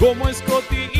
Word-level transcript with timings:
como 0.00 0.32
Scotty 0.32 0.99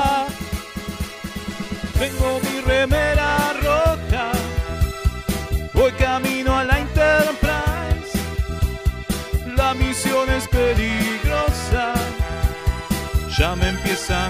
Tengo 2.21 2.39
mi 2.41 2.61
remera 2.61 3.51
roja, 3.63 4.31
voy 5.73 5.91
camino 5.93 6.55
a 6.55 6.63
la 6.63 6.77
Enterprise. 6.77 8.19
La 9.57 9.73
misión 9.73 10.29
es 10.29 10.47
peligrosa, 10.47 11.93
ya 13.35 13.55
me 13.55 13.69
empieza 13.69 14.27
a 14.27 14.29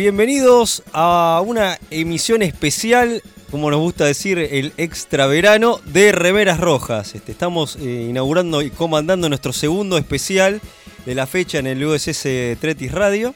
Bienvenidos 0.00 0.82
a 0.94 1.42
una 1.46 1.78
emisión 1.90 2.40
especial, 2.40 3.22
como 3.50 3.70
nos 3.70 3.80
gusta 3.80 4.06
decir, 4.06 4.38
el 4.38 4.72
extra 4.78 5.26
verano 5.26 5.78
de 5.84 6.10
Remeras 6.12 6.58
Rojas. 6.58 7.14
Este, 7.14 7.32
estamos 7.32 7.76
eh, 7.76 8.06
inaugurando 8.08 8.62
y 8.62 8.70
comandando 8.70 9.28
nuestro 9.28 9.52
segundo 9.52 9.98
especial 9.98 10.62
de 11.04 11.14
la 11.14 11.26
fecha 11.26 11.58
en 11.58 11.66
el 11.66 11.84
USS 11.84 12.22
Tretis 12.58 12.92
Radio, 12.92 13.34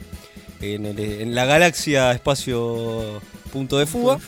en, 0.63 1.35
la 1.35 1.45
galaxia 1.45 2.13
espacio 2.13 3.21
punto 3.53 3.77
de 3.77 3.85
fuga. 3.85 4.19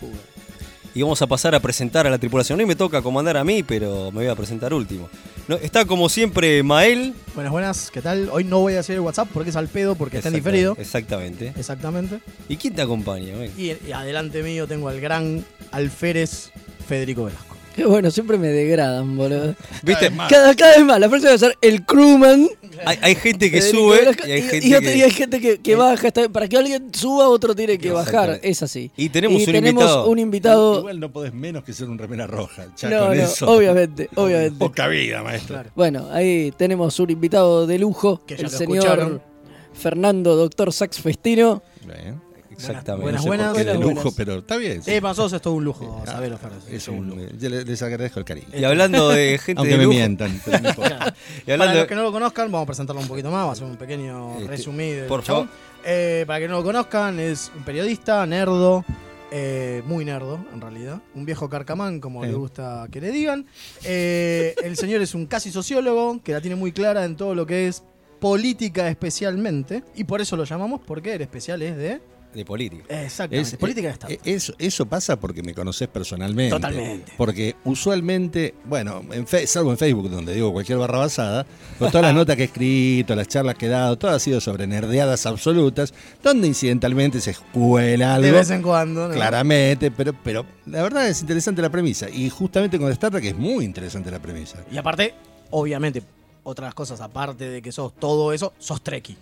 Y 0.96 1.02
vamos 1.02 1.20
a 1.20 1.26
pasar 1.26 1.54
a 1.54 1.60
presentar 1.60 2.06
a 2.06 2.10
la 2.10 2.16
tripulación. 2.16 2.58
Hoy 2.58 2.64
me 2.64 2.74
toca 2.74 3.02
comandar 3.02 3.36
a 3.36 3.44
mí, 3.44 3.62
pero 3.62 4.10
me 4.12 4.20
voy 4.22 4.28
a 4.28 4.34
presentar 4.34 4.72
último. 4.72 5.10
No, 5.46 5.56
está 5.56 5.84
como 5.84 6.08
siempre 6.08 6.62
Mael. 6.62 7.12
Buenas, 7.34 7.52
buenas, 7.52 7.90
¿qué 7.90 8.00
tal? 8.00 8.30
Hoy 8.32 8.44
no 8.44 8.60
voy 8.60 8.76
a 8.76 8.80
hacer 8.80 8.94
el 8.94 9.00
WhatsApp 9.00 9.28
porque 9.30 9.50
es 9.50 9.56
al 9.56 9.68
pedo, 9.68 9.94
porque 9.94 10.16
está 10.16 10.30
en 10.30 10.36
diferido. 10.36 10.74
Exactamente. 10.78 11.52
Exactamente. 11.54 12.20
¿Y 12.48 12.56
quién 12.56 12.74
te 12.74 12.80
acompaña? 12.80 13.36
Mael? 13.36 13.52
Y, 13.58 13.76
y 13.86 13.92
adelante 13.92 14.42
mío 14.42 14.66
tengo 14.66 14.88
al 14.88 14.98
gran 14.98 15.44
alférez 15.70 16.50
Federico 16.88 17.26
Velasco. 17.26 17.55
Bueno, 17.86 18.10
siempre 18.10 18.38
me 18.38 18.48
degradan, 18.48 19.16
boludo. 19.16 19.54
¿Viste? 19.82 20.10
Cada, 20.28 20.54
cada 20.54 20.76
vez 20.76 20.84
más, 20.84 20.98
la 21.00 21.08
próxima 21.08 21.30
va 21.30 21.34
a 21.36 21.38
ser 21.38 21.58
el 21.60 21.84
crewman. 21.84 22.48
Hay, 22.84 22.98
hay 23.02 23.14
gente 23.14 23.50
que 23.50 23.60
sube 23.62 24.00
y 24.26 24.30
hay 24.30 24.42
gente 24.42 24.66
y 24.66 24.74
otro- 24.74 24.88
que... 24.88 24.96
y 24.96 25.02
hay 25.02 25.10
gente 25.10 25.40
que, 25.40 25.58
que 25.58 25.74
baja. 25.74 26.08
está 26.08 26.28
para 26.28 26.48
que 26.48 26.56
alguien 26.56 26.92
suba, 26.94 27.28
otro 27.28 27.54
tiene 27.54 27.78
que 27.78 27.90
bajar. 27.90 28.40
Es 28.42 28.62
así. 28.62 28.90
Y 28.96 29.08
tenemos 29.10 29.40
un 29.40 29.46
tenemos 29.46 29.82
invitado. 29.82 30.08
un 30.08 30.18
invitado. 30.18 30.78
Igual 30.80 31.00
no 31.00 31.12
podés 31.12 31.32
menos 31.34 31.64
que 31.64 31.72
ser 31.72 31.88
un 31.88 31.98
remera 31.98 32.26
roja. 32.26 32.66
Ya 32.76 32.88
No, 32.90 32.98
con 33.08 33.16
no, 33.16 33.22
eso. 33.22 33.50
obviamente, 33.50 34.08
obviamente. 34.16 34.58
Poca 34.58 34.88
vida, 34.88 35.22
maestro. 35.22 35.54
Claro. 35.56 35.70
Bueno, 35.74 36.08
ahí 36.12 36.52
tenemos 36.56 36.98
un 37.00 37.10
invitado 37.10 37.66
de 37.66 37.78
lujo, 37.78 38.22
Que 38.26 38.36
ya 38.36 38.46
el 38.46 38.52
lo 38.52 38.58
señor 38.58 38.76
escucharon. 38.78 39.22
Fernando 39.74 40.36
Doctor 40.36 40.72
Sax 40.72 41.00
Festino. 41.00 41.62
Bien. 41.84 42.20
Exactamente. 42.56 43.02
Buenas, 43.02 43.20
No 43.20 43.22
sé 43.22 43.28
buenas. 43.28 43.46
de 43.46 43.52
buenas, 43.64 43.74
lujo, 43.80 43.94
buenas. 43.94 44.14
pero 44.16 44.34
está 44.38 44.56
bien. 44.56 44.82
sí. 44.82 44.90
Eh, 44.92 45.00
para 45.00 45.10
nosotros 45.10 45.32
es 45.34 45.42
todo 45.42 45.54
un 45.54 45.64
lujo 45.64 46.02
Ah, 46.06 46.10
saberlo, 46.12 46.38
es 46.68 46.74
es 46.74 46.88
un 46.88 46.98
un- 46.98 47.08
lujo. 47.10 47.20
yo 47.38 47.48
les, 47.48 47.66
les 47.66 47.82
agradezco 47.82 48.18
el 48.18 48.24
cariño. 48.24 48.46
Y 48.54 48.64
hablando 48.64 49.08
de 49.10 49.38
gente 49.44 49.60
Aunque 49.60 49.72
de 49.72 49.78
me 49.78 49.84
lujo, 49.84 49.94
mientan. 49.96 50.40
pero 50.44 50.58
no 50.60 50.74
Para 51.58 51.74
los 51.74 51.86
que 51.86 51.94
no 51.94 52.02
lo 52.02 52.12
conozcan, 52.12 52.50
vamos 52.50 52.64
a 52.64 52.66
presentarlo 52.66 53.02
un 53.02 53.08
poquito 53.08 53.30
más, 53.30 53.40
vamos 53.40 53.50
a 53.50 53.52
hacer 53.62 53.70
un 53.70 53.76
pequeño 53.76 54.36
Este, 54.38 54.46
resumen 54.48 54.96
del 54.96 55.06
por 55.06 55.22
chabón. 55.22 55.46
favor. 55.48 55.60
Eh, 55.84 56.24
para 56.26 56.40
que 56.40 56.48
no 56.48 56.54
lo 56.54 56.64
conozcan, 56.64 57.20
es 57.20 57.52
un 57.56 57.62
periodista, 57.64 58.24
nerdo, 58.26 58.84
eh, 59.30 59.82
muy 59.86 60.04
nerdo 60.04 60.38
en 60.54 60.60
realidad, 60.60 61.00
un 61.14 61.24
viejo 61.24 61.48
carcamán, 61.48 62.00
como 62.00 62.22
Sí. 62.24 62.30
le 62.30 62.34
gusta 62.36 62.86
que 62.90 63.00
le 63.00 63.10
digan. 63.12 63.46
Eh, 63.84 64.54
el 64.64 64.76
señor 64.76 65.00
es 65.02 65.14
un 65.14 65.26
casi 65.26 65.50
sociólogo, 65.52 66.20
que 66.22 66.32
la 66.32 66.40
tiene 66.40 66.56
muy 66.56 66.72
clara 66.72 67.04
en 67.04 67.16
todo 67.16 67.34
lo 67.34 67.46
que 67.46 67.68
es 67.68 67.82
política 68.20 68.88
especialmente, 68.88 69.82
y 69.94 70.04
por 70.04 70.20
eso 70.20 70.36
lo 70.36 70.44
llamamos, 70.44 70.80
porque 70.86 71.14
el 71.14 71.22
especial 71.22 71.60
es 71.62 71.76
de... 71.76 72.00
de 72.36 72.44
política. 72.44 72.84
Exactamente, 72.88 73.48
Es- 73.50 73.56
política 73.56 73.88
de 73.88 73.88
eh, 73.88 73.92
Estado. 73.92 74.12
eh, 74.12 74.20
Eso, 74.24 74.54
eso 74.58 74.86
pasa 74.86 75.18
porque 75.18 75.42
me 75.42 75.54
conoces 75.54 75.88
personalmente. 75.88 76.50
Totalmente. 76.54 77.12
Porque 77.16 77.56
usualmente, 77.64 78.54
bueno, 78.64 79.02
en 79.10 79.26
fe- 79.26 79.46
salvo 79.46 79.70
en 79.72 79.78
Facebook, 79.78 80.10
donde 80.10 80.34
digo 80.34 80.52
cualquier 80.52 80.78
barra 80.78 80.98
basada, 80.98 81.46
con 81.78 81.90
todas 81.90 82.02
las 82.06 82.14
notas 82.14 82.36
que 82.36 82.42
he 82.42 82.46
escrito, 82.46 83.14
las 83.16 83.28
charlas 83.28 83.54
que 83.56 83.66
he 83.66 83.68
dado, 83.68 83.96
todo 83.96 84.10
ha 84.12 84.18
sido 84.20 84.40
sobre 84.40 84.66
nerdeadas 84.66 85.26
absolutas, 85.26 85.92
donde 86.22 86.46
incidentalmente 86.46 87.20
se 87.20 87.30
escuela 87.32 88.14
algo. 88.14 88.26
de 88.26 88.32
vez 88.32 88.50
en 88.50 88.62
cuando, 88.62 89.08
¿no? 89.08 89.14
Claramente, 89.14 89.90
pero, 89.90 90.12
pero 90.22 90.44
la 90.66 90.82
verdad 90.82 91.08
es 91.08 91.20
interesante 91.20 91.62
la 91.62 91.70
premisa. 91.70 92.08
Y 92.10 92.28
justamente 92.30 92.78
con 92.78 92.90
Star 92.92 93.10
Trek 93.10 93.24
es 93.24 93.36
muy 93.36 93.64
interesante 93.64 94.10
la 94.10 94.20
premisa. 94.20 94.58
Y 94.70 94.76
aparte, 94.76 95.14
obviamente, 95.50 96.02
otras 96.42 96.74
cosas 96.74 97.00
aparte 97.00 97.48
de 97.48 97.62
que 97.62 97.72
sos 97.72 97.94
todo 97.94 98.32
eso, 98.32 98.52
sos 98.58 98.82
treki. 98.82 99.16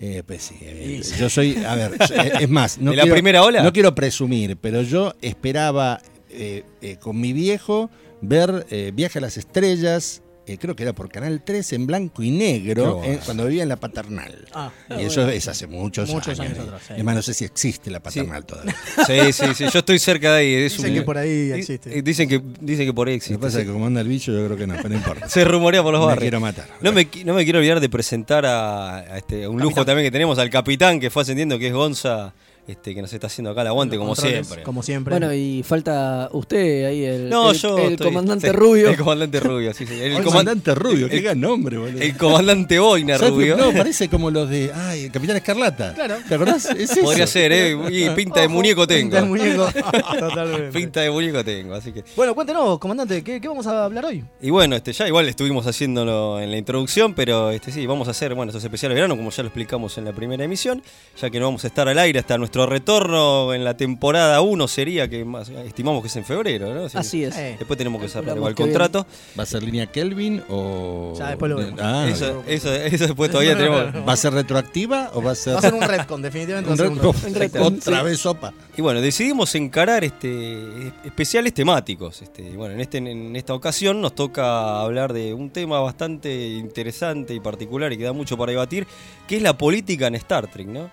Eh, 0.00 0.22
pues 0.24 0.42
sí, 0.44 0.54
sí. 1.02 1.14
yo 1.18 1.28
soy, 1.28 1.56
a 1.64 1.74
ver, 1.74 1.92
eh, 2.14 2.32
es 2.40 2.48
más, 2.48 2.78
no 2.78 2.90
¿De 2.92 2.96
la 2.98 3.02
quiero- 3.02 3.14
primera 3.16 3.42
ola? 3.42 3.62
No 3.62 3.72
quiero 3.72 3.94
presumir, 3.94 4.56
pero 4.56 4.82
yo 4.82 5.12
esperaba 5.22 6.00
eh, 6.30 6.62
eh, 6.82 6.96
con 7.00 7.20
mi 7.20 7.32
viejo 7.32 7.90
ver 8.20 8.66
eh, 8.70 8.92
Viaje 8.94 9.18
a 9.18 9.22
las 9.22 9.36
Estrellas, 9.36 10.22
eh, 10.48 10.58
creo 10.58 10.74
que 10.74 10.82
era 10.82 10.92
por 10.92 11.08
Canal 11.08 11.42
3 11.44 11.72
en 11.74 11.86
blanco 11.86 12.22
y 12.22 12.30
negro, 12.30 13.02
eh, 13.04 13.18
cuando 13.24 13.44
vivía 13.46 13.62
en 13.62 13.68
la 13.68 13.76
paternal. 13.76 14.46
Ah, 14.52 14.70
y 14.98 15.02
eso 15.04 15.28
es 15.28 15.46
hace 15.48 15.66
muchos, 15.66 16.08
Muchos 16.10 16.40
años. 16.40 16.52
años 16.54 16.66
atrás, 16.66 16.82
sí. 16.88 16.94
Es 16.96 17.04
más, 17.04 17.14
no 17.14 17.22
sé 17.22 17.34
si 17.34 17.44
existe 17.44 17.90
la 17.90 18.00
paternal 18.00 18.44
todavía. 18.44 18.74
Sí, 19.06 19.32
sí, 19.32 19.44
sí. 19.54 19.64
Yo 19.72 19.78
estoy 19.80 19.98
cerca 19.98 20.32
de 20.34 20.38
ahí. 20.40 20.54
Es 20.54 20.72
Dicen 20.76 20.90
un- 20.90 20.96
que 20.98 21.02
por 21.02 21.18
ahí 21.18 21.52
existe. 21.52 22.02
Dicen 22.02 22.28
que, 22.28 22.42
dicen 22.60 22.86
que 22.86 22.92
por 22.92 23.08
ahí 23.08 23.14
Lo 23.14 23.20
que 23.20 23.24
existe. 23.24 23.38
pasa 23.38 23.60
es 23.60 23.66
que 23.66 23.72
como 23.72 23.86
anda 23.86 24.00
el 24.00 24.08
bicho, 24.08 24.32
yo 24.32 24.44
creo 24.46 24.56
que 24.56 24.66
no, 24.66 24.74
pero 24.76 24.88
no 24.88 24.94
importa. 24.96 25.28
Se 25.28 25.44
rumorea 25.44 25.82
por 25.82 25.92
los 25.92 26.00
Me 26.00 26.06
barrios. 26.06 26.22
quiero 26.22 26.40
matar. 26.40 26.66
No 26.80 26.92
me, 26.92 27.08
no 27.24 27.34
me 27.34 27.44
quiero 27.44 27.58
olvidar 27.58 27.80
de 27.80 27.88
presentar 27.88 28.44
a, 28.46 28.96
a 28.98 29.18
este, 29.18 29.46
un 29.48 29.60
lujo 29.60 29.84
también 29.84 30.06
que 30.06 30.10
tenemos, 30.12 30.38
al 30.38 30.50
capitán 30.50 31.00
que 31.00 31.10
fue 31.10 31.22
ascendiendo, 31.22 31.58
que 31.58 31.68
es 31.68 31.72
Gonza, 31.72 32.32
este, 32.68 32.94
que 32.94 33.02
nos 33.02 33.12
está 33.12 33.26
haciendo 33.26 33.50
acá 33.50 33.62
el 33.62 33.66
aguante, 33.68 33.96
como 33.98 34.14
siempre. 34.14 34.62
Como 34.62 34.82
siempre. 34.82 35.12
Bueno, 35.14 35.32
y 35.34 35.62
falta 35.64 36.28
usted 36.32 36.84
ahí, 36.86 37.02
el, 37.04 37.28
No, 37.30 37.50
el- 37.50 37.56
yo. 37.56 37.78
el 37.78 37.92
estoy- 37.94 38.06
comandante 38.06 38.46
sí, 38.50 38.52
rubio. 38.52 38.90
El 38.90 38.96
comandante 38.96 39.40
rubio, 39.40 39.74
sí, 39.74 39.86
sí. 39.86 39.94
El, 39.94 40.00
El 40.12 40.18
coman- 40.18 40.24
comandante 40.24 40.74
Rubio, 40.74 41.08
qué 41.08 41.20
gran 41.20 41.40
nombre, 41.40 41.78
boludo. 41.78 42.00
el 42.00 42.16
comandante 42.16 42.78
Boina. 42.78 43.18
Rubio. 43.18 43.56
No, 43.56 43.72
parece 43.72 44.08
como 44.08 44.30
los 44.30 44.48
de. 44.48 44.70
Ay, 44.74 45.04
el 45.04 45.10
Capitán 45.12 45.36
Escarlata. 45.36 45.94
Claro. 45.94 46.16
¿Te 46.28 46.34
acordás? 46.34 46.66
Es 46.66 46.90
eso. 46.92 47.00
Podría 47.02 47.26
ser, 47.26 47.50
¿eh? 47.52 47.76
Y 47.90 48.10
pinta 48.10 48.40
de 48.42 48.48
muñeco 48.48 48.86
tengo. 48.86 49.00
pinta 49.10 49.22
de 49.22 49.26
muñeco. 49.26 49.66
Totalmente. 50.18 50.78
Pinta 50.78 51.00
de 51.00 51.10
muñeco 51.10 51.44
tengo, 51.44 51.74
así 51.74 51.92
que. 51.92 52.04
Bueno, 52.16 52.34
cuéntenos, 52.34 52.78
comandante, 52.78 53.22
¿qué, 53.24 53.40
qué 53.40 53.48
vamos 53.48 53.66
a 53.66 53.84
hablar 53.86 54.04
hoy? 54.04 54.24
Y 54.40 54.50
bueno, 54.50 54.76
este, 54.76 54.92
ya 54.92 55.06
igual 55.08 55.28
estuvimos 55.28 55.66
haciéndolo 55.66 56.40
en 56.40 56.50
la 56.50 56.56
introducción, 56.58 57.14
pero 57.14 57.50
este 57.50 57.72
sí, 57.72 57.86
vamos 57.86 58.08
a 58.08 58.10
hacer 58.10 58.34
bueno, 58.34 58.50
estos 58.50 58.62
especiales 58.64 58.94
de 58.94 59.00
verano, 59.02 59.16
como 59.16 59.30
ya 59.30 59.42
lo 59.42 59.48
explicamos 59.48 59.96
en 59.98 60.04
la 60.04 60.12
primera 60.12 60.44
emisión, 60.44 60.82
ya 61.20 61.30
que 61.30 61.38
no 61.40 61.46
vamos 61.46 61.64
a 61.64 61.68
estar 61.68 61.88
al 61.88 61.98
aire 61.98 62.18
hasta 62.18 62.36
nuestro 62.38 62.57
nuestro 62.58 62.66
retorno 62.66 63.54
en 63.54 63.64
la 63.64 63.76
temporada 63.76 64.40
1 64.40 64.68
sería 64.68 65.08
que 65.08 65.24
más, 65.24 65.48
estimamos 65.48 66.02
que 66.02 66.08
es 66.08 66.16
en 66.16 66.24
febrero, 66.24 66.74
¿no? 66.74 66.86
Así 66.92 67.22
es. 67.24 67.36
Eh, 67.36 67.56
Después 67.58 67.78
tenemos 67.78 68.00
que 68.02 68.08
cerrar 68.08 68.36
igual 68.36 68.50
el 68.50 68.56
contrato. 68.56 69.06
¿Va 69.38 69.44
a 69.44 69.46
ser 69.46 69.62
línea 69.62 69.86
Kelvin 69.86 70.42
o.? 70.48 71.14
Ya, 71.16 71.28
después 71.28 71.50
lo 71.50 71.56
vemos. 71.56 71.80
Ah, 71.80 72.06
eso, 72.10 72.42
eso, 72.46 72.74
eso 72.74 73.06
después 73.06 73.30
todavía 73.30 73.52
No, 73.52 73.58
tenemos. 73.58 73.94
no, 73.94 74.00
no. 74.00 74.06
¿Va 74.06 74.12
a 74.12 74.16
ser 74.16 74.32
retroactiva 74.32 75.10
o 75.14 75.22
va 75.22 75.32
a 75.32 75.34
ser.? 75.34 75.54
Va 75.54 75.58
a 75.58 75.62
ser 75.62 75.74
un 75.74 75.82
retcon, 75.82 76.22
definitivamente 76.22 76.82
un 76.88 77.76
Otra 77.78 78.02
vez 78.02 78.18
sopa. 78.18 78.52
Y 78.76 78.82
bueno, 78.82 79.00
decidimos 79.00 79.54
encarar 79.54 80.04
este 80.04 80.88
especiales 81.04 81.54
temáticos. 81.54 82.22
Este, 82.22 82.42
y 82.42 82.56
bueno, 82.56 82.74
en, 82.74 82.80
este, 82.80 82.98
en 82.98 83.36
esta 83.36 83.54
ocasión 83.54 84.00
nos 84.00 84.14
toca 84.14 84.80
hablar 84.80 85.12
de 85.12 85.32
un 85.34 85.50
tema 85.50 85.80
bastante 85.80 86.48
interesante 86.48 87.34
y 87.34 87.40
particular 87.40 87.92
y 87.92 87.98
que 87.98 88.04
da 88.04 88.12
mucho 88.12 88.36
para 88.36 88.50
debatir, 88.52 88.86
que 89.26 89.36
es 89.36 89.42
la 89.42 89.56
política 89.56 90.06
en 90.08 90.16
Star 90.16 90.48
Trek, 90.48 90.66
¿no? 90.66 90.90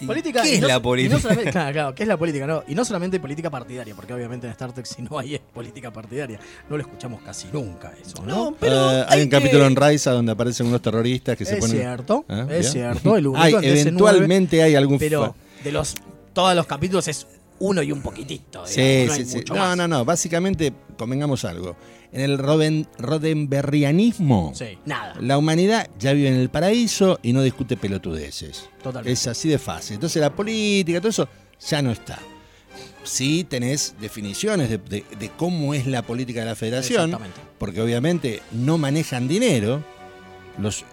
¿Y 0.00 0.06
Política, 0.06 0.42
¿Qué 0.42 0.54
es 0.54 0.60
no- 0.60 0.68
la 0.68 0.74
no 0.74 0.82
política? 0.82 1.18
solamente- 1.20 1.50
claro, 1.52 1.72
claro, 1.72 1.94
¿qué 1.94 2.02
es 2.04 2.08
la 2.08 2.16
política? 2.16 2.46
No, 2.46 2.62
y 2.68 2.74
no 2.74 2.84
solamente 2.84 3.18
política 3.20 3.50
partidaria, 3.50 3.94
porque 3.94 4.12
obviamente 4.14 4.46
en 4.46 4.52
Star 4.52 4.72
Trek 4.72 4.86
si 4.86 5.02
no 5.02 5.18
hay 5.18 5.34
es 5.34 5.40
política 5.40 5.90
partidaria. 5.92 6.38
No 6.70 6.76
lo 6.76 6.82
escuchamos 6.82 7.20
casi 7.22 7.48
nunca 7.52 7.92
eso, 8.00 8.22
¿no? 8.24 8.50
No, 8.50 8.56
pero 8.58 8.92
Eh, 9.00 9.04
hay 9.08 9.22
un 9.22 9.28
que- 9.28 9.36
capítulo 9.36 9.66
en 9.66 9.74
Raiza 9.76 10.12
donde 10.12 10.32
aparecen 10.32 10.66
unos 10.66 10.80
terroristas 10.82 11.36
que 11.36 11.44
se 11.44 11.54
es 11.54 11.60
ponen. 11.60 11.76
cierto, 11.78 12.24
Ah, 12.28 12.46
es 12.50 12.70
cierto. 12.72 13.16
El 13.16 13.26
único 13.26 13.42
Hay, 13.44 13.54
en 13.54 13.60
DC9, 13.62 13.80
eventualmente 13.80 14.62
hay 14.62 14.74
algún. 14.74 14.98
pero 14.98 15.34
de 15.64 15.72
los 15.72 15.94
todos 16.32 16.54
los 16.54 16.66
capítulos 16.66 17.08
es 17.08 17.26
uno 17.60 17.82
y 17.82 17.92
un 17.92 18.00
poquitito. 18.02 18.66
Sí, 18.66 19.04
no 19.06 19.14
sí, 19.14 19.24
sí. 19.24 19.40
No, 19.48 19.56
más. 19.56 19.76
no, 19.76 19.88
no. 19.88 20.04
Básicamente, 20.04 20.72
convengamos 20.96 21.44
algo. 21.44 21.76
En 22.12 22.22
el 22.22 22.38
Roden, 22.38 22.86
Rodenberrianismo, 22.98 24.52
Sí, 24.54 24.78
nada, 24.86 25.14
la 25.20 25.36
humanidad 25.38 25.88
ya 25.98 26.12
vive 26.12 26.28
en 26.28 26.34
el 26.36 26.48
paraíso 26.48 27.18
y 27.22 27.32
no 27.32 27.42
discute 27.42 27.76
pelotudeces. 27.76 28.68
totalmente. 28.82 29.12
Es 29.12 29.26
así 29.26 29.48
de 29.48 29.58
fácil. 29.58 29.94
Entonces 29.94 30.20
la 30.20 30.34
política, 30.34 31.00
todo 31.00 31.10
eso, 31.10 31.28
ya 31.68 31.82
no 31.82 31.90
está. 31.92 32.18
Sí 33.02 33.44
tenés 33.48 33.94
definiciones 34.00 34.68
de, 34.70 34.78
de- 34.78 35.04
de 35.18 35.30
cómo 35.36 35.74
es 35.74 35.86
la 35.86 36.02
política 36.02 36.40
de 36.40 36.46
la 36.46 36.54
federación, 36.56 37.06
Exactamente. 37.10 37.40
porque 37.58 37.80
obviamente 37.80 38.42
no 38.52 38.78
manejan 38.78 39.28
dinero. 39.28 39.82
Los, 40.58 40.84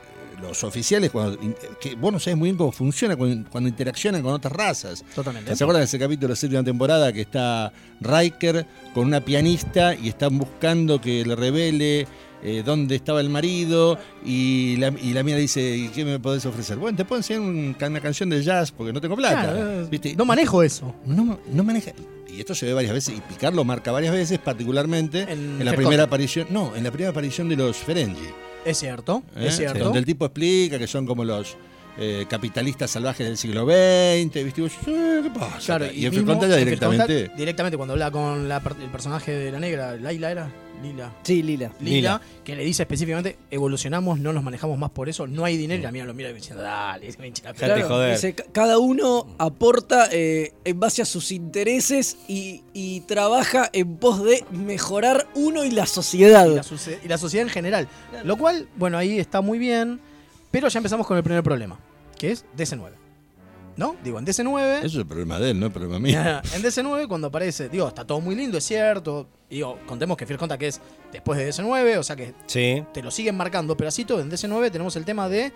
los 0.41 0.63
oficiales, 0.63 1.11
cuando, 1.11 1.37
que 1.79 1.95
vos 1.95 2.11
no 2.13 2.19
sabés 2.19 2.37
muy 2.37 2.47
bien 2.49 2.57
cómo 2.57 2.71
funciona 2.71 3.15
cuando, 3.15 3.49
cuando 3.49 3.69
interaccionan 3.69 4.21
con 4.21 4.33
otras 4.33 4.53
razas. 4.53 5.03
Totalmente. 5.13 5.55
¿Se 5.55 5.63
acuerdan 5.63 5.81
de 5.81 5.85
ese 5.85 5.99
capítulo 5.99 6.27
de 6.27 6.31
la 6.33 6.35
séptima 6.35 6.63
temporada 6.63 7.11
que 7.13 7.21
está 7.21 7.71
Riker 8.01 8.65
con 8.93 9.05
una 9.07 9.21
pianista 9.21 9.95
y 9.95 10.09
están 10.09 10.37
buscando 10.37 10.99
que 11.01 11.25
le 11.25 11.35
revele 11.35 12.07
eh, 12.43 12.61
dónde 12.63 12.95
estaba 12.95 13.21
el 13.21 13.29
marido 13.29 13.97
y 14.23 14.75
la, 14.77 14.89
y 15.01 15.13
la 15.13 15.23
mía 15.23 15.35
dice, 15.35 15.75
¿y 15.77 15.87
qué 15.89 16.05
me 16.05 16.19
podés 16.19 16.45
ofrecer? 16.45 16.77
Bueno, 16.77 16.95
te 16.97 17.05
puedo 17.05 17.19
enseñar 17.19 17.41
un- 17.41 17.75
una 17.79 18.01
canción 18.01 18.29
de 18.29 18.43
jazz 18.43 18.71
porque 18.71 18.93
no 18.93 19.01
tengo 19.01 19.15
plata. 19.15 19.41
Claro, 19.53 19.87
¿Viste? 19.87 20.15
no 20.15 20.25
manejo 20.25 20.61
eso. 20.61 20.93
No, 21.05 21.39
no 21.51 21.63
maneja. 21.63 21.91
Y 22.31 22.39
esto 22.41 22.53
se 22.53 22.65
ve 22.65 22.73
varias 22.73 22.93
veces, 22.93 23.15
y 23.17 23.21
Picard 23.21 23.55
lo 23.55 23.63
marca 23.63 23.91
varias 23.93 24.13
veces, 24.13 24.37
particularmente 24.39 25.21
En 25.23 25.59
en, 25.59 25.65
la 25.65 25.73
primera 25.73 26.03
aparición. 26.03 26.47
No, 26.49 26.75
en 26.75 26.83
la 26.83 26.91
primera 26.91 27.11
aparición 27.11 27.47
de 27.49 27.55
los 27.55 27.77
Ferengi. 27.77 28.19
Es 28.65 28.79
cierto, 28.79 29.23
¿eh? 29.35 29.47
es 29.47 29.57
cierto. 29.57 29.83
Donde 29.83 29.99
el 29.99 30.05
tipo 30.05 30.25
explica 30.25 30.79
que 30.79 30.87
son 30.87 31.05
como 31.05 31.23
los 31.23 31.55
eh, 31.97 32.25
capitalistas 32.27 32.91
salvajes 32.91 33.25
del 33.25 33.37
siglo 33.37 33.63
XX. 33.63 34.43
¿viste? 34.43 34.59
Y 34.59 34.63
vos, 34.63 34.73
eh, 34.87 35.19
¿qué 35.23 35.29
pasa? 35.29 35.59
Claro, 35.65 35.85
y 35.93 36.01
ya 36.01 36.07
en 36.07 36.13
First 36.13 36.27
Contact, 36.27 36.55
directamente. 36.55 37.31
directamente 37.37 37.77
cuando 37.77 37.93
habla 37.93 38.11
con 38.11 38.49
la 38.49 38.57
el 38.57 38.89
personaje 38.89 39.31
de 39.31 39.51
la 39.51 39.59
negra, 39.59 39.95
Laila 39.95 40.31
era, 40.31 40.51
Lila. 40.83 41.11
Sí, 41.23 41.41
Lila. 41.41 41.71
Lila, 41.79 41.91
Lila. 41.95 42.21
que 42.43 42.55
le 42.55 42.63
dice 42.63 42.83
específicamente, 42.83 43.37
evolucionamos, 43.49 44.19
no 44.19 44.33
nos 44.33 44.43
manejamos 44.43 44.77
más 44.77 44.91
por 44.91 45.09
eso, 45.09 45.25
no 45.27 45.43
hay 45.45 45.57
dinero, 45.57 45.79
y 45.79 45.83
la 45.83 45.91
mía 45.91 46.05
lo 46.05 46.13
mira 46.13 46.31
diciendo, 46.31 46.61
dale, 46.61 47.11
me 47.17 47.27
hincha 47.27 47.43
la 47.45 47.53
pelota". 47.53 47.87
joder. 47.87 48.11
dice, 48.15 48.35
"Ca- 48.35 48.45
cada 48.51 48.77
uno 48.77 49.27
aporta 49.37 50.07
eh, 50.11 50.53
en 50.63 50.79
base 50.79 51.01
a 51.01 51.05
sus 51.05 51.31
intereses 51.31 52.17
y, 52.27 52.61
y 52.73 53.01
trabaja 53.01 53.69
en 53.73 53.97
pos 53.97 54.23
de 54.23 54.43
mejorar 54.51 55.27
uno 55.35 55.63
y 55.63 55.71
la 55.71 55.85
sociedad. 55.85 56.45
y 56.47 56.55
la, 56.55 56.63
suce- 56.63 56.99
y 57.03 57.07
la 57.07 57.17
sociedad 57.17 57.47
en 57.47 57.53
general. 57.53 57.87
Lo 58.23 58.37
cual, 58.37 58.67
bueno, 58.75 58.97
ahí 58.97 59.17
está 59.19 59.41
muy 59.41 59.57
bien, 59.57 59.99
pero 60.51 60.67
ya 60.67 60.79
empezamos 60.79 61.07
con 61.07 61.17
el 61.17 61.23
primer 61.23 61.43
problema, 61.43 61.79
que 62.17 62.31
es 62.31 62.45
DC9. 62.57 62.91
¿No? 63.77 63.95
Digo, 64.03 64.19
en 64.19 64.25
DC9... 64.25 64.77
Eso 64.77 64.85
es 64.85 64.95
el 64.95 65.05
problema 65.05 65.37
de 65.39 65.51
él, 65.51 65.59
no 65.59 65.65
el 65.65 65.71
problema 65.71 65.99
mío. 65.99 66.17
en 66.53 66.63
DC9, 66.63 67.07
cuando 67.07 67.27
aparece, 67.27 67.67
digo, 67.69 67.87
está 67.87 68.05
todo 68.05 68.21
muy 68.21 68.35
lindo, 68.35 68.57
es 68.57 68.63
cierto. 68.63 69.27
Digo, 69.49 69.77
contemos 69.85 70.15
que 70.15 70.25
Fear 70.25 70.39
Contact 70.39 70.63
es 70.63 70.81
después 71.11 71.37
de 71.37 71.49
DC9, 71.49 71.97
o 71.97 72.03
sea 72.03 72.15
que 72.15 72.33
Sí. 72.47 72.83
te 72.93 73.03
lo 73.03 73.11
siguen 73.11 73.35
marcando, 73.35 73.75
pero 73.75 73.89
así 73.89 74.05
todo, 74.05 74.21
en 74.21 74.31
DC9 74.31 74.71
tenemos 74.71 74.95
el 74.95 75.03
tema 75.05 75.27
de 75.27 75.51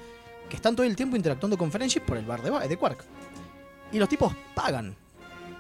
que 0.49 0.55
están 0.55 0.75
todo 0.75 0.85
el 0.85 0.95
tiempo 0.95 1.15
interactuando 1.15 1.57
con 1.57 1.71
Friendship 1.71 2.01
por 2.01 2.17
el 2.17 2.25
bar 2.25 2.41
de, 2.41 2.67
de 2.67 2.77
Quark. 2.77 3.03
Y 3.91 3.99
los 3.99 4.09
tipos 4.09 4.33
pagan. 4.53 4.95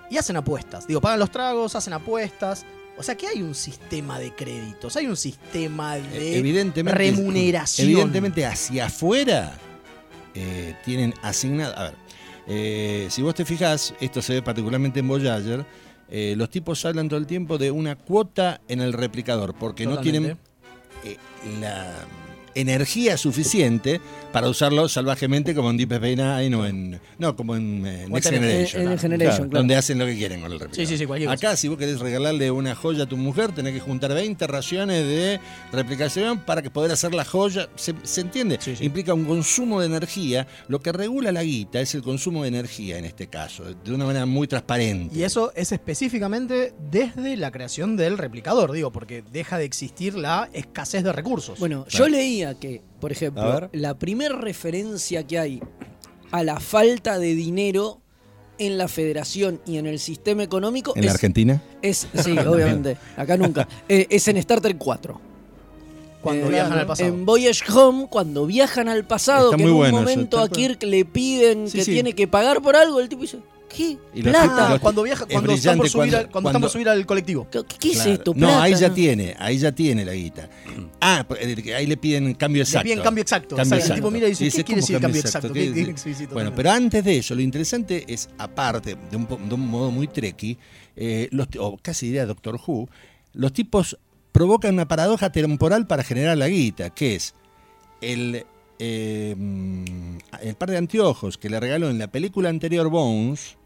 Y 0.09 0.17
hacen 0.17 0.35
apuestas. 0.35 0.85
Digo, 0.87 0.99
pagan 0.99 1.19
los 1.19 1.31
tragos, 1.31 1.75
hacen 1.75 1.93
apuestas. 1.93 2.65
O 2.97 3.03
sea 3.03 3.15
que 3.15 3.27
hay 3.27 3.41
un 3.41 3.55
sistema 3.55 4.19
de 4.19 4.35
créditos, 4.35 4.97
hay 4.97 5.07
un 5.07 5.15
sistema 5.15 5.95
de 5.95 6.37
evidentemente, 6.37 6.97
remuneración. 6.97 7.87
Evidentemente, 7.87 8.45
hacia 8.45 8.87
afuera 8.87 9.53
eh, 10.35 10.75
tienen 10.83 11.13
asignado. 11.21 11.77
A 11.77 11.83
ver, 11.85 11.93
eh, 12.49 13.07
si 13.09 13.21
vos 13.21 13.35
te 13.35 13.45
fijás, 13.45 13.93
esto 14.01 14.21
se 14.21 14.33
ve 14.33 14.41
particularmente 14.41 14.99
en 14.99 15.07
Voyager. 15.07 15.65
eh, 16.09 16.33
los 16.35 16.49
tipos 16.49 16.83
hablan 16.85 17.07
todo 17.07 17.19
el 17.19 17.27
tiempo 17.27 17.59
de 17.59 17.69
una 17.69 17.95
cuota 17.95 18.59
en 18.67 18.81
el 18.81 18.93
replicador, 18.93 19.53
porque 19.53 19.85
no 19.85 19.99
tienen 20.01 20.37
eh, 21.05 21.17
la 21.61 21.93
energía 22.55 23.17
suficiente 23.17 24.01
para 24.31 24.47
usarlo 24.49 24.87
salvajemente 24.89 25.53
como 25.55 25.69
en 25.71 25.77
Deep 25.77 25.91
Space 25.93 26.15
Nine 26.15 26.55
o 26.55 26.65
en. 26.65 26.99
No, 27.17 27.35
como 27.35 27.55
en 27.55 27.85
eh, 27.85 28.05
Next 28.09 28.27
en- 28.27 28.35
en- 28.35 28.41
Generation. 28.41 28.81
en 28.81 28.87
claro, 28.87 29.01
Generation, 29.01 29.35
claro, 29.37 29.49
claro. 29.49 29.59
Donde 29.61 29.75
hacen 29.75 29.99
lo 29.99 30.05
que 30.05 30.15
quieren 30.17 30.41
con 30.41 30.51
el 30.51 30.59
replicador. 30.59 30.85
Sí, 30.87 30.93
sí, 30.93 30.97
sí, 30.97 31.05
cualquier 31.05 31.29
cosa. 31.29 31.47
Acá, 31.47 31.57
si 31.57 31.67
vos 31.67 31.77
querés 31.77 31.99
regalarle 31.99 32.51
una 32.51 32.75
joya 32.75 33.03
a 33.03 33.05
tu 33.07 33.17
mujer, 33.17 33.51
tenés 33.53 33.73
que 33.73 33.79
juntar 33.79 34.13
20 34.13 34.45
raciones 34.47 35.03
de 35.05 35.39
replicación 35.71 36.39
para 36.39 36.61
que 36.61 36.69
poder 36.69 36.91
hacer 36.91 37.13
la 37.13 37.25
joya. 37.25 37.69
¿Se, 37.75 37.93
se 38.03 38.21
entiende? 38.21 38.57
Sí, 38.61 38.75
sí. 38.75 38.85
Implica 38.85 39.13
un 39.13 39.25
consumo 39.25 39.79
de 39.79 39.87
energía. 39.87 40.47
Lo 40.67 40.79
que 40.79 40.91
regula 40.91 41.31
la 41.31 41.43
guita 41.43 41.79
es 41.81 41.95
el 41.95 42.01
consumo 42.01 42.43
de 42.43 42.49
energía 42.49 42.97
en 42.97 43.05
este 43.05 43.27
caso, 43.27 43.63
de 43.73 43.93
una 43.93 44.05
manera 44.05 44.25
muy 44.25 44.47
transparente. 44.47 45.15
Y 45.17 45.23
eso 45.23 45.51
es 45.55 45.71
específicamente 45.71 46.73
desde 46.91 47.37
la 47.37 47.51
creación 47.51 47.95
del 47.95 48.17
replicador, 48.17 48.71
digo, 48.71 48.91
porque 48.91 49.23
deja 49.31 49.57
de 49.57 49.65
existir 49.65 50.15
la 50.15 50.49
escasez 50.53 51.03
de 51.03 51.13
recursos. 51.13 51.59
Bueno, 51.59 51.85
Claro. 51.89 52.05
yo 52.05 52.09
que, 52.55 52.81
por 52.99 53.11
ejemplo, 53.11 53.69
la 53.71 53.97
primera 53.97 54.35
referencia 54.35 55.25
que 55.25 55.39
hay 55.39 55.61
a 56.31 56.43
la 56.43 56.59
falta 56.59 57.17
de 57.19 57.35
dinero 57.35 58.01
en 58.57 58.77
la 58.77 58.87
federación 58.87 59.61
y 59.65 59.77
en 59.77 59.85
el 59.87 59.99
sistema 59.99 60.43
económico 60.43 60.93
¿En 60.95 61.03
la 61.03 61.07
es, 61.09 61.13
Argentina? 61.15 61.61
es- 61.81 62.07
sí, 62.23 62.37
obviamente, 62.37 62.97
acá 63.15 63.37
nunca, 63.37 63.67
eh, 63.89 64.05
es 64.09 64.27
en 64.27 64.37
Star 64.37 64.59
Trek 64.61 64.77
4. 64.77 65.19
cuando 66.21 66.47
Eh, 66.47 66.49
viajan 66.49 66.77
al 66.77 66.85
pasado. 66.85 67.09
En 67.09 67.25
Voyage 67.25 67.63
Home, 67.71 68.07
cuando 68.09 68.45
viajan 68.45 68.89
al 68.89 69.05
pasado, 69.07 69.45
Está 69.51 69.57
que 69.57 69.63
en 69.63 69.69
un 69.69 69.77
bueno 69.77 69.97
momento 69.99 70.39
a. 70.39 70.49
Kirk 70.49 70.83
le 70.83 71.05
piden 71.05 71.69
Sí, 71.69 71.77
que 71.77 71.85
sí. 71.85 71.91
tiene 71.93 72.13
que 72.13 72.27
pagar 72.27 72.61
por 72.61 72.75
algo, 72.75 72.99
el 72.99 73.07
tipo 73.07 73.21
dice, 73.21 73.39
¿qué? 73.69 73.97
Y 74.13 74.21
los 74.21 74.31
¿Plata? 74.33 74.41
tipos- 74.55 74.69
los- 74.71 74.79
cuando 74.79 75.03
viaja, 75.03 75.23
es 75.23 75.31
cuando 75.33 75.53
están 75.53 75.77
por 75.77 75.85
brillante 75.85 75.89
subir, 75.89 75.99
cuando- 76.11 76.17
al, 76.17 76.29
cuando 76.31 76.49
están 76.49 76.61
por 76.61 76.69
subir 76.71 76.89
al 76.89 77.05
colectivo. 77.05 77.47
¿Qué, 77.49 77.61
qué 77.79 77.87
es 77.91 77.95
Claro. 77.95 78.11
esto? 78.11 78.33
No, 78.35 78.61
ahí 78.61 78.75
ya 78.75 78.93
tiene, 78.93 79.35
ahí 79.39 79.57
ya 79.57 79.71
tiene 79.71 80.03
la 80.03 80.13
guita. 80.13 80.49
Ah, 80.99 81.25
eh, 81.39 81.73
ahí 81.75 81.85
le 81.87 81.95
piden 81.97 82.33
cambio 82.33 82.59
Le 82.59 82.63
exacto. 82.63 82.83
piden 82.83 83.01
cambio 83.01 83.21
exacto. 83.21 83.55
Cambio 83.55 83.77
o 83.77 83.81
sea, 83.81 83.95
el 83.95 83.95
tipo 84.01 84.07
exacto. 84.07 84.11
mira 84.11 84.25
y 84.27 84.29
dice, 84.31 84.45
Y 84.45 84.51
¿qué 84.51 84.63
quiere 84.63 84.65
¿cómo 84.65 84.75
decir 84.81 84.93
cambio 84.95 85.01
cambio 85.07 85.21
exacto? 85.21 85.47
exacto? 85.47 85.53
¿Qué- 85.53 85.85
¿Qué- 85.85 85.93
qué- 85.93 85.97
sí, 85.97 86.13
sí, 86.13 86.25
Bueno, 86.33 86.53
pero 86.55 86.71
antes 86.71 87.03
de 87.05 87.17
eso, 87.17 87.35
lo 87.35 87.41
interesante 87.41 88.03
es, 88.07 88.29
aparte, 88.37 88.97
de 89.09 89.15
un, 89.17 89.25
po- 89.25 89.39
de 89.41 89.53
un 89.53 89.67
modo 89.67 89.91
muy 89.91 90.07
treki, 90.07 90.57
eh, 90.95 91.27
los, 91.31 91.47
o 91.59 91.77
casi 91.81 92.07
diría 92.07 92.25
Doctor 92.25 92.59
Who, 92.65 92.89
los 93.33 93.53
tipos 93.53 93.97
provocan 94.31 94.73
una 94.73 94.87
paradoja 94.87 95.31
temporal 95.31 95.87
para 95.87 96.03
generar 96.03 96.37
la 96.37 96.47
guita, 96.47 96.89
que 96.89 97.15
es 97.15 97.33
el, 98.01 98.45
eh, 98.79 99.35
mm, 99.37 100.17
el 100.41 100.55
par 100.55 100.69
de 100.71 100.77
anteojos 100.77 101.37
que 101.37 101.49
le 101.49 101.59
regaló 101.59 101.89
en 101.89 101.99
la 101.99 102.07
película 102.07 102.49
anterior 102.49 102.89
Bones, 102.89 103.57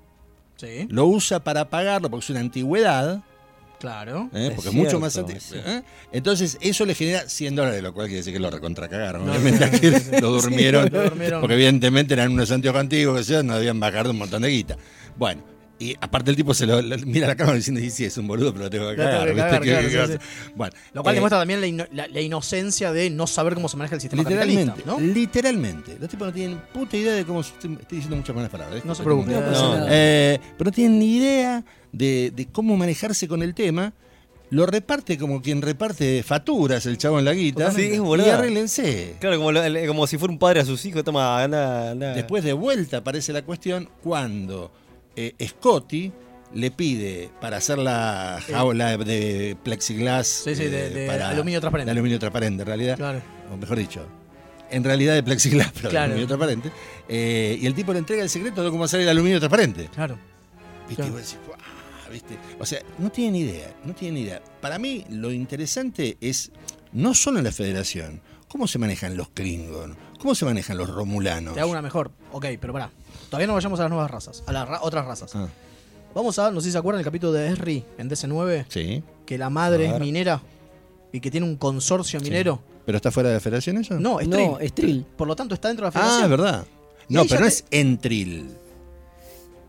Sí, 0.57 0.87
lo 0.89 1.05
usa 1.07 1.39
para 1.43 1.69
pagarlo 1.69 2.09
porque 2.09 2.23
es 2.23 2.29
una 2.29 2.39
antigüedad, 2.39 3.21
claro. 3.79 4.29
¿eh? 4.33 4.51
Porque 4.55 4.69
es 4.69 4.75
mucho 4.75 4.99
más 4.99 5.17
antiguo. 5.17 5.41
sí. 5.41 5.55
¿eh? 5.57 5.81
Entonces, 6.11 6.57
eso 6.61 6.85
le 6.85 6.95
genera 6.95 7.27
100 7.27 7.55
dólares, 7.55 7.81
lo 7.83 7.93
cual 7.93 8.07
quiere 8.07 8.19
decir 8.19 8.33
que 8.33 8.39
lo 8.39 8.49
recontracagaron. 8.49 9.25
No, 9.25 9.33
lo 9.33 10.31
durmieron, 10.31 10.85
Sí, 10.87 10.93
lo 10.93 11.03
durmieron. 11.03 11.41
porque 11.41 11.55
evidentemente 11.55 12.13
eran 12.13 12.31
unos 12.31 12.49
anteojos 12.51 12.79
antiguos, 12.79 13.17
que 13.17 13.23
sea, 13.25 13.43
no 13.43 13.55
debían 13.55 13.79
bajar 13.79 14.05
de 14.05 14.11
un 14.11 14.17
montón 14.19 14.43
de 14.43 14.49
guita. 14.49 14.77
Bueno, 15.17 15.43
y 15.79 15.95
aparte 15.99 16.29
el 16.31 16.37
tipo 16.37 16.53
se 16.53 16.65
lo, 16.65 16.81
lo- 16.81 16.97
mira 16.99 17.27
la 17.27 17.35
cámara 17.35 17.57
diciendo, 17.57 17.81
sí, 17.81 17.89
sí, 17.89 18.05
es 18.05 18.17
un 18.17 18.27
boludo, 18.27 18.53
pero 18.53 18.65
lo 18.65 18.69
tengo 18.69 18.89
que 18.91 18.95
cagar. 18.95 19.25
que 19.27 19.33
¿viste? 19.33 19.41
cagar, 19.41 19.61
¿Qué- 19.61 19.69
claro, 19.69 19.83
qué 19.83 19.89
sí, 19.91 19.97
vas 19.97 20.09
a- 20.09 20.13
sí. 20.13 20.19
Bueno, 20.55 20.75
Lo 20.93 21.03
cual 21.03 21.13
eh, 21.13 21.17
demuestra 21.17 21.39
también 21.39 21.61
la, 21.61 21.67
ino- 21.67 21.87
la- 21.91 22.07
la 22.07 22.21
inocencia 22.21 22.91
de 22.93 23.09
no 23.09 23.27
saber 23.27 23.55
cómo 23.55 23.67
se 23.67 23.77
maneja 23.77 23.95
el 23.95 24.01
sistema 24.01 24.21
Literalmente, 24.23 24.65
capitalista, 24.71 25.01
¿no? 25.01 25.13
literalmente. 25.13 25.97
Los 25.99 26.09
tipos 26.09 26.27
no 26.27 26.33
tienen 26.33 26.61
puta 26.73 26.95
idea 26.95 27.13
de 27.13 27.25
cómo. 27.25 27.41
Estoy 27.41 27.73
estoy 27.81 27.95
diciendo 27.97 28.15
muchas 28.15 28.35
malas 28.35 28.49
palabras. 28.51 28.77
¿eh? 28.79 28.81
No 28.85 28.95
se 28.95 29.01
Estoy 29.01 29.05
preocupe. 29.25 29.33
como- 29.33 29.51
No 29.51 29.77
No. 29.79 29.85
Eh, 29.89 30.39
pero 30.57 30.69
no 30.69 30.71
tienen 30.71 30.99
ni 30.99 31.17
idea 31.17 31.63
de, 31.91 32.31
de 32.35 32.45
cómo 32.47 32.77
manejarse 32.77 33.27
con 33.27 33.41
el 33.43 33.53
tema. 33.53 33.93
Lo 34.51 34.67
reparte 34.67 35.17
como 35.17 35.41
quien 35.41 35.63
reparte 35.63 36.21
facturas 36.21 36.85
el 36.85 36.99
chavo 36.99 37.17
en 37.17 37.25
la 37.25 37.33
guita. 37.33 37.71
Sí, 37.71 37.81
es 37.93 37.97
y 37.99 38.29
arréglense. 38.29 39.15
Claro, 39.19 39.37
como, 39.41 39.51
como 39.87 40.05
si 40.05 40.17
fuera 40.19 40.31
un 40.31 40.37
padre 40.37 40.59
a 40.59 40.65
sus 40.65 40.85
hijos, 40.85 41.03
toma, 41.03 41.41
anda, 41.43 41.89
anda. 41.91 42.13
Después 42.13 42.43
de 42.43 42.53
vuelta 42.53 42.97
aparece 42.97 43.33
la 43.33 43.41
cuestión 43.41 43.89
cuando 44.03 44.71
eh, 45.15 45.33
Scotty 45.47 46.11
le 46.53 46.69
pide 46.71 47.29
para 47.41 47.57
hacer 47.57 47.77
la 47.79 48.39
jaula 48.51 48.97
de 48.97 49.57
plexiglas 49.63 50.27
Sí, 50.27 50.55
sí, 50.55 50.65
de- 50.65 50.87
eh, 50.87 50.89
de 50.91 51.07
para- 51.07 51.29
aluminio 51.29 51.59
transparente. 51.59 51.87
de 51.87 51.91
aluminio 51.91 52.19
transparente 52.19 52.61
en 52.61 52.67
realidad 52.67 52.95
Claro. 52.97 53.21
o 53.51 53.57
mejor 53.57 53.77
dicho 53.77 54.05
en 54.69 54.83
realidad 54.83 55.13
de 55.15 55.23
plexiglas 55.23 55.71
pero 55.73 55.89
Claro. 55.89 56.09
de 56.09 56.13
aluminio 56.13 56.27
transparente 56.27 56.71
eh, 57.09 57.57
y 57.61 57.65
el 57.65 57.73
tipo 57.73 57.91
le 57.93 57.99
entrega 57.99 58.21
el 58.23 58.29
secreto 58.29 58.63
de 58.63 58.69
cómo 58.69 58.83
hacer 58.83 59.01
el 59.01 59.09
aluminio 59.09 59.39
transparente 59.39 59.89
Claro. 59.93 60.17
¿Viste? 60.87 60.95
Claro. 61.03 61.09
Y 61.09 61.11
vos 61.13 61.21
decís, 61.21 61.39
¿viste? 62.11 62.37
O 62.59 62.65
sea, 62.65 62.81
no 62.99 63.09
tienen 63.09 63.35
idea, 63.35 63.73
no 63.85 63.93
tienen 63.95 64.21
idea. 64.21 64.41
Para 64.61 64.77
mí 64.77 65.05
lo 65.09 65.31
interesante 65.31 66.17
es 66.21 66.51
no 66.91 67.15
solo 67.15 67.39
en 67.39 67.45
la 67.45 67.51
federación, 67.51 68.21
cómo 68.47 68.67
se 68.67 68.77
manejan 68.77 69.17
los 69.17 69.29
Klingon, 69.29 69.95
cómo 70.19 70.35
se 70.35 70.45
manejan 70.45 70.77
los 70.77 70.89
Romulanos. 70.89 71.55
Te 71.55 71.61
hago 71.61 71.71
una 71.71 71.81
mejor. 71.81 72.11
Ok, 72.31 72.45
pero 72.61 72.73
pará. 72.73 72.91
Todavía 73.33 73.47
no 73.47 73.53
vayamos 73.55 73.79
a 73.79 73.83
las 73.83 73.89
nuevas 73.91 74.11
razas, 74.11 74.43
a 74.45 74.51
las 74.51 74.69
ra- 74.69 74.79
otras 74.83 75.05
razas. 75.07 75.35
Ah, 75.35 75.47
Vamos 76.13 76.37
a, 76.37 76.51
no 76.51 76.61
sé 76.61 76.65
si 76.67 76.71
se 76.73 76.77
acuerdan 76.77 76.99
el 76.99 77.03
capítulo 77.03 77.31
de 77.33 77.47
Esri 77.47 77.83
en 77.97 78.07
DC9, 78.07 78.65
sí. 78.69 79.01
que 79.25 79.39
la 79.39 79.49
madre 79.49 79.87
es 79.87 79.99
minera 79.99 80.39
y 81.11 81.19
que 81.19 81.31
tiene 81.31 81.47
un 81.47 81.55
consorcio 81.55 82.19
minero. 82.21 82.61
¿Pero 82.85 82.95
está 82.97 83.09
fuera 83.09 83.29
de 83.29 83.35
la 83.35 83.41
federación 83.41 83.77
eso? 83.77 83.99
No, 83.99 84.19
es 84.19 84.27
No, 84.27 84.35
Trill. 84.35 84.51
es 84.59 84.73
Trill. 84.75 85.03
Por 85.17 85.27
lo 85.27 85.35
tanto 85.35 85.55
está 85.55 85.69
dentro 85.69 85.89
de 85.89 85.91
la 85.91 85.99
Ah, 85.99 86.03
federación. 86.03 86.23
es 86.25 86.29
verdad. 86.29 86.65
Y 87.09 87.13
No, 87.15 87.23
pero 87.23 87.39
no 87.39 87.45
te- 87.47 87.47
es 87.47 87.65
Entril. 87.71 88.49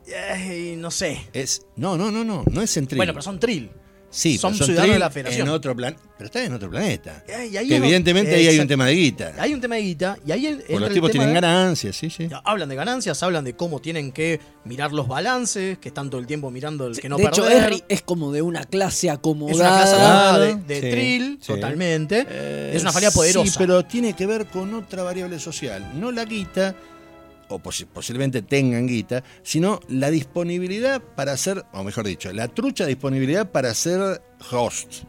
Eh, 0.07 0.75
no 0.79 0.91
sé. 0.91 1.27
Es, 1.33 1.65
no, 1.77 1.97
no, 1.97 2.11
no, 2.11 2.23
no, 2.23 2.45
no 2.51 2.61
es 2.61 2.77
Entril. 2.77 2.99
Bueno, 2.99 3.15
pero 3.15 3.23
son 3.23 3.41
Trill. 3.41 3.71
Sí, 4.15 4.39
son 4.39 4.53
pero 4.55 4.67
ciudadanos 4.67 4.95
de 4.95 4.99
la 5.01 5.11
federación. 5.11 5.47
En 5.49 5.53
otro 5.55 5.75
plan, 5.77 5.97
pero 6.17 6.27
está 6.27 6.45
en 6.45 6.53
otro 6.55 6.71
planeta. 6.71 7.25
Y 7.29 7.33
ahí 7.33 7.51
Que 7.51 7.59
es 7.59 7.69
donde- 7.69 7.77
evidentemente 7.77 8.35
ahí 8.35 8.47
hay 8.47 8.59
un 8.59 8.69
tema 8.69 8.87
de 8.87 8.95
guita. 8.95 9.33
Hay 9.39 9.53
un 9.55 9.61
tema 9.61 9.75
de 9.75 9.83
guita 9.83 10.17
y 10.27 10.33
ahí 10.33 10.47
el- 10.47 10.57
Porque 10.59 10.73
entra 10.73 10.87
los 10.89 10.95
tipos 10.95 11.11
tienen 11.11 11.29
de- 11.31 11.35
ganancias, 11.41 11.97
sí, 11.97 12.11
sí. 12.11 12.29
Hablan 12.45 12.69
de 12.69 12.75
ganancias, 12.77 13.23
hablan 13.23 13.45
de 13.45 13.55
cómo 13.55 13.81
tienen 13.81 14.13
que 14.13 14.41
mirar 14.65 14.93
los 14.93 15.09
balances, 15.09 15.79
que 15.79 15.89
están 15.89 16.09
todo 16.11 16.21
el 16.21 16.27
tiempo 16.27 16.51
mirando 16.51 16.87
el 16.87 16.99
que 16.99 17.09
no 17.09 17.17
de 17.17 17.25
hecho, 17.25 17.43
perder. 17.45 17.63
Esri 17.73 17.85
es 17.89 18.03
como 18.03 18.33
de 18.33 18.43
una 18.43 18.65
clase 18.65 19.07
es 19.09 19.13
una 19.13 19.19
acomodada. 19.19 19.81
casa 19.81 19.95
acomodada 19.97 20.39
de, 20.39 20.55
de 20.57 20.81
Sí, 20.81 20.91
Trill, 20.91 21.39
sí. 21.41 21.47
totalmente. 21.47 22.27
Eh, 22.29 22.73
es 22.75 22.83
una 22.83 22.93
familia 22.93 23.11
poderosa. 23.11 23.51
Sí, 23.51 23.57
pero 23.59 23.85
tiene 23.85 24.15
que 24.15 24.27
ver 24.27 24.47
con 24.47 24.73
otra 24.75 25.03
variable 25.03 25.39
social. 25.39 25.85
No 25.99 26.13
la 26.13 26.25
guita, 26.25 26.75
o 27.49 27.59
posi- 27.59 27.87
posiblemente 27.87 28.43
tengan 28.43 28.87
guita, 28.87 29.23
sino 29.43 29.81
la 29.89 30.11
disponibilidad 30.11 31.01
para 31.03 31.33
hacer, 31.33 31.65
o 31.73 31.83
mejor 31.85 32.07
dicho, 32.07 32.33
la 32.33 32.49
trucha 32.49 32.87
disponibilidad 32.87 33.51
para 33.51 33.73
ser 33.75 34.23
host. 34.51 35.05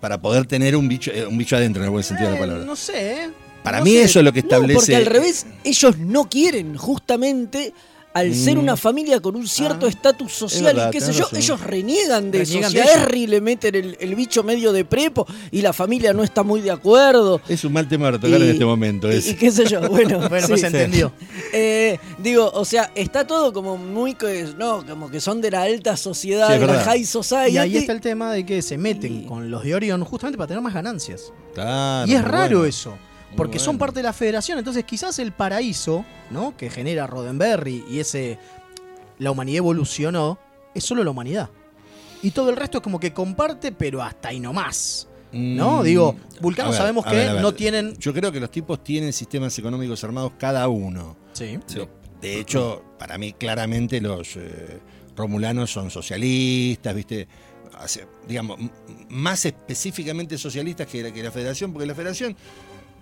Para 0.00 0.20
poder 0.20 0.46
tener 0.46 0.76
un 0.76 0.88
bicho, 0.88 1.10
eh, 1.10 1.26
un 1.26 1.38
bicho 1.38 1.56
adentro, 1.56 1.82
en 1.82 1.86
el 1.86 1.90
buen 1.90 2.04
sentido 2.04 2.28
de 2.30 2.34
la 2.34 2.38
Eh, 2.38 2.46
palabra. 2.46 2.64
no 2.64 2.76
sé. 2.76 3.24
¿eh? 3.24 3.30
para 3.62 3.78
No 3.80 3.84
mí 3.84 3.92
sé. 3.94 4.02
eso 4.04 4.18
es 4.20 4.24
lo 4.24 4.32
que 4.32 4.42
No, 4.42 4.46
establece. 4.48 4.74
porque 4.78 4.96
al 4.96 5.06
revés, 5.06 5.44
ellos 5.64 5.98
no 5.98 6.28
quieren, 6.28 6.76
justamente 6.76 7.74
al 8.16 8.34
ser 8.34 8.56
Mm. 8.56 8.60
una 8.60 8.76
familia 8.76 9.20
con 9.20 9.36
un 9.36 9.46
cierto 9.46 9.84
Ah, 9.86 9.88
estatus 9.90 10.32
social 10.32 10.64
verdad, 10.64 10.88
y 10.88 10.92
qué 10.92 11.00
sé 11.00 11.12
yo, 11.12 11.24
razón. 11.24 11.38
ellos 11.38 11.60
reniegan 11.60 12.30
de 12.30 12.38
Reniegan 12.38 12.70
eso. 12.70 12.78
de 12.78 12.82
Si 12.84 12.88
a 12.88 12.92
eso. 12.94 13.02
Harry 13.04 13.26
le 13.26 13.40
meten 13.42 13.74
el, 13.74 13.96
el 14.00 14.14
bicho 14.14 14.42
medio 14.42 14.72
de 14.72 14.84
prepo 14.86 15.26
y 15.50 15.60
la 15.60 15.72
familia 15.72 16.12
no 16.14 16.22
está 16.22 16.42
muy 16.42 16.60
de 16.62 16.70
acuerdo. 16.70 17.40
Es 17.48 17.62
un 17.64 17.72
mal 17.74 17.86
tema 17.88 18.06
para 18.06 18.18
tocar 18.18 18.40
en 18.40 18.48
este 18.50 18.64
momento. 18.64 19.12
y- 19.12 19.20
qué 19.34 19.50
sé 19.50 19.66
yo, 19.66 19.80
bueno, 19.88 20.18
Bueno, 20.30 20.46
sí. 20.46 20.52
pues 20.52 20.60
se 20.62 20.66
entendió. 20.68 21.12
Eh, 21.52 21.98
digo, 22.18 22.50
o 22.54 22.64
sea, 22.64 22.90
está 22.94 23.26
todo 23.26 23.52
como 23.52 23.76
muy, 23.76 24.16
no, 24.58 24.84
como 24.86 25.10
que 25.10 25.20
son 25.20 25.40
de 25.40 25.50
la 25.50 25.62
alta 25.62 25.96
sociedad, 25.96 26.52
Sí, 26.52 26.58
de 26.58 26.66
la 26.66 26.80
high 26.84 27.04
society. 27.04 27.52
Y 27.54 27.58
ahí 27.58 27.76
está 27.76 27.92
el 27.92 28.00
tema 28.00 28.32
de 28.32 28.44
que 28.44 28.62
se 28.62 28.76
meten 28.78 29.22
Y- 29.22 29.26
con 29.26 29.50
los 29.50 29.62
de 29.64 29.74
Orion 29.74 30.02
justamente 30.04 30.36
para 30.38 30.48
tener 30.48 30.62
más 30.62 30.74
ganancias. 30.74 31.32
Claro, 31.54 32.10
y 32.10 32.14
es 32.14 32.22
raro 32.24 32.58
bueno. 32.58 32.64
eso. 32.64 32.98
Porque 33.36 33.58
son 33.58 33.78
parte 33.78 34.00
de 34.00 34.02
la 34.04 34.12
federación, 34.12 34.58
entonces 34.58 34.84
quizás 34.84 35.18
el 35.18 35.32
paraíso, 35.32 36.04
¿no? 36.30 36.56
Que 36.56 36.70
genera 36.70 37.06
Roddenberry 37.06 37.84
y 37.90 38.00
ese. 38.00 38.38
La 39.18 39.30
humanidad 39.30 39.58
evolucionó, 39.58 40.38
es 40.74 40.84
solo 40.84 41.02
la 41.04 41.10
humanidad. 41.10 41.48
Y 42.22 42.30
todo 42.32 42.50
el 42.50 42.56
resto 42.56 42.78
es 42.78 42.82
como 42.82 42.98
que 43.00 43.12
comparte, 43.12 43.72
pero 43.72 44.02
hasta 44.02 44.28
ahí 44.28 44.40
no 44.40 44.52
más. 44.52 45.08
¿No? 45.32 45.80
Mm, 45.80 45.84
Digo, 45.84 46.16
Vulcano 46.40 46.70
ver, 46.70 46.78
sabemos 46.78 47.04
que 47.04 47.14
ver, 47.14 47.28
a 47.28 47.32
ver. 47.34 47.42
no 47.42 47.52
tienen. 47.52 47.94
Yo 47.98 48.12
creo 48.14 48.30
que 48.32 48.40
los 48.40 48.50
tipos 48.50 48.82
tienen 48.82 49.12
sistemas 49.12 49.58
económicos 49.58 50.02
armados 50.04 50.32
cada 50.38 50.66
uno. 50.68 51.16
Sí. 51.32 51.58
De 52.20 52.40
hecho, 52.40 52.82
para 52.98 53.18
mí 53.18 53.32
claramente 53.34 54.00
los 54.00 54.36
eh, 54.36 54.80
romulanos 55.16 55.70
son 55.70 55.90
socialistas, 55.90 56.94
¿viste? 56.94 57.28
Hace- 57.78 58.06
digamos, 58.26 58.58
más 59.10 59.44
específicamente 59.44 60.38
socialistas 60.38 60.86
que 60.86 61.02
la, 61.02 61.12
que 61.12 61.22
la 61.22 61.30
federación, 61.30 61.72
porque 61.72 61.86
la 61.86 61.94
federación 61.94 62.34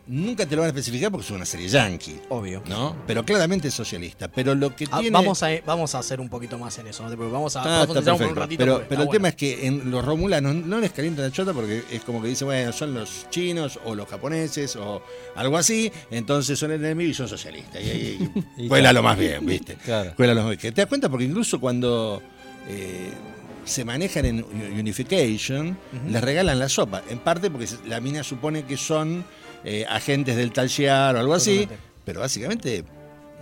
nunca 0.07 0.45
te 0.47 0.55
lo 0.55 0.63
van 0.63 0.67
a 0.67 0.69
especificar 0.71 1.11
porque 1.11 1.25
es 1.25 1.31
una 1.31 1.47
serie 1.47 1.69
yankee, 1.69 2.21
Obvio. 2.29 2.63
¿no? 2.69 2.95
Pero 3.07 3.25
claramente 3.25 3.69
es 3.69 3.75
socialista. 3.75 4.29
Pero 4.29 4.55
lo 4.55 4.75
que 4.77 4.87
Ah, 4.91 4.99
tiene... 5.01 5.11
vamos, 5.15 5.43
a, 5.43 5.49
vamos 5.65 5.95
a 5.95 5.99
hacer 6.01 6.21
un 6.21 6.29
poquito 6.29 6.59
más 6.59 6.77
en 6.79 6.87
eso, 6.89 7.03
no 7.03 7.09
te 7.11 7.17
preocupes. 7.17 7.33
Vamos 7.33 7.57
a 7.57 7.61
Ah, 7.83 7.87
profundizar 7.87 8.29
un 8.29 8.37
ratito. 8.37 8.59
Pero, 8.59 8.85
pero 8.89 9.03
el 9.03 9.09
tema 9.09 9.29
es 9.29 9.35
que 9.37 9.67
en 9.67 9.91
los 9.91 10.05
romulanos 10.05 10.55
no 10.55 10.79
les 10.81 10.93
calienta 10.93 11.23
la 11.23 11.31
chota 11.31 11.53
porque 11.53 11.83
es 11.91 12.03
como 12.03 12.21
que 12.23 12.29
dicen, 12.29 12.47
bueno, 12.47 12.73
son 12.73 12.93
los 12.95 13.27
chinos 13.31 13.79
o 13.85 13.95
los 13.95 14.09
japoneses 14.09 14.77
o 14.77 15.03
algo 15.37 15.57
así, 15.57 15.91
entonces 16.11 16.59
son 16.59 16.71
el 16.73 16.85
enemigo 16.85 17.11
y 17.11 17.15
son 17.15 17.29
socialistas. 17.29 17.83
Y 17.83 17.91
ahí 17.91 18.33
cuela 18.69 18.93
lo 18.93 19.03
más 19.03 19.19
bien, 19.19 19.45
¿viste? 19.47 19.75
Claro. 19.85 20.13
Cuela 20.17 20.35
lo 20.35 20.43
más 20.45 20.51
bien. 20.61 20.75
¿Te 20.75 20.81
das 20.83 20.87
cuenta? 20.89 21.09
Porque 21.09 21.25
incluso 21.25 21.59
cuando 21.61 22.23
eh, 22.69 23.11
se 23.65 23.85
manejan 23.85 24.25
en 24.27 24.45
Unification, 24.79 25.77
les 26.11 26.23
regalan 26.23 26.59
la 26.59 26.69
sopa. 26.69 27.03
En 27.09 27.19
parte 27.19 27.51
porque 27.51 27.67
la 27.87 28.01
mina 28.01 28.23
supone 28.23 28.65
que 28.65 28.77
son 28.77 29.25
eh, 29.65 29.85
agentes 29.89 30.37
del 30.37 30.53
Tallear 30.53 31.17
o 31.17 31.21
algo 31.21 31.35
así, 31.35 31.61
Totalmente. 31.61 31.85
pero 32.05 32.21
básicamente 32.21 32.85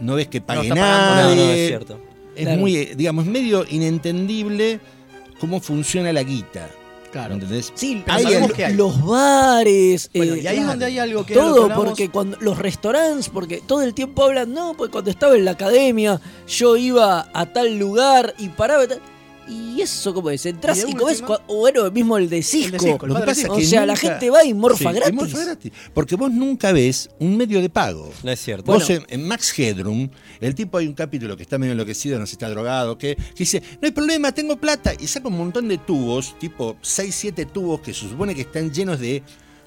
no 0.00 0.14
ves 0.14 0.28
que 0.28 0.40
pague 0.40 0.68
pagando 0.68 0.76
nadie. 1.14 1.36
No, 1.36 1.44
no, 1.46 1.50
es 1.52 1.68
cierto. 1.68 2.00
Es 2.36 2.44
Claro. 2.44 2.60
muy, 2.60 2.76
digamos, 2.96 3.26
medio 3.26 3.64
inentendible 3.68 4.80
cómo 5.40 5.60
funciona 5.60 6.12
la 6.12 6.22
guita. 6.22 6.68
Claro. 7.12 7.34
¿Entendés? 7.34 7.70
Sí, 7.74 8.00
Pero 8.06 8.16
hay 8.16 8.22
sabemos 8.22 8.50
el- 8.50 8.56
que 8.56 8.64
hay. 8.64 8.74
los 8.74 9.04
bares. 9.04 10.08
Bueno, 10.14 10.32
eh, 10.34 10.40
y 10.44 10.46
ahí 10.46 10.56
es 10.58 10.66
donde 10.66 10.86
hay 10.86 10.98
algo 10.98 11.26
que. 11.26 11.34
lo 11.34 11.40
que 11.40 11.46
todo, 11.46 11.62
hablamos- 11.64 11.84
porque 11.84 12.08
cuando 12.08 12.38
los 12.40 12.56
restaurantes, 12.58 13.28
porque 13.28 13.60
todo 13.66 13.82
el 13.82 13.92
tiempo 13.92 14.24
hablan, 14.24 14.54
no, 14.54 14.72
pues 14.74 14.90
cuando 14.90 15.10
estaba 15.10 15.36
en 15.36 15.44
la 15.44 15.50
academia, 15.50 16.18
yo 16.48 16.76
iba 16.78 17.28
a 17.34 17.46
tal 17.52 17.78
lugar 17.78 18.34
y 18.38 18.48
paraba. 18.48 18.84
y 18.84 18.88
tal. 18.88 19.00
Y 19.48 19.80
eso, 19.80 20.14
como 20.14 20.30
es? 20.30 20.46
Entrás 20.46 20.78
Y 20.78 20.82
de 20.84 20.90
y, 20.90 20.94
comes, 20.94 21.20
última- 21.20 21.38
bueno, 21.48 21.90
mismo 21.90 22.16
el 22.16 22.28
de 22.30 22.42
Cisco. 22.42 22.78
Cisco, 22.78 23.06
el 23.06 23.12
Lo 23.12 23.18
que 23.20 23.26
pasa 23.26 23.34
Cisco. 23.34 23.54
es 23.54 23.60
que 23.60 23.66
o 23.66 23.70
sea, 23.70 23.86
la 23.86 23.96
gente 23.96 24.30
va 24.30 24.44
y 24.44 24.54
morfa 24.54 24.78
Sí, 24.78 24.84
y 24.88 24.92
gratis. 25.00 25.14
morfa 25.14 25.38
gratis. 25.44 25.72
Porque 25.92 26.16
vos 26.16 26.30
nunca 26.30 26.72
ves 26.72 27.10
un 27.18 27.36
medio 27.36 27.60
de 27.60 27.68
pago. 27.68 28.10
No 28.22 28.30
es 28.30 28.40
cierto. 28.40 28.72
Vos 28.72 28.86
Bueno. 28.86 29.04
en, 29.08 29.20
en 29.20 29.26
Max 29.28 29.58
Headroom, 29.58 30.08
el 30.40 30.54
tipo 30.54 30.78
hay 30.78 30.86
un 30.86 30.94
capítulo 30.94 31.36
que 31.36 31.42
está 31.42 31.58
medio 31.58 31.72
enloquecido, 31.72 32.18
no 32.18 32.26
sé 32.26 32.30
si 32.30 32.34
está 32.36 32.48
drogado, 32.50 32.96
que, 32.96 33.16
que 33.16 33.34
dice, 33.38 33.62
no 33.80 33.86
hay 33.86 33.90
problema, 33.92 34.32
tengo 34.32 34.56
plata. 34.56 34.92
Y 34.98 35.06
saca 35.08 35.28
un 35.28 35.36
montón 35.38 35.66
de 35.68 35.78
tubos, 35.78 36.38
tipo 36.38 36.76
6, 36.80 37.14
7 37.14 37.46
tubos 37.46 37.80
que 37.80 37.92
se 37.92 38.08
supone 38.08 38.34
que 38.34 38.42
están 38.42 38.72
llenos 38.72 39.00
de 39.00 39.22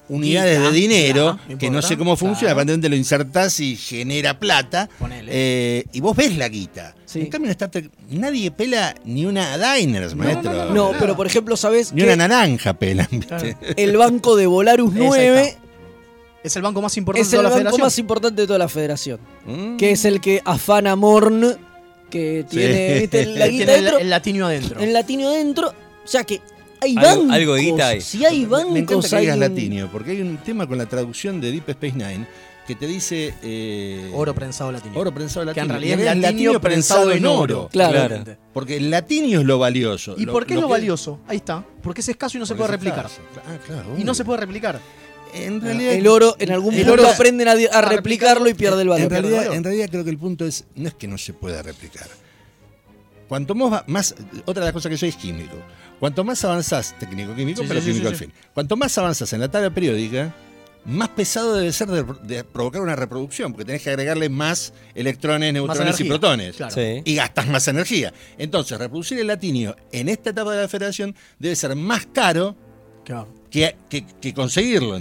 unidades 0.08 0.60
de 0.60 0.70
dinero, 0.72 1.38
ya, 1.48 1.58
que 1.58 1.70
no 1.70 1.82
sé 1.82 1.96
cómo 1.96 2.16
funciona, 2.16 2.38
claro. 2.40 2.52
aparentemente 2.54 2.88
lo 2.88 2.96
insertás 2.96 3.58
y 3.60 3.76
genera 3.76 4.38
plata. 4.38 4.88
Ponele. 4.98 5.30
eh, 5.34 5.84
y 5.92 6.00
vos 6.00 6.16
ves 6.16 6.36
la 6.36 6.48
guita. 6.48 6.94
Sí. 7.04 7.20
En 7.20 7.26
cambio 7.26 7.48
en 7.48 7.52
Star 7.52 7.70
Trek 7.70 7.90
nadie 8.10 8.50
pela 8.50 8.94
ni 9.04 9.24
una 9.26 9.56
Diners, 9.76 10.14
No, 10.14 10.24
maestro. 10.24 10.70
no, 10.74 10.92
pero 10.98 11.16
por 11.16 11.26
ejemplo, 11.26 11.56
¿sabes 11.56 11.92
Ni 11.92 12.02
que 12.02 12.06
una 12.12 12.16
naranja 12.28 12.74
pelan, 12.74 13.08
¿viste? 13.10 13.26
Claro. 13.26 13.56
el 13.76 13.96
banco 13.96 14.36
de 14.36 14.46
Volarus 14.46 14.92
Esa 14.94 15.02
ahí 15.02 15.08
9 15.08 15.40
está. 15.42 15.60
Es 16.44 16.54
el 16.56 16.62
banco 16.62 16.80
más 16.80 16.96
importante 16.96 17.22
es 17.24 17.30
de 17.32 17.36
el 17.36 17.42
toda 17.42 17.42
la 17.42 17.48
banco 17.50 17.64
federación. 17.76 17.86
más 17.86 17.98
importante 17.98 18.40
de 18.42 18.46
toda 18.46 18.58
la 18.60 18.68
federación? 18.68 19.20
Mm. 19.46 19.76
Que 19.78 19.90
es 19.90 20.04
el 20.04 20.20
que 20.20 20.40
afana 20.44 20.94
Morn, 20.94 21.56
que 22.08 22.44
tiene 22.48 23.00
¿viste? 23.00 23.26
la 23.26 23.46
guita 23.48 23.64
Tiene 23.64 23.74
el, 23.78 23.84
dentro, 23.84 23.98
el 23.98 24.10
latino 24.10 24.46
adentro. 24.46 24.80
el 24.80 24.92
latino 24.92 25.30
dentro. 25.32 25.68
O 26.04 26.08
sea 26.08 26.22
que 26.22 26.40
hay 26.80 26.94
bancos. 26.94 27.30
algo 27.30 27.54
de 27.54 27.62
guita 27.62 27.88
hay. 27.88 28.00
Si 28.00 28.24
hay 28.24 28.44
bancos, 28.44 28.72
Me 28.72 28.80
encanta 28.80 29.08
que 29.08 29.16
hay 29.16 29.20
digas 29.22 29.36
un- 29.36 29.40
latinio, 29.40 29.88
porque 29.92 30.10
hay 30.12 30.20
un 30.22 30.36
tema 30.38 30.66
con 30.66 30.78
la 30.78 30.86
traducción 30.86 31.40
de 31.40 31.52
Deep 31.52 31.68
Space 31.70 31.92
Nine 31.96 32.26
que 32.66 32.74
te 32.74 32.86
dice. 32.86 33.34
eh, 33.42 34.10
Oro 34.14 34.34
prensado 34.34 34.72
latino. 34.72 34.98
Oro 34.98 35.12
prensado 35.14 35.42
Que 35.44 35.46
latino. 35.60 35.64
en 35.64 35.70
realidad 35.70 36.00
es 36.14 36.20
latinio 36.20 36.60
prensado 36.60 37.12
en 37.12 37.24
oro. 37.26 37.68
Claro. 37.70 37.92
Claramente. 37.92 38.38
Porque 38.52 38.76
el 38.78 38.90
latinio 38.90 39.40
es 39.40 39.46
lo 39.46 39.58
valioso. 39.58 40.14
¿Y 40.18 40.26
por 40.26 40.46
qué 40.46 40.54
es 40.54 40.60
lo 40.60 40.66
que- 40.66 40.72
valioso? 40.72 41.20
Ahí 41.28 41.36
está. 41.36 41.64
Porque 41.82 42.00
es 42.00 42.08
escaso 42.08 42.36
y 42.36 42.40
no 42.40 42.46
se 42.46 42.54
puede 42.54 42.70
replicar. 42.70 43.06
escaso. 43.06 43.20
Ah, 43.46 43.56
claro. 43.64 43.94
Y 43.98 44.04
no 44.04 44.14
se 44.14 44.24
puede 44.24 44.40
replicar. 44.40 44.80
En 45.34 45.60
realidad. 45.60 45.92
El 45.92 46.06
oro, 46.08 46.34
en 46.38 46.50
algún 46.50 46.72
el 46.74 46.86
punto 46.86 47.02
oro- 47.02 47.08
aprenden 47.10 47.46
a, 47.48 47.52
a 47.52 47.82
replicarlo 47.82 48.48
y 48.48 48.54
pierde 48.54 48.82
el 48.82 48.88
valor. 48.88 49.04
En 49.04 49.10
realidad, 49.10 49.52
en 49.54 49.62
realidad 49.64 49.88
creo 49.90 50.02
que 50.04 50.10
el 50.10 50.18
punto 50.18 50.46
es, 50.46 50.64
no 50.74 50.88
es 50.88 50.94
que 50.94 51.06
no 51.06 51.18
se 51.18 51.34
pueda 51.34 51.62
replicar. 51.62 52.06
Cuanto 53.28 53.54
más, 53.54 53.72
va- 53.72 53.84
más 53.88 54.14
otra 54.44 54.62
de 54.62 54.66
las 54.68 54.72
cosas 54.72 54.90
que 54.90 54.96
soy 54.96 55.08
es 55.10 55.16
químico. 55.16 55.56
Cuanto 56.00 56.24
más 56.24 56.44
avanzás, 56.44 56.94
técnico-químico, 56.98 57.62
Sí, 57.62 57.68
pero 57.68 57.80
sí, 57.80 57.86
químico 57.86 58.08
sí, 58.08 58.12
al 58.12 58.18
sí. 58.18 58.24
fin. 58.26 58.32
Cuanto 58.52 58.76
más 58.76 58.96
avanzas 58.98 59.32
en 59.32 59.40
la 59.40 59.48
tabla 59.50 59.70
periódica, 59.70 60.34
más 60.84 61.08
pesado 61.08 61.54
debe 61.56 61.72
ser 61.72 61.88
de, 61.88 62.04
de 62.22 62.44
provocar 62.44 62.80
una 62.82 62.94
reproducción, 62.94 63.52
porque 63.52 63.64
tenés 63.64 63.82
que 63.82 63.90
agregarle 63.90 64.28
más 64.28 64.72
electrones, 64.94 65.52
neutrones 65.52 65.80
y 65.80 65.82
energía, 65.82 66.08
protones. 66.08 66.56
claro. 66.56 66.74
Sí. 66.74 67.02
Y 67.04 67.14
gastas 67.16 67.48
más 67.48 67.66
energía. 67.68 68.12
Entonces, 68.38 68.78
reproducir 68.78 69.18
el 69.18 69.26
latinio 69.26 69.74
en 69.90 70.08
esta 70.08 70.30
etapa 70.30 70.52
de 70.54 70.62
la 70.62 70.68
federación 70.68 71.14
debe 71.38 71.56
ser 71.56 71.74
más 71.74 72.06
caro 72.06 72.54
Claro. 73.04 73.28
que, 73.50 73.74
que- 73.88 74.04
que 74.20 74.34
conseguirlo. 74.34 74.96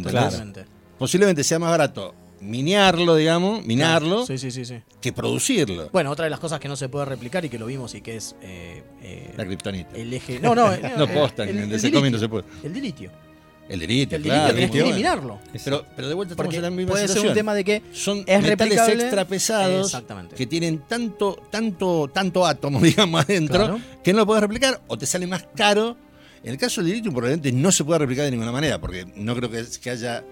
Posiblemente 0.97 1.43
sea 1.43 1.59
más 1.59 1.69
barato 1.71 2.15
miniarlo, 2.45 3.15
digamos, 3.15 3.65
minarlo, 3.65 4.25
Sí, 4.25 4.37
sí, 4.37 4.51
sí, 4.51 4.65
sí. 4.65 4.75
que 5.01 5.11
producirlo. 5.13 5.89
Bueno, 5.91 6.11
otra 6.11 6.25
de 6.25 6.29
las 6.31 6.39
cosas 6.39 6.59
que 6.59 6.67
no 6.67 6.75
se 6.75 6.89
puede 6.89 7.05
replicar 7.05 7.43
y 7.45 7.49
que 7.49 7.59
lo 7.59 7.65
vimos 7.65 7.93
y 7.95 8.01
que 8.01 8.15
es 8.17 8.35
eh, 8.41 8.83
eh, 9.01 9.33
La 9.35 9.45
kriptonita. 9.45 9.95
el 9.95 10.13
eje. 10.13 10.39
No, 10.39 10.55
no, 10.55 10.69
No 10.97 11.07
posta, 11.07 11.43
en 11.43 11.57
el 11.71 11.79
Secoming 11.79 12.11
no 12.11 12.19
se 12.19 12.29
puede. 12.29 12.45
El 12.63 12.73
dilitio. 12.73 13.11
El 13.67 13.79
dilitio, 13.79 14.17
El 14.17 14.23
claro. 14.23 14.53
tenés 14.53 14.69
que 14.69 14.79
eliminarlo. 14.81 15.39
Pero, 15.63 15.85
pero 15.95 16.07
de 16.07 16.13
vuelta 16.13 16.33
estamos 16.33 16.45
Porque 16.45 16.57
en 16.57 16.61
la 16.61 16.69
misma 16.69 16.91
puede 16.91 17.01
ser 17.07 17.09
situación. 17.09 17.31
un 17.31 17.35
tema 17.35 17.53
de 17.55 17.63
que 17.63 17.81
Son 17.93 18.23
es 18.27 18.41
metales 18.43 18.77
extra 18.89 19.25
pesados 19.25 19.97
que 20.35 20.45
tienen 20.45 20.79
tanto, 20.87 21.41
tanto, 21.49 22.07
tanto 22.13 22.45
átomo, 22.45 22.79
digamos, 22.81 23.23
adentro, 23.23 23.57
Claro. 23.57 23.79
que 24.03 24.13
no 24.13 24.19
lo 24.19 24.25
puedes 24.27 24.41
replicar 24.41 24.81
o 24.87 24.97
te 24.97 25.07
sale 25.07 25.25
más 25.25 25.47
caro. 25.55 25.97
En 26.43 26.51
el 26.51 26.57
caso 26.59 26.81
del 26.81 26.91
dilitio, 26.91 27.09
probablemente 27.11 27.51
no 27.51 27.71
se 27.71 27.83
puede 27.83 27.97
replicar 27.97 28.25
de 28.25 28.31
ninguna 28.31 28.51
manera, 28.51 28.79
porque 28.79 29.03
no 29.15 29.35
creo 29.35 29.49
que, 29.49 29.65
que 29.81 29.89
haya 29.89 30.23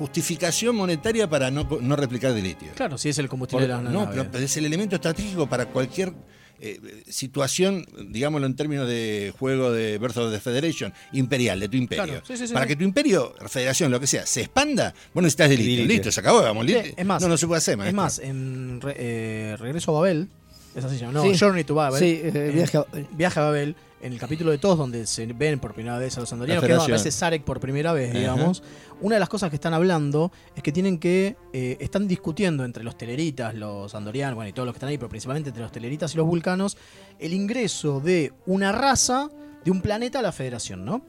justificación 0.00 0.74
monetaria 0.76 1.28
para 1.28 1.50
no, 1.50 1.68
no 1.82 1.94
replicar 1.94 2.32
dilitio. 2.32 2.68
Claro, 2.74 2.96
si 2.96 3.10
es 3.10 3.18
el 3.18 3.28
combustible 3.28 3.66
Por- 3.66 3.76
de 3.76 3.84
la 3.84 3.90
no, 3.90 4.06
nave. 4.06 4.24
pero 4.32 4.42
es 4.44 4.56
el 4.56 4.64
elemento 4.64 4.94
estratégico 4.96 5.46
para 5.46 5.66
cualquier 5.66 6.14
eh, 6.58 6.80
situación, 7.06 7.84
digámoslo 8.08 8.46
en 8.46 8.56
términos 8.56 8.88
de 8.88 9.32
juego 9.38 9.70
de 9.72 9.98
Birth 9.98 10.16
of 10.16 10.32
the 10.32 10.40
Federation, 10.40 10.92
imperial, 11.12 11.60
de 11.60 11.68
tu 11.68 11.76
imperio. 11.76 12.04
Claro, 12.06 12.22
sí, 12.26 12.36
sí, 12.38 12.46
sí, 12.48 12.52
para 12.54 12.64
sí. 12.64 12.68
que 12.70 12.76
tu 12.76 12.84
imperio, 12.84 13.34
federación, 13.46 13.90
lo 13.90 14.00
que 14.00 14.06
sea, 14.06 14.24
se 14.26 14.40
expanda, 14.40 14.94
vos 15.12 15.22
necesitas 15.22 15.50
de 15.50 15.56
litio. 15.58 15.84
Listo, 15.84 16.10
se 16.10 16.20
acabó, 16.20 16.40
vamos, 16.42 16.64
litio. 16.64 16.82
es 16.96 17.06
más, 17.06 17.20
no, 17.22 17.28
no 17.28 17.36
se 17.36 17.46
puede 17.46 17.58
hacer, 17.58 17.74
Es 17.74 17.78
maestro. 17.78 18.02
más, 18.02 18.18
en 18.20 18.80
Re- 18.80 18.96
eh, 18.98 19.56
Regreso 19.58 19.90
a 19.96 20.00
Babel, 20.00 20.28
es 20.74 20.84
así 20.84 21.02
no, 21.04 21.22
Sí. 21.22 21.38
Journey 21.38 21.64
to 21.64 21.74
Babel. 21.74 21.98
Sí, 22.00 22.06
eh, 22.24 22.30
eh, 22.34 22.50
viaje 22.54 22.78
a- 22.78 22.86
Viaje 23.12 23.40
a 23.40 23.42
Babel, 23.44 23.76
en 24.02 24.12
el 24.12 24.18
capítulo 24.18 24.50
de 24.50 24.58
todos 24.58 24.78
donde 24.78 25.06
se 25.06 25.26
ven 25.26 25.58
por 25.60 25.74
primera 25.74 25.98
vez 25.98 26.16
a 26.16 26.20
los 26.20 26.32
andorianos, 26.32 26.64
que 26.64 26.72
aparece 26.72 27.10
Sarek 27.10 27.44
por 27.44 27.60
primera 27.60 27.92
vez, 27.92 28.10
Ajá. 28.10 28.18
digamos. 28.18 28.62
Una 29.00 29.16
de 29.16 29.20
las 29.20 29.28
cosas 29.28 29.50
que 29.50 29.56
están 29.56 29.74
hablando 29.74 30.32
es 30.54 30.62
que 30.62 30.72
tienen 30.72 30.98
que, 30.98 31.36
eh, 31.52 31.76
están 31.80 32.08
discutiendo 32.08 32.64
entre 32.64 32.84
los 32.84 32.96
teleritas, 32.96 33.54
los 33.54 33.94
andorianos, 33.94 34.34
bueno, 34.34 34.48
y 34.48 34.52
todos 34.52 34.66
los 34.66 34.74
que 34.74 34.78
están 34.78 34.88
ahí, 34.88 34.98
pero 34.98 35.08
principalmente 35.08 35.50
entre 35.50 35.62
los 35.62 35.72
teleritas 35.72 36.14
y 36.14 36.16
los 36.16 36.26
vulcanos, 36.26 36.76
el 37.18 37.32
ingreso 37.32 38.00
de 38.00 38.32
una 38.46 38.72
raza 38.72 39.30
de 39.64 39.70
un 39.70 39.80
planeta 39.82 40.20
a 40.20 40.22
la 40.22 40.32
Federación, 40.32 40.84
¿no? 40.84 41.02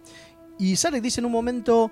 Y 0.60 0.76
Sarek 0.76 1.02
dice 1.02 1.22
en 1.22 1.26
un 1.26 1.32
momento, 1.32 1.90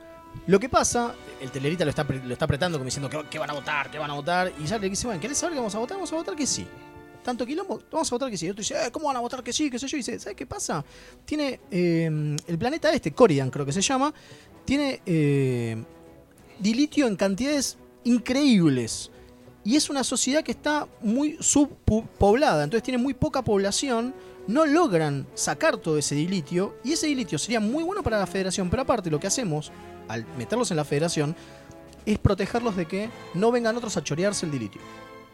lo 0.48 0.60
que 0.60 0.70
pasa, 0.70 1.16
el 1.42 1.50
telerita 1.52 1.86
lo 1.86 1.90
está, 1.90 2.04
lo 2.04 2.34
está 2.34 2.46
apretando 2.46 2.78
como 2.78 2.86
diciendo 2.86 3.10
que, 3.10 3.24
que 3.30 3.40
van 3.40 3.50
a 3.50 3.54
votar, 3.54 3.90
que 3.90 3.98
van 3.98 4.12
a 4.12 4.14
votar, 4.14 4.52
y 4.62 4.68
Sarek 4.68 4.90
dice, 4.90 5.08
bueno, 5.08 5.22
¿querés 5.22 5.38
saber 5.38 5.54
que 5.54 5.60
vamos 5.60 5.76
a 5.76 5.80
votar? 5.80 5.98
Vamos 5.98 6.12
a 6.12 6.16
votar 6.18 6.36
que 6.36 6.46
sí. 6.46 6.68
Tanto 7.30 7.46
quilombo, 7.46 7.80
vamos 7.92 8.12
a 8.12 8.16
votar 8.16 8.32
que 8.32 8.38
sí. 8.38 8.48
Y 8.48 8.50
otro 8.50 8.62
dice, 8.62 8.74
eh, 8.74 8.92
¿cómo 8.92 9.06
van 9.06 9.16
a 9.16 9.20
votar 9.20 9.44
que 9.44 9.54
sí? 9.54 9.70
¿Qué 9.70 9.78
sé 9.78 9.86
yo? 9.86 9.98
Y 9.98 10.00
dice, 10.00 10.20
¿sabes 10.20 10.36
qué 10.36 10.48
pasa? 10.48 10.84
Tiene 11.26 11.60
eh, 11.70 12.36
el 12.48 12.58
planeta 12.58 12.92
este, 12.92 13.12
Coridan 13.12 13.52
creo 13.52 13.68
que 13.68 13.72
se 13.72 13.82
llama, 13.82 14.12
tiene 14.66 15.00
eh, 15.06 15.78
dilitio 16.58 17.06
en 17.06 17.16
cantidades 17.16 17.78
increíbles. 18.04 19.12
Y 19.64 19.76
es 19.76 19.92
una 19.92 20.04
sociedad 20.04 20.44
que 20.44 20.54
está 20.54 20.88
muy 21.02 21.38
subpoblada, 21.40 22.64
entonces 22.64 22.82
tiene 22.82 22.98
muy 22.98 23.14
poca 23.14 23.44
población, 23.44 24.16
no 24.48 24.66
logran 24.66 25.28
sacar 25.36 25.78
todo 25.78 26.00
ese 26.00 26.16
dilitio, 26.16 26.78
y 26.84 26.94
ese 26.94 27.06
dilitio 27.06 27.38
sería 27.38 27.60
muy 27.60 27.84
bueno 27.84 28.02
para 28.02 28.18
la 28.18 28.26
federación, 28.26 28.72
pero 28.72 28.82
aparte 28.82 29.12
lo 29.12 29.20
que 29.20 29.28
hacemos, 29.28 29.72
al 30.08 30.26
meterlos 30.36 30.72
en 30.72 30.78
la 30.78 30.84
federación, 30.84 31.36
es 32.08 32.18
protegerlos 32.18 32.76
de 32.76 32.88
que 32.88 33.12
no 33.36 33.52
vengan 33.52 33.78
otros 33.78 33.98
a 33.98 34.04
chorearse 34.04 34.48
el 34.48 34.52
dilitio. 34.52 34.82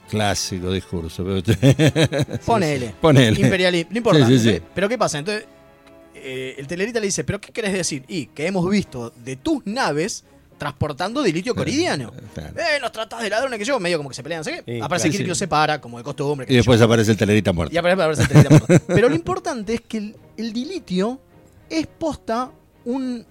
Clásico 0.09 0.71
discurso. 0.71 1.23
pero- 1.25 2.37
Ponele. 2.45 2.93
Ponele. 3.01 3.39
Imperialismo, 3.41 3.91
no 3.91 3.97
importa. 3.97 4.27
Sí, 4.27 4.39
sí, 4.39 4.51
sí. 4.51 4.61
Pero 4.73 4.87
¿qué 4.89 4.97
pasa? 4.97 5.19
Entonces, 5.19 5.45
eh, 6.15 6.55
el 6.57 6.67
telerita 6.67 6.99
le 6.99 7.07
dice, 7.07 7.23
¿pero 7.23 7.39
qué 7.41 7.51
querés 7.51 7.73
decir? 7.73 8.03
Y 8.07 8.27
que 8.27 8.47
hemos 8.47 8.69
visto 8.69 9.11
de 9.23 9.35
tus 9.35 9.65
naves 9.65 10.23
transportando 10.57 11.21
dilitio 11.21 11.53
coridiano. 11.53 12.13
Claro. 12.33 12.53
Eh, 12.57 12.79
nos 12.81 12.91
tratás 12.91 13.21
de 13.21 13.29
ladrones 13.29 13.59
que 13.59 13.65
yo, 13.65 13.79
medio 13.79 13.97
como 13.97 14.09
que 14.09 14.15
se 14.15 14.23
pelean, 14.23 14.39
no 14.39 14.43
sé 14.45 14.63
qué. 14.65 14.75
Sí, 14.75 14.81
Aparece 14.81 15.09
claro. 15.09 15.35
Sí. 15.35 15.39
se 15.39 15.47
para, 15.47 15.81
como 15.81 15.97
de 15.97 16.03
costumbre. 16.05 16.47
Y 16.49 16.55
después 16.55 16.79
yo. 16.79 16.85
aparece 16.85 17.11
el 17.11 17.17
telerita 17.17 17.51
muerto. 17.51 17.75
Y 17.75 17.77
aparece, 17.77 18.01
aparece 18.01 18.21
el 18.21 18.27
telerita 18.29 18.49
muerto. 18.67 18.85
Pero 18.93 19.09
lo 19.09 19.15
importante 19.15 19.73
es 19.73 19.81
que 19.81 19.97
el, 19.97 20.15
el 20.37 20.53
dilitio 20.53 21.19
es 21.69 21.87
posta 21.87 22.51
un... 22.85 23.25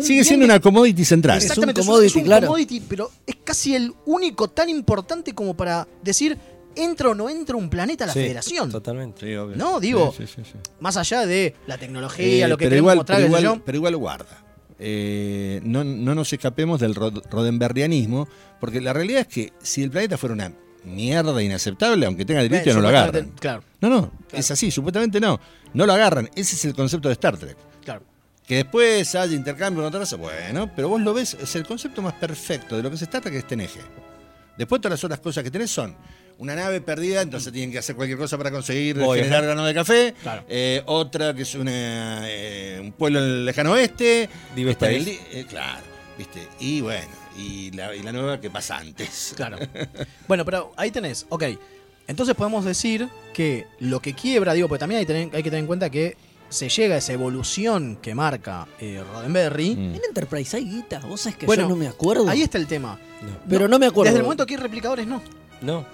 un 0.00 0.06
Sigue 0.06 0.24
siendo 0.24 0.44
una 0.46 0.60
commodity 0.60 1.04
central. 1.04 1.38
Es 1.38 1.44
un 1.44 1.50
Exactamente, 1.50 1.80
commodity, 1.80 2.06
es 2.06 2.16
un 2.16 2.22
claro. 2.24 2.46
commodity, 2.48 2.80
pero 2.80 3.10
es 3.26 3.36
casi 3.44 3.74
el 3.74 3.92
único 4.06 4.48
tan 4.48 4.68
importante 4.68 5.34
como 5.34 5.54
para 5.56 5.86
decir 6.02 6.36
entra 6.76 7.08
o 7.10 7.14
no 7.14 7.28
entra 7.28 7.56
un 7.56 7.68
planeta 7.68 8.04
a 8.04 8.06
la 8.08 8.12
Sí, 8.12 8.20
federación. 8.20 8.70
Totalmente. 8.70 9.26
Sí, 9.26 9.34
obvio. 9.34 9.56
No, 9.56 9.80
digo, 9.80 10.14
Sí, 10.16 10.26
sí, 10.26 10.34
sí, 10.36 10.42
sí. 10.52 10.58
Más 10.80 10.96
allá 10.96 11.26
de 11.26 11.54
la 11.66 11.78
tecnología, 11.78 12.46
Eh, 12.46 12.48
lo 12.48 12.56
que 12.56 12.66
pero, 12.66 12.76
igual, 12.76 12.96
mostrar, 12.98 13.18
pero, 13.18 13.26
igual, 13.28 13.42
yo. 13.42 13.62
pero 13.64 13.76
igual 13.76 13.96
guarda. 13.96 14.44
Eh, 14.78 15.60
no, 15.64 15.84
no 15.84 16.14
nos 16.14 16.32
escapemos 16.32 16.80
del 16.80 16.94
rod- 16.94 17.22
rodenberrianismo, 17.30 18.28
porque 18.60 18.80
la 18.80 18.92
realidad 18.92 19.22
es 19.22 19.26
que 19.26 19.52
si 19.62 19.82
el 19.82 19.90
planeta 19.90 20.16
fuera 20.16 20.32
una 20.34 20.52
mierda 20.84 21.42
inaceptable, 21.42 22.06
aunque 22.06 22.24
tenga 22.24 22.42
Eh, 22.42 22.62
no 22.72 22.80
lo 22.80 22.88
agarran. 22.88 23.32
Claro, 23.38 23.62
No, 23.82 23.88
no, 23.90 24.00
Claro. 24.00 24.12
es 24.32 24.50
así, 24.50 24.70
supuestamente 24.70 25.20
no. 25.20 25.38
No 25.74 25.84
lo 25.86 25.92
agarran. 25.92 26.30
Ese 26.34 26.54
es 26.56 26.64
el 26.64 26.74
concepto 26.74 27.08
de 27.08 27.12
Star 27.14 27.36
Trek. 27.36 27.56
Que 28.50 28.56
después 28.56 29.14
haya 29.14 29.32
intercambio 29.32 29.80
con 29.80 29.86
otra 29.86 30.00
raza, 30.00 30.16
bueno, 30.16 30.68
pero 30.74 30.88
vos 30.88 31.00
lo 31.00 31.14
ves, 31.14 31.34
es 31.40 31.54
el 31.54 31.64
concepto 31.64 32.02
más 32.02 32.14
perfecto 32.14 32.76
de 32.76 32.82
lo 32.82 32.90
que 32.90 32.96
se 32.96 33.06
trata 33.06 33.30
que 33.30 33.38
es 33.38 33.46
TNG. 33.46 33.78
Después 34.58 34.80
todas 34.80 34.90
las 34.90 35.04
otras 35.04 35.20
cosas 35.20 35.44
que 35.44 35.52
tenés 35.52 35.70
son 35.70 35.94
una 36.36 36.56
nave 36.56 36.80
perdida, 36.80 37.22
entonces 37.22 37.52
tienen 37.52 37.70
que 37.70 37.78
hacer 37.78 37.94
cualquier 37.94 38.18
cosa 38.18 38.36
para 38.36 38.50
conseguir 38.50 38.98
Voy, 38.98 39.20
generar 39.20 39.44
grano 39.44 39.64
de 39.64 39.72
café. 39.72 40.14
Claro. 40.20 40.42
Eh, 40.48 40.82
otra 40.86 41.32
que 41.32 41.42
es 41.42 41.54
una, 41.54 42.22
eh, 42.28 42.80
un 42.82 42.90
pueblo 42.90 43.20
en 43.20 43.24
el 43.24 43.44
lejano 43.44 43.70
oeste. 43.70 44.28
El 44.56 44.68
eh, 44.68 45.46
claro, 45.48 45.84
viste. 46.18 46.48
Y 46.58 46.80
bueno, 46.80 47.06
y 47.38 47.70
la, 47.70 47.94
y 47.94 48.02
la 48.02 48.10
nueva 48.10 48.40
que 48.40 48.50
pasa 48.50 48.78
antes. 48.78 49.32
Claro. 49.36 49.58
bueno, 50.26 50.44
pero 50.44 50.72
ahí 50.76 50.90
tenés, 50.90 51.24
ok. 51.28 51.44
Entonces 52.08 52.34
podemos 52.34 52.64
decir 52.64 53.08
que 53.32 53.68
lo 53.78 54.02
que 54.02 54.12
quiebra, 54.14 54.54
digo, 54.54 54.66
porque 54.66 54.80
también 54.80 54.98
hay 54.98 55.06
que 55.06 55.50
tener 55.50 55.60
en 55.60 55.66
cuenta 55.68 55.88
que 55.88 56.16
se 56.50 56.68
llega 56.68 56.96
a 56.96 56.98
esa 56.98 57.14
evolución 57.14 57.96
que 58.02 58.14
marca 58.14 58.68
eh, 58.78 59.02
Roddenberry. 59.12 59.74
Mm. 59.74 59.94
En 59.94 60.00
Enterprise 60.08 60.56
hay 60.56 60.68
guita, 60.68 61.00
vos 61.00 61.22
sabés 61.22 61.38
que 61.38 61.46
Bueno, 61.46 61.62
yo 61.62 61.68
no 61.70 61.76
me 61.76 61.88
acuerdo. 61.88 62.28
Ahí 62.28 62.42
está 62.42 62.58
el 62.58 62.66
tema. 62.66 62.98
No. 63.22 63.48
Pero 63.48 63.68
no 63.68 63.78
me 63.78 63.86
acuerdo. 63.86 64.10
Desde 64.10 64.18
el 64.18 64.24
momento 64.24 64.44
que 64.44 64.54
hay 64.54 64.60
replicadores, 64.60 65.06
no. 65.06 65.22
No, 65.62 65.86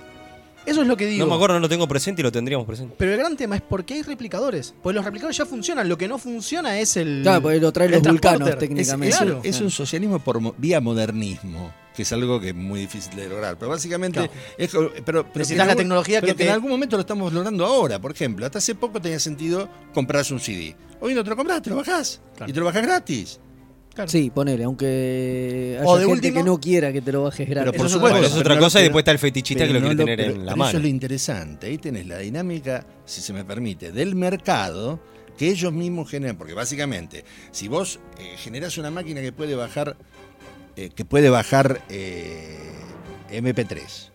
Eso 0.67 0.83
es 0.83 0.89
lo 0.89 0.97
que 0.97 1.07
digo. 1.07 1.25
no 1.25 1.31
me 1.31 1.37
acuerdo, 1.37 1.55
no 1.55 1.61
lo 1.61 1.69
tengo 1.69 1.87
presente 1.89 2.21
y 2.23 2.25
lo 2.25 2.33
tendríamos 2.33 2.67
presente. 2.67 2.95
Pero 2.99 3.13
el 3.13 3.19
gran 3.19 3.37
tema 3.37 3.57
es 3.57 3.63
por 3.63 3.85
qué 3.85 3.95
hay 3.95 4.03
replicadores. 4.03 4.75
Pues 4.83 4.95
los 4.95 5.05
replicadores 5.05 5.37
ya 5.37 5.47
funcionan. 5.47 5.89
Lo 5.89 5.97
que 5.97 6.09
no 6.09 6.19
funciona 6.19 6.79
es 6.81 6.97
el. 6.97 7.21
Claro, 7.23 7.43
porque 7.43 7.61
lo 7.61 7.73
traen 7.73 7.93
los 7.93 8.03
vulcanos 8.03 8.59
técnicamente. 8.59 9.09
es 9.15 9.17
Claro. 9.17 9.39
un, 9.41 9.47
es 9.47 9.61
un 9.61 9.71
socialismo 9.71 10.19
por 10.19 10.41
mo- 10.41 10.55
vía 10.59 10.81
modernismo, 10.81 11.73
que 11.95 12.03
es 12.03 12.13
algo 12.13 12.41
que 12.41 12.49
es 12.49 12.55
muy 12.55 12.81
difícil 12.81 13.15
de 13.17 13.29
lograr. 13.29 13.57
Pero 13.59 13.71
básicamente, 13.71 14.19
Claro. 14.19 14.33
es, 14.59 14.71
pero, 14.71 14.93
pero 15.05 15.29
Necesitas 15.35 15.67
la 15.67 15.77
tecnología 15.77 16.21
pero 16.21 16.33
que 16.33 16.37
que 16.37 16.43
en 16.43 16.49
te- 16.49 16.53
algún 16.55 16.71
momento 16.71 16.97
lo 16.97 17.01
estamos 17.03 17.33
logrando 17.33 17.65
ahora. 17.65 18.01
Por 18.01 18.11
ejemplo, 18.13 18.45
hasta 18.45 18.59
hace 18.59 18.75
poco 18.75 19.01
tenía 19.01 19.21
sentido 19.21 19.69
comprarse 19.95 20.35
un 20.35 20.41
CD. 20.41 20.77
Hoy 21.01 21.15
no 21.15 21.23
te 21.23 21.31
lo 21.31 21.37
compras, 21.37 21.63
te 21.63 21.71
lo 21.71 21.77
bajás. 21.77 22.21
Claro. 22.37 22.51
Y 22.51 22.53
te 22.53 22.59
lo 22.61 22.67
bajás 22.67 22.83
gratis. 22.83 23.41
Claro. 23.97 24.11
Sí, 24.11 24.31
ponele, 24.31 24.63
aunque 24.65 25.79
haya 25.81 25.89
O 25.89 25.95
de 25.97 26.01
gente 26.05 26.13
última- 26.29 26.41
que 26.41 26.45
no 26.45 26.61
quiera 26.61 26.93
que 26.93 27.01
te 27.01 27.11
lo 27.13 27.23
bajes 27.25 27.49
gratis. 27.49 27.71
Pero 27.73 27.79
por 27.79 27.87
Eso 27.87 27.87
es 27.87 27.93
supuesto. 27.93 28.27
Es 28.27 28.35
otra 28.41 28.59
cosa 28.59 28.79
y 28.81 28.83
después 28.85 29.01
está 29.01 29.11
el 29.13 29.19
fetichista 29.19 29.67
que 29.67 29.73
lo 29.73 29.81
no 29.81 29.87
quiere 29.89 29.97
tener 30.05 30.17
pero- 30.19 30.31
en 30.33 30.39
la 30.47 30.53
pero 30.53 30.57
mano. 30.59 30.69
Eso 30.69 30.77
es 30.77 30.83
lo 30.83 30.89
interesante. 30.89 31.67
Ahí 31.67 31.79
tenés 31.79 32.07
la 32.07 32.19
dinámica, 32.19 32.87
si 33.07 33.21
se 33.23 33.33
me 33.33 33.45
permite, 33.45 33.91
del 33.93 34.15
mercado 34.15 35.01
que 35.39 35.49
ellos 35.49 35.73
mismos 35.73 36.11
generan. 36.11 36.37
Porque 36.37 36.53
básicamente, 36.53 37.25
si 37.51 37.69
vos 37.69 37.99
eh, 38.19 38.35
generás 38.37 38.77
una 38.79 38.91
máquina 38.91 39.23
que 39.23 39.33
puede 39.33 39.55
bajar, 39.55 39.97
eh, 40.77 40.91
que 40.95 41.05
puede 41.07 41.31
bajar 41.31 41.81
eh, 41.89 42.59
MP3. 43.33 44.13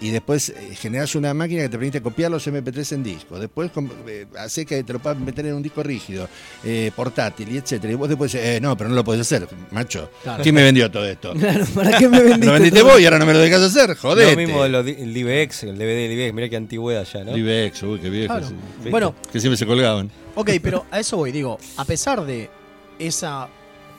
Y 0.00 0.10
después 0.10 0.48
eh, 0.50 0.74
generás 0.74 1.14
una 1.14 1.32
máquina 1.34 1.62
que 1.62 1.68
te 1.68 1.78
permite 1.78 2.02
copiar 2.02 2.30
los 2.30 2.46
MP3 2.46 2.92
en 2.94 3.02
disco. 3.04 3.38
Después 3.38 3.70
eh, 4.08 4.26
hace 4.36 4.66
que 4.66 4.82
te 4.82 4.92
lo 4.92 4.98
puedas 4.98 5.18
meter 5.18 5.46
en 5.46 5.54
un 5.54 5.62
disco 5.62 5.82
rígido, 5.84 6.28
eh, 6.64 6.90
portátil 6.96 7.52
y 7.52 7.58
etcétera. 7.58 7.92
Y 7.92 7.96
vos 7.96 8.08
después 8.08 8.32
decís, 8.32 8.46
eh, 8.46 8.60
no, 8.60 8.76
pero 8.76 8.90
no 8.90 8.96
lo 8.96 9.04
podés 9.04 9.20
hacer, 9.20 9.46
macho. 9.70 10.10
Claro. 10.22 10.42
¿Quién 10.42 10.54
me 10.56 10.62
vendió 10.64 10.90
todo 10.90 11.06
esto? 11.06 11.32
Claro, 11.38 11.64
¿para 11.74 11.96
qué 11.98 12.08
me 12.08 12.20
vendiste? 12.22 12.46
Lo 12.46 12.52
vendiste 12.54 12.80
todo? 12.80 12.90
vos 12.90 13.00
y 13.00 13.04
ahora 13.04 13.18
no 13.20 13.26
me 13.26 13.32
lo 13.34 13.38
dejas 13.38 13.62
hacer, 13.62 13.96
joder. 13.96 14.30
Lo 14.32 14.36
mismo 14.36 14.66
lo 14.66 14.80
el 14.80 15.14
DivX, 15.14 15.62
el 15.62 15.76
DVD 15.78 16.08
del 16.08 16.10
DivX, 16.10 16.34
mira 16.34 16.48
qué 16.48 16.56
antigüedad 16.56 17.06
ya, 17.12 17.24
¿no? 17.24 17.32
Divex, 17.32 17.82
uy, 17.84 18.00
qué 18.00 18.10
viejo. 18.10 18.34
Claro. 18.34 18.48
sí. 18.82 18.90
Bueno, 18.90 19.14
Que 19.32 19.38
siempre 19.40 19.56
se 19.56 19.64
colgaban. 19.66 20.10
ok, 20.34 20.50
pero 20.62 20.86
a 20.90 20.98
eso 21.00 21.16
voy. 21.18 21.30
Digo, 21.32 21.58
a 21.76 21.84
pesar 21.84 22.24
de 22.24 22.50
esa 22.98 23.48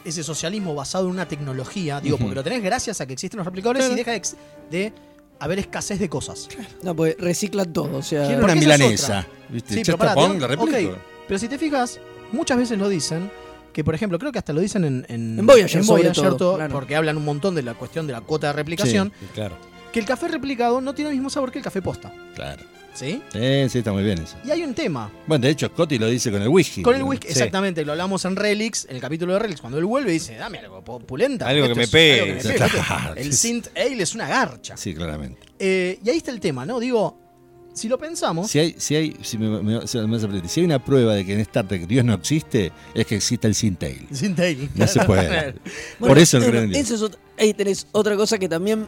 ese 0.04 0.24
socialismo 0.24 0.76
basado 0.76 1.06
en 1.06 1.12
una 1.12 1.28
tecnología, 1.28 2.00
digo, 2.00 2.18
porque 2.20 2.36
lo 2.36 2.44
tenés 2.44 2.62
gracias 2.62 3.02
a 3.02 3.08
que 3.08 3.14
existen 3.14 3.40
los 3.40 3.46
replicadores 3.46 3.86
Claro. 3.86 3.94
y 3.96 4.04
deja 4.04 4.22
de 4.70 4.94
haber 5.40 5.60
escasez 5.60 6.00
de 6.00 6.10
cosas. 6.10 6.48
No, 6.84 6.96
pues 6.96 7.16
reciclan 7.20 7.72
todo. 7.74 7.98
O 7.98 8.02
sea, 8.02 8.26
Quiero 8.26 8.42
porque 8.42 8.54
una 8.54 8.62
esa 8.64 8.74
es 8.74 8.80
milanesa. 8.80 9.28
¿Viste? 9.50 9.74
Sí, 9.76 9.82
pero 9.86 9.98
pará, 9.98 10.12
tapón, 10.16 10.34
te- 10.34 10.40
la 10.40 10.48
replico. 10.48 10.92
ok, 10.94 10.98
pero 11.28 11.40
si 11.40 11.48
te 11.48 11.58
fijas, 11.58 12.00
muchas 12.32 12.58
veces 12.58 12.78
lo 12.80 12.90
dicen, 12.90 13.30
que 13.74 13.84
por 13.84 13.94
ejemplo, 13.96 14.18
creo 14.20 14.32
que 14.32 14.40
hasta 14.40 14.54
lo 14.54 14.62
dicen 14.62 14.84
en, 14.86 15.06
en, 15.10 15.40
En 15.40 15.46
Voyager, 15.46 15.84
sobre 15.84 16.04
todo, 16.14 16.36
todo, 16.38 16.56
claro. 16.56 16.72
porque 16.74 16.96
hablan 16.96 17.18
un 17.18 17.26
montón 17.26 17.56
de 17.56 17.62
la 17.64 17.74
cuestión 17.74 18.08
de 18.08 18.14
la 18.14 18.22
cuota 18.22 18.48
de 18.48 18.54
replicación, 18.54 19.12
Claro. 19.34 19.58
que 19.92 20.00
el 20.00 20.06
café 20.06 20.28
replicado 20.30 20.80
no 20.82 20.94
tiene 20.94 21.10
el 21.12 21.16
mismo 21.18 21.30
sabor 21.30 21.52
que 21.52 21.60
el 21.60 21.64
café 21.64 21.82
posta. 21.82 22.12
Claro. 22.36 22.64
¿Sí? 22.96 23.22
Sí, 23.32 23.70
sí, 23.70 23.78
está 23.80 23.92
muy 23.92 24.04
bien 24.04 24.18
eso. 24.20 24.38
Y 24.46 24.52
hay 24.52 24.64
un 24.64 24.74
tema. 24.74 25.12
Bueno, 25.28 25.44
de 25.46 25.52
hecho, 25.52 25.68
Scotty 25.68 26.00
lo 26.00 26.08
dice 26.08 26.32
con 26.32 26.42
el 26.42 26.48
whisky. 26.48 26.82
Con 26.82 26.96
el 26.96 27.04
whisky, 27.04 27.28
Sí. 27.28 27.34
exactamente, 27.34 27.84
lo 27.86 27.92
hablamos 27.92 28.24
en 28.26 28.36
Relix, 28.38 28.86
en 28.90 28.96
el 28.96 29.02
capítulo 29.02 29.34
de 29.34 29.40
Relix, 29.40 29.60
cuando 29.62 29.78
él 29.78 29.86
vuelve 29.86 30.12
dice, 30.14 30.36
dame 30.36 30.60
algo 30.60 30.82
po- 30.84 31.00
pulenta. 31.00 31.48
Algo 31.48 31.68
que 31.68 31.76
me 31.76 31.84
es 31.84 31.90
pegue". 31.90 32.22
algo 32.22 32.26
que 32.42 32.48
me 32.48 32.54
pegue, 32.54 32.56
Claro, 32.72 33.10
esto- 33.10 33.22
El. 33.22 33.34
Synth 33.34 33.68
Ale 33.78 34.02
es 34.04 34.16
una 34.16 34.28
garcha. 34.28 34.78
Sí, 34.78 34.94
claramente. 34.96 35.42
Eh, 35.60 36.00
y 36.04 36.10
ahí 36.10 36.18
está 36.18 36.32
el 36.32 36.40
tema, 36.40 36.66
¿no? 36.66 36.80
Digo, 36.80 37.20
si 37.74 37.90
lo 37.90 37.98
pensamos, 37.98 38.50
Si 38.50 38.60
hay, 38.60 38.76
si 38.78 38.96
hay, 38.96 39.18
si 39.22 39.38
me, 39.38 39.62
me- 39.62 39.86
si 39.86 39.98
hay 40.62 40.66
una 40.66 40.82
prueba 40.84 41.14
de 41.16 41.26
que 41.26 41.34
en 41.34 41.42
Star 41.42 41.68
Trek 41.68 41.88
Dios 41.88 42.06
no 42.06 42.14
existe, 42.14 42.72
es 42.94 43.06
que 43.06 43.16
exista 43.18 43.50
el 43.50 43.56
Syntail. 43.56 44.08
Synth 44.14 44.40
Ale. 44.40 44.70
No 44.76 44.88
se 44.88 45.00
puede. 45.06 45.56
Por 46.00 46.18
eso 46.18 46.40
no 46.40 46.46
en 46.46 46.70
Dios. 46.70 46.90
eso 46.92 47.08
es 47.08 47.12
ahí 47.38 47.54
tenés 47.54 47.88
otra 47.92 48.16
cosa 48.16 48.38
que 48.38 48.48
también 48.48 48.88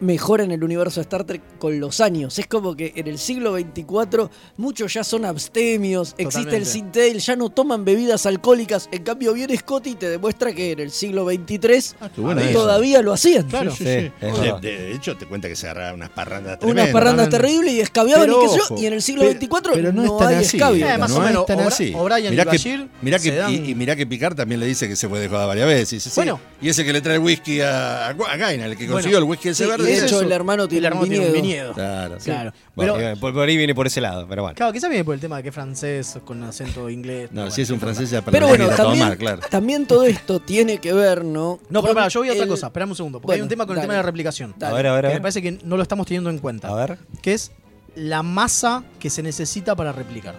mejora 0.00 0.44
en 0.44 0.50
el 0.52 0.62
universo 0.64 0.96
de 1.00 1.02
Star 1.02 1.24
Trek 1.24 1.42
con 1.58 1.78
los 1.78 2.00
años. 2.00 2.38
Es 2.38 2.46
como 2.46 2.74
que 2.76 2.92
en 2.96 3.06
el 3.06 3.18
siglo 3.18 3.52
24 3.52 4.30
muchos 4.56 4.92
ya 4.94 5.04
son 5.04 5.24
abstemios, 5.24 6.14
existe 6.18 6.56
el. 6.56 6.66
Sintel, 6.66 7.18
ya 7.18 7.36
no 7.36 7.50
toman 7.50 7.84
bebidas 7.84 8.26
alcohólicas. 8.26 8.88
En 8.92 9.02
cambio 9.02 9.32
viene 9.32 9.56
Scotty 9.56 9.90
y 9.90 9.94
te 9.96 10.08
demuestra 10.08 10.52
que 10.52 10.72
en 10.72 10.80
el 10.80 10.90
siglo 10.90 11.24
23 11.24 11.96
Ah, 12.00 12.08
eso. 12.14 12.52
todavía 12.52 13.02
lo 13.02 13.12
hacían. 13.12 13.48
Claro. 13.48 13.74
Sí, 13.74 13.84
De, 13.84 14.92
hecho, 14.94 15.16
te 15.16 15.26
cuenta 15.26 15.48
que 15.48 15.56
se 15.56 15.66
agarraban 15.66 15.94
unas 15.96 16.10
parrandas 16.10 16.52
Unas 16.52 16.60
tremendas. 16.60 16.92
parrandas 16.92 17.28
tremendo. 17.28 17.48
terribles 17.48 17.74
y 17.74 17.80
escabiaban 17.80 18.26
Pero 18.26 18.38
y 18.38 18.42
qué 18.46 18.48
sé 18.52 18.56
yo, 18.58 18.64
ojo, 18.64 18.80
y 18.82 18.86
en 18.86 18.92
el 18.92 19.02
siglo 19.02 19.20
pero- 19.22 19.30
24 19.32 19.72
pero 19.74 19.92
no, 19.92 20.02
no, 20.02 20.12
es 20.12 20.18
tan 20.18 20.28
hay 20.28 20.34
así. 20.44 20.56
escabio. 20.56 20.86
Eh, 20.88 20.98
más 20.98 21.10
no 21.10 21.16
o 21.16 21.20
menos, 21.20 21.40
es 21.42 21.46
tan 21.46 21.58
O'Bra- 21.58 21.66
así. 21.68 21.92
O'Brien 21.94 22.26
y 22.26 22.30
Mirá 22.30 22.44
que, 22.44 22.50
Bashir 22.50 22.88
mirá 23.02 23.18
que, 23.18 23.32
dan- 23.34 23.52
y, 23.52 23.70
y 23.70 23.74
mirá 23.74 23.96
que 23.96 24.06
Picard 24.06 24.34
también 24.36 24.60
le 24.60 24.66
dice 24.66 24.88
que 24.88 24.96
se 24.96 25.08
fue 25.08 25.20
de 25.20 25.28
joda 25.28 25.46
varias 25.46 25.66
veces. 25.66 25.92
Y, 25.92 25.96
dice, 25.96 26.10
sí. 26.10 26.14
Bueno. 26.16 26.40
y 26.62 26.68
ese 26.68 26.84
que 26.84 26.92
le 26.92 27.00
trae 27.00 27.16
el 27.16 27.22
whisky 27.22 27.60
a, 27.60 28.08
a 28.08 28.12
Gaina, 28.36 28.66
el 28.66 28.72
que 28.76 28.84
Bueno, 28.84 28.94
consiguió 28.94 29.18
el 29.18 29.24
whisky 29.24 29.48
ese 29.48 29.64
Sí, 29.64 29.68
y 29.68 29.70
verde. 29.72 29.89
De 29.98 30.06
hecho 30.06 30.16
eso. 30.16 30.20
el 30.22 30.32
hermano 30.32 30.62
el 30.64 30.68
tiene 30.68 30.86
hermano 30.86 31.02
un 31.04 31.08
tiene 31.10 31.26
un 31.26 31.32
viñedo. 31.32 31.72
viñedo. 31.72 31.72
Claro, 31.74 32.20
sí. 32.20 32.24
Claro. 32.30 32.52
Bueno, 32.74 32.94
Pero, 32.96 33.08
Eh, 33.10 33.16
Por, 33.16 33.32
por 33.34 33.48
ahí 33.48 33.56
viene 33.56 33.74
por 33.74 33.86
ese 33.86 34.00
lado, 34.00 34.26
pero 34.28 34.42
bueno. 34.42 34.54
claro, 34.56 34.72
quizás 34.72 34.88
viene 34.90 35.04
por 35.04 35.14
el 35.14 35.20
tema 35.20 35.36
de 35.38 35.42
que 35.42 35.48
es 35.48 35.54
francés 35.54 36.18
con 36.24 36.42
acento 36.44 36.88
inglés. 36.90 37.30
No, 37.32 37.40
Bueno, 37.42 37.50
si 37.54 37.62
es 37.62 37.70
un 37.70 37.80
francés 37.80 38.10
ya 38.10 38.22
Pero 38.22 38.48
bueno, 38.48 38.68
también, 38.68 39.08
mal, 39.08 39.16
claro. 39.16 39.40
también 39.50 39.86
todo 39.86 40.04
esto 40.04 40.40
tiene 40.40 40.78
que 40.78 40.92
ver, 40.92 41.24
¿no? 41.24 41.58
No, 41.68 41.82
pero 41.82 41.94
para, 41.94 42.08
yo 42.08 42.20
voy 42.20 42.28
a 42.28 42.32
otra 42.32 42.44
el- 42.44 42.48
cosa, 42.50 42.66
esperame 42.66 42.92
un 42.92 42.96
segundo, 42.96 43.20
porque 43.20 43.34
hay 43.36 43.40
un 43.42 43.48
tema 43.48 43.66
con 43.66 43.76
el 43.76 43.82
tema 43.82 43.94
de 43.94 43.98
la 43.98 44.02
replicación. 44.06 44.54
Dale. 44.58 44.72
A 44.72 44.76
ver, 44.76 44.86
a 44.86 44.94
ver, 44.94 45.06
a 45.06 45.08
Que 45.10 45.14
me 45.14 45.20
parece 45.20 45.42
que 45.42 45.52
no 45.64 45.76
lo 45.76 45.82
estamos 45.82 46.06
teniendo 46.06 46.30
en 46.30 46.38
cuenta. 46.38 46.68
A 46.68 46.74
ver. 46.74 46.98
Que 47.22 47.34
es 47.34 47.52
la 47.96 48.22
masa 48.22 48.84
que 48.98 49.10
se 49.10 49.22
necesita 49.22 49.74
para 49.74 49.92
replicar. 49.92 50.34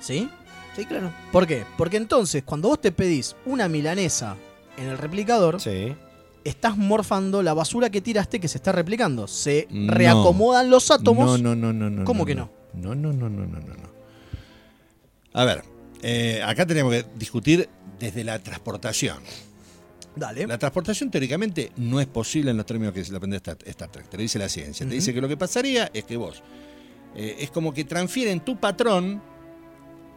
¿Sí? 0.00 0.28
Sí, 0.76 0.84
claro. 0.84 1.10
¿Por 1.32 1.46
qué? 1.46 1.64
Porque 1.78 1.96
entonces, 1.96 2.42
cuando 2.44 2.68
vos 2.68 2.80
te 2.80 2.92
pedís 2.92 3.34
una 3.46 3.66
milanesa 3.68 4.36
en 4.76 4.88
el 4.88 4.98
replicador, 4.98 5.60
Sí. 5.60 5.94
Estás 6.48 6.76
morfando 6.76 7.42
la 7.42 7.54
basura 7.54 7.90
que 7.90 8.00
tiraste 8.00 8.40
que 8.40 8.48
se 8.48 8.58
está 8.58 8.72
replicando. 8.72 9.26
Se 9.26 9.66
No. 9.70 9.92
reacomodan 9.92 10.70
los 10.70 10.90
átomos. 10.90 11.40
No, 11.40 11.54
no, 11.54 11.54
no, 11.54 11.72
no, 11.72 11.90
no. 11.90 12.04
¿Cómo 12.04 12.24
que 12.24 12.34
no? 12.34 12.50
No, 12.74 12.94
no, 12.94 13.12
no, 13.12 13.28
no, 13.28 13.46
no, 13.46 13.58
no. 13.60 13.74
no. 13.74 13.96
A 15.32 15.44
ver, 15.44 15.62
eh, 16.02 16.42
acá 16.44 16.66
tenemos 16.66 16.92
que 16.92 17.04
discutir 17.16 17.68
desde 17.98 18.24
la 18.24 18.38
transportación. 18.38 19.18
Dale. 20.14 20.46
La 20.46 20.56
transportación 20.56 21.10
teóricamente 21.10 21.72
no 21.76 22.00
es 22.00 22.06
posible 22.06 22.50
en 22.50 22.56
los 22.56 22.64
términos 22.64 22.94
que 22.94 23.04
se 23.04 23.10
lo 23.10 23.18
aprende 23.18 23.36
Star, 23.36 23.58
Star 23.66 23.90
Trek, 23.90 24.08
te 24.08 24.16
lo 24.16 24.22
dice 24.22 24.38
la 24.38 24.48
ciencia. 24.48 24.86
Te 24.88 24.94
dice 24.94 25.12
que 25.12 25.20
lo 25.20 25.28
que 25.28 25.36
pasaría 25.36 25.90
es 25.92 26.04
que 26.04 26.16
vos, 26.16 26.42
eh, 27.14 27.36
es 27.40 27.50
como 27.50 27.74
que 27.74 27.84
transfieren 27.84 28.40
tu 28.40 28.56
patrón 28.58 29.20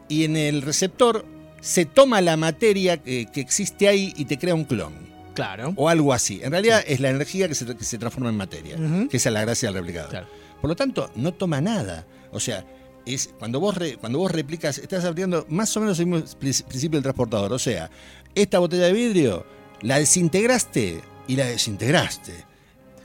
y 0.07 0.23
en 0.23 0.37
el 0.37 0.61
receptor 0.61 1.25
se 1.59 1.83
toma 1.83 2.21
la 2.21 2.37
materia 2.37 2.95
que, 3.03 3.25
que 3.25 3.41
existe 3.41 3.89
ahí 3.89 4.13
y 4.15 4.23
te 4.23 4.37
crea 4.37 4.55
un 4.55 4.63
clon. 4.63 5.08
Claro. 5.39 5.73
O 5.75 5.89
algo 5.89 6.13
así. 6.13 6.39
En 6.43 6.51
realidad 6.51 6.83
es 6.87 6.99
la 6.99 7.09
energía 7.09 7.47
que 7.47 7.55
se, 7.55 7.65
que 7.75 7.83
se 7.83 7.97
transforma 7.97 8.29
en 8.29 8.37
materia, 8.37 8.75
que 9.09 9.17
esa 9.17 9.29
es 9.29 9.33
la 9.33 9.41
gracia 9.41 9.69
del 9.69 9.75
replicador. 9.75 10.09
Claro. 10.09 10.27
Por 10.61 10.69
lo 10.69 10.75
tanto, 10.75 11.09
no 11.15 11.33
toma 11.33 11.61
nada. 11.61 12.05
O 12.31 12.39
sea, 12.39 12.65
es 13.05 13.29
cuando 13.39 13.59
vos 13.59 13.75
re- 13.75 13.95
cuando 13.97 14.19
vos 14.19 14.31
replicas, 14.31 14.77
estás 14.77 15.05
aplicando 15.05 15.45
más 15.49 15.75
o 15.77 15.79
menos 15.79 15.97
el 15.99 16.05
mismo 16.07 16.25
pri- 16.37 16.63
principio 16.67 16.97
del 16.97 17.03
transportador. 17.03 17.53
O 17.53 17.59
sea, 17.59 17.89
esta 18.35 18.59
botella 18.59 18.85
de 18.87 18.93
vidrio 18.93 19.45
la 19.81 19.97
desintegraste 19.99 21.01
y 21.27 21.35
la 21.35 21.45
desintegraste. 21.45 22.45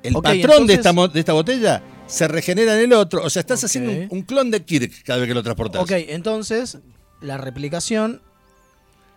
El 0.03 0.15
patrón 0.15 0.35
entonces- 0.41 0.67
de, 0.67 0.75
esta, 0.75 1.09
de 1.09 1.21
esta 1.21 1.33
botella 1.33 1.83
se 2.07 2.29
regenera 2.29 2.75
en 2.75 2.81
el 2.85 2.93
otro. 2.93 3.23
O 3.25 3.31
sea, 3.31 3.41
estás 3.41 3.65
haciendo 3.65 3.91
un, 3.93 4.09
un 4.11 4.23
clon 4.23 4.51
de 4.51 4.63
Kirk 4.63 5.03
cada 5.05 5.21
vez 5.21 5.29
que 5.29 5.35
lo 5.35 5.43
transportas. 5.43 5.81
Ok, 5.83 5.93
entonces, 6.09 6.79
la 7.23 7.39
replicación. 7.39 8.21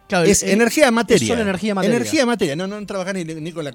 Claro, 0.08 0.26
Es 0.26 0.41
energía 0.43 0.89
materia. 0.91 1.22
es 1.24 1.28
solo 1.28 1.41
energía 1.41 1.76
materia. 1.76 1.96
Energía 1.98 2.26
materia. 2.26 2.56
No, 2.56 2.65
no 2.67 2.86
trabajas 2.86 3.13
ni, 3.13 3.24
ni 3.26 3.52
con 3.52 3.65
la. 3.65 3.74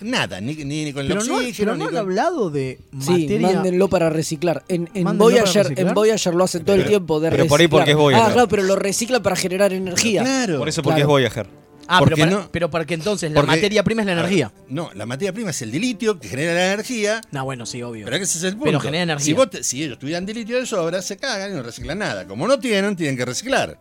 Nada, 0.00 0.40
ni, 0.40 0.54
ni, 0.54 0.84
ni 0.84 0.92
con 0.92 1.02
el 1.02 1.08
Pero 1.08 1.24
no, 1.24 1.36
oxígeno, 1.38 1.56
pero 1.56 1.72
ni 1.74 1.78
no 1.80 1.84
han 1.86 1.90
con- 1.90 1.98
hablado 1.98 2.50
de 2.50 2.78
Sí, 3.00 3.10
materia. 3.22 3.40
mándenlo 3.52 3.88
para 3.88 4.08
reciclar. 4.10 4.62
En, 4.68 4.88
en, 4.94 5.18
Voyager, 5.18 5.64
reciclar. 5.64 5.88
en 5.88 5.94
Voyager 5.94 6.34
lo 6.36 6.44
hacen 6.44 6.64
todo 6.64 6.76
el 6.76 6.82
Pero- 6.82 6.90
tiempo 6.90 7.18
de 7.18 7.30
pero 7.30 7.42
reciclar. 7.42 7.48
por 7.48 7.60
ahí 7.60 7.68
porque 7.68 7.90
es 7.90 7.96
Voyager. 7.96 8.26
Ah, 8.28 8.32
claro, 8.32 8.48
pero 8.48 8.62
lo 8.62 8.76
reciclan 8.76 9.22
para 9.24 9.34
generar 9.34 9.72
energía. 9.72 10.22
Claro. 10.22 10.58
Por 10.58 10.68
eso 10.68 10.82
porque 10.82 10.98
Claro. 11.00 11.04
es 11.04 11.08
Voyager. 11.08 11.46
Ah, 11.90 11.98
¿Por 12.00 12.10
pero, 12.10 12.18
para, 12.18 12.30
no? 12.30 12.48
pero 12.52 12.70
porque 12.70 12.94
entonces 12.94 13.32
la 13.32 13.40
Porque- 13.40 13.56
materia 13.56 13.82
prima 13.82 14.02
es 14.02 14.06
la 14.06 14.14
ver, 14.14 14.24
energía. 14.26 14.52
No, 14.68 14.90
la 14.94 15.06
materia 15.06 15.32
prima 15.32 15.50
es 15.50 15.62
el 15.62 15.72
dilitio 15.72 16.20
que 16.20 16.28
genera 16.28 16.52
la 16.54 16.66
energía. 16.74 17.20
No, 17.32 17.44
bueno, 17.44 17.64
sí, 17.66 17.82
obvio. 17.82 18.04
Pero 18.04 18.16
ese 18.18 18.38
es 18.38 18.44
el 18.44 18.52
punto. 18.52 18.66
Pero 18.66 18.80
genera 18.80 19.02
energía. 19.04 19.24
Si, 19.24 19.32
vos 19.32 19.50
te- 19.50 19.64
si 19.64 19.82
ellos 19.82 19.98
tuvieran 19.98 20.26
dilitio 20.26 20.58
de 20.60 20.66
sobra, 20.66 21.00
se 21.02 21.16
cagan 21.16 21.50
y 21.50 21.54
no 21.54 21.62
reciclan 21.64 21.98
nada. 21.98 22.26
Como 22.28 22.46
no 22.46 22.60
tienen, 22.60 22.94
tienen 22.94 23.16
que 23.16 23.24
reciclar. 23.24 23.80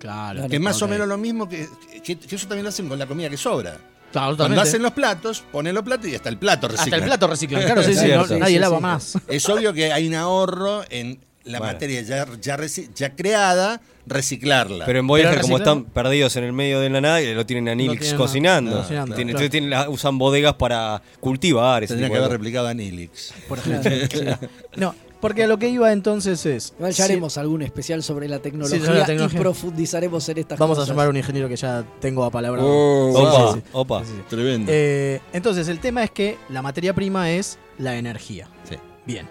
Claro. 0.00 0.48
que 0.48 0.56
es 0.56 0.60
más 0.62 0.82
o 0.82 0.88
menos 0.88 1.06
lo 1.06 1.16
mismo 1.16 1.48
que, 1.48 1.68
que, 2.02 2.18
que 2.18 2.34
eso 2.34 2.48
también 2.48 2.64
lo 2.64 2.70
hacen 2.70 2.88
con 2.88 2.98
la 2.98 3.06
comida 3.06 3.30
que 3.30 3.36
sobra. 3.36 3.76
Claro, 4.10 4.36
Cuando 4.36 4.60
hacen 4.60 4.82
los 4.82 4.90
platos, 4.90 5.44
ponen 5.52 5.72
los 5.72 5.84
platos 5.84 6.08
y 6.08 6.16
hasta 6.16 6.28
el 6.30 6.36
plato 6.36 6.66
Hasta 6.66 6.78
reciclan. 6.78 7.00
el 7.02 7.06
plato 7.06 7.26
reciclan, 7.28 7.62
claro, 7.62 7.82
sí, 7.84 7.94
sí, 7.94 8.08
no- 8.08 8.26
nadie 8.38 8.54
Sí, 8.54 8.58
lava 8.58 8.76
sí. 8.78 8.82
más. 8.82 9.18
Es 9.28 9.48
obvio 9.48 9.72
que 9.72 9.92
hay 9.92 10.08
un 10.08 10.14
ahorro 10.16 10.82
en 10.90 11.20
la 11.44 11.58
Bueno. 11.60 11.74
materia 11.74 12.02
ya, 12.02 12.26
ya, 12.40 12.56
reci- 12.56 12.90
ya 12.92 13.14
creada, 13.14 13.80
reciclarla. 14.06 14.84
Pero 14.84 14.98
en 14.98 15.06
Voyager, 15.06 15.30
Pero 15.34 15.42
como 15.42 15.58
están 15.58 15.84
perdidos 15.84 16.34
en 16.36 16.42
el 16.44 16.52
medio 16.52 16.80
de 16.80 16.90
la 16.90 17.00
nada, 17.00 17.20
lo 17.20 17.46
tienen 17.46 17.68
a 17.68 17.74
Nilix 17.76 18.12
cocinando. 18.14 18.78
cocinando, 18.78 19.14
Tienen- 19.14 19.34
claro. 19.34 19.44
Entonces 19.44 19.50
tienen 19.50 19.70
la- 19.70 19.88
usan 19.88 20.18
bodegas 20.18 20.54
para 20.54 21.00
cultivar. 21.20 21.86
Tendría 21.86 22.10
que 22.10 22.16
haber 22.16 22.30
replicado 22.32 22.66
a 22.66 22.74
Nilix. 22.74 23.32
Por 23.48 23.58
ejemplo. 23.58 23.90
No, 24.76 24.94
porque 25.20 25.44
a 25.44 25.46
lo 25.46 25.58
que 25.58 25.68
iba 25.68 25.92
entonces 25.92 26.44
es. 26.46 26.72
Igual 26.78 26.92
ya 26.92 27.04
haremos 27.04 27.36
algún 27.38 27.62
especial 27.62 28.02
sobre 28.02 28.28
la 28.28 28.38
tecnología, 28.40 28.78
Sí, 28.78 28.84
sobre 28.84 28.98
la 29.00 29.06
tecnología. 29.06 29.38
y 29.38 29.42
profundizaremos 29.42 30.28
en 30.28 30.38
estas 30.38 30.58
Vamos 30.58 30.78
a 30.78 30.84
llamar 30.84 31.06
a 31.06 31.10
un 31.10 31.16
ingeniero 31.16 31.48
que 31.48 31.56
ya 31.56 31.84
tengo 32.00 32.24
a 32.24 32.30
palabra. 32.30 32.62
Oh, 32.64 33.12
Sí, 33.14 33.20
Opa, 33.22 33.52
sí, 33.52 33.58
sí. 33.60 33.64
opa. 33.72 34.04
Sí, 34.04 34.12
sí. 34.16 34.22
Tremendo. 34.28 34.72
Eh, 34.74 35.20
entonces, 35.32 35.68
el 35.68 35.78
tema 35.80 36.02
es 36.04 36.10
que 36.10 36.38
la 36.48 36.62
materia 36.62 36.94
prima 36.94 37.30
es 37.30 37.58
la 37.78 37.96
energía. 37.96 38.48
Sí. 38.68 38.76
Bien. 39.06 39.28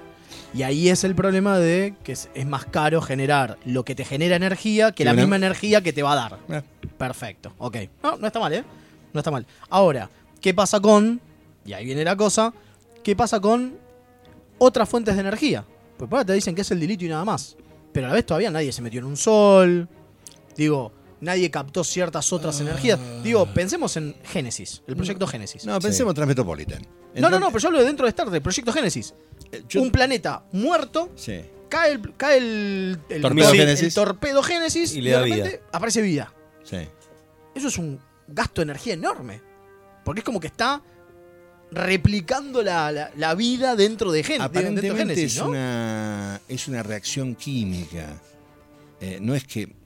Y 0.53 0.63
ahí 0.63 0.89
es 0.89 1.03
el 1.03 1.13
problema 1.13 1.59
de 1.59 1.93
que 2.03 2.11
es, 2.11 2.29
es 2.33 2.45
más 2.47 2.65
caro 2.65 3.01
generar 3.01 3.57
lo 3.65 3.85
que 3.85 3.93
te 3.93 4.03
genera 4.03 4.35
energía 4.35 4.91
que 4.91 5.05
la 5.05 5.13
misma 5.13 5.35
energía 5.35 5.81
que 5.81 5.93
te 5.93 6.01
va 6.01 6.13
a 6.13 6.15
dar. 6.15 6.39
Ah. 6.49 6.63
Perfecto. 6.97 7.53
Ok. 7.59 7.77
No, 8.03 8.17
no 8.17 8.27
está 8.27 8.39
mal, 8.39 8.53
¿eh? 8.53 8.63
No 9.13 9.19
está 9.19 9.29
mal. 9.31 9.45
Ahora, 9.69 10.09
¿qué 10.41 10.53
pasa 10.53 10.79
con. 10.79 11.21
Y 11.65 11.73
ahí 11.73 11.85
viene 11.85 12.03
la 12.03 12.15
cosa. 12.15 12.51
¿Qué 13.03 13.15
pasa 13.15 13.39
con 13.39 13.75
otras 14.57 14.89
fuentes 14.89 15.13
de 15.15 15.21
energía? 15.21 15.65
Pues 16.07 16.11
ahora 16.11 16.25
te 16.25 16.33
dicen 16.33 16.55
que 16.55 16.61
es 16.61 16.71
el 16.71 16.79
dilitio 16.79 17.07
y 17.07 17.11
nada 17.11 17.25
más. 17.25 17.57
Pero 17.91 18.07
a 18.07 18.09
la 18.09 18.15
vez 18.15 18.25
todavía 18.25 18.49
nadie 18.51 18.71
se 18.71 18.81
metió 18.81 18.99
en 18.99 19.05
un 19.05 19.17
sol. 19.17 19.87
Digo, 20.55 20.91
nadie 21.21 21.49
captó 21.51 21.83
ciertas 21.83 22.31
otras 22.33 22.59
energías. 22.61 22.99
Digo, 23.23 23.45
pensemos 23.53 23.95
en 23.97 24.15
Génesis, 24.23 24.81
el 24.87 24.95
proyecto 24.95 25.27
Génesis. 25.27 25.65
No, 25.65 25.79
pensemos 25.79 26.13
Transmetropolitan. 26.13 26.85
No, 27.15 27.29
no, 27.29 27.39
no, 27.39 27.47
pero 27.47 27.59
yo 27.59 27.67
hablo 27.67 27.79
de 27.79 27.85
dentro 27.85 28.05
de 28.05 28.09
Star 28.09 28.29
Trek, 28.29 28.41
Proyecto 28.43 28.71
Génesis. 28.71 29.13
Eh, 29.51 29.63
yo- 29.67 29.81
Un 29.81 29.91
planeta 29.91 30.43
muerto, 30.51 31.09
Sí. 31.15 31.41
cae 31.67 31.93
el, 31.93 32.15
cae 32.15 32.37
el, 32.37 32.99
el 33.09 33.21
Torpedo 33.21 33.49
el 33.51 33.57
Génesis. 33.57 33.93
torpedo 33.93 34.43
Génesis 34.43 34.93
Y 34.93 34.99
y, 34.99 35.01
le 35.01 35.09
de 35.11 35.15
da 35.15 35.21
repente 35.23 35.61
aparece 35.71 36.01
vida. 36.01 36.31
Sí. 36.63 36.77
Eso 37.55 37.67
es 37.67 37.77
un 37.77 37.99
gasto 38.27 38.61
de 38.61 38.63
energía 38.63 38.93
enorme. 38.93 39.41
Porque 40.05 40.19
es 40.19 40.25
como 40.25 40.39
que 40.39 40.47
está 40.47 40.81
replicando 41.71 42.61
la, 42.63 42.91
la- 42.91 43.11
la 43.15 43.35
vida 43.35 43.75
dentro 43.75 44.11
de, 44.11 44.23
Gen- 44.23 44.37
de- 44.37 44.43
dentro 44.43 44.61
de 44.61 44.67
Aparentemente 44.69 45.15
Génesis, 45.15 45.37
es, 45.37 45.43
¿no? 45.43 45.49
una, 45.49 46.41
es 46.47 46.67
una 46.67 46.83
reacción 46.83 47.35
química. 47.35 48.07
Eh, 49.01 49.19
no 49.21 49.35
es 49.35 49.43
que. 49.45 49.77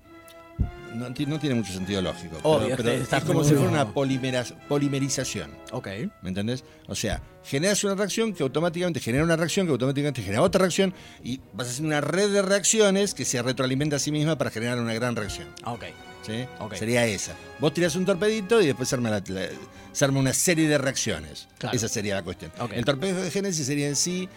No, 0.96 1.12
ti- 1.12 1.26
no 1.26 1.40
tiene 1.40 1.56
mucho 1.56 1.74
sentido 1.74 2.04
lógico. 2.04 2.38
Obvio, 2.44 2.68
pero, 2.78 2.78
pero 2.78 2.92
está 2.92 3.18
es 3.18 3.24
como 3.24 3.44
si 3.44 3.56
fuera 3.56 3.68
una 3.70 3.94
polimeras- 3.94 4.54
polimerización. 4.68 5.50
Ok. 5.72 5.88
¿Me 6.22 6.30
entendés? 6.30 6.64
O 6.88 6.94
sea, 6.94 7.20
generas 7.44 7.84
una 7.84 7.96
reacción 7.96 8.32
que 8.34 8.44
automáticamente 8.44 9.00
genera 9.00 9.24
una 9.24 9.36
reacción 9.36 9.66
que 9.66 9.72
automáticamente 9.72 10.22
genera 10.22 10.44
otra 10.44 10.60
reacción 10.60 10.94
y 11.24 11.42
vas 11.54 11.68
haciendo 11.70 11.88
una 11.88 12.02
red 12.02 12.32
de 12.32 12.44
reacciones 12.44 13.16
que 13.16 13.26
se 13.26 13.42
retroalimenta 13.42 13.96
a 13.96 14.00
sí 14.00 14.12
misma 14.12 14.38
para 14.38 14.52
generar 14.52 14.80
una 14.80 14.94
gran 14.94 15.16
reacción. 15.16 15.48
Ok. 15.66 15.86
¿Sí? 16.26 16.46
Sería 16.78 17.06
esa. 17.06 17.34
Vos 17.60 17.74
tirás 17.74 17.96
un 17.96 18.06
torpedito 18.06 18.62
y 18.62 18.68
después 18.68 18.90
se 18.90 18.96
arma, 18.96 19.10
la- 19.10 19.24
la- 19.28 19.50
se 19.92 20.06
arma 20.06 20.20
una 20.20 20.34
serie 20.34 20.68
de 20.68 20.78
reacciones. 20.78 21.48
Claro. 21.58 21.76
Esa 21.76 21.88
sería 21.88 22.16
la 22.16 22.24
cuestión. 22.24 22.52
El 22.72 22.86
torpedo 22.86 23.22
de 23.22 23.30
Génesis 23.32 23.66
sería 23.68 23.88
en 23.88 23.96
sí, 23.96 24.28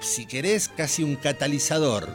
si 0.00 0.26
querés, 0.26 0.68
casi 0.68 1.02
un 1.02 1.16
catalizador 1.16 2.08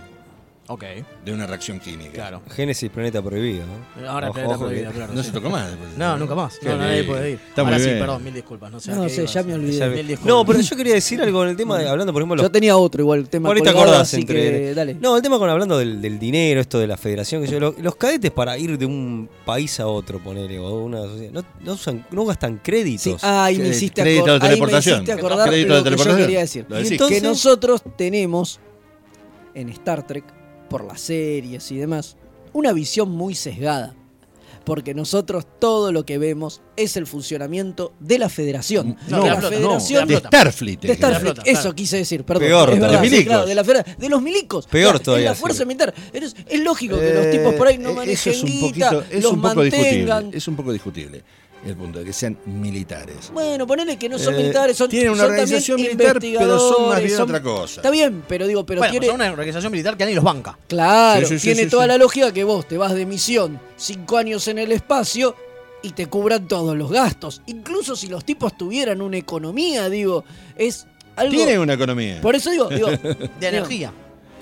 Ok, 0.69 0.84
de 1.23 1.32
una 1.34 1.47
reacción 1.47 1.80
química. 1.80 2.12
claro. 2.12 2.41
Génesis, 2.53 2.89
planeta 2.89 3.21
prohibido. 3.21 3.63
¿no? 4.01 4.10
Ahora 4.10 4.27
Ojo, 4.27 4.34
planeta 4.34 4.58
prohibido, 4.60 4.91
claro. 4.91 5.13
No 5.13 5.21
sí. 5.21 5.27
se 5.27 5.34
tocó 5.34 5.49
más. 5.49 5.69
después. 5.69 5.97
No, 5.97 6.17
nunca 6.17 6.36
más. 6.36 6.60
No, 6.62 6.75
nadie 6.75 7.03
puede 7.06 7.32
ir. 7.32 7.39
Está 7.47 7.63
muy 7.63 7.71
Ahora 7.71 7.84
sí, 7.84 7.89
bien. 7.89 7.99
perdón, 8.01 8.23
mil 8.25 8.34
disculpas. 8.34 8.71
No 8.71 8.80
sé. 8.82 8.91
No 8.91 9.08
sé, 9.08 9.25
ya 9.27 9.43
me 9.43 9.53
olvidé. 9.53 9.88
Mil 9.88 10.08
disculpas. 10.08 10.25
No, 10.25 10.45
pero 10.45 10.60
yo 10.60 10.75
quería 10.77 10.93
decir 10.95 11.21
algo 11.21 11.41
en 11.43 11.49
el 11.51 11.56
tema 11.56 11.77
de, 11.77 11.88
hablando, 11.88 12.12
por 12.12 12.21
ejemplo, 12.21 12.41
Yo 12.43 12.51
tenía 12.51 12.75
otro 12.75 13.01
igual, 13.01 13.19
el 13.19 13.30
tema 13.30 13.47
Ahorita 13.47 13.71
colgado, 13.71 13.91
acordás 13.91 14.08
así 14.10 14.21
entre. 14.21 14.36
que 14.41 14.73
dale. 14.73 14.95
No, 14.95 15.15
el 15.15 15.21
tema 15.21 15.39
con 15.39 15.49
hablando 15.49 15.77
del, 15.77 16.01
del 16.01 16.19
dinero, 16.19 16.60
esto 16.60 16.80
de 16.80 16.88
la 16.88 16.97
federación, 16.97 17.41
que 17.43 17.47
yo, 17.49 17.62
lo- 17.62 17.75
los 17.82 17.95
cadetes 17.95 18.32
para 18.32 18.58
ir 18.58 18.77
de 18.77 18.86
un 18.86 19.30
país 19.45 19.80
a 19.80 19.88
otro, 19.88 20.19
ponele, 20.21 20.60
o 20.60 20.84
una 20.84 20.99
sociedad, 21.03 21.32
no, 21.32 21.45
no, 21.62 21.73
usan, 21.73 22.06
no 22.12 22.25
gastan 22.25 22.60
créditos. 22.62 23.03
Sí, 23.03 23.15
ah, 23.21 23.45
ahí 23.45 23.58
me 23.58 23.69
hiciste, 23.69 24.01
crédito 24.01 24.25
acor- 24.25 24.34
de 24.34 24.39
me 24.39 24.47
teleportación. 24.49 24.95
hiciste 25.03 25.12
acordar 25.13 25.47
Crédito 25.47 25.69
lo 25.69 25.75
de 25.75 25.84
que 25.84 25.89
yo 25.91 25.95
teleportación. 25.95 26.27
quería 26.27 26.39
decir. 26.41 26.65
Y 26.93 26.97
que 26.97 27.21
nosotros 27.21 27.82
tenemos 27.97 28.60
en 29.53 29.69
Star 29.69 30.06
Trek, 30.06 30.23
por 30.67 30.84
las 30.86 31.01
series 31.01 31.71
y 31.71 31.77
demás, 31.77 32.17
una 32.53 32.73
visión 32.73 33.10
muy 33.12 33.36
sesgada. 33.36 33.93
Porque 34.63 34.93
nosotros 34.93 35.45
todo 35.60 35.93
lo 35.93 36.06
que 36.06 36.17
vemos 36.17 36.60
es 36.75 36.97
el 36.97 37.08
funcionamiento 37.08 37.93
de 38.01 38.19
la 38.19 38.27
Federación. 38.27 38.97
No, 39.08 39.19
de 39.19 39.23
de 39.23 39.30
la 39.30 39.36
flota, 39.38 39.56
Federación 39.56 40.08
de 40.10 40.13
flota. 40.15 40.27
Starfleet. 40.27 40.80
de 40.82 40.95
Starfleet, 40.95 41.21
flota, 41.21 41.41
claro. 41.43 41.60
eso 41.60 41.73
quise 41.73 41.95
decir, 41.97 42.25
perdón. 42.25 42.43
Peor 42.43 42.69
es 42.71 42.80
verdad, 42.82 42.99
De 43.01 43.08
sí, 43.08 43.12
milicos. 43.13 43.25
claro, 43.34 43.45
de, 43.45 43.56
la 43.56 43.63
federa- 43.63 43.86
de 43.97 44.10
los 44.10 44.21
milicos. 44.21 44.67
Peor 44.67 44.89
Claro, 44.91 44.99
todavía, 44.99 45.32
Es 45.32 45.38
la 45.38 45.41
fuerza 45.41 45.60
sí. 45.60 45.65
militar. 45.67 45.93
Es, 46.12 46.36
es 46.49 46.60
lógico 46.60 46.99
que 46.99 47.13
los 47.13 47.32
tipos 47.32 47.53
por 47.53 47.67
ahí 47.67 47.77
no 47.77 47.91
Eh, 47.91 47.93
manejen 47.93 48.34
es 48.34 48.43
un 48.43 48.49
guita, 48.49 48.89
poquito, 48.89 49.03
es 49.15 49.23
los 49.23 49.32
un 49.34 49.41
poco 49.41 49.56
mantengan. 49.56 49.84
discutible. 49.86 50.38
Es 50.38 50.47
un 50.49 50.56
poco 50.58 50.73
discutible 50.73 51.23
el 51.65 51.76
punto 51.76 52.00
de 52.00 52.06
que 52.06 52.13
sean 52.13 52.38
militares. 52.46 53.32
Bueno, 53.34 53.65
ponele 53.67 53.98
que 53.98 54.08
no 54.08 54.17
son 54.20 54.36
Eh, 54.36 54.38
militares, 54.38 54.78
son 54.78 54.89
tienen 54.89 55.10
una 55.10 55.24
son 55.24 55.32
organización 55.32 55.82
militar, 55.82 56.20
pero 56.20 56.60
son 56.60 56.89
más 56.89 57.04
bien 57.04 57.20
otra 57.22 57.41
cosa. 57.41 57.76
Está 57.82 57.89
bien, 57.89 58.24
pero 58.28 58.48
digo, 58.48 58.65
pero 58.65 58.80
bueno, 58.82 58.91
tiene. 58.91 59.08
son 59.08 59.15
una 59.15 59.32
organización 59.32 59.72
militar 59.72 59.98
que 59.98 60.04
nadie 60.04 60.15
los 60.15 60.24
banca. 60.24 60.58
Claro, 60.67 61.22
Sí, 61.28 61.34
sí, 61.36 61.39
sí, 61.39 61.48
tiene 61.48 61.63
sí, 61.63 61.70
toda 61.70 61.84
sí. 61.84 61.88
la 61.89 61.98
lógica 61.98 62.32
que 62.32 62.43
vos 62.43 62.67
te 62.67 62.78
vas 62.78 62.93
de 62.93 63.06
misión 63.06 63.60
cinco 63.76 64.17
años 64.17 64.48
en 64.48 64.60
el 64.60 64.72
espacio 64.72 65.36
y 65.82 65.91
te 65.91 66.08
cubran 66.08 66.48
todos 66.48 66.78
los 66.78 66.91
gastos. 66.91 67.41
Incluso 67.48 67.96
si 67.96 68.08
los 68.08 68.24
tipos 68.24 68.56
tuvieran 68.58 69.02
una 69.02 69.17
economía, 69.17 69.89
digo, 69.89 70.24
es 70.58 70.86
algo. 71.15 71.32
Tiene 71.34 71.60
una 71.60 71.74
economía. 71.74 72.22
Por 72.22 72.36
eso 72.36 72.50
digo, 72.52 72.70
digo, 72.70 72.88
De 73.39 73.48
energía. 73.48 73.91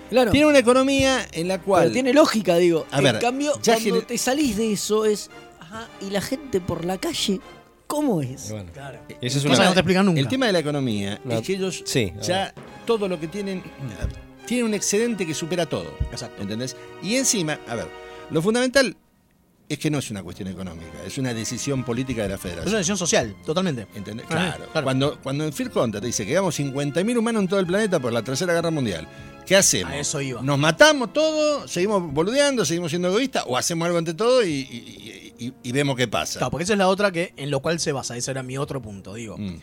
claro. 0.10 0.32
Tiene 0.32 0.47
una 0.47 0.60
economía 0.60 1.25
en 1.32 1.47
la 1.47 1.62
cual. 1.62 1.84
Pero 1.84 1.93
tiene 1.93 2.13
lógica, 2.13 2.56
digo. 2.58 2.86
A 2.91 2.97
en 2.99 3.04
ver, 3.06 3.19
cambio, 3.19 3.54
cuando 3.63 3.82
gener- 3.82 4.06
te 4.06 4.17
salís 4.17 4.58
de 4.58 4.73
eso 4.73 5.06
es. 5.06 5.30
Ajá, 5.75 5.89
y 6.01 6.09
la 6.09 6.21
gente 6.21 6.61
por 6.61 6.85
la 6.85 6.97
calle, 6.97 7.39
¿cómo 7.88 8.21
es? 8.21 8.49
Bueno, 8.51 8.71
Claro. 8.73 8.99
eso 9.21 9.38
es 9.39 9.43
Cosa 9.43 9.47
que 9.55 9.59
una. 9.59 9.65
no 9.69 9.73
te 9.73 9.79
explican 9.79 10.05
nunca. 10.05 10.19
El 10.19 10.27
tema 10.27 10.45
de 10.47 10.53
la 10.53 10.59
economía 10.59 11.19
La- 11.25 11.38
es 11.38 11.41
que 11.47 11.53
ellos 11.53 11.83
sí, 11.85 12.13
ya 12.21 12.53
todo 12.85 13.07
lo 13.07 13.19
que 13.19 13.27
tienen 13.27 13.63
tienen 14.45 14.65
un 14.67 14.73
excedente 14.75 15.25
que 15.25 15.33
supera 15.33 15.65
todo. 15.65 15.97
Exacto. 16.11 16.41
¿Entendés? 16.41 16.75
Y 17.01 17.15
encima, 17.15 17.59
a 17.67 17.75
ver, 17.75 17.88
lo 18.29 18.41
fundamental 18.41 18.95
es 19.67 19.79
que 19.79 19.89
no 19.89 19.97
es 19.97 20.11
una 20.11 20.21
cuestión 20.21 20.47
económica, 20.47 20.91
es 21.03 21.17
una 21.17 21.33
decisión 21.33 21.83
política 21.83 22.21
de 22.21 22.29
la 22.29 22.35
Es 22.35 22.41
federación. 22.41 22.67
una 22.69 22.77
decisión 22.77 22.97
social, 22.99 23.35
totalmente. 23.43 23.88
¿Entendés? 23.95 24.27
Claro. 24.27 24.65
claro. 24.71 24.83
Cuando, 24.83 25.19
cuando 25.23 25.43
en 25.45 25.51
Fear 25.53 25.71
Content 25.71 26.01
te 26.03 26.07
dice 26.07 26.23
que 26.23 26.29
quedamos 26.33 26.53
50.000 26.59 27.17
humanos 27.17 27.41
en 27.41 27.47
todo 27.47 27.59
el 27.59 27.65
planeta 27.65 27.99
por 27.99 28.13
la 28.13 28.21
Tercera 28.21 28.53
Guerra 28.53 28.69
Mundial, 28.69 29.07
¿qué 29.47 29.55
hacemos? 29.55 29.91
A 29.91 29.97
eso 29.97 30.21
iba. 30.21 30.43
¿Nos 30.43 30.59
matamos 30.59 31.11
todo? 31.11 31.67
¿Seguimos 31.67 32.13
boludeando? 32.13 32.63
¿Seguimos 32.63 32.91
siendo 32.91 33.07
egoístas? 33.07 33.43
¿O 33.47 33.57
hacemos 33.57 33.88
algo 33.88 33.97
ante 33.97 34.13
todo 34.13 34.45
y, 34.45 34.49
y- 34.51 35.24
y- 35.39 35.71
vemos 35.71 35.95
qué 35.95 36.08
pasa? 36.08 36.39
Claro, 36.39 36.52
porque 36.52 36.63
esa 36.63 36.74
es 36.74 36.80
la 36.80 36.88
otra 36.88 37.12
que 37.12 37.34
en 37.38 37.50
lo 37.52 37.60
cual 37.62 37.80
se 37.80 37.91
basa. 37.91 38.15
Ese 38.17 38.32
era 38.32 38.43
mi 38.43 38.58
otro 38.58 38.82
punto. 38.82 39.13
Digo, 39.13 39.38
Mm. 39.38 39.56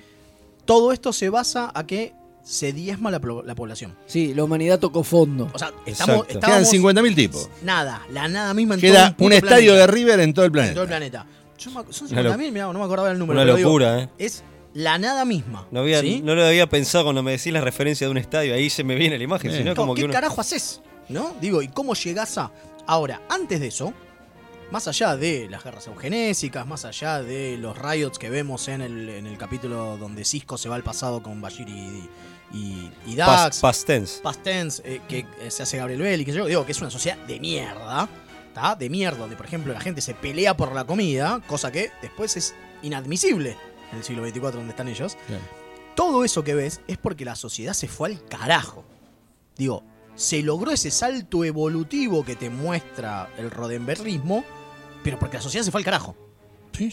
todo 0.65 0.93
esto 0.93 1.13
se 1.13 1.29
basa 1.31 1.71
a 1.75 1.87
que 1.87 2.13
se 2.45 2.73
diezma 2.73 3.11
la, 3.11 3.21
población. 3.21 3.95
Sí, 4.07 4.35
la 4.35 4.43
humanidad 4.45 4.79
tocó 4.81 5.05
fondo. 5.05 5.49
O 5.53 5.59
sea, 5.59 5.73
estamos. 5.87 6.27
Quedan 6.27 6.37
estábamos 6.39 6.69
50.000 6.71 7.15
tipos. 7.15 7.49
nada, 7.63 8.03
la 8.11 8.27
nada 8.29 8.53
misma 8.55 8.75
en 8.75 8.81
todo 8.81 8.91
Queda 8.91 9.07
el 9.09 9.13
puto 9.15 9.27
un 9.27 9.33
estadio 9.33 9.73
planeta. 9.73 9.87
de 9.87 9.87
River 9.87 10.21
en 10.21 10.35
todo 10.35 10.45
el 10.45 10.49
en 10.49 10.53
planeta. 10.53 10.75
todo 10.75 10.83
el 10.85 10.89
planeta. 10.89 11.27
Yo 11.59 11.71
me- 11.71 11.93
son 11.93 12.09
Una 12.13 12.23
lo- 12.23 12.31
50.000, 12.33 12.53
mirá, 12.53 12.65
no 12.73 12.79
me 12.79 12.85
acordaba 12.85 13.11
el 13.13 13.19
número. 13.19 13.41
Una 13.41 13.55
digo, 13.55 13.69
locura, 13.69 14.01
¿eh? 14.01 14.09
es 14.19 14.43
la 14.75 14.99
nada 14.99 15.25
misma. 15.25 15.69
No, 15.71 15.81
había, 15.81 16.01
¿sí? 16.01 16.21
no 16.25 16.35
lo 16.35 16.45
había 16.45 16.69
pensado 16.69 17.05
cuando 17.05 17.23
me 17.23 17.31
decís 17.33 17.53
la 17.53 17.61
referencia 17.61 18.07
de 18.09 18.11
un 18.11 18.19
estadio. 18.19 18.55
Ahí 18.55 18.69
se 18.71 18.83
me 18.83 18.97
viene 18.97 19.19
la 19.19 19.23
imagen. 19.25 19.51
Eh. 19.53 19.59
sino 19.59 19.71
No, 19.71 19.77
como 19.77 19.95
que 19.95 20.01
¿Qué 20.01 20.05
uno- 20.07 20.13
carajo 20.13 20.41
haces? 20.41 20.81
¿No? 21.09 21.35
Digo, 21.41 21.63
¿y 21.63 21.69
cómo 21.69 21.95
llegás 21.95 22.39
a...? 22.39 22.51
Ahora, 22.89 23.23
antes 23.29 23.61
de 23.61 23.69
eso, 23.69 23.93
más 24.73 24.89
allá 24.89 25.17
de 25.19 25.49
las 25.51 25.63
guerras 25.63 25.87
eugenésicas, 25.87 26.67
más 26.67 26.87
allá 26.87 27.23
de 27.23 27.59
los 27.59 27.77
riots 27.77 28.19
que 28.19 28.31
vemos 28.31 28.69
en 28.69 28.81
el, 28.81 29.09
en 29.11 29.27
el 29.27 29.37
capítulo 29.37 29.99
donde 29.99 30.25
Cisco 30.25 30.57
se 30.57 30.71
va 30.71 30.77
al 30.77 30.83
pasado 30.83 31.23
con 31.23 31.43
Bashir 31.43 31.69
y, 31.69 32.09
y, 32.55 32.91
y 33.07 33.15
Dax, 33.15 33.61
Past, 33.61 33.87
tense. 33.87 34.23
Past 34.23 34.43
tense, 34.43 34.83
eh, 34.83 35.03
que 35.07 35.27
eh, 35.41 35.51
se 35.51 35.63
hace 35.63 35.77
Gabriel 35.77 36.01
Bell 36.01 36.23
y 36.23 36.25
que 36.25 36.33
yo 36.33 36.47
digo 36.47 36.65
que 36.65 36.73
es 36.73 36.81
una 36.81 36.91
sociedad 36.91 37.19
de 37.19 37.39
mierda, 37.39 38.09
¿tá? 38.55 38.75
De 38.75 38.89
mierda, 38.89 39.19
donde 39.19 39.37
por 39.37 39.45
ejemplo 39.45 39.75
la 39.75 39.81
gente 39.81 40.01
se 40.01 40.15
pelea 40.15 40.57
por 40.57 40.75
la 40.75 40.85
comida, 40.85 41.43
cosa 41.47 41.71
que 41.71 41.91
después 42.01 42.39
es 42.39 42.55
inadmisible 42.83 43.59
en 43.93 43.99
el 43.99 44.05
siglo 44.05 44.27
XXIV 44.27 44.53
donde 44.53 44.71
están 44.71 44.89
ellos. 44.89 45.19
Todo 45.95 46.25
eso 46.25 46.43
que 46.43 46.55
ves 46.55 46.81
es 46.89 46.97
porque 46.97 47.27
la 47.27 47.37
sociedad 47.37 47.75
se 47.75 47.89
fue 47.89 48.09
al 48.09 48.25
carajo. 48.25 48.87
Digo, 49.55 49.85
se 50.15 50.43
logró 50.43 50.71
ese 50.71 50.91
salto 50.91 51.45
evolutivo 51.45 52.25
que 52.25 52.37
te 52.37 52.49
muestra 52.49 53.29
el 53.37 53.51
rodemberrismo, 53.51 54.45
pero 55.03 55.19
porque 55.19 55.37
la 55.37 55.43
sociedad 55.43 55.65
se 55.65 55.71
fue 55.71 55.81
al 55.81 55.85
carajo. 55.85 56.17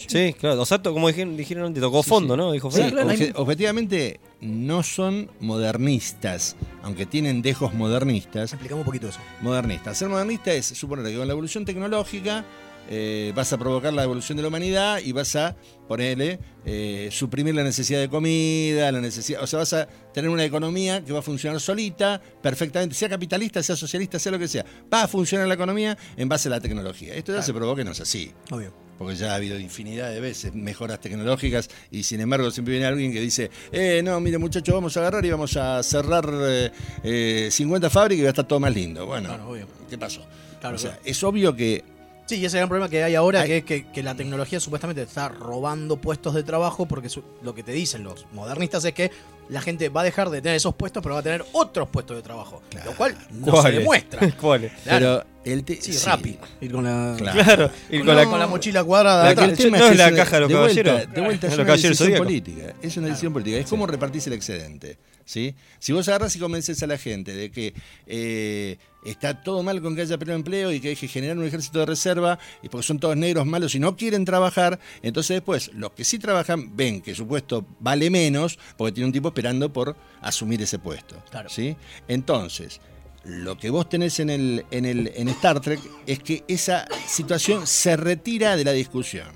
Sí, 0.06 0.34
claro. 0.38 0.60
O 0.60 0.66
sea, 0.66 0.78
como 0.82 1.08
dijeron, 1.08 1.36
dijeron 1.38 1.64
antes, 1.64 1.82
tocó 1.82 2.02
fondo, 2.02 2.36
¿no? 2.36 2.52
Dijo 2.52 2.70
Sí, 2.70 2.82
claro, 2.90 3.08
obje- 3.08 3.26
hay- 3.28 3.32
objetivamente 3.34 4.20
no 4.42 4.82
son 4.82 5.30
modernistas, 5.40 6.54
aunque 6.82 7.06
tienen 7.06 7.40
dejos 7.40 7.72
modernistas. 7.72 8.52
Explicamos 8.52 8.82
un 8.82 8.86
poquito 8.86 9.08
eso. 9.08 9.20
Modernista. 9.40 9.94
Ser 9.94 10.08
modernista 10.10 10.52
es 10.52 10.66
suponer 10.66 11.06
que 11.06 11.16
con 11.16 11.26
la 11.26 11.32
evolución 11.32 11.64
tecnológica 11.64 12.44
eh, 12.88 13.32
vas 13.34 13.52
a 13.52 13.58
provocar 13.58 13.92
la 13.92 14.04
evolución 14.04 14.36
de 14.36 14.42
la 14.42 14.48
humanidad 14.48 14.98
y 15.04 15.12
vas 15.12 15.36
a 15.36 15.56
ponerle, 15.86 16.38
eh, 16.64 17.08
suprimir 17.10 17.54
la 17.54 17.64
necesidad 17.64 18.00
de 18.00 18.08
comida, 18.08 18.90
la 18.92 19.00
necesidad, 19.00 19.42
o 19.42 19.46
sea, 19.46 19.58
vas 19.60 19.72
a 19.72 19.86
tener 20.14 20.30
una 20.30 20.44
economía 20.44 21.04
que 21.04 21.12
va 21.12 21.18
a 21.18 21.22
funcionar 21.22 21.60
solita, 21.60 22.20
perfectamente, 22.42 22.94
sea 22.94 23.08
capitalista, 23.08 23.62
sea 23.62 23.76
socialista, 23.76 24.18
sea 24.18 24.32
lo 24.32 24.38
que 24.38 24.48
sea. 24.48 24.64
Va 24.92 25.02
a 25.04 25.08
funcionar 25.08 25.46
la 25.48 25.54
economía 25.54 25.96
en 26.16 26.28
base 26.28 26.48
a 26.48 26.50
la 26.52 26.60
tecnología. 26.60 27.14
Esto 27.14 27.32
ya 27.32 27.42
se 27.42 27.52
probó 27.52 27.74
que 27.76 27.84
no 27.84 27.90
es 27.92 28.00
así. 28.00 28.32
Obvio. 28.50 28.72
Porque 28.98 29.16
ya 29.16 29.32
ha 29.32 29.36
habido 29.36 29.58
infinidad 29.58 30.10
de 30.10 30.20
veces 30.20 30.54
mejoras 30.54 31.00
tecnológicas 31.00 31.70
y 31.90 32.02
sin 32.02 32.20
embargo 32.20 32.50
siempre 32.50 32.72
viene 32.72 32.86
alguien 32.86 33.12
que 33.12 33.20
dice, 33.20 33.50
eh, 33.72 34.02
no, 34.04 34.20
mire 34.20 34.36
muchachos, 34.36 34.74
vamos 34.74 34.94
a 34.96 35.00
agarrar 35.00 35.24
y 35.24 35.30
vamos 35.30 35.56
a 35.56 35.82
cerrar 35.82 36.28
eh, 36.30 36.70
eh, 37.02 37.48
50 37.50 37.88
fábricas 37.88 38.20
y 38.20 38.22
va 38.24 38.28
a 38.28 38.30
estar 38.30 38.46
todo 38.46 38.60
más 38.60 38.74
lindo. 38.74 39.06
Bueno, 39.06 39.28
Claro, 39.30 39.48
obvio. 39.48 39.66
¿qué 39.88 39.96
pasó? 39.96 40.22
Claro, 40.60 40.76
o 40.76 40.78
sea, 40.78 40.98
es 41.02 41.24
obvio 41.24 41.56
que 41.56 41.82
Sí, 42.30 42.36
y 42.36 42.44
ese 42.44 42.58
gran 42.58 42.68
problema 42.68 42.88
que 42.88 43.02
hay 43.02 43.14
ahora, 43.16 43.40
Hay- 43.40 43.48
que 43.48 43.56
es 43.58 43.64
que, 43.64 43.86
que 43.90 44.02
la 44.04 44.14
tecnología 44.14 44.60
supuestamente 44.60 45.02
está 45.02 45.28
robando 45.28 45.96
puestos 45.96 46.32
de 46.34 46.44
trabajo, 46.44 46.86
porque 46.86 47.08
su- 47.08 47.24
lo 47.42 47.54
que 47.56 47.62
te 47.64 47.72
dicen 47.72 48.04
los 48.04 48.24
modernistas 48.32 48.84
es 48.84 48.92
que 48.94 49.10
la 49.48 49.60
gente 49.60 49.88
va 49.88 50.02
a 50.02 50.04
dejar 50.04 50.30
de 50.30 50.40
tener 50.40 50.56
esos 50.56 50.74
puestos, 50.76 51.02
pero 51.02 51.14
va 51.16 51.20
a 51.20 51.24
tener 51.24 51.44
otros 51.52 51.88
puestos 51.88 52.16
de 52.16 52.22
trabajo. 52.22 52.62
Lo 52.84 52.92
cual 52.92 53.16
no 53.32 53.46
se 53.46 53.50
¿Cuáles? 53.50 53.78
demuestra. 53.80 54.30
¿Cuál? 54.40 54.70
Claro. 54.84 55.24
Pero 55.42 55.56
el 55.56 55.64
te- 55.64 55.82
Sí, 55.82 55.92
sí. 55.92 56.06
Rappi. 56.06 56.38
Ir 56.60 56.70
con 56.70 56.84
la, 56.84 57.16
Claro. 57.18 57.42
Claro. 57.42 57.70
Y 57.90 57.96
con, 57.98 58.06
con 58.06 58.16
la, 58.16 58.24
con 58.26 58.38
la 58.38 58.46
mochila 58.46 58.84
cuadrada. 58.84 59.24
La 59.34 59.44
el 59.44 59.56
tema 59.56 59.78
no 59.78 59.86
es 59.86 59.90
es 59.92 59.98
la 59.98 60.14
caja 60.14 60.36
de 60.36 60.40
los 60.42 60.48
de 60.50 60.54
vuelta- 60.56 60.82
caballeros. 60.84 61.14
De 61.14 61.20
vuelta 61.20 61.46
es 61.48 61.54
una 61.54 61.64
decisión 61.64 62.14
política. 62.16 62.74
Es 62.80 62.96
una 62.96 63.06
decisión 63.08 63.32
política. 63.32 63.56
Es 63.58 63.66
cómo 63.68 63.88
repartís 63.88 64.24
el 64.28 64.34
excedente. 64.34 64.98
¿sí? 65.24 65.54
Si 65.80 65.92
vos 65.92 66.06
agarras 66.08 66.34
y 66.36 66.38
convences 66.38 66.80
a 66.82 66.86
la 66.86 66.96
gente 66.98 67.32
de 67.34 67.50
que 67.50 67.74
eh, 68.06 68.78
está 69.04 69.42
todo 69.42 69.62
mal 69.62 69.80
con 69.80 69.94
que 69.94 70.02
haya 70.02 70.18
pleno 70.18 70.34
empleo 70.34 70.72
y 70.72 70.80
que 70.80 70.88
hay 70.90 70.96
que 70.96 71.08
generar 71.08 71.38
un 71.38 71.44
ejército 71.46 71.78
de 71.80 71.86
reserva 71.86 72.38
y 72.62 72.68
porque 72.68 72.86
son 72.86 72.98
todos 72.98 73.16
negros 73.16 73.46
malos 73.46 73.74
y 73.74 73.80
no 73.80 73.96
quieren 73.96 74.24
trabajar, 74.24 74.78
entonces 75.02 75.36
después 75.36 75.70
los 75.74 75.92
que 75.92 76.04
sí 76.04 76.18
trabajan 76.18 76.76
ven 76.76 77.00
que 77.00 77.14
su 77.14 77.26
puesto 77.26 77.66
vale 77.80 78.10
menos 78.10 78.58
porque 78.76 78.92
tiene 78.92 79.06
un 79.06 79.12
tipo 79.12 79.28
esperando 79.28 79.72
por 79.72 79.96
asumir 80.20 80.60
ese 80.62 80.78
puesto. 80.78 81.16
Claro. 81.30 81.48
¿sí? 81.48 81.76
Entonces, 82.08 82.80
lo 83.24 83.58
que 83.58 83.70
vos 83.70 83.88
tenés 83.88 84.18
en, 84.20 84.30
el, 84.30 84.64
en, 84.70 84.84
el, 84.86 85.12
en 85.14 85.28
Star 85.28 85.60
Trek 85.60 85.80
es 86.06 86.18
que 86.20 86.44
esa 86.48 86.86
situación 87.06 87.66
se 87.66 87.96
retira 87.96 88.56
de 88.56 88.64
la 88.64 88.72
discusión. 88.72 89.28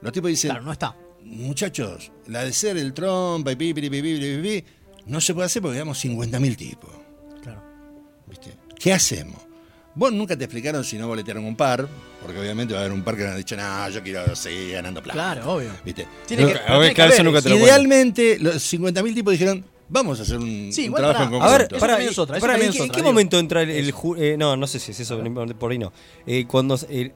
Los 0.00 0.12
tipos 0.12 0.28
dicen, 0.28 0.50
Claro, 0.50 0.64
no 0.66 0.72
está. 0.72 0.96
muchachos, 1.22 2.12
la 2.26 2.44
de 2.44 2.52
ser 2.52 2.76
el 2.76 2.92
trompa 2.92 3.52
y 3.52 3.56
pi, 3.56 3.72
pi, 3.72 3.80
pi, 3.82 3.90
pi, 3.90 4.02
pi, 4.02 4.18
pi, 4.18 4.42
pi, 4.42 4.64
no 5.06 5.20
se 5.20 5.32
puede 5.34 5.46
hacer 5.46 5.62
porque 5.62 5.76
quedamos 5.76 6.04
50.000 6.04 6.56
tipos. 6.56 6.90
¿Qué 8.78 8.92
hacemos? 8.92 9.40
Vos 9.96 10.12
nunca 10.12 10.36
te 10.36 10.44
explicaron 10.44 10.82
si 10.82 10.98
no 10.98 11.06
boletearon 11.06 11.44
un 11.44 11.54
par, 11.56 11.86
porque 12.20 12.38
obviamente 12.40 12.74
va 12.74 12.80
a 12.80 12.82
haber 12.82 12.92
un 12.92 13.02
par 13.04 13.16
que 13.16 13.24
han 13.26 13.36
dicho, 13.36 13.56
no, 13.56 13.88
yo 13.90 14.02
quiero 14.02 14.34
seguir 14.34 14.72
ganando 14.72 15.00
plata. 15.02 15.14
Claro, 15.34 15.52
obvio. 15.54 15.70
¿Viste? 15.84 16.06
Tiene 16.26 16.46
que, 16.46 16.52
a 16.52 16.54
ver, 16.54 16.64
tiene 16.66 16.88
que 16.88 16.94
claro, 16.94 17.10
eso 17.12 17.20
haber 17.20 17.24
nunca 17.32 17.42
te 17.42 17.48
lo 17.50 17.56
Idealmente, 17.58 18.38
los 18.40 18.56
50.000 18.72 19.14
tipos 19.14 19.32
dijeron, 19.32 19.64
vamos 19.88 20.18
a 20.18 20.22
hacer 20.24 20.38
un, 20.38 20.70
Sí, 20.72 20.80
un 20.80 20.86
igual 20.86 21.02
trabajo 21.02 21.22
en 21.22 21.28
A 21.28 21.30
conjunto. 21.30 21.52
ver, 21.52 21.62
Eso 21.70 21.78
pará, 21.80 21.92
también 21.92 22.10
es 22.10 22.18
otra, 22.18 22.40
también 22.40 22.66
¿en 22.66 22.72
qué- 22.72 22.82
¿en 22.82 22.88
qué 22.90 22.96
digo. 22.96 23.08
momento 23.08 23.38
entra 23.38 23.62
el, 23.62 23.70
el 23.70 23.94
ju- 23.94 24.16
eh, 24.18 24.36
no, 24.36 24.56
no 24.56 24.66
sé 24.66 24.80
si 24.80 24.90
es 24.90 24.98
eso, 25.00 25.22
por 25.60 25.70
ahí 25.70 25.78
no. 25.78 25.92
Eh, 26.26 26.44
cuando 26.48 26.76
eh, 26.88 27.12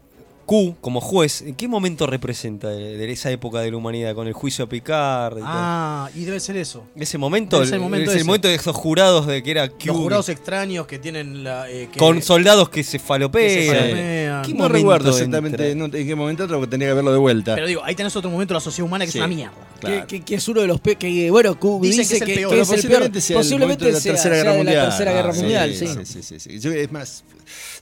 Q 0.48 0.76
como 0.80 1.02
juez, 1.02 1.42
¿en 1.42 1.54
qué 1.54 1.68
momento 1.68 2.06
representa 2.06 2.68
de, 2.70 2.96
de 2.96 3.12
esa 3.12 3.30
época 3.30 3.60
de 3.60 3.70
la 3.70 3.76
humanidad 3.76 4.14
con 4.14 4.26
el 4.26 4.32
juicio 4.32 4.64
a 4.64 4.68
Picard? 4.68 5.34
y 5.36 5.40
todo? 5.40 5.46
Ah, 5.46 6.08
y 6.14 6.24
debe 6.24 6.40
ser 6.40 6.56
eso. 6.56 6.84
Ese 6.96 7.18
momento, 7.18 7.56
debe 7.56 7.66
ser 7.66 7.74
el 7.74 7.80
momento 7.82 8.04
es 8.10 8.14
el 8.14 8.20
ese. 8.20 8.26
momento 8.26 8.48
de 8.48 8.54
esos 8.54 8.74
jurados 8.74 9.26
de 9.26 9.42
que 9.42 9.50
era 9.50 9.68
Q. 9.68 9.76
Los 9.84 9.96
jurados 9.98 10.28
extraños 10.30 10.86
que 10.86 10.98
tienen 10.98 11.44
la. 11.44 11.70
eh, 11.70 11.90
que- 11.92 11.98
con 11.98 12.22
soldados 12.22 12.70
que 12.70 12.82
se 12.82 12.92
que 12.92 12.98
se 12.98 13.04
falopean. 13.04 14.42
¿Qué 14.42 14.52
No 14.52 14.58
momento 14.60 14.68
recuerdo 14.68 15.10
exactamente 15.10 15.74
no- 15.74 15.84
en 15.84 15.90
qué 15.90 16.14
momento 16.14 16.44
otro 16.44 16.60
que 16.62 16.66
tenía 16.66 16.88
que 16.88 16.94
verlo 16.94 17.12
de 17.12 17.18
vuelta. 17.18 17.54
Pero 17.54 17.66
digo, 17.66 17.82
ahí 17.84 17.94
tenés 17.94 18.16
otro 18.16 18.30
momento 18.30 18.54
de 18.54 18.56
la 18.56 18.60
sociedad 18.60 18.86
humana 18.86 19.04
que 19.04 19.12
Sí. 19.12 19.18
es 19.18 19.24
una 19.24 19.34
mierda. 19.34 19.54
Claro. 19.80 20.06
Que, 20.06 20.18
que- 20.18 20.24
que 20.24 20.34
es 20.36 20.48
uno 20.48 20.62
de 20.62 20.66
los 20.66 20.80
peores. 20.80 20.98
Que, 20.98 21.30
bueno, 21.30 21.60
Q 21.60 21.78
dice 21.82 21.96
que 21.96 22.02
es 22.02 22.12
el 22.12 22.18
peor. 22.20 22.36
que 22.36 22.48
Pero 22.48 22.62
es 22.62 22.68
el 22.70 22.74
peor. 22.74 22.80
posiblemente 22.80 23.20
sea 23.20 23.36
el 23.36 23.42
Posiblemente 23.42 23.84
de 23.84 23.92
la 23.92 24.00
sea, 24.00 24.12
Tercera 24.12 24.34
sea 24.34 24.42
Guerra 24.44 24.56
Mundial. 24.56 24.76
la 24.76 24.88
Tercera 24.88 25.12
Guerra 25.12 25.30
Ah, 25.30 25.36
Mundial, 25.36 25.74
sí, 25.74 25.86
sí. 25.86 25.94
sí, 26.06 26.22
sí, 26.22 26.22
sí, 26.22 26.40
sí. 26.40 26.58
Yo, 26.60 26.72
es 26.72 26.90
más, 26.90 27.22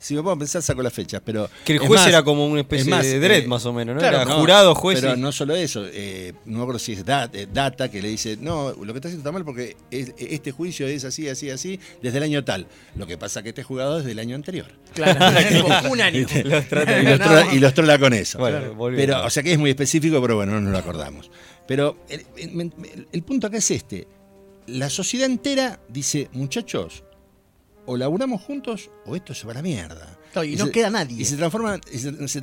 si 0.00 0.14
me 0.14 0.22
puedo 0.22 0.36
pensar, 0.38 0.62
saco 0.62 0.82
las 0.82 0.92
fechas, 0.92 1.22
pero. 1.24 1.48
Que 1.64 1.74
el 1.74 1.78
juez 1.78 2.06
era 2.06 2.22
como 2.22 2.55
una 2.56 2.62
especie 2.62 2.82
es 2.84 2.88
más, 2.90 3.04
de 3.04 3.20
dread, 3.20 3.42
eh, 3.44 3.46
más 3.46 3.64
o 3.66 3.72
menos, 3.72 3.94
¿no? 3.94 4.00
claro, 4.00 4.16
era 4.16 4.24
no, 4.24 4.38
jurado, 4.40 4.74
juez. 4.74 5.00
Pero 5.00 5.14
y- 5.14 5.20
no 5.20 5.32
solo 5.32 5.54
eso, 5.54 5.84
eh, 5.86 6.32
no 6.44 6.58
me 6.58 6.62
acuerdo 6.62 6.78
si 6.78 6.92
es 6.94 7.04
Dat- 7.04 7.34
eh, 7.34 7.46
Data 7.52 7.90
que 7.90 8.02
le 8.02 8.08
dice, 8.08 8.36
no, 8.40 8.70
lo 8.72 8.92
que 8.92 8.98
está 8.98 9.08
haciendo 9.08 9.20
está 9.28 9.32
mal 9.32 9.44
porque 9.44 9.76
es- 9.90 10.12
este 10.18 10.52
juicio 10.52 10.86
es 10.86 11.04
así, 11.04 11.28
así, 11.28 11.50
así, 11.50 11.78
desde 12.02 12.18
el 12.18 12.24
año 12.24 12.44
tal. 12.44 12.66
Lo 12.96 13.06
que 13.06 13.16
pasa 13.18 13.42
que 13.42 13.50
este 13.50 13.62
jugado 13.62 13.98
es 14.00 14.04
del 14.04 14.18
año 14.18 14.34
anterior. 14.34 14.66
Claro, 14.94 15.18
un 15.90 16.00
año. 16.00 16.26
Los 16.44 16.66
trata- 16.68 17.00
Y 17.00 17.04
los, 17.04 17.18
trola, 17.20 17.54
y 17.54 17.58
los 17.58 17.74
trola 17.74 17.98
con 17.98 18.12
eso. 18.12 18.38
Bueno, 18.38 18.74
volviendo. 18.74 19.14
Pero, 19.14 19.26
o 19.26 19.30
sea 19.30 19.42
que 19.42 19.52
es 19.52 19.58
muy 19.58 19.70
específico, 19.70 20.20
pero 20.20 20.36
bueno, 20.36 20.52
no 20.52 20.60
nos 20.60 20.72
lo 20.72 20.78
acordamos. 20.78 21.30
Pero 21.68 21.98
el, 22.08 22.24
el- 22.36 23.06
el 23.12 23.22
punto 23.22 23.46
acá 23.48 23.58
es 23.58 23.70
este. 23.70 24.06
La 24.68 24.90
sociedad 24.90 25.26
entera 25.26 25.78
dice, 25.88 26.28
muchachos, 26.32 27.04
o 27.86 27.96
laburamos 27.96 28.42
juntos 28.42 28.90
o 29.04 29.14
esto 29.14 29.32
se 29.34 29.46
va 29.46 29.52
a 29.52 29.56
la 29.56 29.62
mierda. 29.62 30.15
Claro, 30.36 30.48
y 30.48 30.56
no 30.56 30.66
se- 30.66 30.70
queda 30.70 30.90
nadie. 30.90 31.22
Y 31.22 31.24
se 31.24 31.36
transforma, 31.36 31.80
y 31.90 31.98
se, 31.98 32.28
se 32.28 32.40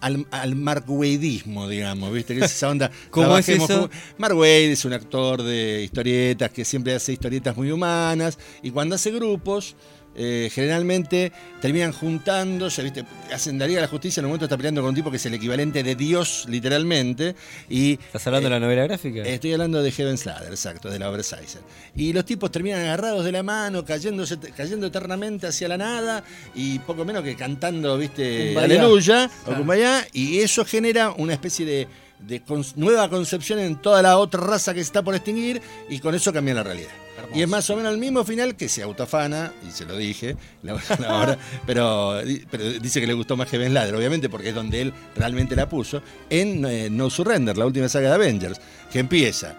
al, 0.00 0.26
al 0.30 0.56
Mark 0.56 0.84
Wadeismo, 0.86 1.68
digamos, 1.68 2.12
¿viste? 2.12 2.34
Que 2.34 2.44
es 2.44 2.52
esa 2.52 2.68
onda. 2.68 2.90
¿Cómo 3.10 3.38
es 3.38 3.48
eso? 3.48 3.88
Mark 4.18 4.36
Wade 4.36 4.72
es 4.72 4.84
un 4.84 4.92
actor 4.92 5.42
de 5.42 5.82
historietas 5.82 6.50
que 6.50 6.64
siempre 6.64 6.94
hace 6.94 7.12
historietas 7.14 7.56
muy 7.56 7.70
humanas 7.70 8.38
y 8.62 8.70
cuando 8.70 8.94
hace 8.96 9.10
grupos. 9.10 9.74
Eh, 10.14 10.50
generalmente 10.52 11.32
terminan 11.60 11.92
juntándose, 11.92 12.82
¿viste? 12.82 13.04
hacen 13.32 13.58
la 13.58 13.66
Liga 13.66 13.80
de 13.80 13.86
la 13.86 13.90
Justicia, 13.90 14.20
en 14.20 14.24
un 14.26 14.30
momento 14.30 14.46
está 14.46 14.56
peleando 14.56 14.80
con 14.80 14.88
un 14.90 14.94
tipo 14.94 15.10
que 15.10 15.18
es 15.18 15.26
el 15.26 15.34
equivalente 15.34 15.82
de 15.82 15.94
Dios, 15.94 16.46
literalmente, 16.48 17.34
y 17.68 17.92
¿Estás 17.92 18.26
hablando 18.26 18.48
de 18.48 18.54
la 18.54 18.60
novela 18.60 18.84
gráfica? 18.84 19.22
Estoy 19.22 19.52
hablando 19.52 19.82
de 19.82 19.90
Heaven's 19.92 20.26
Ladder, 20.26 20.50
exacto, 20.50 20.90
de 20.90 20.98
la 20.98 21.10
obra 21.10 21.22
Sizer. 21.22 21.62
Y 21.94 22.12
los 22.12 22.24
tipos 22.24 22.50
terminan 22.50 22.80
agarrados 22.80 23.24
de 23.24 23.32
la 23.32 23.42
mano, 23.42 23.84
cayéndose, 23.84 24.38
cayendo 24.56 24.86
eternamente 24.86 25.46
hacia 25.46 25.68
la 25.68 25.76
nada 25.76 26.24
y 26.54 26.78
poco 26.80 27.04
menos 27.04 27.22
que 27.22 27.36
cantando, 27.36 27.96
viste, 27.96 28.46
Kumbaya. 28.54 28.64
aleluya 28.80 29.30
o 29.42 29.44
Claro. 29.44 29.58
kumbaya, 29.58 30.06
y 30.12 30.38
eso 30.40 30.64
genera 30.64 31.10
una 31.12 31.32
especie 31.34 31.64
de, 31.66 31.88
de 32.26 32.44
cons- 32.44 32.74
nueva 32.76 33.08
concepción 33.08 33.58
en 33.58 33.76
toda 33.76 34.02
la 34.02 34.18
otra 34.18 34.40
raza 34.40 34.74
que 34.74 34.80
está 34.80 35.02
por 35.02 35.14
extinguir 35.14 35.60
y 35.88 35.98
con 36.00 36.14
eso 36.14 36.32
cambia 36.32 36.54
la 36.54 36.62
realidad. 36.62 36.90
Y 37.34 37.42
es 37.42 37.48
más 37.48 37.68
o 37.70 37.76
menos 37.76 37.92
el 37.92 37.98
mismo 37.98 38.24
final 38.24 38.56
que 38.56 38.68
se 38.68 38.82
autofana, 38.82 39.52
y 39.68 39.70
se 39.70 39.84
lo 39.84 39.96
dije, 39.96 40.36
la, 40.62 40.72
la 40.98 41.18
obra, 41.20 41.38
pero, 41.66 42.18
pero 42.50 42.64
dice 42.80 43.00
que 43.00 43.06
le 43.06 43.12
gustó 43.12 43.36
más 43.36 43.48
Heaven's 43.50 43.72
Ladder, 43.74 43.94
obviamente 43.94 44.28
porque 44.28 44.48
es 44.48 44.54
donde 44.54 44.80
él 44.80 44.92
realmente 45.14 45.54
la 45.54 45.68
puso, 45.68 46.02
en 46.30 46.64
eh, 46.64 46.88
No 46.90 47.10
Surrender, 47.10 47.56
la 47.58 47.66
última 47.66 47.88
saga 47.88 48.08
de 48.08 48.14
Avengers, 48.14 48.60
que 48.90 48.98
empieza, 49.00 49.54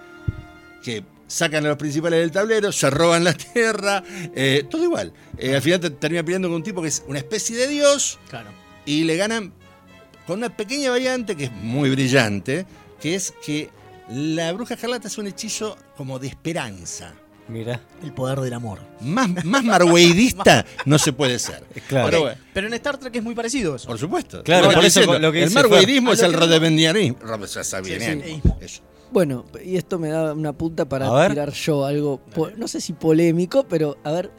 que 0.83 1.03
sacan 1.27 1.65
a 1.65 1.69
los 1.69 1.77
principales 1.77 2.19
del 2.19 2.31
tablero, 2.31 2.71
se 2.71 2.89
roban 2.89 3.23
la 3.23 3.33
tierra, 3.33 4.03
eh, 4.35 4.65
todo 4.69 4.83
igual. 4.83 5.13
Eh, 5.37 5.55
al 5.55 5.61
final 5.61 5.79
te- 5.79 5.91
termina 5.91 6.23
peleando 6.23 6.47
con 6.49 6.55
un 6.55 6.63
tipo 6.63 6.81
que 6.81 6.87
es 6.89 7.03
una 7.07 7.19
especie 7.19 7.55
de 7.55 7.67
dios 7.67 8.19
Claro. 8.29 8.49
y 8.85 9.03
le 9.05 9.15
ganan 9.17 9.53
con 10.31 10.39
una 10.39 10.55
pequeña 10.55 10.91
variante 10.91 11.35
que 11.35 11.43
es 11.43 11.51
muy 11.51 11.89
brillante, 11.89 12.65
que 13.01 13.15
es 13.15 13.33
que 13.45 13.69
la 14.09 14.53
bruja 14.53 14.75
escarlata 14.75 15.09
es 15.09 15.17
un 15.17 15.27
hechizo 15.27 15.75
como 15.97 16.19
de 16.19 16.29
esperanza. 16.29 17.11
Mira. 17.49 17.81
El 18.01 18.13
poder 18.13 18.39
del 18.39 18.53
amor. 18.53 18.79
Más, 19.01 19.43
más 19.43 19.61
marweidista 19.61 20.65
no 20.85 20.97
se 20.97 21.11
puede 21.11 21.37
ser. 21.37 21.65
Claro. 21.89 22.05
Pero 22.09 22.17
Ok, 22.19 22.23
bueno, 22.27 22.41
Pero 22.53 22.67
en 22.67 22.73
Star 22.75 22.97
Trek 22.97 23.13
es 23.13 23.23
muy 23.23 23.35
parecido 23.35 23.75
eso. 23.75 23.87
por 23.89 23.99
supuesto. 23.99 24.41
Claro, 24.43 24.67
Lo 24.67 24.69
que 24.69 24.75
por 24.75 24.85
eso 24.85 24.99
diciendo, 25.01 25.19
lo 25.19 25.33
que 25.33 25.43
el 25.43 25.51
marweidismo 25.51 26.13
es 26.13 26.23
A 26.23 26.27
el. 27.79 28.41
Eso. 28.61 28.81
Bueno, 29.11 29.43
y 29.65 29.75
esto 29.75 29.99
me 29.99 30.07
da 30.07 30.31
una 30.31 30.53
punta 30.53 30.87
para 30.87 31.27
tirar 31.27 31.51
yo 31.51 31.85
algo, 31.85 32.21
no 32.55 32.69
sé 32.69 32.79
si 32.79 32.93
polémico, 32.93 33.65
pero 33.67 33.97
a 34.05 34.11
ver. 34.11 34.31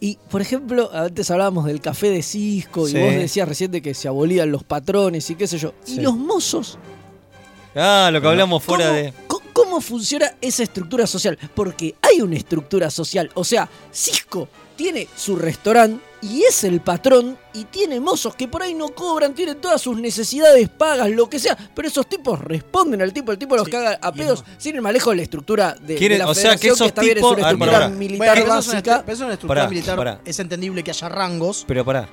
Y, 0.00 0.16
por 0.30 0.40
ejemplo, 0.40 0.90
antes 0.92 1.30
hablábamos 1.30 1.64
del 1.66 1.80
café 1.80 2.08
de 2.10 2.22
Cisco 2.22 2.86
Sí. 2.86 2.96
y 2.96 3.02
vos 3.02 3.12
decías 3.14 3.48
reciente 3.48 3.82
que 3.82 3.94
se 3.94 4.06
abolían 4.08 4.50
los 4.52 4.62
patrones 4.62 5.28
y 5.30 5.34
qué 5.34 5.46
sé 5.46 5.58
yo. 5.58 5.74
Sí. 5.84 5.96
Y 5.96 6.00
los 6.00 6.16
mozos, 6.16 6.78
Ah, 7.74 8.10
lo 8.12 8.20
que 8.20 8.26
hablamos 8.26 8.62
fuera 8.62 8.86
¿cómo, 8.86 8.96
de. 8.96 9.12
¿Cómo 9.52 9.80
funciona 9.80 10.32
esa 10.40 10.62
estructura 10.62 11.06
social? 11.06 11.38
Porque 11.54 11.94
hay 12.00 12.20
una 12.22 12.36
estructura 12.36 12.90
social. 12.90 13.30
O 13.34 13.44
sea, 13.44 13.68
Cisco 13.92 14.48
tiene 14.76 15.06
su 15.16 15.36
restaurante 15.36 16.02
y 16.20 16.42
es 16.42 16.64
el 16.64 16.80
patrón 16.80 17.38
y 17.54 17.64
tiene 17.64 18.00
mozos 18.00 18.34
que 18.34 18.48
por 18.48 18.62
ahí 18.62 18.74
no 18.74 18.88
cobran, 18.88 19.34
tienen 19.34 19.60
todas 19.60 19.80
sus 19.80 19.98
necesidades 20.00 20.68
pagas, 20.68 21.10
lo 21.10 21.28
que 21.30 21.38
sea. 21.38 21.56
Pero 21.74 21.88
esos 21.88 22.08
tipos 22.08 22.40
responden 22.40 23.00
al 23.02 23.12
tipo, 23.12 23.30
el 23.32 23.38
tipo 23.38 23.56
los 23.56 23.66
Sí, 23.66 23.70
caga 23.70 23.98
a 24.02 24.12
pedos, 24.12 24.44
sin 24.58 24.74
ir 24.76 24.82
más 24.82 24.92
lejos 24.92 25.12
de 25.12 25.16
la 25.16 25.22
estructura 25.22 25.76
de, 25.80 26.18
la 26.18 26.28
o 26.28 26.34
sea, 26.34 26.56
que 26.56 26.68
esos 26.68 26.88
está 26.88 27.02
bien, 27.02 27.16
tipos- 27.16 27.32
es 27.32 27.38
una 27.38 27.46
ver, 27.48 27.54
estructura 27.54 27.88
militar 27.88 28.36
Bueno, 28.38 28.54
básica. 28.54 29.04
es 29.06 29.20
una 29.20 29.32
estructura 29.34 29.60
Pará, 29.62 29.68
militar. 29.70 29.96
pará. 29.96 30.20
Es 30.24 30.38
entendible 30.38 30.82
que 30.82 30.90
haya 30.90 31.08
rangos. 31.08 31.64
Pero 31.66 31.84
pará. 31.84 32.08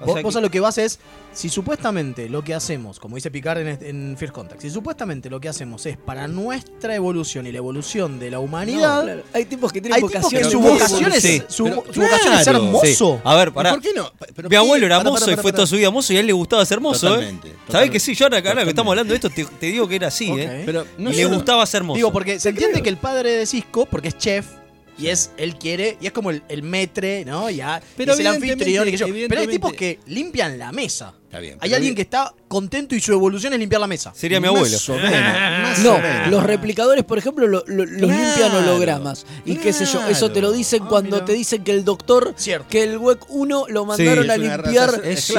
O 0.00 0.06
Vos, 0.06 0.14
sea 0.14 0.22
vos 0.22 0.32
que- 0.34 0.38
a 0.38 0.40
lo 0.42 0.50
que 0.50 0.60
vas 0.60 0.78
es, 0.78 0.98
si 1.32 1.48
supuestamente 1.48 2.28
lo 2.28 2.42
que 2.42 2.54
hacemos, 2.54 2.98
como 2.98 3.16
dice 3.16 3.30
Picard 3.30 3.58
en, 3.58 3.68
este- 3.68 3.88
en 3.90 4.16
First 4.18 4.32
Contact, 4.34 4.60
si 4.62 4.70
supuestamente 4.70 5.28
lo 5.30 5.40
que 5.40 5.48
hacemos 5.48 5.84
es 5.86 5.96
para 5.96 6.26
nuestra 6.26 6.94
evolución 6.94 7.46
y 7.46 7.52
la 7.52 7.58
evolución 7.58 8.18
de 8.18 8.30
la 8.30 8.38
humanidad, 8.40 9.04
Claro, 9.04 9.22
Hay 9.32 9.44
tipos 9.44 9.72
que 9.72 9.80
tienen 9.80 9.96
hay 9.96 10.00
tipos 10.08 10.22
vocación 10.22 10.40
que 10.40 10.46
de 10.46 10.50
su 10.52 10.60
vocación 10.60 11.12
es, 11.12 11.22
Sí, 11.22 11.42
su, 11.48 11.64
pero 11.64 11.84
su 11.92 12.00
vocación 12.00 12.34
es 12.34 12.44
ser 12.44 12.58
mozo. 12.60 13.16
Sí. 13.16 13.20
A 13.24 13.36
ver, 13.36 13.48
¿Y 13.48 13.50
pará. 13.52 13.70
¿Por 13.70 13.80
qué 13.82 13.92
no? 13.94 14.10
Pero 14.34 14.48
Mi 14.48 14.56
abuelo 14.56 14.86
era 14.86 15.02
mozo 15.02 15.30
y 15.30 15.36
fue 15.36 15.52
toda 15.52 15.66
su 15.66 15.76
vida 15.76 15.90
mozo 15.90 16.12
y 16.12 16.16
a 16.16 16.20
él 16.20 16.26
le 16.26 16.32
gustaba 16.32 16.64
ser 16.64 16.80
mozo, 16.80 17.08
Totalmente, 17.08 17.48
¿eh? 17.48 17.50
¿Sabés 17.52 17.66
totalmente. 17.66 17.92
que 17.92 18.00
sí? 18.00 18.14
Yo 18.14 18.24
ahora, 18.26 18.38
ahora 18.38 18.64
que 18.64 18.70
estamos 18.70 18.90
hablando 18.92 19.12
de 19.12 19.16
esto, 19.16 19.30
te, 19.30 19.44
te 19.44 19.66
digo 19.66 19.86
que 19.86 19.96
era 19.96 20.08
así. 20.08 20.30
¿eh? 20.30 20.62
Pero 20.64 20.86
no 20.98 21.10
y 21.10 21.14
le 21.16 21.24
gustaba 21.26 21.64
ser 21.66 21.82
mozo. 21.84 21.96
Digo, 21.96 22.10
porque 22.12 22.40
se 22.40 22.48
entiende 22.50 22.74
creo. 22.74 22.84
que 22.84 22.90
el 22.90 22.96
padre 22.96 23.32
de 23.32 23.46
Cisco, 23.46 23.86
porque 23.86 24.08
es 24.08 24.16
chef, 24.18 24.46
y 25.00 25.08
es, 25.08 25.30
él 25.36 25.56
quiere, 25.56 25.96
y 26.00 26.06
es 26.06 26.12
como 26.12 26.30
el, 26.30 26.42
el 26.48 26.62
metre, 26.62 27.24
¿no? 27.24 27.48
Ya, 27.50 27.80
Pero 27.96 28.12
es 28.12 28.20
el 28.20 28.26
anfitrión 28.26 28.86
y 28.88 28.90
que 28.92 28.96
yo. 28.96 29.06
Pero 29.28 29.40
hay 29.40 29.46
tipos 29.48 29.72
que 29.72 29.98
limpian 30.06 30.58
la 30.58 30.72
mesa. 30.72 31.14
Está 31.24 31.38
bien. 31.38 31.58
Hay 31.60 31.72
alguien 31.74 31.90
bien- 31.90 31.94
que 31.94 32.02
está 32.02 32.34
contento 32.48 32.96
y 32.96 33.00
su 33.00 33.12
evolución 33.12 33.52
es 33.52 33.58
limpiar 33.60 33.80
la 33.80 33.86
mesa. 33.86 34.12
Sería 34.16 34.40
mi 34.40 34.48
Más 34.48 34.56
abuelo. 34.56 34.76
o 34.88 34.92
menos, 34.96 35.12
más 35.62 35.78
No, 35.78 35.94
o 35.94 35.98
menos. 36.00 36.28
los 36.28 36.42
replicadores, 36.42 37.04
por 37.04 37.18
ejemplo, 37.18 37.46
lo- 37.46 37.62
lo- 37.68 37.84
los 37.84 38.10
Claro, 38.10 38.24
limpian 38.24 38.50
hologramas. 38.56 39.26
Y 39.44 39.54
qué 39.56 39.72
sé 39.72 39.86
yo, 39.86 40.04
eso 40.08 40.32
te 40.32 40.40
lo 40.40 40.50
dicen 40.50 40.82
Ah, 40.84 40.88
cuando 40.88 41.16
mira. 41.16 41.24
te 41.26 41.32
dicen 41.34 41.62
que 41.62 41.70
el 41.70 41.84
doctor, 41.84 42.34
Cierto. 42.36 42.66
que 42.68 42.82
el 42.82 42.98
WEC 42.98 43.20
1 43.28 43.66
lo 43.68 43.84
mandaron 43.84 44.24
Sí, 44.24 44.30
a 44.30 44.36
limpiar 44.36 44.90
raza- 44.90 45.08
es 45.08 45.30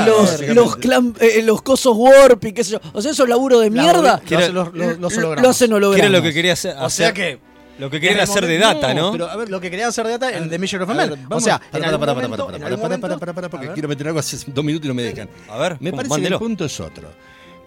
los, 0.56 0.78
claro, 0.78 1.14
eh, 1.20 1.42
los 1.44 1.62
cosos 1.62 1.94
warp 1.98 2.46
y 2.46 2.54
qué 2.54 2.64
sé 2.64 2.72
yo. 2.72 2.80
O 2.94 3.02
sea, 3.02 3.12
eso 3.12 3.24
es 3.24 3.30
laburo 3.30 3.60
de 3.60 3.70
mierda. 3.70 4.22
Lo 4.30 4.38
hacen 4.38 4.58
hologramas. 4.58 5.42
Lo 5.44 5.50
hacen 5.50 5.74
hologramas. 5.74 6.12
Lo 6.12 6.22
que 6.22 6.34
quería 6.34 6.54
hacer. 6.54 6.76
O 6.80 6.90
sea 6.90 7.14
que 7.14 7.38
Lo 7.82 7.90
que 7.90 8.00
querían 8.00 8.20
hacer 8.22 8.46
de 8.46 8.58
data, 8.58 8.94
¿no? 8.94 9.12
pero 9.12 9.28
a 9.30 9.36
ver, 9.36 9.50
lo 9.50 9.60
que 9.60 9.70
querían 9.72 9.90
hacer 9.90 10.06
de 10.06 10.12
data 10.12 10.38
en 10.38 10.50
The 10.50 10.60
Mission 10.60 10.82
of 10.84 10.90
a 10.90 10.94
Man. 10.94 11.10
ver, 11.10 11.20
o 11.20 11.22
vamos- 11.30 11.44
sea, 11.44 11.60
para, 11.60 11.84
para, 11.84 11.98
para, 12.00 12.14
para, 12.16 12.30
para, 12.30 12.78
para, 12.78 12.98
para, 13.00 13.18
para, 13.20 13.34
para, 13.34 13.50
porque 13.50 13.68
quiero 13.74 13.90
meter 13.90 14.08
algo 14.08 14.20
hace 14.20 14.38
dos 14.48 14.64
minutos 14.64 14.86
y 14.86 14.88
no 14.90 14.94
me 14.94 15.04
dejan. 15.04 15.28
A 15.50 15.58
ver, 15.58 15.78
Me 15.82 15.92
parece 15.92 16.10
mándelo. 16.10 16.38
que 16.38 16.44
el 16.44 16.48
punto 16.50 16.66
es 16.66 16.80
otro. 16.80 17.10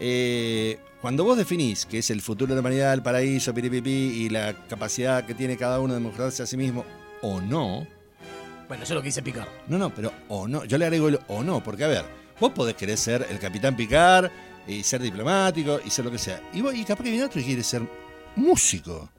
Eh, 0.00 0.78
cuando 1.00 1.24
vos 1.24 1.36
definís 1.36 1.84
que 1.86 1.98
es 1.98 2.10
el 2.10 2.20
futuro 2.22 2.50
de 2.50 2.54
la 2.54 2.60
humanidad, 2.60 2.94
el 2.94 3.02
paraíso, 3.02 3.52
piripipi, 3.52 3.90
y 3.90 4.28
la 4.28 4.54
capacidad 4.68 5.24
que 5.26 5.34
tiene 5.34 5.56
cada 5.56 5.80
uno 5.80 5.94
de 5.94 6.00
mejorarse 6.00 6.42
a 6.42 6.46
sí 6.46 6.56
mismo, 6.56 6.84
o 7.20 7.40
no, 7.40 7.86
Bueno, 8.68 8.84
eso 8.84 8.92
es 8.92 8.96
lo 8.96 9.02
que 9.02 9.08
dice 9.08 9.22
Picard. 9.22 9.48
no, 9.68 9.78
no, 9.78 9.94
pero 9.94 10.12
o 10.28 10.46
no, 10.48 10.64
yo 10.64 10.78
le 10.78 10.84
agrego 10.86 11.08
el 11.08 11.18
o 11.28 11.42
no, 11.42 11.62
porque 11.62 11.84
a 11.84 11.88
ver, 11.88 12.04
vos 12.40 12.52
podés 12.52 12.74
querer 12.76 12.96
ser 12.98 13.26
el 13.30 13.38
capitán 13.38 13.76
Picard 13.76 14.30
y 14.66 14.82
ser 14.82 15.02
diplomático 15.02 15.80
y 15.84 15.90
ser 15.90 16.04
lo 16.04 16.10
que 16.10 16.18
sea. 16.18 16.40
Y, 16.52 16.60
vos, 16.62 16.74
y 16.74 16.84
capaz 16.84 17.02
que 17.04 17.10
viene 17.10 17.24
otro 17.24 17.40
y 17.40 17.44
quiere 17.44 17.62
ser 17.62 17.82
músico. 18.36 19.10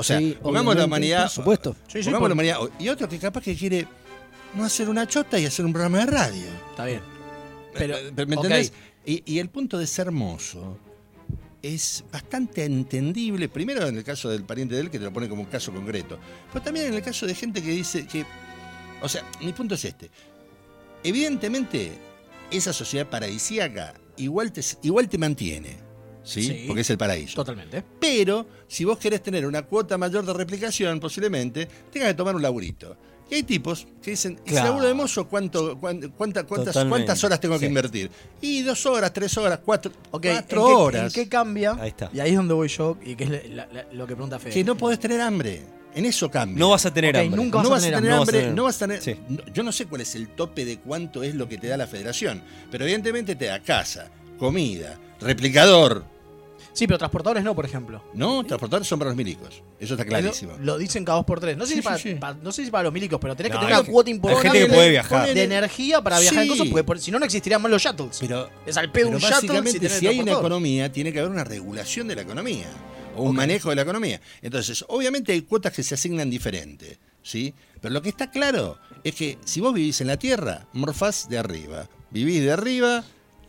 O 0.00 0.02
sea, 0.02 0.18
Sí, 0.18 0.36
pongamos 0.42 0.74
la 0.76 0.84
humanidad. 0.86 1.22
Por 1.22 1.30
supuesto. 1.30 1.76
Sí, 1.86 1.98
sí, 2.02 2.04
pongamos 2.04 2.20
por- 2.20 2.28
la 2.30 2.34
humanidad. 2.34 2.58
Y 2.78 2.88
otro 2.88 3.08
que 3.08 3.18
capaz 3.18 3.42
que 3.42 3.54
quiere 3.56 3.86
no 4.54 4.64
hacer 4.64 4.88
una 4.88 5.06
chota 5.06 5.38
y 5.38 5.46
hacer 5.46 5.64
un 5.64 5.72
programa 5.72 5.98
de 5.98 6.06
radio. 6.06 6.46
Está 6.70 6.84
bien. 6.86 7.00
Pero, 7.74 7.96
Pero, 8.16 8.28
¿Me 8.28 8.36
ok. 8.36 8.44
entendés? 8.44 8.72
Y, 9.06 9.22
y 9.24 9.38
el 9.38 9.48
punto 9.48 9.78
de 9.78 9.86
ser 9.86 10.10
mozo 10.10 10.76
es 11.62 12.04
bastante 12.10 12.64
entendible, 12.64 13.48
primero 13.48 13.86
en 13.86 13.96
el 13.98 14.02
caso 14.04 14.28
del 14.30 14.44
pariente 14.44 14.74
de 14.74 14.80
él, 14.80 14.90
que 14.90 14.98
te 14.98 15.04
lo 15.04 15.12
pone 15.12 15.28
como 15.28 15.42
un 15.42 15.48
caso 15.48 15.70
concreto, 15.72 16.18
pero 16.52 16.64
también 16.64 16.86
en 16.86 16.94
el 16.94 17.02
caso 17.02 17.26
de 17.26 17.34
gente 17.34 17.62
que 17.62 17.70
dice 17.70 18.06
que, 18.06 18.24
o 19.02 19.08
sea, 19.08 19.22
mi 19.42 19.52
punto 19.52 19.74
es 19.74 19.84
este, 19.84 20.10
evidentemente 21.04 21.92
esa 22.50 22.72
sociedad 22.72 23.06
paradisíaca 23.08 23.94
igual 24.16 24.52
te, 24.52 24.62
igual 24.82 25.08
te 25.08 25.18
mantiene, 25.18 25.76
¿sí? 26.22 26.42
Sí. 26.42 26.64
Porque 26.66 26.82
es 26.82 26.90
el 26.90 26.98
paraíso. 26.98 27.34
Totalmente. 27.36 27.82
Pero 28.00 28.46
si 28.68 28.84
vos 28.84 28.98
querés 28.98 29.22
tener 29.22 29.46
una 29.46 29.62
cuota 29.62 29.96
mayor 29.98 30.24
de 30.24 30.32
replicación, 30.32 31.00
posiblemente 31.00 31.68
tengas 31.92 32.08
que 32.08 32.14
tomar 32.14 32.34
un 32.36 32.42
laburito. 32.42 32.96
Y 33.30 33.36
hay 33.36 33.42
tipos 33.44 33.86
que 34.02 34.10
dicen, 34.10 34.32
¿y 34.44 34.48
si 34.48 34.54
Claro. 34.54 34.68
laburo 34.70 34.86
de 34.88 34.94
mozo 34.94 35.28
cuánto, 35.28 35.78
cuán- 35.78 36.00
cuánta- 36.16 36.42
cuántas, 36.44 36.74
Totalmente. 36.74 37.04
cuántas 37.06 37.22
horas 37.22 37.38
tengo 37.40 37.54
que 37.54 37.60
Sí. 37.60 37.66
invertir? 37.66 38.10
Y 38.40 38.62
dos 38.62 38.84
horas, 38.86 39.12
tres 39.12 39.36
horas, 39.38 39.60
cuatro, 39.64 39.92
cuatro 40.10 40.30
¿en 40.36 40.44
qué, 40.46 40.56
horas. 40.58 41.16
¿En 41.16 41.22
qué 41.22 41.28
cambia? 41.28 41.74
Ahí 41.80 41.90
está. 41.90 42.10
Y 42.12 42.18
ahí 42.18 42.30
es 42.30 42.36
donde 42.36 42.54
voy 42.54 42.66
yo, 42.66 42.96
y 43.04 43.14
que 43.14 43.24
es 43.24 43.30
la- 43.30 43.42
la- 43.66 43.72
la- 43.72 43.86
lo 43.92 44.04
que 44.08 44.14
pregunta 44.16 44.40
Fede. 44.40 44.52
Que 44.52 44.64
no 44.64 44.76
podés 44.76 44.98
tener 44.98 45.20
hambre. 45.20 45.62
En 45.94 46.06
eso 46.06 46.28
cambia. 46.30 46.58
No 46.58 46.70
vas 46.70 46.86
a 46.86 46.92
tener 46.94 47.16
hambre. 47.16 47.36
nunca 47.36 47.58
vas 47.58 47.64
no 47.64 47.70
a 47.70 47.72
vas 47.74 47.82
a 47.82 47.86
tener 47.86 48.00
tener 48.00 48.12
hambre. 48.18 48.38
hambre, 48.38 48.54
no 48.54 48.64
vas 48.64 48.76
a 48.76 48.78
tener. 48.86 49.00
Sí. 49.02 49.14
no- 49.28 49.44
yo 49.52 49.62
no 49.62 49.70
sé 49.72 49.86
cuál 49.86 50.00
es 50.00 50.14
el 50.16 50.28
tope 50.28 50.64
de 50.64 50.78
cuánto 50.80 51.22
es 51.22 51.34
lo 51.36 51.48
que 51.48 51.56
te 51.58 51.68
da 51.68 51.76
la 51.76 51.86
federación, 51.86 52.42
pero 52.70 52.82
evidentemente 52.84 53.36
te 53.36 53.44
da 53.46 53.60
casa, 53.60 54.08
comida, 54.38 54.98
replicador. 55.20 56.04
Sí, 56.72 56.86
pero 56.86 56.98
transportadores 56.98 57.42
no, 57.44 57.54
por 57.54 57.64
ejemplo. 57.64 58.02
No, 58.14 58.44
transportadores 58.44 58.86
son 58.88 58.98
para 58.98 59.10
los 59.10 59.16
milicos. 59.16 59.62
Eso 59.78 59.94
está 59.94 60.04
clarísimo. 60.04 60.52
Lo, 60.58 60.64
lo 60.64 60.78
dicen 60.78 61.04
cada 61.04 61.16
dos 61.16 61.26
por 61.26 61.40
tres. 61.40 61.56
No 61.56 61.64
sé, 61.66 61.70
Sí, 61.74 61.76
si, 61.78 61.82
para, 61.82 61.98
sí, 61.98 62.10
sí. 62.10 62.14
para- 62.14 62.34
no 62.34 62.52
sé 62.52 62.64
si 62.64 62.70
para 62.70 62.84
los 62.84 62.92
milicos, 62.92 63.18
pero 63.20 63.34
tenés 63.36 63.50
No, 63.52 63.58
que 63.58 63.66
tener 63.66 63.74
hay 63.76 63.80
una 63.82 63.90
cuota 63.92 64.08
hay 64.10 64.14
importante 64.16 64.42
gente 64.48 64.58
que 64.58 64.64
Ponele, 64.66 64.76
puede 64.78 64.90
viajar. 64.90 65.34
de 65.34 65.42
energía 65.42 66.00
para 66.02 66.20
viajar 66.20 66.38
en 66.38 66.44
Sí. 66.44 66.48
cosas, 66.50 66.68
porque 66.68 66.84
por- 66.84 66.98
si 67.00 67.10
no, 67.10 67.18
no 67.18 67.24
existirían 67.24 67.60
más 67.60 67.70
los 67.70 67.82
shuttles. 67.82 68.18
Pero, 68.20 68.48
es 68.66 68.76
al 68.76 68.90
pedo 68.92 69.06
pero 69.06 69.16
un 69.16 69.22
shuttle 69.22 69.34
básicamente, 69.34 69.70
si 69.72 69.76
si, 69.78 69.80
tenés 69.80 69.92
hay 69.98 70.06
una 70.06 70.12
transportador. 70.14 70.42
economía, 70.46 70.92
tiene 70.92 71.12
que 71.12 71.18
haber 71.20 71.30
una 71.32 71.44
regulación 71.44 72.08
de 72.08 72.16
la 72.16 72.22
economía 72.22 72.68
o 73.16 73.24
un 73.24 73.34
manejo 73.36 73.70
de 73.70 73.76
la 73.76 73.82
economía. 73.82 74.20
Entonces, 74.40 74.84
obviamente 74.88 75.32
hay 75.32 75.42
cuotas 75.42 75.72
que 75.72 75.82
se 75.82 75.94
asignan 75.94 76.30
diferente, 76.30 76.98
¿sí? 77.22 77.52
Pero 77.80 77.92
lo 77.92 78.00
que 78.02 78.08
está 78.10 78.30
claro 78.30 78.78
es 79.02 79.14
que 79.14 79.38
si 79.44 79.60
vos 79.60 79.74
vivís 79.74 80.00
en 80.00 80.06
la 80.06 80.16
Tierra, 80.18 80.66
morfás 80.72 81.28
de 81.28 81.38
arriba. 81.38 81.88
Vivís 82.10 82.42
de 82.42 82.52
arriba, 82.52 83.04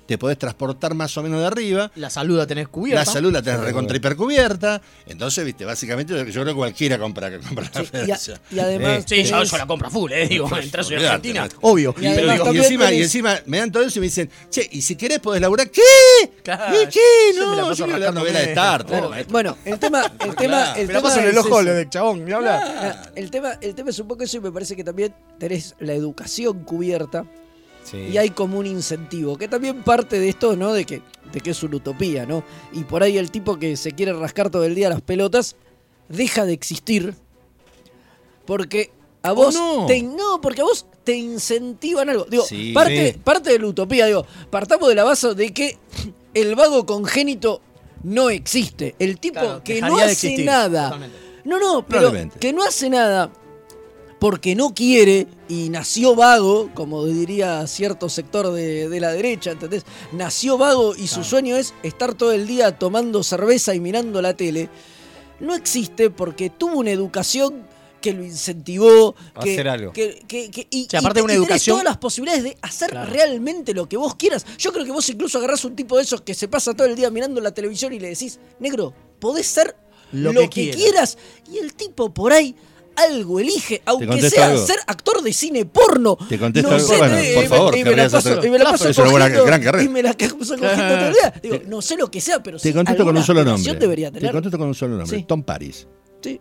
te 0.05 0.17
podés 0.17 0.37
transportar 0.37 0.93
más 0.93 1.15
o 1.17 1.23
menos 1.23 1.39
de 1.39 1.47
arriba. 1.47 1.91
La 1.95 2.09
salud 2.09 2.37
la 2.37 2.45
tenés 2.47 2.67
cubierta. 2.67 2.99
La 3.05 3.05
salud 3.05 3.31
la 3.31 3.41
tenés 3.41 3.59
Sí, 3.61 3.65
recontra 3.65 3.95
hipercubierta. 3.97 4.81
Entonces, 5.07 5.45
viste, 5.45 5.63
básicamente 5.65 6.13
yo 6.13 6.25
creo 6.41 6.45
que 6.45 6.53
cualquiera 6.53 6.97
compra, 6.99 7.29
que 7.29 7.39
compra 7.39 7.69
la 7.73 7.79
Sí, 7.79 7.79
y, 7.79 7.81
a- 7.81 7.91
federación. 7.91 8.39
y 8.51 8.59
además. 8.59 9.03
Sí, 9.07 9.23
yo, 9.23 9.37
tenés- 9.37 9.51
yo 9.51 9.57
la 9.57 9.65
compro 9.67 9.87
a 9.87 9.91
full, 9.91 10.11
eh. 10.11 10.27
Digo, 10.27 10.49
entras 10.57 10.89
en 10.91 10.99
Argentina, 11.05 11.47
obvio. 11.61 11.95
Y 11.99 12.03
Y, 12.03 12.07
además 12.07 12.23
pero- 12.23 12.33
y 12.33 12.43
también 12.45 12.63
encima, 12.65 12.91
y 12.93 13.01
encima 13.01 13.39
me 13.45 13.57
dan 13.59 13.71
todo 13.71 13.83
eso 13.83 13.99
y 13.99 14.01
me 14.01 14.05
dicen, 14.07 14.29
che, 14.49 14.67
y 14.71 14.81
si 14.81 14.95
querés 14.95 15.19
podés 15.19 15.41
laburar, 15.41 15.69
¿qué? 15.69 15.81
Claro, 16.43 16.81
¿Y 16.81 16.87
qué? 16.87 16.99
yo 17.35 17.49
me 17.49 17.55
la 17.55 17.61
No, 17.61 17.67
paso 17.69 17.87
yo 17.87 17.97
la 17.97 18.11
novela 18.11 18.39
de 18.39 18.45
Star. 18.45 18.85
Claro, 18.85 19.11
bueno, 19.29 19.57
el 19.65 19.79
tema, 19.79 20.03
el 20.19 20.35
tema, 20.35 20.35
Claro. 20.35 20.79
el 20.81 20.87
Me 20.87 20.93
la 20.93 20.99
tema 20.99 21.09
paso 21.09 21.19
en 21.21 21.27
el 21.29 21.37
ojo 21.37 21.63
de 21.63 21.89
chabón, 21.89 22.25
ni 22.25 22.31
hablar. 22.31 23.11
El 23.15 23.31
tema, 23.31 23.57
el 23.61 23.75
tema 23.75 23.89
es 23.91 23.99
un 23.99 24.07
poco 24.07 24.23
eso 24.23 24.37
y 24.37 24.39
me 24.41 24.51
parece 24.51 24.75
que 24.75 24.83
también 24.83 25.13
tenés 25.39 25.75
la 25.79 25.93
educación 25.93 26.63
cubierta 26.63 27.25
Sí. 27.91 27.97
y 28.13 28.17
hay 28.17 28.29
como 28.29 28.57
un 28.57 28.65
incentivo, 28.65 29.37
que 29.37 29.47
también 29.49 29.83
parte 29.83 30.17
de 30.19 30.29
esto, 30.29 30.55
¿no? 30.55 30.71
De 30.73 30.85
que, 30.85 31.01
de 31.33 31.41
que 31.41 31.49
es 31.51 31.61
una 31.61 31.75
utopía, 31.75 32.25
¿no? 32.25 32.43
Y 32.71 32.85
por 32.85 33.03
ahí 33.03 33.17
el 33.17 33.29
tipo 33.31 33.57
que 33.59 33.75
se 33.75 33.91
quiere 33.91 34.13
rascar 34.13 34.49
todo 34.49 34.63
el 34.63 34.73
día 34.75 34.89
las 34.89 35.01
pelotas 35.01 35.55
deja 36.07 36.45
de 36.45 36.53
existir 36.53 37.13
porque 38.45 38.91
a 39.23 39.31
vos 39.33 39.53
no? 39.55 39.85
te 39.85 40.01
no, 40.01 40.41
porque 40.41 40.61
a 40.61 40.63
vos 40.63 40.85
te 41.03 41.15
incentivan 41.15 42.09
algo. 42.09 42.25
Digo, 42.29 42.43
Sí. 42.45 42.71
parte, 42.73 43.13
Sí. 43.13 43.19
parte 43.23 43.51
de 43.51 43.59
la 43.59 43.67
utopía, 43.67 44.05
digo, 44.07 44.25
partamos 44.49 44.89
de 44.89 44.95
la 44.95 45.03
base 45.03 45.33
de 45.35 45.53
que 45.53 45.77
el 46.33 46.55
vago 46.55 46.85
congénito 46.85 47.61
no 48.03 48.29
existe. 48.29 48.95
El 48.99 49.19
tipo 49.19 49.39
Claro, 49.39 49.63
que 49.63 49.81
no 49.81 49.97
hace 49.97 50.43
nada. 50.43 50.85
totalmente. 50.85 51.17
No, 51.43 51.59
no, 51.59 51.85
pero 51.87 52.11
que 52.39 52.53
no 52.53 52.63
hace 52.63 52.89
nada 52.89 53.31
porque 54.21 54.53
no 54.55 54.75
quiere 54.75 55.25
y 55.49 55.69
nació 55.69 56.13
vago, 56.15 56.69
como 56.75 57.07
diría 57.07 57.65
cierto 57.65 58.07
sector 58.07 58.51
de, 58.51 58.87
de 58.87 58.99
la 58.99 59.11
derecha, 59.11 59.49
¿entendés? 59.49 59.83
Nació 60.11 60.59
vago 60.59 60.95
y 60.95 61.07
su 61.07 61.23
sueño 61.23 61.55
es 61.57 61.73
estar 61.81 62.13
todo 62.13 62.31
el 62.31 62.45
día 62.45 62.77
tomando 62.77 63.23
cerveza 63.23 63.73
y 63.73 63.79
mirando 63.79 64.21
la 64.21 64.35
tele. 64.37 64.69
No 65.39 65.55
existe 65.55 66.11
porque 66.11 66.51
tuvo 66.51 66.77
una 66.77 66.91
educación 66.91 67.63
que 67.99 68.13
lo 68.13 68.23
incentivó 68.23 69.15
A 69.33 69.39
que, 69.43 69.53
hacer 69.53 69.67
algo. 69.67 69.91
que- 69.91 70.23
que- 70.27 70.51
que- 70.51 70.67
y, 70.69 70.87
Sí, 70.87 70.97
aparte 70.97 71.17
y 71.17 71.21
de 71.21 71.23
una 71.23 71.33
y 71.33 71.37
educación- 71.37 71.73
todas 71.73 71.85
las 71.85 71.97
posibilidades 71.97 72.43
de 72.43 72.57
hacer 72.61 72.91
Claro. 72.91 73.11
realmente 73.11 73.73
lo 73.73 73.89
que 73.89 73.97
vos 73.97 74.13
quieras. 74.13 74.45
Yo 74.59 74.71
creo 74.71 74.85
que 74.85 74.91
vos 74.91 75.09
incluso 75.09 75.39
agarrás 75.39 75.65
un 75.65 75.75
tipo 75.75 75.97
de 75.97 76.03
esos 76.03 76.21
que 76.21 76.35
se 76.35 76.47
pasa 76.47 76.75
todo 76.75 76.85
el 76.85 76.95
día 76.95 77.09
mirando 77.09 77.41
la 77.41 77.55
televisión 77.55 77.91
y 77.91 77.99
le 77.99 78.09
decís, 78.09 78.39
negro, 78.59 78.93
podés 79.19 79.47
ser 79.47 79.75
Lo 80.11 80.31
lo, 80.31 80.41
que 80.41 80.49
que, 80.49 80.71
quieras". 80.75 81.15
quieras. 81.15 81.17
Y 81.51 81.57
el 81.57 81.73
tipo 81.73 82.13
por 82.13 82.33
ahí 82.33 82.55
algo 83.09 83.39
elige, 83.39 83.81
aunque 83.85 84.29
sea 84.29 84.47
algo? 84.47 84.65
ser 84.65 84.77
actor 84.87 85.21
de 85.21 85.33
cine 85.33 85.65
porno. 85.65 86.17
Te 86.29 86.37
contesto 86.37 86.69
no 86.69 86.75
algo. 86.75 86.87
sé, 86.87 86.97
Bueno, 86.97 87.17
eh, 87.17 87.31
por 87.35 87.45
favor, 87.47 87.77
y 87.77 87.83
me 87.83 87.95
la 87.95 88.09
paso, 88.09 88.29
y 88.45 88.49
me 88.49 88.57
la 88.57 88.63
Claro, 88.65 88.71
paso 88.71 88.89
es 88.89 88.97
una 88.97 89.09
buena- 89.11 89.25
cogiendo- 89.25 89.45
gran 89.45 89.61
carrera. 89.63 89.83
Y 89.83 89.89
me 89.89 90.03
la 90.03 90.13
paso 90.13 90.57
cogiendo 90.57 90.59
todo 90.95 91.07
el 91.07 91.13
día. 91.13 91.33
Digo, 91.41 91.57
no 91.67 91.81
sé 91.81 91.97
lo 91.97 92.09
que 92.11 92.21
sea, 92.21 92.41
pero 92.43 92.57
Te 92.57 92.69
sí, 92.69 92.73
contesto 92.73 93.03
con 93.05 93.17
un 93.17 93.23
solo 93.23 93.43
nombre. 93.43 93.73
debería 93.75 94.11
Te 94.11 94.19
tener. 94.19 94.31
contesto 94.33 94.57
con 94.57 94.67
un 94.67 94.75
solo 94.75 94.97
nombre. 94.97 95.17
Sí. 95.17 95.23
Tom 95.27 95.43
Paris. 95.43 95.87
Sí. 96.21 96.39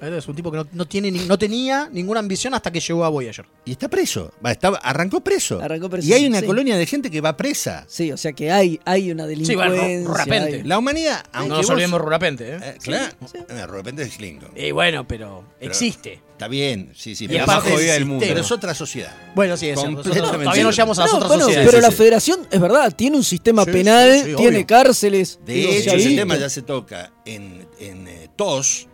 Es 0.00 0.26
un 0.28 0.34
tipo 0.34 0.50
que 0.50 0.56
no, 0.58 0.66
no 0.72 0.86
tiene, 0.86 1.10
ni- 1.10 1.26
no 1.26 1.38
tenía 1.38 1.88
ninguna 1.92 2.20
ambición 2.20 2.54
hasta 2.54 2.70
que 2.70 2.80
llegó 2.80 3.04
a 3.04 3.08
Voyager. 3.10 3.44
Y 3.64 3.72
está 3.72 3.88
preso. 3.88 4.32
Va, 4.44 4.50
arrancó 4.82 5.20
preso. 5.20 5.60
Arrancó 5.60 5.90
preso, 5.90 6.08
Y 6.08 6.12
hay 6.14 6.26
una 6.26 6.40
sí. 6.40 6.46
colonia 6.46 6.76
de 6.76 6.86
gente 6.86 7.10
que 7.10 7.20
va 7.20 7.36
presa. 7.36 7.84
Sí, 7.86 8.10
o 8.10 8.16
sea 8.16 8.32
que 8.32 8.50
hay, 8.50 8.80
hay 8.84 9.10
una 9.10 9.24
Sí, 9.24 9.28
delincuencia. 9.30 9.66
bueno, 9.66 10.14
rapente. 10.14 10.54
hay- 10.56 10.62
La 10.62 10.78
humanidad, 10.78 11.22
No 11.32 11.38
aunque 11.40 11.48
nos 11.56 11.58
vos- 11.66 11.70
olvidemos 11.70 12.00
Rurapente, 12.00 12.54
¿eh? 12.54 12.58
Eh, 12.62 12.78
claro, 12.82 13.14
Eh, 13.48 13.52
de 13.54 13.66
repente 13.66 14.02
es 14.02 14.16
Klingon. 14.16 14.50
Y 14.56 14.70
bueno, 14.70 15.06
pero, 15.06 15.44
existe. 15.60 16.20
Está 16.32 16.48
bien, 16.48 16.90
sí, 16.96 17.14
sí. 17.14 17.26
Y 17.28 17.36
es 17.36 17.44
parte 17.44 17.68
del 17.68 17.86
del 17.86 18.06
mundo. 18.06 18.24
Pero 18.26 18.40
es 18.40 18.50
otra 18.50 18.72
sociedad. 18.72 19.14
Bueno, 19.34 19.58
sí, 19.58 19.68
es 19.68 19.78
cierto. 19.78 19.96
Completamente. 19.96 20.20
Nosotros 20.22 20.42
Todavía 20.44 20.64
no 20.64 20.70
llegamos 20.70 20.98
a 20.98 21.02
las 21.02 21.10
No, 21.10 21.16
otras 21.18 21.28
bueno, 21.28 21.44
sociedades. 21.44 21.68
pero 21.70 21.78
sí, 21.78 21.82
la 21.86 21.90
sí. 21.90 21.96
federación, 21.98 22.46
es 22.50 22.60
verdad, 22.60 22.94
tiene 22.96 23.16
un 23.18 23.24
sistema 23.24 23.64
Sí, 23.66 23.70
penal, 23.72 24.12
sí, 24.14 24.18
sí, 24.30 24.36
tiene 24.36 24.56
obvio. 24.56 24.66
cárceles. 24.66 25.38
De 25.44 25.52
digo, 25.52 25.70
hecho, 25.72 25.90
ha 25.90 25.94
ese 25.96 26.16
tema 26.16 26.38
ya 26.38 26.48
se 26.48 26.62
toca 26.62 27.12
en, 27.26 27.66
en 27.78 28.08
eh, 28.08 28.28
TOS. 28.36 28.86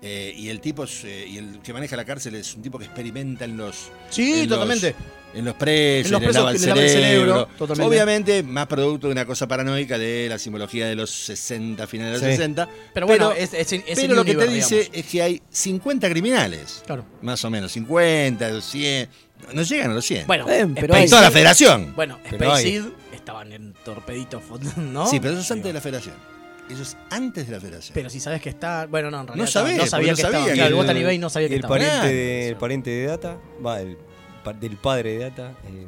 Eh, 0.00 0.32
y 0.36 0.48
el 0.48 0.60
tipo 0.60 0.84
es, 0.84 1.02
eh, 1.04 1.26
y 1.28 1.38
el 1.38 1.58
que 1.60 1.72
maneja 1.72 1.96
la 1.96 2.04
cárcel 2.04 2.34
es 2.36 2.54
un 2.54 2.62
tipo 2.62 2.78
que 2.78 2.84
experimenta 2.84 3.44
en 3.44 3.56
los 3.56 3.90
Sí, 4.10 4.32
en 4.32 4.38
los- 4.40 4.48
totalmente. 4.58 4.94
en 5.34 5.44
los 5.44 5.54
presos, 5.54 6.06
En 6.06 6.12
los 6.12 6.20
le 6.20 6.26
presos 6.28 6.42
lava 6.44 6.50
el 6.56 6.62
lava 6.66 6.80
el 6.82 6.88
cerebro, 6.88 7.02
cerebro. 7.34 7.48
totalmente. 7.58 7.88
Obviamente, 7.88 8.42
más 8.44 8.66
producto 8.68 9.08
de 9.08 9.12
una 9.12 9.26
cosa 9.26 9.48
paranoica 9.48 9.98
de 9.98 10.28
la 10.28 10.38
simbología 10.38 10.86
de 10.86 10.94
los 10.94 11.10
60, 11.10 11.86
finales 11.88 12.20
de 12.20 12.26
los 12.28 12.32
Sí. 12.36 12.36
60. 12.36 12.68
Pero 12.94 13.06
bueno, 13.08 13.32
es, 13.32 13.52
es, 13.52 13.72
es 13.72 13.82
pero 13.96 14.14
lo 14.14 14.24
que 14.24 14.34
te 14.36 14.46
dice 14.48 14.76
digamos. 14.76 14.96
es 14.98 15.06
que 15.06 15.22
hay 15.22 15.42
50 15.50 16.08
criminales. 16.08 16.82
Claro. 16.86 17.04
Más 17.22 17.44
o 17.44 17.50
menos, 17.50 17.72
50, 17.72 18.60
100. 18.60 19.08
No 19.52 19.62
llegan 19.62 19.90
a 19.90 19.94
los 19.94 20.04
100. 20.04 20.26
Bueno, 20.26 20.46
Bien, 20.46 20.74
pero 20.74 20.94
en 20.94 21.02
hay- 21.02 21.08
toda 21.08 21.22
la 21.22 21.30
federación. 21.30 21.92
Bueno, 21.96 22.18
Pero 22.28 22.56
Space 22.56 22.82
estaban 23.14 23.52
en 23.52 23.74
torpeditos, 23.84 24.42
¿no? 24.76 25.06
Sí, 25.08 25.18
pero 25.20 25.32
eso 25.34 25.42
es 25.42 25.50
antes 25.50 25.66
de 25.66 25.72
la 25.72 25.80
federación. 25.80 26.14
Eso 26.70 26.82
es 26.82 26.96
antes 27.10 27.46
de 27.46 27.52
la 27.54 27.60
federación. 27.60 27.94
Pero 27.94 28.10
si 28.10 28.20
sabes 28.20 28.42
que 28.42 28.48
está. 28.50 28.86
Bueno, 28.86 29.10
no, 29.10 29.20
en 29.20 29.26
realidad. 29.28 29.44
No 29.46 29.50
sabés, 29.50 29.76
no 29.78 29.86
sabía 29.86 30.14
que 30.14 30.20
sabía 30.22 30.38
estaba. 30.38 30.46
que 30.46 30.52
Claro, 30.54 30.66
el 30.68 30.72
el- 30.74 30.86
Botany 30.86 31.04
Bay 31.04 31.18
no 31.18 31.30
sabía 31.30 31.48
que 31.48 31.54
el 31.54 31.60
estaba. 31.60 31.74
pariente, 31.74 31.96
Claro. 32.00 32.14
de, 32.14 32.48
el 32.48 32.56
pariente 32.56 32.90
de 32.90 33.06
Data, 33.06 33.38
va, 33.64 33.80
el, 33.80 33.96
del 34.60 34.76
padre 34.76 35.12
de 35.12 35.18
Data, 35.30 35.52
eh, 35.66 35.86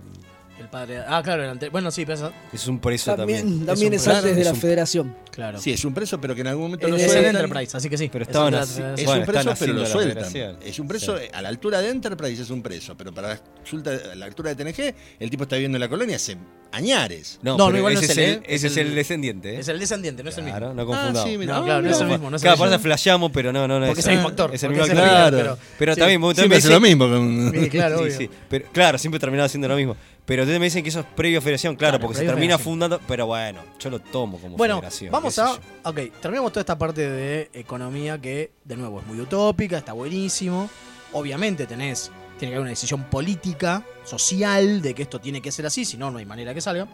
El 0.60 0.68
padre. 0.68 0.98
Ah, 1.06 1.22
claro, 1.24 1.42
el 1.42 1.50
ante- 1.50 1.68
Bueno, 1.70 1.90
sí, 1.90 2.04
pero 2.04 2.18
eso- 2.18 2.32
es 2.52 2.66
un 2.68 2.78
preso 2.78 3.16
también. 3.16 3.40
También, 3.40 3.66
también 3.66 3.94
Es 3.94 4.02
es, 4.02 4.08
antes 4.08 4.34
de 4.36 4.40
es 4.42 4.46
la 4.46 4.52
un- 4.52 4.60
federación. 4.60 5.16
Claro. 5.32 5.58
Sí, 5.60 5.72
es 5.72 5.84
un 5.84 5.94
preso, 5.94 6.20
pero 6.20 6.34
que 6.34 6.42
en 6.42 6.48
algún 6.48 6.64
momento 6.64 6.86
Es 6.86 6.90
lo 6.90 6.96
de- 6.98 7.02
es 7.04 7.08
el 7.08 7.12
sueltan. 7.22 7.36
Enterprise, 7.44 7.76
así 7.76 7.88
que 7.88 7.96
sí. 7.96 8.08
Pero 8.12 8.22
es 8.24 8.28
estaban 8.28 8.52
el- 8.54 8.60
así- 8.60 8.82
Es 8.96 9.04
Bueno, 9.06 9.20
un 9.22 9.26
preso, 9.26 9.54
pero 9.58 9.72
lo 9.72 9.86
sueltan. 9.86 10.58
Es 10.62 10.78
un 10.78 10.86
preso 10.88 11.18
Sí. 11.18 11.24
a 11.32 11.42
la 11.42 11.48
altura 11.48 11.80
de 11.80 11.88
Enterprise, 11.90 12.42
es 12.42 12.50
un 12.50 12.62
preso. 12.62 12.94
Pero 12.96 13.12
para 13.14 13.28
la, 13.30 14.14
la 14.16 14.26
altura 14.26 14.54
de 14.54 14.56
TNG, 14.56 14.94
el 15.18 15.30
tipo 15.30 15.44
está 15.44 15.56
viviendo 15.56 15.76
en 15.76 15.80
la 15.80 15.88
colonia 15.88 16.16
hace 16.16 16.36
añares. 16.72 17.38
No, 17.42 17.56
No, 17.56 17.76
igual 17.76 17.94
ese 17.94 18.04
es 18.04 18.10
es 18.12 18.18
el, 18.18 18.24
¿eh? 18.24 18.42
ese 18.44 18.54
Es 18.66 18.72
es 18.72 18.76
el 18.78 18.86
el- 18.88 18.94
descendiente. 18.94 19.54
¿eh? 19.56 19.60
Es 19.60 19.68
el 19.68 19.78
descendiente, 19.80 20.22
no 20.22 20.28
es 20.30 20.38
el 20.38 20.44
mismo. 20.44 20.58
Claro, 20.58 20.74
no 20.74 20.82
Ah, 20.82 20.86
confundamos. 20.86 21.22
sí, 21.30 21.38
mira. 21.38 21.54
No, 21.58 21.64
claro, 21.64 21.82
no 21.82 21.90
es 21.90 22.00
el 22.00 22.06
mismo. 22.06 22.30
No 22.30 22.36
es 22.36 22.42
Claro, 22.42 22.54
el 22.54 22.58
por 22.58 22.66
eso 22.68 22.76
mismo. 22.76 22.82
flasheamos, 22.84 23.30
pero 23.32 23.52
no, 23.52 23.66
no, 23.66 23.80
no. 23.80 23.86
Porque 23.86 24.00
es 24.00 24.06
el 24.06 24.14
mismo 24.14 24.28
actor, 24.28 24.54
Es 24.54 24.62
el 24.62 24.70
mismo 24.70 24.84
es 24.84 24.90
el 24.90 24.98
actor. 24.98 25.58
Pero, 25.78 25.94
sí. 25.94 26.00
también, 26.00 26.20
vos 26.20 26.34
Siempre 26.36 26.60
también 26.60 26.92
hace 26.92 26.96
lo 27.08 27.08
mismo. 27.08 27.52
Sí, 27.64 27.70
claro, 27.70 27.98
Sí, 28.10 28.28
sí. 28.50 28.58
Claro, 28.72 28.98
siempre 28.98 29.18
terminaba 29.18 29.46
haciendo 29.46 29.68
lo 29.68 29.76
mismo. 29.76 29.96
Pero 30.30 30.44
ustedes 30.44 30.60
me 30.60 30.66
dicen 30.66 30.84
que 30.84 30.90
eso 30.90 31.00
es 31.00 31.06
previo 31.06 31.40
a 31.40 31.42
federación, 31.42 31.74
claro, 31.74 31.94
Claro, 31.98 32.02
porque 32.06 32.18
se 32.18 32.24
termina 32.24 32.56
federación. 32.56 32.64
fundando. 32.64 33.00
Pero 33.08 33.26
bueno, 33.26 33.62
yo 33.80 33.90
lo 33.90 33.98
tomo 33.98 34.38
como 34.38 34.56
Bueno, 34.56 34.76
federación. 34.76 35.10
vamos 35.10 35.36
a. 35.40 35.54
yo. 35.56 35.58
Ok, 35.82 35.98
terminamos 36.22 36.52
toda 36.52 36.60
esta 36.60 36.78
parte 36.78 37.10
de 37.10 37.50
economía 37.52 38.16
que, 38.20 38.52
de 38.64 38.76
nuevo, 38.76 39.00
es 39.00 39.06
muy 39.08 39.20
utópica, 39.20 39.78
está 39.78 39.92
buenísimo. 39.92 40.70
Obviamente 41.14 41.66
tenés. 41.66 42.12
Tiene 42.38 42.52
que 42.52 42.54
haber 42.54 42.60
una 42.60 42.70
decisión 42.70 43.02
política, 43.10 43.84
social, 44.04 44.80
de 44.82 44.94
que 44.94 45.02
esto 45.02 45.20
tiene 45.20 45.42
que 45.42 45.50
ser 45.50 45.66
así, 45.66 45.84
si 45.84 45.96
no, 45.96 46.12
no 46.12 46.18
hay 46.18 46.26
manera 46.26 46.54
que 46.54 46.60
salga. 46.60 46.86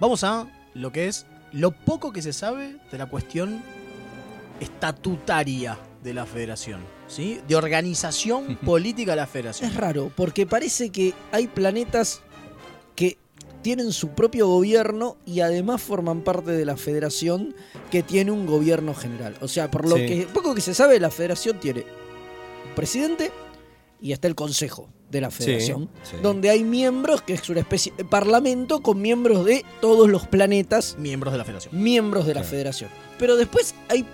Vamos 0.00 0.24
a 0.24 0.46
lo 0.72 0.90
que 0.90 1.08
es 1.08 1.26
lo 1.52 1.72
poco 1.72 2.14
que 2.14 2.22
se 2.22 2.32
sabe 2.32 2.76
de 2.90 2.96
la 2.96 3.04
cuestión 3.10 3.62
estatutaria 4.58 5.78
de 6.02 6.14
la 6.14 6.24
federación, 6.24 6.80
¿sí? 7.08 7.40
De 7.48 7.56
organización 7.56 8.56
política 8.64 9.12
de 9.12 9.16
la 9.16 9.26
federación. 9.26 9.70
Es 9.70 9.76
raro, 9.76 10.10
porque 10.14 10.46
parece 10.46 10.90
que 10.90 11.14
hay 11.32 11.46
planetas 11.46 12.20
que 12.94 13.18
tienen 13.62 13.92
su 13.92 14.10
propio 14.10 14.46
gobierno 14.46 15.16
y 15.26 15.40
además 15.40 15.82
forman 15.82 16.22
parte 16.22 16.52
de 16.52 16.64
la 16.64 16.76
federación 16.76 17.54
que 17.90 18.02
tiene 18.02 18.30
un 18.30 18.46
gobierno 18.46 18.94
general. 18.94 19.36
O 19.40 19.48
sea, 19.48 19.70
por 19.70 19.88
lo 19.88 19.96
Sí. 19.96 20.06
que 20.06 20.28
poco 20.32 20.54
que 20.54 20.60
se 20.60 20.72
sabe, 20.74 21.00
la 21.00 21.10
federación 21.10 21.58
tiene 21.58 21.80
un 21.80 22.74
presidente 22.76 23.32
y 24.00 24.12
está 24.12 24.28
el 24.28 24.34
consejo 24.36 24.88
de 25.10 25.20
la 25.20 25.30
federación, 25.30 25.88
sí. 26.02 26.16
donde 26.22 26.50
hay 26.50 26.62
miembros, 26.64 27.22
que 27.22 27.32
es 27.34 27.48
una 27.48 27.60
especie 27.60 27.92
de 27.96 28.04
parlamento 28.04 28.82
con 28.82 29.00
miembros 29.00 29.44
de 29.44 29.64
todos 29.80 30.08
los 30.08 30.26
planetas 30.26 30.96
Miembros 30.98 31.32
de 31.32 31.38
la 31.38 31.44
federación. 31.44 31.80
miembros 31.82 32.26
de 32.26 32.34
la 32.34 32.40
Claro. 32.40 32.50
federación. 32.50 32.90
Pero 33.18 33.36
después 33.36 33.74
hay, 33.88 34.04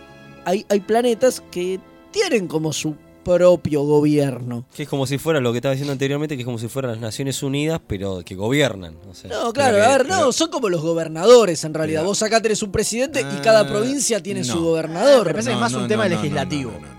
hay, 0.45 0.65
hay 0.69 0.81
planetas 0.81 1.43
que 1.51 1.81
tienen 2.13 2.47
como 2.47 2.73
su 2.73 2.95
propio 3.25 3.83
gobierno. 3.83 4.67
Que 4.75 4.83
es 4.83 4.89
como 4.89 5.07
si 5.07 5.17
fuera 5.19 5.41
lo 5.41 5.53
que 5.53 5.59
estaba 5.59 5.73
diciendo 5.73 5.93
anteriormente, 5.93 6.35
que 6.37 6.43
es 6.43 6.47
como 6.47 6.59
si 6.59 6.67
fueran 6.69 6.93
las 6.93 7.01
Naciones 7.01 7.41
Unidas, 7.43 7.81
pero 7.87 8.23
que 8.25 8.35
gobiernan. 8.35 8.97
O 9.09 9.15
sea, 9.15 9.31
No, 9.31 9.53
claro, 9.53 9.77
que- 9.77 9.83
a 9.83 9.89
ver, 9.89 10.07
no, 10.09 10.17
pero- 10.19 10.33
son 10.33 10.51
como 10.51 10.69
los 10.69 10.83
gobernadores 10.83 11.63
en 11.65 11.73
realidad. 11.75 12.05
Vos 12.05 12.21
acá 12.23 12.43
tenés 12.43 12.63
un 12.63 12.73
presidente 12.73 13.21
y 13.21 13.25
Ah, 13.25 13.41
cada 13.43 13.67
provincia 13.69 14.21
tiene 14.23 14.41
no. 14.41 14.47
su 14.53 14.61
gobernador. 14.65 15.27
Me 15.29 15.33
parece 15.35 15.51
que 15.51 15.55
es 15.55 15.61
más 15.61 15.73
un 15.75 15.87
tema 15.89 16.09
legislativo. 16.09 16.73
No, 16.73 16.79
no, 16.81 16.87
no, 16.87 16.95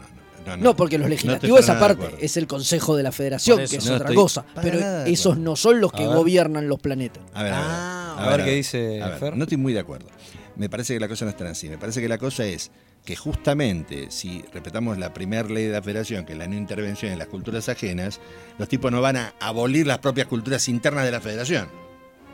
no, 0.45 0.57
no, 0.57 0.63
No, 0.63 0.75
porque 0.75 0.97
los 0.97 1.09
legislativos 1.09 1.59
esa 1.59 1.77
parte 1.79 2.15
es 2.19 2.35
el 2.37 2.47
Consejo 2.47 2.95
de 2.95 3.03
la 3.03 3.11
Federación, 3.11 3.59
eso. 3.61 3.71
que 3.71 3.77
es 3.77 3.85
No 3.85 3.95
otra 3.95 4.13
cosa. 4.13 4.45
Pero 4.61 4.79
esos 5.05 5.37
no 5.37 5.55
son 5.57 5.79
los 5.81 5.91
que 5.91 6.05
ver. 6.07 6.15
gobiernan 6.15 6.67
los 6.69 6.79
planetas. 6.79 7.23
A 7.33 7.43
ver, 7.43 7.53
a 7.53 7.57
ver, 7.59 7.65
Ah, 7.69 8.15
a 8.17 8.37
ver 8.37 8.45
qué 8.45 8.51
dice 8.51 9.01
a 9.01 9.09
ver, 9.09 9.19
Fer. 9.19 9.35
No 9.37 9.43
estoy 9.43 9.57
muy 9.57 9.73
de 9.73 9.79
acuerdo. 9.79 10.07
Me 10.55 10.69
parece 10.69 10.93
que 10.93 10.99
la 10.99 11.07
cosa 11.09 11.25
no 11.25 11.31
es 11.31 11.37
tan 11.37 11.47
así. 11.47 11.67
Me 11.69 11.77
parece 11.77 11.99
que 12.01 12.07
la 12.07 12.17
cosa 12.17 12.45
es 12.45 12.71
que 13.05 13.15
justamente 13.15 14.09
si 14.11 14.43
respetamos 14.53 14.97
la 14.97 15.13
primera 15.13 15.47
ley 15.49 15.65
de 15.65 15.73
la 15.73 15.81
federación, 15.81 16.25
que 16.25 16.33
es 16.33 16.37
la 16.39 16.47
no 16.47 16.55
intervención 16.55 17.11
en 17.11 17.19
las 17.19 17.27
culturas 17.27 17.67
ajenas, 17.69 18.21
los 18.57 18.69
tipos 18.69 18.91
no 18.91 19.01
van 19.01 19.17
a 19.17 19.33
abolir 19.39 19.85
las 19.87 19.99
propias 19.99 20.27
culturas 20.27 20.67
internas 20.69 21.03
de 21.05 21.11
la 21.11 21.19
federación. 21.21 21.67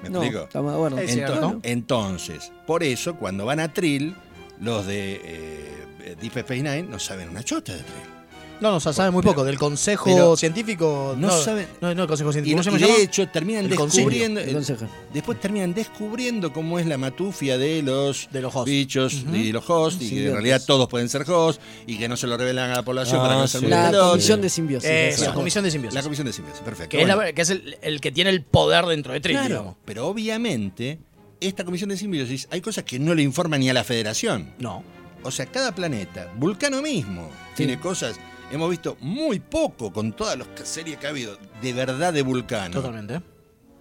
¿Me 0.03 0.09
No, 0.09 0.21
explico? 0.21 0.43
estamos 0.45 0.71
de 0.71 0.77
acuerdo. 0.77 0.97
Es 0.99 1.11
Ento- 1.11 1.13
cierto. 1.13 1.59
Entonces, 1.63 2.51
por 2.67 2.83
eso, 2.83 3.15
cuando 3.15 3.45
van 3.45 3.59
a 3.59 3.73
Trill, 3.73 4.15
los 4.61 4.85
de 4.85 5.19
eh, 5.23 6.15
Deep 6.21 6.37
Space 6.37 6.61
Nine 6.61 6.83
no 6.83 6.99
saben 6.99 7.29
una 7.29 7.43
chota 7.43 7.73
de 7.73 7.79
Trill. 7.79 8.18
No, 8.61 8.71
no, 8.71 8.79
se 8.79 8.91
sabe 8.93 9.09
muy 9.11 9.23
poco. 9.23 9.43
Del 9.45 9.57
consejo 9.57 10.05
pero 10.05 10.35
científico. 10.35 11.15
no 11.17 11.29
saben- 11.31 11.67
No, 11.81 11.93
no, 11.95 12.01
el 12.03 12.07
consejo 12.09 12.29
Y, 12.31 12.33
científico. 12.33 12.61
¿Cómo 12.61 12.63
se 12.63 12.69
y 12.77 12.81
de 12.81 12.87
llama? 12.93 13.03
hecho 13.03 13.27
terminan 13.29 13.63
El 13.65 13.69
descubriendo. 13.71 14.39
El 14.41 14.53
consejo. 14.53 14.85
Después 15.13 15.39
terminan 15.39 15.73
descubriendo 15.73 16.51
cómo 16.51 16.77
es 16.77 16.85
la 16.85 16.97
matufia 16.97 17.57
de 17.57 17.81
los, 17.81 18.27
De 18.31 18.41
los 18.41 18.65
bichos 18.65 19.13
y 19.33 19.51
los 19.51 19.69
hosts, 19.69 20.01
y 20.03 20.09
que 20.09 20.27
en 20.27 20.33
realidad 20.33 20.61
todos 20.65 20.89
pueden 20.89 21.07
ser 21.09 21.23
hosts, 21.29 21.61
y 21.87 21.97
que 21.97 22.09
no 22.09 22.17
se 22.17 22.27
lo 22.27 22.35
revelan 22.37 22.71
a 22.71 22.75
la 22.75 22.83
población 22.83 23.19
Ah, 23.19 23.23
para 23.23 23.33
que 23.35 23.39
no 23.41 23.47
sí. 23.47 23.51
se 23.51 23.57
olvide 23.59 23.69
La 23.69 23.91
comisión 24.09 24.41
de 24.41 24.49
simbiosis. 24.49 24.89
Eso, 24.89 25.05
exacto. 25.09 25.29
la 25.29 25.33
comisión 25.35 25.63
de 25.63 25.71
simbiosis. 25.71 25.95
La 25.95 26.03
comisión 26.03 26.27
de 26.27 26.33
simbiosis, 26.33 26.61
perfecto. 26.61 26.89
que, 26.97 27.01
es, 27.01 27.07
la- 27.07 27.15
Bueno, 27.15 27.33
que 27.33 27.41
es 27.41 27.49
el, 27.49 27.77
el 27.81 28.01
que 28.01 28.11
tiene 28.11 28.29
el 28.29 28.43
poder 28.43 28.85
dentro 28.87 29.13
de 29.13 29.21
Trill, 29.21 29.37
claro, 29.37 29.47
digamos. 29.47 29.75
pero 29.85 30.07
obviamente, 30.07 30.99
esta 31.39 31.63
comisión 31.63 31.89
de 31.89 31.97
simbiosis 31.97 32.47
hay 32.51 32.59
cosas 32.61 32.83
que 32.83 32.99
no 32.99 33.15
le 33.15 33.21
informan 33.23 33.61
ni 33.61 33.69
a 33.69 33.73
la 33.73 33.83
federación. 33.83 34.53
No. 34.59 34.83
O 35.23 35.31
sea, 35.31 35.45
cada 35.45 35.73
planeta, 35.75 36.31
Vulcano 36.37 36.81
mismo, 36.81 37.29
tiene 37.55 37.79
cosas. 37.79 38.15
Hemos 38.51 38.69
visto 38.69 38.97
muy 38.99 39.39
poco 39.39 39.91
con 39.93 40.11
todas 40.13 40.37
las 40.37 40.47
series 40.63 40.97
que 40.97 41.05
ha 41.07 41.09
habido 41.11 41.37
de 41.61 41.73
verdad 41.73 42.11
de 42.13 42.21
Vulcano. 42.23 42.73
Totalmente. 42.75 43.21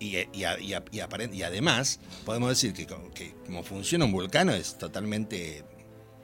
Y, 0.00 0.16
y, 0.32 0.44
a- 0.44 0.58
y 0.60 0.74
y 0.74 1.00
y 1.36 1.42
además, 1.42 1.98
podemos 2.24 2.50
decir 2.50 2.72
que, 2.72 2.86
co- 2.86 3.10
que 3.14 3.34
como 3.46 3.62
funciona 3.64 4.04
un 4.04 4.12
vulcano 4.12 4.52
es 4.52 4.76
totalmente 4.78 5.64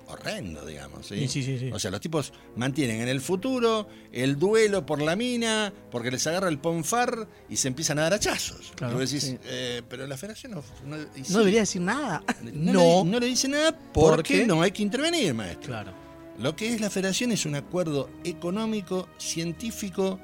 horrendo, 0.07 0.65
digamos. 0.67 1.07
¿sí? 1.07 1.27
Sí, 1.29 1.43
sí. 1.43 1.71
O 1.73 1.79
sea, 1.79 1.91
los 1.91 2.01
tipos 2.01 2.33
mantienen 2.57 3.01
en 3.01 3.09
el 3.09 3.21
futuro 3.23 3.89
el 4.13 4.39
duelo 4.39 4.85
por 4.85 5.01
la 5.01 5.17
mina, 5.17 5.73
porque 5.91 6.11
les 6.11 6.27
agarra 6.27 6.49
el 6.51 6.59
ponfar 6.59 7.27
y 7.49 7.57
se 7.57 7.69
empiezan 7.69 7.99
a 7.99 8.03
dar 8.03 8.13
hachazos. 8.15 8.73
Claro, 8.77 8.99
decís, 8.99 9.35
eh, 9.47 9.83
pero 9.89 10.07
la 10.07 10.17
federación 10.19 10.53
no, 10.53 10.63
no- 10.85 10.99
No 10.99 11.39
debería 11.39 11.61
decir 11.61 11.81
nada. 11.81 12.23
no 12.43 12.73
No. 12.75 13.05
le, 13.05 13.11
no 13.11 13.21
le 13.21 13.27
dice 13.27 13.49
nada 13.49 13.77
¿Por 13.77 14.17
porque 14.17 14.47
no 14.47 14.61
hay 14.63 14.71
que 14.71 14.83
intervenir, 14.83 15.33
maestro. 15.35 15.69
Claro. 15.69 16.04
Lo 16.39 16.57
que 16.57 16.73
es 16.75 16.81
la 16.81 16.91
federación 16.91 17.31
es 17.33 17.47
un 17.47 17.55
acuerdo 17.55 18.11
económico, 18.25 19.09
científico, 19.19 20.19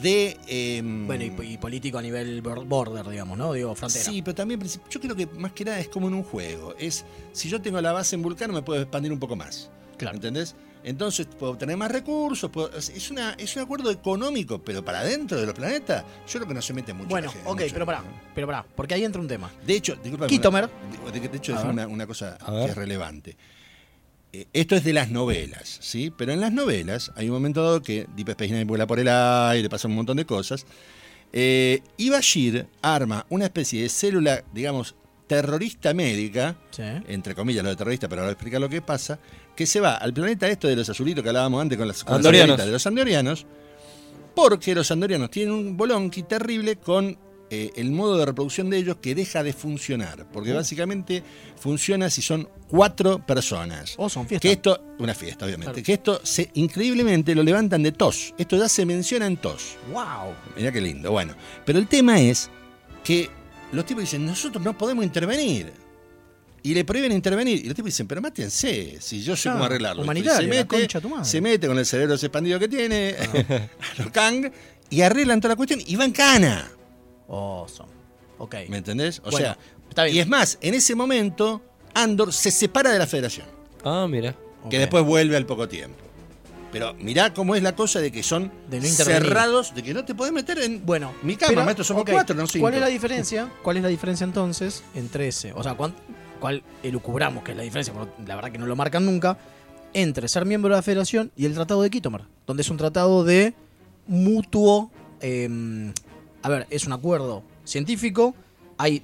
de... 0.00 0.36
em, 0.46 1.06
Bueno, 1.06 1.24
y, 1.24 1.52
y 1.54 1.58
político 1.58 1.98
a 1.98 2.02
nivel 2.02 2.42
bor- 2.42 2.64
border, 2.66 3.08
digamos, 3.08 3.36
¿no? 3.38 3.52
Digo, 3.52 3.74
frontera. 3.74 4.04
Sí, 4.04 4.22
pero 4.22 4.34
también 4.34 4.60
yo 4.90 5.00
creo 5.00 5.14
que 5.16 5.26
más 5.26 5.52
que 5.52 5.64
nada 5.64 5.78
es 5.80 5.88
como 5.88 6.08
en 6.08 6.14
un 6.14 6.22
juego. 6.22 6.74
Es 6.78 7.04
si 7.32 7.48
yo 7.48 7.60
tengo 7.60 7.80
la 7.80 7.92
base 7.92 8.16
en 8.16 8.22
Vulcano 8.22 8.52
me 8.54 8.62
puedo 8.62 8.80
expandir 8.80 9.12
un 9.12 9.18
poco 9.18 9.36
más. 9.36 9.70
Claro. 9.96 10.16
¿Entendés? 10.16 10.54
Entonces 10.82 11.26
puedo 11.26 11.52
obtener 11.52 11.76
más 11.76 11.90
recursos. 11.90 12.50
puedo- 12.50 12.70
es, 12.76 13.10
una, 13.10 13.34
es 13.38 13.56
un 13.56 13.62
acuerdo 13.62 13.90
económico, 13.90 14.60
pero 14.62 14.84
para 14.84 15.02
dentro 15.02 15.38
de 15.40 15.46
los 15.46 15.54
planetas, 15.54 16.04
yo 16.26 16.32
creo 16.40 16.48
que 16.48 16.54
no 16.54 16.60
se 16.62 16.74
mete 16.74 16.92
mucho. 16.92 17.08
Bueno, 17.10 17.30
gente, 17.30 17.48
ok, 17.48 17.60
mucho. 17.60 17.72
pero 17.72 17.86
pará, 17.86 18.02
pero 18.34 18.46
pará, 18.46 18.66
porque 18.76 18.94
ahí 18.94 19.04
entra 19.04 19.20
un 19.20 19.28
tema. 19.28 19.50
De 19.66 19.74
hecho, 19.74 19.94
disculpa. 19.96 20.26
Kitomer. 20.26 20.68
De, 21.12 21.36
hecho, 21.38 21.56
es 21.56 21.64
una, 21.64 21.86
una 21.86 22.06
cosa 22.06 22.36
que 22.38 22.64
es 22.66 22.74
relevante. 22.76 23.36
Eh, 24.36 24.46
esto 24.52 24.74
es 24.74 24.82
de 24.82 24.92
las 24.92 25.10
novelas, 25.10 25.78
¿sí? 25.80 26.12
Pero 26.16 26.32
en 26.32 26.40
las 26.40 26.52
novelas 26.52 27.12
hay 27.14 27.28
un 27.28 27.34
momento 27.34 27.62
dado 27.62 27.82
que 27.82 28.06
Deep 28.16 28.30
Space 28.30 28.50
Nine 28.52 28.64
vuela 28.64 28.84
por 28.86 28.98
el 28.98 29.06
aire, 29.08 29.68
pasan 29.70 29.92
un 29.92 29.98
montón 29.98 30.16
de 30.16 30.24
cosas. 30.26 30.66
Eh, 31.32 31.80
y 31.96 32.10
Bashir 32.10 32.66
arma 32.82 33.26
una 33.28 33.44
especie 33.44 33.82
de 33.82 33.88
célula, 33.88 34.42
digamos, 34.52 34.96
terrorista 35.28 35.94
médica, 35.94 36.56
Sí. 36.70 36.82
entre 37.06 37.34
comillas 37.36 37.62
lo 37.62 37.70
de 37.70 37.76
terrorista, 37.76 38.08
pero 38.08 38.22
ahora 38.22 38.28
voy 38.30 38.32
a 38.32 38.34
explicar 38.34 38.60
lo 38.60 38.68
que 38.68 38.82
pasa, 38.82 39.18
que 39.54 39.66
se 39.66 39.78
va 39.80 39.94
al 39.94 40.12
planeta 40.12 40.48
esto 40.48 40.66
de 40.66 40.74
los 40.76 40.88
azulitos 40.88 41.22
que 41.22 41.28
hablábamos 41.30 41.62
antes 41.62 41.78
con 41.78 41.86
las, 41.88 42.02
con 42.02 42.16
Andorianos. 42.16 42.56
de 42.58 42.66
los 42.66 42.86
andorianos, 42.86 43.46
porque 44.34 44.74
los 44.74 44.90
andorianos 44.90 45.30
tienen 45.30 45.54
un 45.54 45.76
bolonqui 45.76 46.24
terrible 46.24 46.76
con 46.76 47.16
eh, 47.54 47.70
el 47.76 47.90
modo 47.90 48.16
de 48.18 48.26
reproducción 48.26 48.68
de 48.70 48.78
ellos 48.78 48.96
que 49.00 49.14
deja 49.14 49.42
de 49.42 49.52
funcionar, 49.52 50.26
porque 50.32 50.52
Uh. 50.52 50.56
básicamente 50.56 51.22
funciona 51.58 52.10
si 52.10 52.20
son 52.22 52.48
cuatro 52.68 53.24
personas. 53.24 53.94
Oh, 53.96 54.08
son 54.08 54.26
fiestas. 54.26 54.48
Que 54.48 54.52
esto, 54.52 54.82
una 54.98 55.14
fiesta 55.14 55.44
obviamente, 55.46 55.72
Claro. 55.72 55.84
que 55.86 55.92
esto 55.92 56.20
se, 56.24 56.50
increíblemente 56.54 57.34
lo 57.34 57.42
levantan 57.42 57.82
de 57.82 57.92
tos, 57.92 58.34
esto 58.38 58.56
ya 58.56 58.68
se 58.68 58.84
menciona 58.86 59.26
en 59.26 59.36
tos. 59.36 59.76
¡Wow! 59.92 60.34
Mirá 60.56 60.72
qué 60.72 60.80
lindo. 60.80 61.10
Bueno, 61.12 61.34
pero 61.64 61.78
el 61.78 61.86
tema 61.86 62.20
es 62.20 62.50
que 63.04 63.30
los 63.72 63.84
tipos 63.86 64.02
dicen, 64.04 64.24
nosotros 64.26 64.62
no 64.64 64.76
podemos 64.76 65.04
intervenir. 65.04 65.72
Y 66.62 66.72
le 66.72 66.82
prohíben 66.84 67.12
intervenir. 67.12 67.58
Y 67.62 67.64
los 67.64 67.74
tipos 67.74 67.88
dicen, 67.90 68.06
pero 68.06 68.22
mátense, 68.22 68.96
si 68.98 69.22
yo 69.22 69.36
sé 69.36 69.42
Claro, 69.42 69.56
cómo 69.58 69.64
arreglarlo. 69.66 70.02
Y 70.02 70.04
humanitaria, 70.04 70.40
se 70.40 70.46
mete, 70.46 70.88
se 71.24 71.40
mete 71.42 71.66
con 71.66 71.78
el 71.78 71.84
cerebro 71.84 72.14
ese 72.14 72.26
expandido 72.26 72.58
que 72.58 72.68
tiene, 72.68 73.14
a 73.18 74.02
los 74.02 74.10
Kang, 74.10 74.50
y 74.88 75.02
arreglan 75.02 75.40
toda 75.42 75.52
la 75.52 75.56
cuestión 75.56 75.80
y 75.86 75.94
van 75.96 76.12
cana. 76.12 76.70
Awesome. 77.28 77.88
Ok. 78.38 78.54
¿Me 78.68 78.78
entendés? 78.78 79.20
O 79.20 79.30
Bueno, 79.30 79.38
sea, 79.38 79.58
está 79.88 80.04
bien. 80.04 80.16
y 80.16 80.20
es 80.20 80.26
más, 80.28 80.58
en 80.60 80.74
ese 80.74 80.94
momento, 80.94 81.62
Andor 81.94 82.32
se 82.32 82.50
separa 82.50 82.90
de 82.92 82.98
la 82.98 83.06
federación, 83.06 83.46
Ah, 83.84 84.06
mira. 84.08 84.34
que 84.70 84.78
después 84.78 85.04
vuelve 85.04 85.36
al 85.36 85.46
poco 85.46 85.68
tiempo. 85.68 85.98
Pero 86.72 86.92
mirá 86.94 87.32
cómo 87.32 87.54
es 87.54 87.62
la 87.62 87.76
cosa 87.76 88.00
de 88.00 88.10
que 88.10 88.24
son 88.24 88.50
De 88.68 88.80
no 88.80 88.86
cerrados, 88.88 89.76
de 89.76 89.82
que 89.84 89.94
no 89.94 90.04
te 90.04 90.12
podés 90.12 90.32
meter 90.32 90.58
en 90.58 90.84
Bueno, 90.84 91.12
mi 91.22 91.36
cama, 91.36 91.50
pero, 91.50 91.64
maestro, 91.64 91.84
somos 91.84 92.02
ok, 92.02 92.10
cuatro, 92.10 92.34
no 92.34 92.48
cinco. 92.48 92.64
¿Cuál 92.64 92.74
es 92.74 92.80
la 92.80 92.88
diferencia? 92.88 93.48
¿Cuál 93.62 93.76
es 93.76 93.82
la 93.84 93.88
diferencia 93.90 94.24
entonces 94.24 94.82
entre 94.96 95.28
ese? 95.28 95.52
O 95.52 95.62
sea, 95.62 95.74
¿cuán- 95.74 95.94
¿cuál 96.40 96.64
elucubramos 96.82 97.44
que 97.44 97.52
es 97.52 97.56
la 97.56 97.62
diferencia? 97.62 97.94
Porque 97.94 98.12
la 98.26 98.34
verdad 98.34 98.50
que 98.50 98.58
no 98.58 98.66
lo 98.66 98.74
marcan 98.74 99.06
nunca. 99.06 99.38
Entre 99.92 100.26
ser 100.26 100.44
miembro 100.46 100.70
de 100.70 100.78
la 100.78 100.82
federación 100.82 101.30
y 101.36 101.44
el 101.46 101.54
Tratado 101.54 101.80
de 101.82 101.90
Kitomer, 101.90 102.22
donde 102.44 102.62
es 102.62 102.70
un 102.70 102.76
tratado 102.76 103.22
de 103.22 103.54
mutuo. 104.08 104.90
eh, 105.20 105.48
a 106.44 106.48
ver, 106.48 106.66
es 106.70 106.86
un 106.86 106.92
acuerdo 106.92 107.42
científico. 107.64 108.34
Hay. 108.78 109.02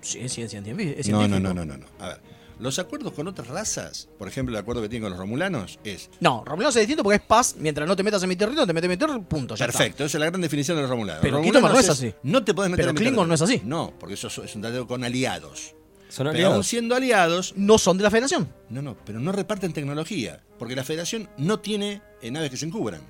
Sí, 0.00 0.18
es 0.20 0.32
científico. 0.32 1.00
no, 1.10 1.28
no, 1.28 1.38
no, 1.40 1.54
no, 1.54 1.64
no. 1.64 1.86
A 1.98 2.08
ver, 2.08 2.20
los 2.58 2.78
acuerdos 2.78 3.12
con 3.12 3.26
otras 3.28 3.48
razas, 3.48 4.08
por 4.18 4.28
ejemplo, 4.28 4.54
el 4.54 4.60
acuerdo 4.60 4.80
que 4.82 4.88
tienen 4.88 5.04
con 5.04 5.10
los 5.10 5.18
romulanos 5.18 5.78
es 5.84 6.08
No, 6.20 6.42
Romulanos 6.44 6.74
es 6.76 6.80
distinto 6.82 7.02
porque 7.02 7.16
es 7.16 7.22
paz. 7.22 7.56
Mientras 7.58 7.86
no 7.86 7.96
te 7.96 8.02
metas 8.02 8.22
en 8.22 8.28
mi 8.28 8.36
territorio, 8.36 8.62
no 8.62 8.66
te 8.66 8.72
metes 8.72 8.84
en 8.86 8.90
mi 8.90 8.96
territorio, 8.96 9.28
punto. 9.28 9.56
ya 9.56 9.66
está. 9.66 9.78
perfecto. 9.78 10.04
Esa 10.04 10.16
es 10.16 10.20
la 10.20 10.26
gran 10.26 10.40
definición 10.40 10.76
de 10.76 10.82
los 10.82 10.90
romulanos. 10.90 11.20
Pero 11.22 11.42
Kitomer 11.42 11.72
no 11.72 11.78
es 11.80 11.88
así. 11.88 12.14
No 12.22 12.44
te 12.44 12.54
puedes 12.54 12.70
meter 12.70 12.84
Pero 12.84 12.90
en 12.90 12.94
mi 12.94 13.00
Klingon 13.00 13.28
no 13.28 13.34
es 13.34 13.42
así. 13.42 13.60
No, 13.64 13.92
porque 13.98 14.14
eso 14.14 14.28
es 14.28 14.54
un 14.54 14.62
tratado 14.62 14.86
con 14.86 15.04
aliados. 15.04 15.74
Son 16.08 16.28
Pero 16.30 16.52
aún 16.52 16.62
siendo 16.64 16.94
aliados, 16.94 17.54
No 17.56 17.76
son 17.76 17.98
de 17.98 18.04
la 18.04 18.10
federación. 18.10 18.48
no, 18.70 18.82
no, 18.82 18.96
pero 19.04 19.18
no 19.18 19.32
reparten 19.32 19.72
tecnología, 19.72 20.42
porque 20.58 20.76
la 20.76 20.84
federación 20.84 21.28
no 21.38 21.58
tiene 21.58 22.02
eh, 22.22 22.30
naves 22.30 22.50
que 22.50 22.56
se 22.56 22.66
encubran. 22.66 23.00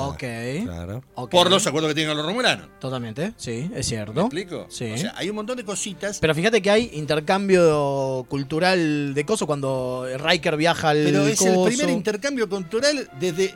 Ok. 0.00 0.24
Claro. 0.64 1.02
Por 1.30 1.50
los 1.50 1.66
acuerdos 1.66 1.90
que 1.90 1.94
tienen 1.94 2.10
con 2.10 2.18
los 2.18 2.26
romulanos. 2.26 2.68
Totalmente, 2.80 3.32
sí, 3.36 3.70
es 3.74 3.86
cierto. 3.86 4.12
¿Me 4.14 4.20
explico? 4.22 4.66
Sí. 4.68 4.90
O 4.92 4.98
sea, 4.98 5.14
hay 5.16 5.30
un 5.30 5.36
montón 5.36 5.56
de 5.56 5.64
cositas. 5.64 6.18
Pero 6.18 6.34
fíjate 6.34 6.62
que 6.62 6.70
hay 6.70 6.90
intercambio 6.94 8.26
cultural 8.28 9.14
de 9.14 9.24
coso 9.24 9.46
cuando 9.46 10.06
Riker 10.18 10.56
viaja 10.56 10.90
al 10.90 11.04
Pero 11.04 11.26
es 11.26 11.40
el 11.42 11.62
primer 11.64 11.90
intercambio 11.90 12.48
cultural 12.48 13.10
desde, 13.18 13.54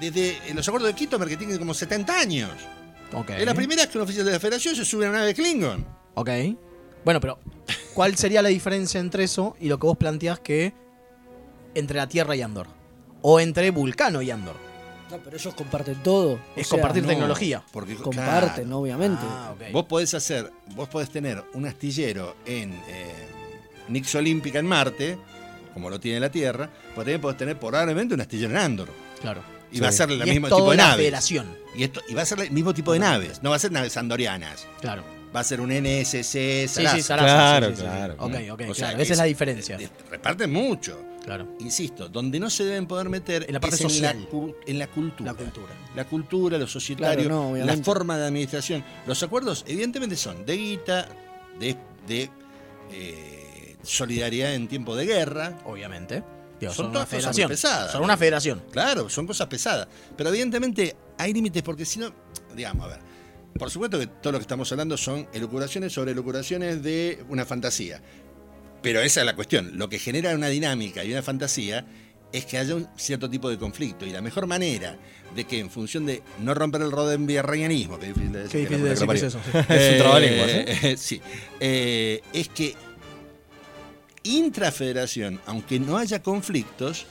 desde 0.00 0.38
los 0.54 0.66
acuerdos 0.68 0.88
de 0.88 0.94
Kitomer, 0.94 1.28
que 1.28 1.36
tienen 1.36 1.58
como 1.58 1.74
70 1.74 2.18
años. 2.18 2.50
Ok. 3.12 3.30
Es 3.30 3.46
la 3.46 3.54
primera 3.54 3.82
vez 3.82 3.90
que 3.90 3.98
un 3.98 4.04
oficial 4.04 4.26
de 4.26 4.32
la 4.32 4.40
federación 4.40 4.76
se 4.76 4.84
sube 4.84 5.06
a 5.06 5.10
una 5.10 5.18
nave 5.18 5.28
de 5.28 5.34
Klingon. 5.34 5.86
Ok. 6.14 6.30
Bueno, 7.04 7.20
pero 7.20 7.38
¿cuál 7.94 8.16
sería 8.16 8.42
la 8.42 8.48
diferencia 8.48 9.00
entre 9.00 9.24
eso 9.24 9.56
y 9.60 9.68
lo 9.68 9.78
que 9.78 9.86
vos 9.86 9.96
planteás 9.96 10.40
que 10.40 10.74
entre 11.74 11.96
la 11.96 12.08
Tierra 12.08 12.36
y 12.36 12.42
Andor? 12.42 12.66
O 13.22 13.40
entre 13.40 13.70
Vulcano 13.70 14.20
y 14.22 14.30
Andor. 14.30 14.67
No, 15.10 15.18
pero 15.18 15.36
ellos 15.36 15.54
comparten 15.54 16.02
todo. 16.02 16.32
O 16.34 16.40
Es 16.56 16.66
sea, 16.68 16.76
compartir 16.78 17.02
no, 17.02 17.08
tecnología. 17.08 17.62
Porque, 17.72 17.94
Comparten, 17.96 18.64
claro, 18.64 18.78
obviamente. 18.78 19.22
Ah. 19.24 19.54
Vos 19.72 19.84
podés 19.86 20.12
hacer, 20.14 20.52
vos 20.74 20.88
podés 20.88 21.10
tener 21.10 21.42
un 21.54 21.66
astillero 21.66 22.36
en 22.44 22.72
eh, 22.88 23.28
Nix 23.88 24.14
Olímpica 24.14 24.58
en 24.58 24.66
Marte, 24.66 25.18
como 25.74 25.88
lo 25.90 25.98
tiene 25.98 26.20
la 26.20 26.30
Tierra, 26.30 26.68
pero 26.88 26.96
también 26.96 27.20
podés 27.20 27.38
tener 27.38 27.58
probablemente 27.58 28.14
un 28.14 28.20
astillero 28.20 28.50
en 28.50 28.56
Andor. 28.58 28.88
Claro. 29.20 29.42
Y 29.70 29.76
Sí. 29.76 29.80
va 29.82 29.88
a 29.88 29.92
ser 29.92 30.10
el 30.10 30.24
mismo 30.24 30.48
tipo 30.48 30.70
de 30.70 30.76
naves. 30.78 30.96
federación. 30.96 31.56
Y, 31.74 31.82
esto, 31.84 32.00
y 32.08 32.14
va 32.14 32.22
a 32.22 32.26
ser 32.26 32.40
el 32.40 32.50
mismo 32.50 32.72
tipo 32.74 32.92
de 32.92 32.98
naves, 32.98 33.42
no 33.42 33.50
va 33.50 33.56
a 33.56 33.58
ser 33.58 33.70
naves 33.72 33.96
andorianas. 33.96 34.66
Claro. 34.80 35.02
Va 35.34 35.40
a 35.40 35.44
ser 35.44 35.60
un 35.60 35.70
NSC 35.70 36.66
Sarasa. 36.68 36.96
sí, 36.96 37.02
Sarasa, 37.02 37.26
Claro, 37.26 37.66
sí, 37.68 37.72
sí, 37.74 37.80
sí, 37.80 37.86
sí. 37.86 37.92
claro. 37.94 38.14
Ok, 38.18 38.34
ok, 38.52 38.62
O 38.70 38.74
sea, 38.74 38.88
claro. 38.88 39.02
Esa 39.02 39.12
es 39.12 39.18
la 39.18 39.24
diferencia. 39.24 39.76
de- 39.76 39.88
Reparten 40.10 40.52
mucho. 40.52 41.04
Claro. 41.24 41.46
Insisto, 41.60 42.08
donde 42.08 42.40
no 42.40 42.48
se 42.48 42.64
deben 42.64 42.86
poder 42.86 43.10
meter 43.10 43.44
En 43.46 43.52
la 43.52 43.60
parte 43.60 43.76
es 43.76 43.96
en 43.96 44.02
la, 44.02 44.14
cu- 44.14 44.54
en 44.66 44.78
la 44.78 44.86
cultura. 44.86 45.32
La 45.32 45.36
cultura. 45.36 45.72
La 45.94 46.04
cultura, 46.06 46.56
lo 46.58 46.66
societario, 46.66 47.24
Claro, 47.28 47.50
no, 47.54 47.64
la 47.66 47.76
forma 47.76 48.16
de 48.16 48.26
administración. 48.26 48.82
Los 49.06 49.22
acuerdos, 49.22 49.64
evidentemente, 49.68 50.16
son 50.16 50.46
de 50.46 50.56
guita, 50.56 51.06
de, 51.60 51.76
de 52.06 52.30
eh, 52.92 53.76
solidaridad 53.82 54.54
en 54.54 54.68
tiempo 54.68 54.96
de 54.96 55.06
guerra. 55.06 55.58
Obviamente. 55.66 56.22
Son 56.60 56.72
son, 56.72 56.92
todas 56.92 57.12
una 57.12 57.20
cosas 57.28 57.46
pesadas. 57.46 57.92
Son 57.92 58.02
una 58.02 58.16
federación. 58.16 58.62
Claro, 58.72 59.08
son 59.08 59.26
cosas 59.26 59.46
pesadas. 59.46 59.86
Pero 60.16 60.30
evidentemente 60.30 60.96
hay 61.18 61.32
límites 61.32 61.62
porque 61.62 61.84
si 61.84 61.98
no, 62.00 62.10
digamos, 62.56 62.84
a 62.86 62.88
ver, 62.88 62.98
por 63.58 63.70
supuesto 63.70 63.98
que 63.98 64.06
todo 64.06 64.32
lo 64.32 64.38
que 64.38 64.42
estamos 64.42 64.70
hablando 64.72 64.96
son 64.96 65.28
elucubraciones 65.32 65.92
sobre 65.92 66.12
elucubraciones 66.12 66.82
de 66.82 67.22
una 67.28 67.44
fantasía. 67.44 68.00
Pero 68.82 69.00
esa 69.00 69.20
es 69.20 69.26
la 69.26 69.34
cuestión. 69.34 69.76
Lo 69.76 69.88
que 69.88 69.98
genera 69.98 70.34
una 70.34 70.48
dinámica 70.48 71.04
y 71.04 71.12
una 71.12 71.22
fantasía 71.22 71.84
es 72.32 72.44
que 72.44 72.58
haya 72.58 72.74
un 72.74 72.86
cierto 72.96 73.28
tipo 73.28 73.50
de 73.50 73.58
conflicto. 73.58 74.06
Y 74.06 74.10
la 74.10 74.20
mejor 74.22 74.46
manera 74.46 74.96
de 75.34 75.44
que 75.44 75.58
en 75.58 75.70
función 75.70 76.06
de 76.06 76.22
no 76.40 76.54
romper 76.54 76.82
el 76.82 76.92
rodenberrianismo, 76.92 77.98
que 77.98 78.06
difícil 78.06 78.32
de 78.32 78.42
decir, 78.44 78.60
Qué 78.62 78.68
que 78.68 78.76
difícil 78.76 78.84
la 78.84 78.90
decir 78.90 79.08
que 79.08 79.16
es 79.16 79.22
eso. 79.22 79.40
sí. 79.44 79.50
Es 79.58 79.68
un 79.68 79.74
Eh, 79.76 79.98
trabalenguas, 79.98 80.50
¿eh? 80.50 80.96
sí. 80.96 81.20
Eh, 81.60 82.22
es 82.32 82.48
que 82.48 82.74
intrafederación, 84.22 85.40
aunque 85.46 85.80
no 85.80 85.96
haya 85.96 86.22
conflictos, 86.22 87.06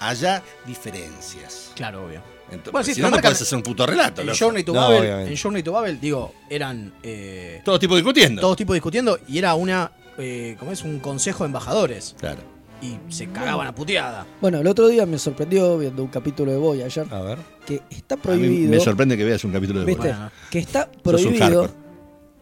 haya 0.00 0.42
diferencias. 0.66 1.72
Claro, 1.74 2.06
obvio. 2.06 2.35
Entonces, 2.50 2.72
Bueno, 2.72 2.84
sí, 2.84 2.94
si 2.94 3.00
no, 3.00 3.10
no 3.10 3.16
puedes 3.18 3.42
hacer 3.42 3.56
un 3.56 3.62
puto 3.64 3.86
relato. 3.86 4.22
En. 4.22 4.28
Journey 4.34 4.62
to 4.62 4.72
No, 4.72 4.80
Babel, 4.82 5.28
en 5.28 5.36
Journey 5.36 5.62
to 5.62 5.72
Babel, 5.72 6.00
digo, 6.00 6.32
eran 6.48 6.92
eh, 7.02 7.60
Todo 7.64 7.78
tipo 7.78 7.96
discutiendo. 7.96 8.40
todos 8.40 8.56
tipos 8.56 8.74
discutiendo 8.74 9.18
y 9.26 9.38
era 9.38 9.54
una, 9.54 9.90
eh, 10.18 10.54
¿cómo 10.58 10.70
es? 10.72 10.82
Un 10.82 11.00
consejo 11.00 11.42
de 11.44 11.46
embajadores. 11.48 12.14
Claro. 12.18 12.40
Y 12.82 12.98
se 13.12 13.26
cagaban 13.28 13.66
a 13.66 13.74
puteada. 13.74 14.26
Bueno, 14.40 14.58
el 14.60 14.66
otro 14.66 14.86
día 14.86 15.06
me 15.06 15.18
sorprendió 15.18 15.78
viendo 15.78 16.02
un 16.04 16.08
capítulo 16.08 16.52
de 16.52 16.58
Voyager 16.58 17.06
A 17.10 17.22
ver. 17.22 17.38
que 17.66 17.82
está 17.90 18.16
prohibido. 18.16 18.70
me 18.70 18.78
sorprende 18.80 19.16
que 19.16 19.24
veas 19.24 19.42
un 19.44 19.52
capítulo 19.52 19.80
de. 19.82 19.94
Bueno. 19.94 20.30
Que 20.50 20.58
está 20.58 20.88
prohibido 21.02 21.68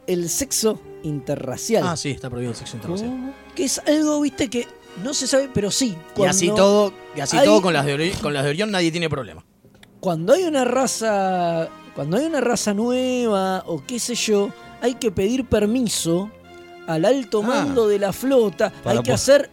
el 0.06 0.28
sexo 0.28 0.80
interracial. 1.04 1.84
Ah, 1.86 1.96
sí, 1.96 2.10
está 2.10 2.28
prohibido 2.28 2.50
el 2.52 2.58
sexo 2.58 2.76
interracial. 2.76 3.32
Que 3.54 3.64
es 3.64 3.78
algo, 3.86 4.20
viste, 4.20 4.50
que 4.50 4.66
no 5.02 5.14
se 5.14 5.26
sabe, 5.28 5.48
pero 5.54 5.70
sí. 5.70 5.96
Y 6.16 6.24
así 6.24 6.48
todo, 6.48 6.92
y 7.16 7.20
así 7.20 7.36
hay- 7.38 7.46
todo 7.46 7.62
con 7.62 7.72
las 7.72 7.86
de 7.86 8.12
con 8.20 8.34
las 8.34 8.42
de 8.44 8.50
Orión 8.50 8.70
nadie 8.72 8.90
tiene 8.90 9.08
problema. 9.08 9.44
Cuando 10.04 10.34
hay 10.34 10.42
una 10.44 10.64
raza. 10.66 11.68
Cuando 11.94 12.18
hay 12.18 12.26
una 12.26 12.40
raza 12.42 12.74
nueva 12.74 13.62
o 13.66 13.82
qué 13.86 13.98
sé 13.98 14.14
yo, 14.14 14.50
hay 14.82 14.94
que 14.96 15.10
pedir 15.10 15.46
permiso 15.46 16.30
al 16.86 17.06
alto 17.06 17.40
Ah. 17.42 17.46
mando 17.46 17.88
de 17.88 17.98
la 17.98 18.12
flota. 18.12 18.70
Hay 18.84 18.98
que 19.00 19.12
hacer 19.12 19.48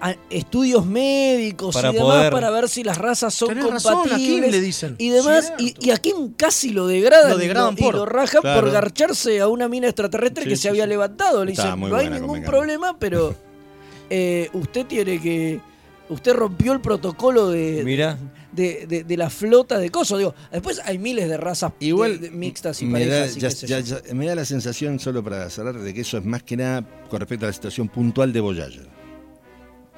a- 0.00 0.16
estudios 0.28 0.84
médicos 0.84 1.74
Para 1.74 1.90
y 1.90 1.92
demás 1.94 2.08
poder- 2.16 2.32
para 2.32 2.50
ver 2.50 2.68
si 2.68 2.82
las 2.82 2.98
razas 2.98 3.32
son 3.32 3.50
Tenés 3.50 3.70
razón, 3.70 3.92
¿a 3.92 4.02
quién 4.02 4.08
compatibles. 4.10 4.50
le 4.50 4.60
dicen? 4.60 4.94
y 4.98 5.08
demás, 5.10 5.52
y, 5.58 5.74
y 5.80 5.90
a 5.90 5.96
Kim 5.98 6.32
casi 6.36 6.70
lo 6.70 6.86
degradan, 6.88 7.30
Lo 7.30 7.38
degradan 7.38 7.74
y, 7.74 7.76
lo, 7.80 7.86
por- 7.86 7.94
y 7.94 7.98
lo 7.98 8.06
rajan 8.06 8.40
Claro. 8.42 8.60
por 8.62 8.70
garcharse 8.72 9.40
a 9.40 9.46
una 9.48 9.68
mina 9.68 9.86
extraterrestre 9.86 10.42
Sí, 10.44 10.48
que 10.50 10.56
sí, 10.56 10.62
se 10.62 10.68
había 10.68 10.84
sí. 10.84 10.88
levantado. 10.90 11.44
Le 11.44 11.52
dicen, 11.52 11.78
no 11.78 11.94
hay 11.96 12.06
ningún 12.10 12.26
convengamos". 12.26 12.50
problema, 12.50 12.96
pero 12.98 13.34
eh, 14.10 14.50
usted 14.52 14.84
tiene 14.86 15.20
que... 15.20 15.60
Usted 16.08 16.34
rompió 16.34 16.72
el 16.72 16.80
protocolo 16.80 17.48
de, 17.50 17.82
Mira. 17.84 18.18
De, 18.56 18.86
de- 18.88 19.04
de 19.04 19.16
la 19.16 19.30
flota 19.30 19.78
de 19.78 19.90
cosas. 19.90 20.18
Digo, 20.18 20.34
después 20.50 20.80
hay 20.84 20.98
miles 20.98 21.28
de 21.28 21.36
razas 21.36 21.72
Igual 21.78 22.20
de- 22.20 22.30
de 22.30 22.36
mixtas 22.36 22.82
y 22.82 22.86
me 22.86 23.06
da, 23.06 23.14
parejas 23.20 23.36
y 23.36 23.40
ya- 23.40 23.48
qué 23.48 23.54
sé 23.54 23.66
ya- 23.68 23.80
yo. 23.80 24.00
ya- 24.04 24.14
me 24.14 24.26
da 24.26 24.34
la 24.34 24.44
sensación, 24.44 24.98
solo 24.98 25.22
para 25.22 25.48
cerrar, 25.50 25.78
de 25.78 25.94
que 25.94 26.00
eso 26.00 26.18
es 26.18 26.24
más 26.24 26.42
que 26.42 26.56
nada 26.56 26.82
con 27.08 27.20
respecto 27.20 27.46
a 27.46 27.48
la 27.48 27.52
situación 27.52 27.88
puntual 27.88 28.32
de 28.32 28.40
Voyager. 28.40 28.88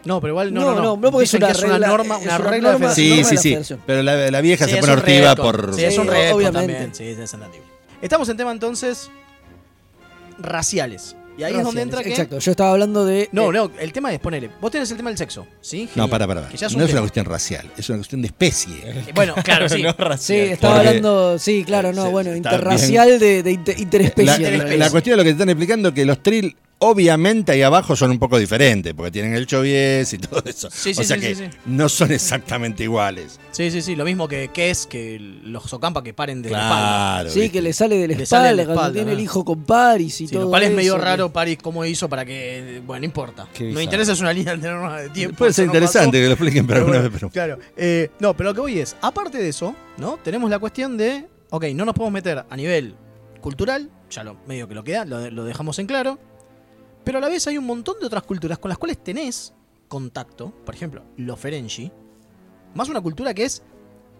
No, 0.05 0.21
pero 0.21 0.33
igual 0.35 0.55
no, 0.55 0.61
No, 0.61 0.67
no, 0.75 0.75
no, 0.83 0.97
no, 0.97 1.11
porque 1.11 1.25
es 1.25 1.35
una 1.35 1.49
es 1.51 1.63
una 1.63 1.79
norma, 1.79 2.19
es 2.19 2.23
una 2.27 2.37
una 2.39 2.51
regla 2.51 2.73
norma-. 2.73 2.95
Sí, 2.95 3.09
norma 3.23 3.29
sí, 3.37 3.37
sí. 3.65 3.75
Pero 3.87 4.03
la, 4.03 4.31
la 4.31 4.41
vieja 4.41 4.65
Sí, 4.67 4.71
se 4.73 4.79
pone 4.81 4.93
hortiva 4.93 5.35
por. 5.35 5.75
Sí, 5.75 5.85
es 5.85 5.99
un 5.99 6.09
obviamente. 6.09 6.53
también, 6.53 6.95
Sí, 6.95 7.05
es 7.05 7.19
entendible. 7.35 7.67
Estamos 8.01 8.29
en 8.29 8.37
tema 8.37 8.53
entonces 8.53 9.11
raciales. 10.39 11.17
Y 11.39 11.45
ahí 11.45 11.55
es 11.55 11.62
donde 11.62 11.82
entra 11.82 12.03
que. 12.03 12.11
Exacto, 12.11 12.39
yo 12.41 12.51
estaba 12.51 12.72
hablando 12.72 13.05
de... 13.07 13.28
No, 13.32 13.51
eh, 13.51 13.53
no, 13.55 13.70
el 13.78 13.93
tema 13.93 14.12
es 14.12 14.18
ponerle. 14.18 14.51
Vos 14.61 14.70
tenés 14.72 14.91
el 14.91 14.97
tema 14.97 15.11
del 15.11 15.16
sexo, 15.18 15.47
¿sí? 15.61 15.89
No, 15.95 16.09
para, 16.09 16.26
para. 16.26 16.49
Que 16.49 16.57
ya 16.57 16.66
es 16.66 16.76
No 16.76 16.84
es 16.84 16.91
una 16.91 17.01
cuestión 17.01 17.24
racial, 17.26 17.70
es 17.76 17.89
una 17.89 17.99
cuestión 17.99 18.20
de 18.22 18.26
especie. 18.26 19.05
Bueno, 19.14 19.34
claro, 19.45 19.68
sí. 19.68 19.82
No 19.82 19.91
Sí, 19.93 19.97
racial. 19.99 20.41
estaba 20.49 20.74
Porque- 20.74 20.89
hablando, 20.89 21.39
sí, 21.39 21.64
claro, 21.64 21.93
no, 21.93 22.07
Sí, 22.07 22.11
bueno, 22.11 22.34
interracial 22.34 23.18
de, 23.20 23.43
de 23.43 23.51
inter- 23.53 23.76
La, 23.76 23.82
interespecie. 23.82 24.59
la- 24.59 24.76
la 24.76 24.91
cuestión 24.91 25.12
de 25.12 25.16
lo 25.18 25.22
que 25.22 25.28
te 25.30 25.32
están 25.34 25.49
explicando 25.49 25.89
es 25.91 25.95
que 25.95 26.05
los 26.05 26.22
trill, 26.22 26.57
obviamente 26.79 27.53
ahí 27.53 27.62
abajo 27.62 27.97
son 27.97 28.11
un 28.11 28.18
poco 28.18 28.39
diferentes, 28.39 28.95
porque 28.95 29.11
tienen 29.11 29.35
el 29.35 29.47
chovies 29.47 30.12
y 30.12 30.18
todo 30.18 30.43
eso. 30.45 30.70
Sí, 30.70 30.95
sí, 30.95 31.01
o 31.01 31.05
sea 31.05 31.16
sí, 31.16 31.22
que 31.22 31.35
sí, 31.35 31.45
sí. 31.45 31.59
no 31.66 31.89
son 31.89 32.12
exactamente 32.12 32.85
iguales. 32.85 33.39
Sí, 33.51 33.70
sí, 33.70 33.83
sí. 33.83 33.97
Lo 33.97 34.05
mismo 34.05 34.29
que, 34.29 34.49
que 34.49 34.70
es 34.70 34.87
que 34.87 35.18
los 35.18 35.72
Ocampa 35.72 36.03
que 36.03 36.14
paren 36.14 36.43
de 36.43 36.51
la 36.51 36.59
espalda. 36.59 36.89
Claro. 36.89 37.31
Sí, 37.31 37.41
¿viste? 37.41 37.53
que 37.53 37.62
le 37.62 37.72
sale 37.72 37.97
de 37.97 38.09
la 38.09 38.16
Le 38.16 38.22
espalda, 38.22 38.49
de 38.49 38.57
la 38.57 38.64
cuando 38.64 38.83
espalda, 38.83 38.95
tiene 38.95 39.12
el 39.12 39.20
hijo 39.20 39.45
con 39.45 39.64
Paris 39.64 40.20
y 40.20 40.26
Sí, 40.29 40.33
todo 40.33 40.45
lo 40.45 40.51
cual 40.51 40.62
es 40.64 40.72
medio 40.72 40.99
raro 40.99 41.33
Paris 41.33 41.59
cómo 41.62 41.85
hizo 41.85 42.09
para 42.09 42.24
que. 42.24 42.83
Bueno, 42.87 43.01
no 43.01 43.05
importa. 43.07 43.49
No 43.61 43.81
interesa, 43.81 44.12
es 44.12 44.20
una 44.20 44.33
línea 44.33 44.57
de 44.57 45.11
tiempo. 45.11 45.37
Puede 45.39 45.53
ser 45.53 45.66
interesante 45.66 46.18
que 46.20 46.26
lo 46.26 46.33
expliquen, 46.33 46.66
Pero 46.66 46.81
alguna 46.81 46.99
bueno, 46.99 47.11
vez. 47.11 47.20
Pero... 47.20 47.31
Claro. 47.31 47.59
Eh, 47.76 48.11
no, 48.20 48.37
pero 48.37 48.51
lo 48.51 48.55
que 48.55 48.61
voy 48.61 48.79
es, 48.79 48.97
aparte 49.01 49.39
de 49.39 49.49
eso, 49.49 49.74
¿no? 49.97 50.18
Tenemos 50.22 50.51
la 50.51 50.59
cuestión 50.59 50.97
de, 50.97 51.26
ok, 51.51 51.66
no 51.74 51.85
nos 51.85 51.95
podemos 51.95 52.12
meter 52.12 52.45
a 52.49 52.57
nivel 52.57 52.97
cultural, 53.41 53.91
ya 54.11 54.24
lo 54.24 54.37
medio 54.47 54.68
que 54.68 54.74
lo 54.74 54.85
queda, 54.85 55.05
lo, 55.05 55.31
lo 55.31 55.45
dejamos 55.45 55.79
en 55.79 55.87
claro, 55.87 56.18
pero 57.09 57.17
a 57.17 57.21
la 57.23 57.31
vez 57.31 57.47
hay 57.47 57.57
un 57.57 57.65
montón 57.65 57.97
de 58.01 58.05
otras 58.05 58.23
culturas 58.25 58.59
con 58.59 58.69
las 58.69 58.77
cuales 58.77 59.03
tenés 59.03 59.55
contacto, 59.89 60.51
por 60.67 60.75
ejemplo, 60.75 61.03
los 61.17 61.41
Ferengi, 61.41 61.91
más 62.75 62.91
una 62.91 63.01
cultura 63.01 63.33
que 63.33 63.45
es 63.45 63.63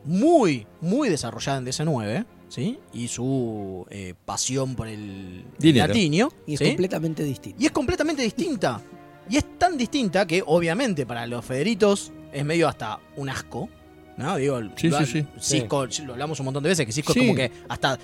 muy, 0.07 0.67
muy 0.81 1.11
desarrollada 1.11 1.59
en 1.59 1.67
DC9, 1.67 2.25
¿sí? 2.49 2.79
Y 2.95 3.09
su 3.09 3.85
eh, 3.91 4.15
pasión 4.25 4.75
por 4.75 4.89
el 4.89 5.45
Dinero. 5.59 5.89
latinio, 5.89 6.33
Y 6.47 6.55
es 6.55 6.61
¿sí? 6.61 6.65
completamente 6.69 7.25
distinto. 7.25 7.63
Y 7.63 7.67
es 7.67 7.73
completamente 7.73 8.23
distinta. 8.23 8.81
Y 9.29 9.37
es 9.37 9.59
tan 9.59 9.77
distinta 9.77 10.27
que, 10.27 10.43
obviamente, 10.47 11.05
para 11.05 11.27
los 11.27 11.45
Federitos 11.45 12.11
es 12.33 12.43
medio 12.43 12.69
hasta 12.69 13.01
un 13.17 13.29
asco. 13.29 13.69
¿No? 14.17 14.37
Digo, 14.37 14.61
Sí, 14.77 14.89
lo, 14.89 14.99
sí, 15.01 15.05
sí. 15.05 15.27
Cisco, 15.39 15.87
lo 16.07 16.15
hablamos 16.15 16.41
un 16.41 16.47
montón 16.47 16.63
de 16.63 16.71
veces, 16.71 16.87
que 16.87 16.93
Cisco 16.93 17.13
Sí. 17.13 17.21
es 17.21 17.27
como 17.27 17.37
que 17.37 17.53
hasta 17.69 17.99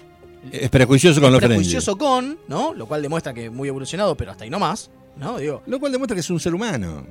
Es 0.52 0.70
prejuicioso 0.70 1.20
con 1.20 1.32
los 1.32 1.40
Ferengi. 1.40 1.58
prejuicioso 1.60 1.96
con, 1.98 2.38
¿no? 2.48 2.74
Lo 2.74 2.86
cual 2.86 3.02
demuestra 3.02 3.32
que 3.34 3.46
es 3.46 3.52
muy 3.52 3.68
evolucionado, 3.68 4.16
pero 4.16 4.30
hasta 4.32 4.44
ahí 4.44 4.50
no 4.50 4.58
más. 4.58 4.90
¿No? 5.16 5.38
Digo, 5.38 5.62
Lo 5.66 5.78
cual 5.78 5.92
demuestra 5.92 6.14
que 6.16 6.20
es 6.20 6.30
un 6.30 6.40
ser 6.40 6.54
humano. 6.54 7.06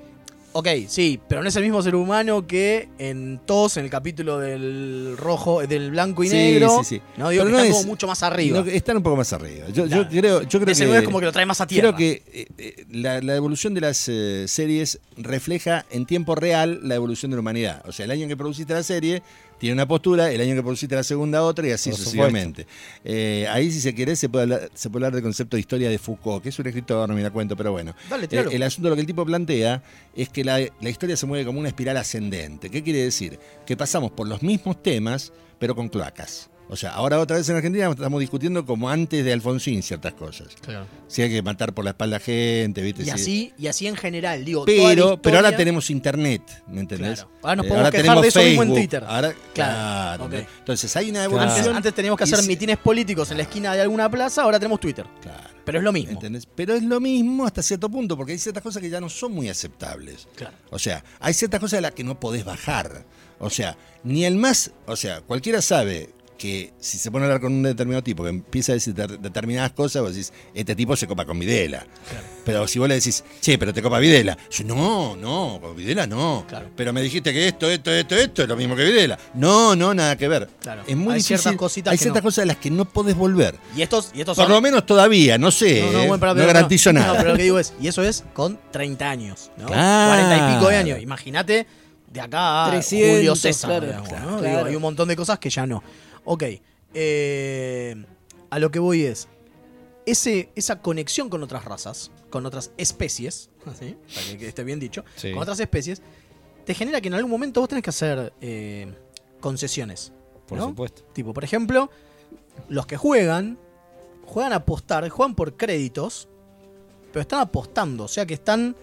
ok, 0.52 0.68
sí, 0.88 1.20
pero 1.30 1.42
no 1.42 1.48
es 1.50 1.56
el 1.56 1.64
mismo 1.64 1.82
ser 1.82 1.96
humano 1.96 2.46
que 2.46 2.90
en 3.00 3.40
TOS, 3.46 3.78
en 3.78 3.86
el 3.86 3.90
capítulo 3.90 4.40
del 4.40 5.16
rojo, 5.18 5.66
del 5.66 5.90
blanco 5.92 6.24
y 6.24 6.28
Sí, 6.28 6.36
negro. 6.36 6.80
sí, 6.84 6.98
sí. 6.98 7.02
No, 7.18 7.30
digo 7.30 7.44
Pero 7.44 7.46
que 7.46 7.52
no 7.54 7.58
está 7.64 7.70
es- 7.70 7.76
como 7.78 7.88
mucho 7.88 8.06
más 8.08 8.22
arriba. 8.24 8.60
No, 8.62 8.70
están 8.70 8.98
un 8.98 9.04
poco 9.04 9.16
más 9.16 9.32
arriba. 9.34 9.68
Yo, 9.70 9.86
creo, 10.10 10.42
yo 10.44 10.60
creo 10.60 10.72
Ese 10.74 10.86
que. 10.86 10.98
es 10.98 11.04
como 11.04 11.20
que 11.22 11.26
lo 11.26 11.32
trae 11.32 11.46
más 11.46 11.62
a 11.62 11.66
tierra. 11.66 11.96
Creo 11.96 11.98
que 11.98 12.24
eh, 12.34 12.48
eh, 12.58 12.86
la, 12.92 13.22
la 13.22 13.36
evolución 13.36 13.74
de 13.74 13.82
las 13.82 14.08
eh, 14.10 14.46
series 14.50 15.00
refleja 15.18 15.86
en 15.90 16.06
tiempo 16.06 16.36
real 16.36 16.82
la 16.84 16.96
evolución 16.96 17.32
de 17.32 17.38
la 17.38 17.42
humanidad. 17.42 17.82
O 17.88 17.92
sea, 17.94 18.04
el 18.06 18.12
año 18.12 18.24
en 18.24 18.30
que 18.30 18.38
produciste 18.38 18.74
la 18.74 18.84
serie 18.84 19.24
tiene 19.64 19.76
una 19.76 19.88
postura, 19.88 20.30
el 20.30 20.41
año 20.41 20.55
que 20.55 20.61
produciste 20.61 20.93
la 20.93 21.03
segunda 21.03 21.41
otra 21.41 21.66
y 21.66 21.72
así 21.72 21.89
Por 21.89 21.97
sucesivamente. 21.97 22.68
Eh, 23.05 23.47
ahí, 23.49 23.72
si 23.72 23.80
se 23.80 23.95
quiere, 23.95 24.18
se 24.18 24.28
puede, 24.28 24.43
hablar, 24.43 24.70
se 24.74 24.89
puede 24.89 25.05
hablar 25.05 25.14
del 25.14 25.24
concepto 25.24 25.55
de 25.55 25.61
historia 25.61 25.89
de 25.89 25.97
Foucault, 25.97 26.43
que 26.43 26.49
es 26.49 26.59
un 26.59 26.68
escritor, 26.68 27.07
no 27.07 27.16
me 27.16 27.22
la 27.22 27.32
cuento, 27.32 27.55
pero 27.55 27.72
bueno. 27.72 27.95
Dale, 28.09 28.28
Eh, 28.30 28.45
el 28.51 28.61
asunto, 28.64 28.89
lo 28.89 28.95
que 28.95 28.99
el 28.99 29.07
tipo 29.07 29.26
plantea, 29.26 29.82
es 30.18 30.28
que 30.28 30.43
la, 30.43 30.59
la 30.59 30.89
historia 30.89 31.16
se 31.16 31.26
mueve 31.26 31.45
como 31.45 31.61
una 31.61 31.70
espiral 31.70 31.95
ascendente. 31.95 32.70
¿Qué 32.70 32.84
quiere 32.84 33.05
decir? 33.05 33.39
Que 33.66 33.78
pasamos 33.78 34.11
por 34.11 34.28
los 34.28 34.43
mismos 34.43 34.84
temas, 34.84 35.32
pero 35.59 35.76
con 35.76 35.88
cloacas. 35.88 36.49
O 36.70 36.76
sea, 36.76 36.91
ahora 36.91 37.20
otra 37.20 37.38
vez 37.38 37.47
en 37.49 37.55
Argentina 37.57 37.89
estamos 37.91 38.20
discutiendo 38.20 38.66
como 38.66 38.89
antes 38.89 39.24
de 39.24 39.32
Alfonsín 39.34 39.84
ciertas 39.84 40.14
cosas. 40.14 40.47
Claro. 40.61 40.88
Si 41.07 41.22
hay 41.22 41.30
que 41.30 41.41
matar 41.43 41.74
por 41.74 41.84
la 41.86 41.91
espalda 41.91 42.20
gente, 42.20 42.82
¿viste? 42.82 43.03
Y 43.03 43.09
así, 43.11 43.53
y 43.59 43.68
así 43.68 43.86
en 43.86 43.95
general, 43.95 44.43
digo. 44.43 44.66
Pero, 44.66 45.22
pero 45.22 45.38
ahora 45.38 45.55
tenemos 45.55 45.89
internet, 45.89 46.41
¿me 46.68 46.80
entendés? 46.82 47.20
Claro. 47.20 47.32
Ahora 47.43 47.55
nos 47.57 47.66
Eh, 47.66 47.70
podemos 47.70 47.91
quejar 47.91 48.22
de 48.22 48.28
eso 48.28 48.41
mismo 48.41 48.64
en 48.64 48.74
Twitter. 48.74 49.03
Ahora, 49.05 49.34
Claro. 49.53 50.30
Entonces 50.34 50.95
hay 50.95 51.09
una 51.11 51.24
evolución. 51.24 51.57
Antes, 51.57 51.76
antes 51.76 51.93
teníamos 51.93 52.18
que 52.18 52.24
hacer 52.24 52.39
si- 52.39 52.47
mitines 52.47 52.78
políticos 52.78 53.30
en 53.32 53.38
la 53.38 53.43
esquina 53.43 53.74
de 53.76 53.82
alguna 53.82 54.09
plaza, 54.09 54.41
ahora 54.43 54.57
tenemos 54.59 54.80
Twitter. 54.80 55.05
Claro. 55.22 55.49
Pero 55.66 55.78
es 55.78 55.84
lo 55.84 55.93
mismo. 55.93 56.11
¿entendés? 56.14 56.45
Pero 56.55 56.74
es 56.76 56.84
lo 56.84 56.99
mismo 56.99 57.45
hasta 57.45 57.61
cierto 57.61 57.89
punto, 57.89 58.18
porque 58.18 58.34
hay 58.34 58.39
ciertas 58.39 58.64
cosas 58.64 58.82
que 58.82 58.89
ya 58.89 58.99
no 58.99 59.09
son 59.09 59.32
muy 59.34 59.47
aceptables. 59.49 60.28
Claro. 60.36 60.55
O 60.72 60.80
sea, 60.80 61.03
hay 61.20 61.34
ciertas 61.34 61.59
cosas 61.59 61.78
de 61.78 61.82
las 61.82 61.91
que 61.91 62.03
no 62.03 62.20
podés 62.20 62.43
bajar. 62.43 63.05
O 63.39 63.49
sea, 63.49 63.78
ni 64.03 64.26
el 64.26 64.36
más, 64.36 64.72
o 64.88 64.95
sea, 64.95 65.22
cualquiera 65.22 65.61
sabe 65.61 66.09
que 66.38 66.74
si 66.80 66.98
se 66.98 67.10
pone 67.12 67.24
a 67.24 67.28
hablar 67.28 67.42
con 67.42 67.54
un 67.54 67.64
determinado 67.64 68.04
tipo 68.04 68.24
que 68.24 68.30
empieza 68.30 68.74
a 68.74 68.76
decir 68.76 68.94
ter- 68.94 69.20
determinadas 69.20 69.72
cosas, 69.72 70.02
vos 70.02 70.12
decís, 70.14 70.34
este 70.54 70.76
tipo 70.76 70.96
se 70.96 71.08
copa 71.08 71.26
con 71.26 71.40
Videla. 71.40 71.86
Pero 72.46 72.68
si 72.68 72.80
vos 72.80 72.90
le 72.90 72.96
decís, 72.96 73.24
che, 73.40 73.58
pero 73.58 73.74
te 73.74 73.82
copa 73.82 74.00
Videla. 74.00 74.38
Yo, 74.52 74.64
no, 74.66 75.16
no, 75.16 75.60
con 75.62 75.76
Videla 75.76 76.06
no. 76.08 76.46
Claro. 76.48 76.70
Pero 76.76 76.92
me 76.92 77.02
dijiste 77.02 77.32
que 77.32 77.48
esto, 77.48 77.70
esto, 77.70 77.92
esto, 77.92 78.16
esto 78.16 78.44
es 78.44 78.50
lo 78.50 78.56
mismo 78.58 78.76
que 78.76 78.84
Videla. 78.84 79.18
No, 79.36 79.76
no, 79.76 79.94
nada 79.94 80.18
que 80.18 80.28
ver. 80.28 80.50
Claro. 80.62 80.84
Es 80.86 80.96
muy 80.98 81.14
Hay 81.14 81.20
difícil. 81.20 81.38
ciertas 81.38 81.56
cositas 81.58 81.92
Hay 81.92 81.98
que 81.98 82.04
ciertas 82.04 82.24
no. 82.24 82.28
cosas 82.28 82.44
a 82.44 82.46
las 82.48 82.58
que 82.58 82.70
no 82.70 82.86
podés 82.86 83.16
volver. 83.16 83.56
Y 83.78 83.82
estos, 83.82 84.12
y 84.14 84.20
estos 84.20 84.36
Por 84.36 84.46
son- 84.46 84.52
lo 84.54 84.60
menos 84.62 84.86
todavía, 84.86 85.38
no 85.38 85.52
sé. 85.52 85.82
No, 85.82 85.92
no, 85.92 85.98
bueno, 86.00 86.20
pero- 86.20 86.34
No 86.34 86.42
pero- 86.42 86.48
garantizo 86.48 86.92
no, 86.92 87.00
nada. 87.00 87.14
No, 87.14 87.18
pero 87.20 87.30
lo 87.32 87.38
que 87.38 87.44
digo 87.44 87.60
es, 87.60 87.74
y 87.80 87.88
eso 87.88 88.04
es 88.04 88.24
con 88.34 88.60
30 88.72 89.10
años, 89.10 89.52
¿no? 89.58 89.68
Claro. 89.68 90.12
40 90.28 90.38
y 90.52 90.56
pico 90.56 90.70
de 90.70 90.76
años. 90.78 91.00
Imagínate 91.02 91.68
de 92.12 92.22
acá 92.22 92.66
a 92.66 92.70
300, 92.72 93.16
Julio 93.18 93.36
César. 93.36 93.70
claro, 93.70 93.86
digamos, 93.88 94.10
claro. 94.10 94.32
¿no? 94.32 94.38
Claro. 94.40 94.56
Digo, 94.58 94.68
hay 94.70 94.76
un 94.76 94.82
montón 94.82 95.08
de 95.08 95.16
cosas 95.16 95.40
que 95.40 95.50
ya 95.50 95.66
no. 95.66 95.82
Ok. 96.26 96.44
eh, 96.94 98.06
a 98.50 98.60
lo 98.60 98.70
que 98.70 98.78
voy 98.80 99.04
es, 99.04 99.28
ese, 100.06 100.52
esa 100.56 100.80
conexión 100.82 101.30
con 101.30 101.42
otras 101.44 101.66
razas, 101.66 102.12
con 102.30 102.46
otras 102.46 102.72
especies, 102.78 103.50
¿sí? 103.80 103.96
para 104.14 104.38
que, 104.38 104.48
esté 104.48 104.64
bien 104.64 104.80
dicho, 104.80 105.04
Sí. 105.16 105.32
con 105.32 105.42
otras 105.42 105.60
especies, 105.60 106.02
te 106.66 106.74
genera 106.74 107.02
que 107.02 107.08
en 107.08 107.16
algún 107.16 107.32
momento 107.32 107.60
vos 107.62 107.70
tenés 107.70 107.84
que 107.84 107.90
hacer 107.90 108.34
eh, 108.42 108.94
concesiones. 109.40 110.12
Por 110.48 110.58
¿no? 110.60 110.68
supuesto. 110.70 111.04
Tipo, 111.14 111.34
por 111.34 111.44
ejemplo, 111.44 111.90
los 112.70 112.86
que 112.86 112.96
juegan, 112.98 113.58
juegan 114.26 114.54
a 114.54 114.58
apostar, 114.58 115.08
juegan 115.10 115.36
por 115.36 115.58
créditos, 115.58 116.28
pero 117.12 117.22
están 117.22 117.40
apostando, 117.40 118.04
o 118.06 118.08
sea 118.08 118.26
que 118.26 118.34
están... 118.36 118.76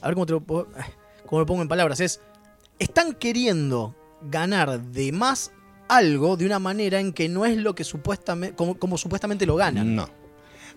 A 0.00 0.06
ver 0.06 0.14
cómo, 0.14 0.26
te 0.26 0.32
lo, 0.32 0.38
eh, 0.40 0.64
cómo 1.26 1.40
lo 1.40 1.46
pongo 1.46 1.62
en 1.62 1.68
palabras, 1.68 2.00
es... 2.00 2.20
Están 2.78 3.14
queriendo 3.14 3.94
ganar 4.22 4.80
de 4.80 5.12
más 5.12 5.52
algo 5.88 6.36
de 6.36 6.46
una 6.46 6.58
manera 6.58 7.00
en 7.00 7.12
que 7.12 7.28
no 7.28 7.44
es 7.44 7.56
lo 7.56 7.74
que 7.74 7.84
supuestamente, 7.84 8.56
como, 8.56 8.78
como 8.78 8.96
supuestamente 8.98 9.46
lo 9.46 9.56
ganan. 9.56 9.94
No. 9.94 10.08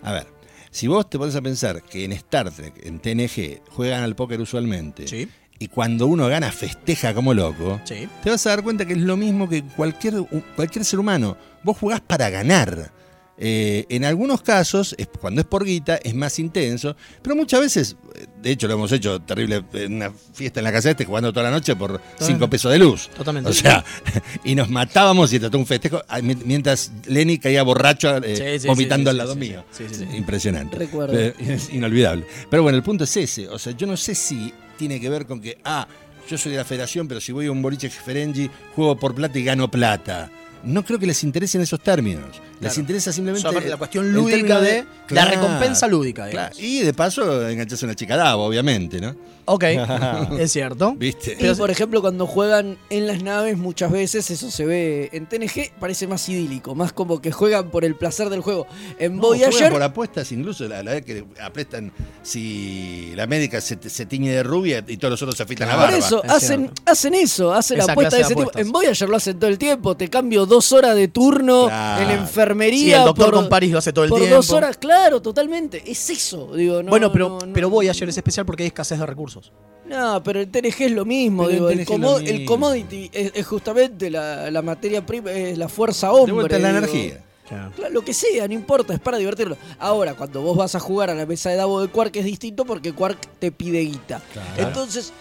A 0.02 0.12
ver, 0.12 0.28
si 0.72 0.88
vos 0.88 1.10
te 1.10 1.18
pones 1.18 1.36
a 1.36 1.42
pensar 1.42 1.82
que 1.84 2.04
en 2.06 2.12
Star 2.14 2.52
Trek, 2.52 2.74
en 2.86 3.00
TNG, 3.00 3.62
juegan 3.72 4.04
al 4.04 4.16
póker 4.16 4.42
usualmente, 4.42 5.08
Sí, 5.08 5.28
y 5.58 5.70
cuando 5.70 6.08
uno 6.08 6.28
gana 6.28 6.52
festeja 6.52 7.14
como 7.14 7.34
loco, 7.34 7.80
sí. 7.86 8.10
te 8.24 8.30
vas 8.30 8.46
a 8.46 8.50
dar 8.50 8.62
cuenta 8.64 8.86
que 8.86 8.94
es 8.94 9.00
lo 9.00 9.16
mismo 9.16 9.48
que 9.48 9.64
cualquier, 9.64 10.16
cualquier 10.56 10.84
ser 10.84 11.00
humano. 11.00 11.38
Vos 11.64 11.78
jugás 11.78 12.02
para 12.02 12.30
ganar. 12.30 12.92
Eh, 13.38 13.86
en 13.90 14.06
algunos 14.06 14.42
casos, 14.42 14.96
es- 14.98 15.10
cuando 15.20 15.42
es 15.42 15.48
por 15.48 15.66
guita, 15.66 15.98
es 15.98 16.16
más 16.16 16.40
intenso, 16.40 16.96
pero 17.22 17.36
muchas 17.36 17.60
veces, 17.60 17.98
eh, 18.16 18.28
de 18.42 18.52
hecho 18.52 18.66
lo 18.68 18.76
hemos 18.76 18.92
hecho 18.94 19.20
terrible 19.22 19.62
en 19.74 19.96
una 19.96 20.12
fiesta 20.34 20.62
en 20.62 20.64
la 20.64 20.72
casa 20.72 20.88
de 20.88 20.92
este, 20.92 21.04
jugando 21.06 21.34
toda 21.34 21.44
la 21.44 21.52
noche 21.52 21.76
por 21.76 22.00
5 22.20 22.50
pesos 22.50 22.72
de 22.72 22.80
luz. 22.80 23.10
Totalmente. 23.10 23.50
O 23.50 23.54
sea, 23.54 23.84
y 24.46 24.56
nos 24.56 24.70
matábamos 24.70 25.34
y 25.34 25.40
trató 25.40 25.58
un 25.58 25.66
festejo 25.66 26.02
mi- 26.24 26.36
mientras 26.46 26.92
Lenny 27.08 27.38
caía 27.38 27.64
borracho 27.64 28.16
eh, 28.24 28.38
Sí, 28.54 28.60
sí, 28.62 28.68
vomitando 28.68 29.10
sí, 29.10 29.12
al 29.12 29.18
lado 29.18 29.34
sí, 29.34 29.40
mío. 29.40 29.66
sí, 29.70 29.84
sí, 29.90 29.96
sí. 29.96 30.16
Impresionante. 30.16 30.78
Recuerdo. 30.78 31.14
Pero 31.14 31.36
es 31.54 31.70
inolvidable. 31.74 32.26
Pero 32.50 32.64
bueno, 32.64 32.78
el 32.78 32.84
punto 32.84 33.04
es 33.04 33.18
ese. 33.18 33.50
O 33.50 33.60
sea, 33.60 33.74
yo 33.74 33.86
no 33.86 33.98
sé 33.98 34.16
si 34.16 34.54
tiene 34.78 35.02
que 35.02 35.10
ver 35.10 35.26
con 35.26 35.42
que, 35.42 35.58
ah, 35.66 35.86
yo 36.30 36.38
soy 36.38 36.54
de 36.54 36.58
la 36.60 36.64
federación, 36.66 37.08
pero 37.08 37.20
si 37.20 37.34
voy 37.34 37.48
a 37.48 37.52
un 37.52 37.62
boliche 37.62 37.90
Ferengi, 37.90 38.50
juego 38.76 38.98
por 38.98 39.14
plata 39.14 39.38
y 39.38 39.44
gano 39.44 39.70
plata. 39.70 40.32
No 40.66 40.84
creo 40.84 41.00
que 41.00 41.06
les 41.08 41.24
interesen 41.24 41.62
esos 41.62 41.80
términos. 41.82 42.24
Les 42.60 42.72
Claro. 42.72 42.80
interesa 42.80 43.10
O 43.10 43.14
simplemente. 43.14 43.50
sea, 43.50 43.62
la 43.70 43.78
cuestión 43.78 44.12
lúdica 44.14 44.60
de, 44.62 44.80
la 44.80 44.86
Claro, 45.08 45.32
recompensa 45.32 45.88
lúdica, 45.88 46.30
claro. 46.30 46.56
Y 46.58 46.80
de 46.80 46.94
paso 46.94 47.48
enganchas 47.48 47.82
a 47.84 47.86
una 47.86 47.96
chica 47.96 48.16
davo, 48.18 48.46
obviamente, 48.46 49.00
¿no? 49.02 49.16
Ok, 49.48 49.64
es 50.40 50.52
cierto. 50.52 50.96
¿Viste? 50.98 51.38
Y 51.40 51.54
por 51.54 51.70
ejemplo, 51.70 52.02
cuando 52.02 52.26
juegan 52.26 52.78
en 52.90 53.06
las 53.06 53.22
naves, 53.22 53.58
muchas 53.58 53.92
veces 53.92 54.32
eso 54.32 54.50
se 54.50 54.66
ve 54.66 55.10
en 55.14 55.28
TNG, 55.28 55.72
parece 55.80 56.08
más 56.08 56.28
idílico, 56.30 56.74
más 56.74 56.94
como 56.94 57.22
que 57.22 57.32
juegan 57.32 57.70
por 57.70 57.86
el 57.86 57.96
placer 57.96 58.30
del 58.30 58.42
juego. 58.42 58.66
En 58.98 59.18
No, 59.18 59.24
juegan 59.28 59.50
Voyager, 59.52 59.72
por 59.72 59.84
apuestas, 59.84 60.32
incluso 60.32 60.68
la, 60.68 60.82
la 60.82 60.94
vez 60.94 61.06
que 61.06 61.24
aprestan 61.44 61.92
si 62.24 63.12
la 63.16 63.28
médica 63.28 63.62
se, 63.62 63.78
se 63.88 64.06
tiñe 64.06 64.32
de 64.32 64.44
rubia 64.44 64.84
y 64.88 64.98
todos 64.98 65.12
los 65.12 65.22
otros 65.22 65.36
se 65.38 65.44
afitan 65.44 65.68
la 65.68 65.76
por 65.76 65.84
barba. 65.86 65.98
eso 65.98 66.24
es 66.24 66.32
hacen, 66.32 66.60
cierto. 66.62 66.82
hacen 66.86 67.14
eso, 67.14 67.54
hacen 67.54 67.80
Esa 67.80 67.92
apuestas 67.92 68.14
de 68.20 68.22
ese 68.26 68.36
de 68.36 68.46
tipo. 68.46 68.58
En 68.60 68.72
Voyager 68.72 69.10
lo 69.10 69.18
hacen 69.18 69.38
todo 69.38 69.50
el 69.50 69.58
tiempo, 69.60 69.96
te 69.96 70.10
cambio 70.10 70.46
dos 70.46 70.55
horas 70.72 70.96
de 70.96 71.08
turno 71.08 71.66
Claro. 71.68 72.02
en 72.02 72.08
la 72.10 72.14
enfermería. 72.16 72.80
Sí, 72.80 72.92
el 72.94 73.04
doctor 73.06 73.26
por, 73.26 73.34
con 73.36 73.50
París 73.50 73.72
lo 73.72 73.80
hace 73.80 73.92
todo 73.94 74.06
el 74.06 74.10
por 74.10 74.20
tiempo. 74.20 74.36
dos 74.38 74.50
horas, 74.52 74.78
claro, 74.78 75.22
totalmente. 75.22 75.84
Es 75.90 76.10
eso, 76.10 76.56
digo, 76.56 76.82
no, 76.84 76.90
bueno, 76.90 77.12
pero, 77.12 77.30
no, 77.30 77.40
no- 77.46 77.54
pero 77.54 77.70
Voyager 77.70 78.10
es 78.10 78.18
especial 78.18 78.46
porque 78.46 78.64
hay 78.64 78.68
escasez 78.68 79.00
de 79.00 79.06
recursos. 79.06 79.52
No, 79.88 80.24
pero 80.24 80.40
el 80.40 80.50
TNG 80.50 80.82
es 80.86 80.92
lo 80.92 81.06
mismo, 81.06 81.48
digo, 81.48 81.70
el 81.70 81.86
como- 81.86 82.18
commodity 82.46 83.10
es, 83.14 83.32
es 83.36 83.46
justamente 83.46 84.10
la, 84.10 84.50
la 84.50 84.62
materia 84.64 85.06
prima, 85.06 85.32
es 85.32 85.58
la 85.58 85.70
fuerza 85.70 86.12
hombre. 86.12 86.28
de 86.28 86.34
vuelta 86.34 86.60
la 86.60 86.68
digo. 86.70 86.78
energía. 86.80 87.22
Claro, 87.48 87.72
Lo 87.92 88.02
que 88.04 88.12
sea, 88.16 88.48
no 88.48 88.56
importa, 88.56 88.96
es 88.96 89.00
para 89.00 89.18
divertirlo. 89.20 89.56
Ahora, 89.78 90.16
cuando 90.16 90.42
vos 90.42 90.58
vas 90.58 90.74
a 90.74 90.80
jugar 90.80 91.12
a 91.12 91.14
la 91.14 91.28
mesa 91.28 91.52
de 91.52 91.58
Davo 91.58 91.80
de 91.80 91.90
Quark 91.90 92.16
es 92.16 92.26
distinto 92.26 92.66
porque 92.66 92.92
Quark 92.92 93.20
te 93.38 93.52
pide 93.52 93.82
guita. 93.82 94.20
Entonces, 94.58 95.14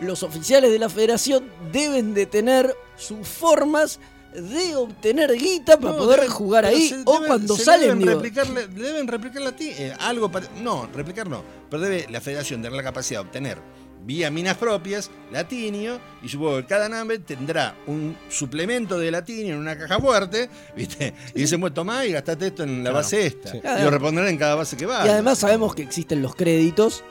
los 0.00 0.22
oficiales 0.22 0.70
de 0.70 0.78
la 0.78 0.90
federación 0.90 1.44
deben 1.72 2.12
de 2.12 2.26
tener 2.26 2.76
sus 2.98 3.26
formas 3.26 3.98
de 4.34 4.74
obtener 4.76 5.32
guita 5.34 5.78
para 5.78 5.92
No, 5.92 5.98
poder 5.98 6.20
deben- 6.20 6.28
jugar 6.30 6.64
ahí 6.64 6.88
se 6.88 6.96
o 7.04 7.14
deben- 7.14 7.26
cuando 7.26 7.56
salen. 7.56 7.98
Deben 7.98 8.14
replicarle, 8.16 8.66
deben 8.68 9.06
replicarle 9.08 9.48
a 9.48 9.56
ti 9.56 9.70
eh, 9.70 9.94
algo. 10.00 10.30
pare- 10.30 10.48
no, 10.62 10.88
replicar 10.92 11.28
no. 11.28 11.42
Pero 11.70 11.82
debe 11.82 12.06
la 12.10 12.20
federación 12.20 12.60
tener 12.62 12.76
la 12.76 12.82
capacidad 12.82 13.20
de 13.20 13.26
obtener 13.26 13.58
vía 14.06 14.30
minas 14.30 14.58
propias 14.58 15.10
latinio 15.32 15.98
y 16.22 16.28
supongo 16.28 16.56
que 16.58 16.66
cada 16.66 16.90
nave 16.90 17.20
tendrá 17.20 17.74
un 17.86 18.14
suplemento 18.28 18.98
de 18.98 19.10
latinio 19.10 19.54
en 19.54 19.60
una 19.60 19.78
caja 19.78 19.98
fuerte, 19.98 20.50
¿viste? 20.76 21.14
Y 21.34 21.40
dicen, 21.40 21.58
bueno, 21.58 21.72
tomá 21.72 22.04
y 22.04 22.12
gastate 22.12 22.48
esto 22.48 22.64
en 22.64 22.78
la 22.78 22.90
Claro. 22.90 22.96
base 22.96 23.26
esta. 23.26 23.50
Sí. 23.52 23.60
Y 23.64 23.82
lo 23.82 23.90
repondrán 23.90 24.28
en 24.28 24.36
cada 24.36 24.56
base 24.56 24.76
que 24.76 24.84
va. 24.84 25.06
Y 25.06 25.08
además 25.08 25.38
sabemos 25.38 25.74
que 25.74 25.80
existen 25.82 26.20
los 26.20 26.34
créditos. 26.34 27.02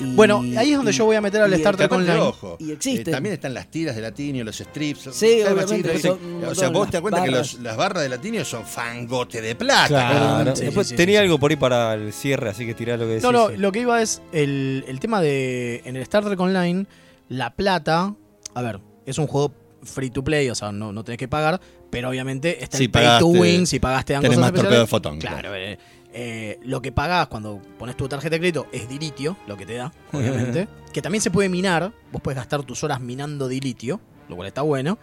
Y- 0.00 0.14
Bueno, 0.14 0.42
ahí 0.56 0.70
es 0.72 0.76
donde 0.76 0.92
y- 0.92 0.94
yo 0.94 1.04
voy 1.04 1.16
a 1.16 1.20
meter 1.20 1.42
al 1.42 1.50
y 1.52 1.56
Star 1.56 1.76
Trek 1.76 1.90
Online. 1.92 2.18
ojo, 2.18 2.56
Y 2.60 2.72
existen. 2.72 3.08
eh, 3.08 3.10
también 3.12 3.34
están 3.34 3.54
las 3.54 3.68
tiras 3.70 3.94
de 3.96 4.02
latinio, 4.02 4.44
los 4.44 4.56
strips. 4.56 5.08
Sí, 5.12 5.40
obviamente, 5.42 5.98
son 6.00 6.18
O 6.44 6.54
sea, 6.54 6.68
vos 6.70 6.86
te 6.88 6.92
das 6.98 7.02
cuenta 7.02 7.22
que 7.24 7.30
los- 7.30 7.60
las 7.60 7.76
barras 7.76 8.02
de 8.02 8.08
latinio 8.08 8.44
son 8.44 8.64
fangote 8.64 9.40
de 9.40 9.54
plata. 9.54 9.86
Claro. 9.88 10.56
Sí, 10.56 10.64
Después 10.64 10.86
sí, 10.88 10.90
sí, 10.92 10.96
tenía 10.96 11.20
sí. 11.20 11.24
algo 11.24 11.38
por 11.38 11.50
ahí 11.50 11.56
para 11.56 11.94
el 11.94 12.12
cierre, 12.12 12.50
así 12.50 12.66
que 12.66 12.74
tirá 12.74 12.96
lo 12.96 13.04
que 13.04 13.10
decís. 13.10 13.22
No, 13.22 13.32
no, 13.32 13.48
lo 13.50 13.72
que 13.72 13.80
iba 13.80 14.00
es 14.02 14.20
el, 14.32 14.84
el 14.88 15.00
tema 15.00 15.20
de. 15.20 15.82
En 15.84 15.96
el 15.96 16.02
Star 16.02 16.24
Trek 16.24 16.38
Online, 16.40 16.86
la 17.28 17.54
plata. 17.54 18.14
A 18.54 18.62
ver, 18.62 18.80
es 19.06 19.18
un 19.18 19.26
juego 19.26 19.52
free 19.82 20.10
to 20.10 20.24
play, 20.24 20.48
o 20.48 20.54
sea, 20.54 20.72
no, 20.72 20.92
no 20.92 21.04
tenés 21.04 21.18
que 21.18 21.28
pagar, 21.28 21.60
pero 21.90 22.08
obviamente 22.08 22.62
está 22.64 22.78
Si 22.78 22.84
el 22.84 22.90
pay 22.90 23.18
to 23.18 23.26
win, 23.26 23.66
si 23.66 23.78
pagaste 23.78 24.14
tenés 24.14 24.28
cosas 24.30 24.40
más 24.40 24.52
torpedo 24.52 24.80
de 24.80 24.86
fotón. 24.86 25.18
Claro, 25.18 25.54
eh, 25.54 25.78
eh, 26.14 26.58
lo 26.62 26.80
que 26.80 26.92
pagás 26.92 27.26
cuando 27.26 27.60
pones 27.78 27.96
tu 27.96 28.08
tarjeta 28.08 28.34
de 28.36 28.38
crédito 28.38 28.66
es 28.72 28.88
dilitio, 28.88 29.36
lo 29.46 29.56
que 29.56 29.66
te 29.66 29.74
da, 29.74 29.92
obviamente. 30.12 30.68
que 30.92 31.02
también 31.02 31.20
se 31.20 31.30
puede 31.30 31.48
minar, 31.48 31.92
vos 32.12 32.22
puedes 32.22 32.36
gastar 32.38 32.62
tus 32.62 32.84
horas 32.84 33.00
minando 33.00 33.48
dilitio, 33.48 34.00
lo 34.28 34.36
cual 34.36 34.48
está 34.48 34.62
bueno. 34.62 34.96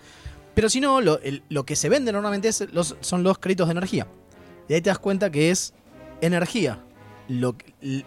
Pero 0.55 0.69
si 0.69 0.79
no, 0.81 1.01
lo, 1.01 1.19
el- 1.21 1.43
lo 1.49 1.65
que 1.65 1.75
se 1.75 1.89
vende 1.89 2.11
normalmente 2.11 2.47
es 2.47 2.65
los, 2.73 2.95
son 3.01 3.23
los 3.23 3.37
créditos 3.39 3.67
de 3.67 3.71
energía. 3.73 4.07
Y 4.69 4.73
ahí 4.73 4.81
te 4.81 4.89
das 4.89 4.99
cuenta 4.99 5.29
que 5.31 5.51
es 5.51 5.73
energía. 6.21 6.79
Lo, 7.27 7.55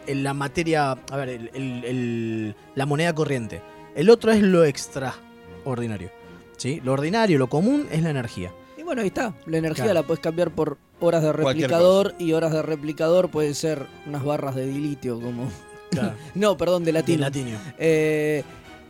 la 0.07 0.35
materia, 0.35 0.93
a 0.93 1.17
ver, 1.17 1.29
el- 1.29 1.51
el- 1.55 1.85
el- 1.85 2.57
la 2.75 2.87
moneda 2.87 3.15
corriente. 3.15 3.63
El 3.95 4.11
otro 4.11 4.33
es 4.33 4.43
lo 4.43 4.65
extraordinario. 4.65 6.11
¿sí? 6.57 6.81
Lo 6.85 6.93
ordinario, 6.93 7.39
lo 7.39 7.49
común 7.49 7.87
es 7.91 8.03
la 8.03 8.11
energía. 8.11 8.53
Y 8.79 8.83
bueno, 8.83 9.01
ahí 9.03 9.09
está. 9.09 9.35
La 9.47 9.59
energía 9.59 9.85
Claro. 9.85 10.01
la 10.01 10.07
puedes 10.07 10.21
cambiar 10.21 10.51
por 10.51 10.79
horas 11.01 11.23
de 11.23 11.33
replicador 11.33 12.15
y 12.19 12.33
horas 12.33 12.53
de 12.53 12.63
replicador 12.63 13.31
pueden 13.31 13.55
ser 13.55 13.87
unas 14.07 14.25
barras 14.25 14.55
de 14.55 14.67
dilitio 14.67 15.21
como... 15.21 15.49
No, 16.35 16.57
perdón, 16.57 16.83
de 16.83 16.87
De 16.87 16.93
latino. 16.99 17.21
latinio. 17.21 17.59
Eh, 17.79 18.43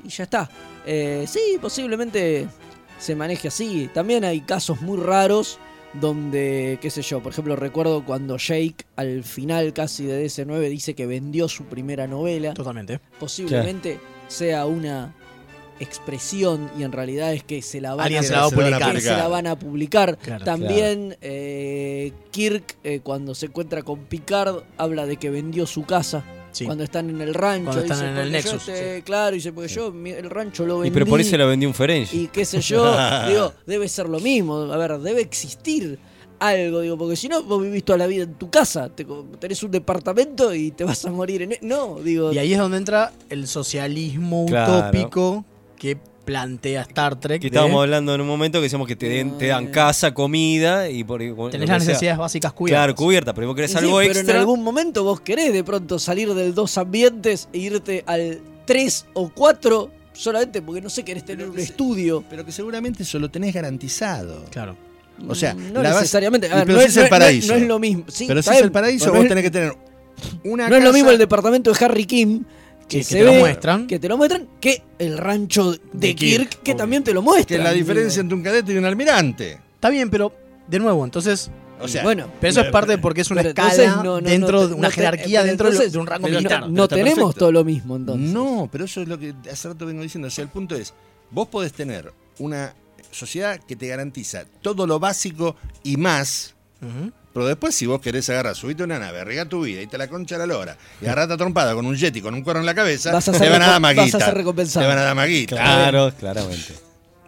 y 0.05 0.09
ya 0.09 0.25
está. 0.25 0.49
Eh, 0.87 1.27
sí, 1.29 1.59
posiblemente 1.61 2.49
se 2.99 3.15
maneje 3.15 3.49
así. 3.49 3.91
También 3.93 4.25
hay 4.25 4.41
casos 4.41 4.81
muy 4.81 4.99
raros 4.99 5.59
donde, 5.93 6.79
qué 6.81 6.91
sé 6.91 7.03
yo, 7.03 7.23
por 7.23 7.33
ejemplo, 7.33 7.57
recuerdo 7.57 8.05
cuando 8.05 8.37
Jake 8.39 8.87
al 8.97 9.23
final 9.23 9.73
casi 9.75 10.07
de 10.07 10.25
DC9 10.25 10.69
dice 10.71 10.95
que 10.95 11.07
vendió 11.07 11.47
su 11.49 11.65
primera 11.65 12.07
novela. 12.07 12.55
Totalmente. 12.55 13.01
Posiblemente 13.21 14.01
sea 14.27 14.65
una 14.67 15.15
expresión 15.81 16.71
y 16.79 16.83
en 16.83 16.93
realidad 16.93 17.33
es 17.33 17.43
que 17.45 17.63
se 17.63 17.81
la 17.81 17.95
van, 17.95 18.15
a, 18.15 18.23
se 18.23 18.33
la 18.33 18.41
va 18.43 18.51
publicar. 18.51 18.81
publicar. 18.83 19.01
se 19.01 19.11
la 19.11 19.29
van 19.29 19.47
a 19.47 19.59
publicar. 19.59 20.19
Claro, 20.19 20.45
También 20.45 21.17
eh, 21.21 22.13
Kirk, 22.31 22.77
eh, 22.85 23.01
cuando 23.03 23.35
se 23.35 23.47
encuentra 23.47 23.83
con 23.83 24.01
Picard, 24.07 24.63
habla 24.77 25.07
de 25.07 25.17
que 25.17 25.31
vendió 25.31 25.67
su 25.67 25.85
casa. 25.85 26.25
Sí. 26.53 26.67
Cuando 26.67 26.85
están 26.85 27.11
en 27.11 27.21
el 27.21 27.35
rancho, 27.35 27.65
Cuando 27.65 27.83
están 27.83 27.99
dice, 27.99 28.11
en 28.11 28.17
el 28.19 28.31
"Porque 28.31 28.43
yo 28.43 28.53
Nexus, 28.53 28.69
este- 28.69 29.03
Claro, 29.03 29.35
dice, 29.35 29.53
porque 29.53 29.69
yo 29.69 29.91
mi- 29.91 30.11
el 30.11 30.31
rancho 30.31 30.65
lo 30.65 30.77
Y 30.77 30.83
vendí. 30.83 30.95
pero 30.95 31.07
por 31.07 31.21
eso 31.21 31.37
la 31.37 31.47
vendió 31.47 31.69
un 31.69 31.75
Ferengi. 31.75 32.17
Y 32.17 32.27
qué 32.29 32.45
sé 32.45 32.61
yo, 32.61 32.85
digo, 33.29 33.53
debe 33.67 33.89
ser 33.89 34.09
lo 34.09 34.21
mismo. 34.21 34.59
A 34.73 34.77
ver, 34.77 34.99
debe 35.01 35.21
existir 35.21 35.99
algo, 36.39 36.81
digo, 36.81 36.97
porque 36.97 37.17
si 37.17 37.29
no, 37.29 37.43
vos 37.43 37.61
vivís 37.61 37.83
toda 37.85 37.99
la 37.99 38.07
vida 38.07 38.23
en 38.23 38.35
tu 38.35 38.51
casa, 38.51 38.89
te 38.89 39.05
co- 39.05 39.27
tenés 39.41 39.63
un 39.65 39.73
departamento 39.73 40.55
y 40.55 40.71
te 40.71 40.85
vas 40.85 41.05
a 41.05 41.11
morir 41.11 41.43
en... 41.43 41.53
e- 41.53 41.59
No, 41.63 41.97
digo, 42.01 42.33
Y 42.33 42.39
ahí 42.39 42.53
es 42.53 42.59
donde 42.59 42.77
entra 42.77 43.13
el 43.31 43.49
socialismo 43.49 44.47
Claro. 44.47 44.79
utópico 44.79 45.45
que 45.77 45.97
plantea 46.25 46.83
Star 46.83 47.21
Trek. 47.21 47.41
Que 47.43 47.51
de 47.51 47.57
estábamos 47.57 47.83
hablando 47.83 48.15
en 48.15 48.21
un 48.23 48.27
momento 48.27 48.59
que 48.59 48.63
decíamos 48.63 48.89
que 48.89 48.97
te, 48.97 49.09
den- 49.09 49.37
te 49.37 49.49
dan 49.49 49.67
casa, 49.67 50.15
comida 50.15 50.89
y 50.89 51.05
por 51.05 51.21
que 51.21 51.59
las 51.59 51.67
sea. 51.69 51.79
necesidades 51.79 52.19
básicas 52.19 52.53
cubiertas. 52.53 52.81
Claro, 52.81 52.95
cubierta, 52.95 53.35
pero 53.35 53.47
vos 53.49 53.57
querés 53.57 53.73
Y 53.73 53.75
sí, 53.75 53.79
algo 53.81 53.99
pero 53.99 54.11
en 54.13 54.17
extra. 54.17 54.39
algún 54.41 54.63
momento 54.63 55.05
vos 55.05 55.21
querés 55.21 55.53
de 55.53 55.63
pronto 55.65 55.99
salir 55.99 56.33
del 56.33 56.55
dos 56.55 56.79
ambientes 56.79 57.49
e 57.53 57.59
irte 57.59 58.03
al 58.07 58.41
3 58.65 59.07
o 59.13 59.29
4 59.29 59.91
solamente 60.15 60.63
porque 60.63 60.81
no 60.81 60.89
sé, 60.89 61.05
querés 61.05 61.25
tener 61.25 61.41
Pero 61.47 61.51
un 61.53 61.57
se- 61.59 61.65
estudio. 61.65 62.25
Pero 62.31 62.47
que 62.47 62.53
seguramente 62.53 63.03
eso 63.03 63.19
lo 63.19 63.31
tenés 63.31 63.53
garantizado. 63.53 64.45
Claro. 64.51 64.77
O 65.29 65.35
sea, 65.35 65.53
no 65.55 65.83
la 65.83 65.91
base- 65.91 66.01
necesariamente. 66.01 66.47
A 66.47 66.51
y 66.51 66.55
ver, 66.57 66.67
pero 66.67 66.79
no, 66.79 66.81
si 66.83 66.87
es, 66.89 66.91
es 66.93 66.97
el 66.97 67.03
no 67.03 67.05
es- 67.05 67.11
paraíso. 67.11 67.53
no 67.53 67.59
es 67.61 67.69
lo 67.69 67.79
mismo. 67.79 68.05
Sí, 68.09 68.25
Pero 68.27 68.43
si 68.43 68.51
es 68.51 68.61
el 68.63 68.73
paraíso, 68.73 69.05
pero 69.11 69.19
vos 69.19 69.29
tenés 69.29 69.45
que 69.45 69.51
tener 69.51 69.77
una 70.45 70.69
No 70.71 70.77
es 70.77 70.83
lo 70.85 70.93
mismo 70.93 71.11
el 71.11 71.19
departamento 71.19 71.71
de 71.73 71.85
Harry 71.85 72.07
Kim 72.07 72.45
que, 72.95 72.99
Que- 73.01 73.05
que 73.05 73.05
se 73.05 73.19
te 73.19 73.25
lo 73.25 73.33
muestran. 73.35 73.87
que 73.87 73.99
te 73.99 74.09
lo 74.09 74.17
muestran, 74.17 74.49
que 74.61 74.83
el 74.99 75.19
rancho 75.19 75.73
de, 75.73 75.81
De 75.93 76.15
Kirk, 76.15 76.49
Kirk, 76.51 76.63
que 76.63 76.71
obvio. 76.73 76.77
también 76.77 77.05
te 77.05 77.13
lo 77.13 77.21
Que 77.21 77.25
muestra. 77.25 77.57
es 77.57 77.63
la 77.65 77.73
diferencia 77.73 78.21
entre 78.21 78.37
un 78.37 78.43
cadete 78.43 78.73
y 78.73 78.77
un 78.77 78.85
almirante. 78.85 79.59
Está 79.75 79.91
bien, 79.91 80.11
pero 80.11 80.33
de 80.69 80.79
nuevo, 80.79 81.05
entonces. 81.05 81.51
O 81.81 81.89
sea, 81.89 82.05
bueno, 82.05 82.31
Pero 82.41 82.51
eso 82.53 82.61
es 82.61 82.71
parte 82.71 82.93
de 82.93 82.99
porque 82.99 83.23
es 83.23 83.31
una 83.33 83.41
escala 83.43 83.69
entonces 83.75 83.97
no- 83.97 84.21
no- 84.21 84.21
dentro 84.21 84.61
no 84.61 84.69
de 84.69 84.75
una 84.75 84.89
te- 84.89 84.95
jerarquía 84.95 85.43
dentro 85.43 85.67
de 85.67 85.73
lo- 85.73 85.77
entonces 85.77 85.93
de 85.93 85.99
un 85.99 86.07
rango 86.07 86.29
no- 86.29 86.37
militar. 86.37 86.71
No, 86.71 86.87
tenemos 86.89 87.15
perfecto. 87.19 87.39
todo 87.41 87.53
lo 87.53 87.65
mismo 87.65 87.97
entonces. 87.97 88.31
No, 88.33 88.69
pero 88.71 88.85
eso 88.85 89.03
es 89.03 89.09
lo 89.09 89.19
que 89.19 89.35
hace 89.51 89.69
rato 89.69 89.85
vengo 89.85 90.01
diciendo. 90.03 90.29
O 90.29 90.31
sea, 90.31 90.45
el 90.45 90.51
punto 90.51 90.77
es, 90.77 90.95
vos 91.33 91.49
podés 91.49 91.73
tener 91.73 92.13
una 92.39 92.75
sociedad 93.11 93.59
que 93.61 93.75
te 93.77 93.89
garantiza 93.89 94.45
todo 94.63 94.87
lo 94.87 95.01
básico 95.01 95.57
y 95.83 95.97
más. 95.97 96.55
Pero 97.35 97.45
después 97.47 97.75
si 97.75 97.85
vos 97.85 98.01
querés 98.01 98.31
agarrar, 98.31 98.55
subite 98.57 98.83
una 98.83 98.99
nave, 98.99 99.21
arriesga 99.21 99.45
tu 99.47 99.61
vida 99.63 99.83
y 99.83 99.87
te 99.87 99.99
la 99.99 100.09
concha 100.09 100.37
a 100.37 100.39
la 100.39 100.47
lora, 100.47 100.79
y 101.03 101.05
agarrate 101.05 101.35
a 101.35 101.37
trompada 101.37 101.75
con 101.75 101.85
un 101.85 101.95
yeti 101.97 102.23
con 102.23 102.33
un 102.33 102.43
cuerno 102.43 102.61
en 102.61 102.67
la 102.67 102.75
cabeza, 102.75 103.13
Vas 103.13 103.29
a 103.29 103.33
te 103.33 103.51
van 103.51 103.61
a 103.61 103.67
dar 103.67 103.69
vas 103.69 103.77
a 103.77 103.81
maguita. 103.81 104.21
ser 104.21 104.35
recompensado. 104.35 104.85
Te 104.85 104.89
van 104.89 104.99
a 104.99 105.03
dar 105.03 105.15
maguita. 105.17 105.57
Claro, 105.57 106.13
claramente. 106.19 106.73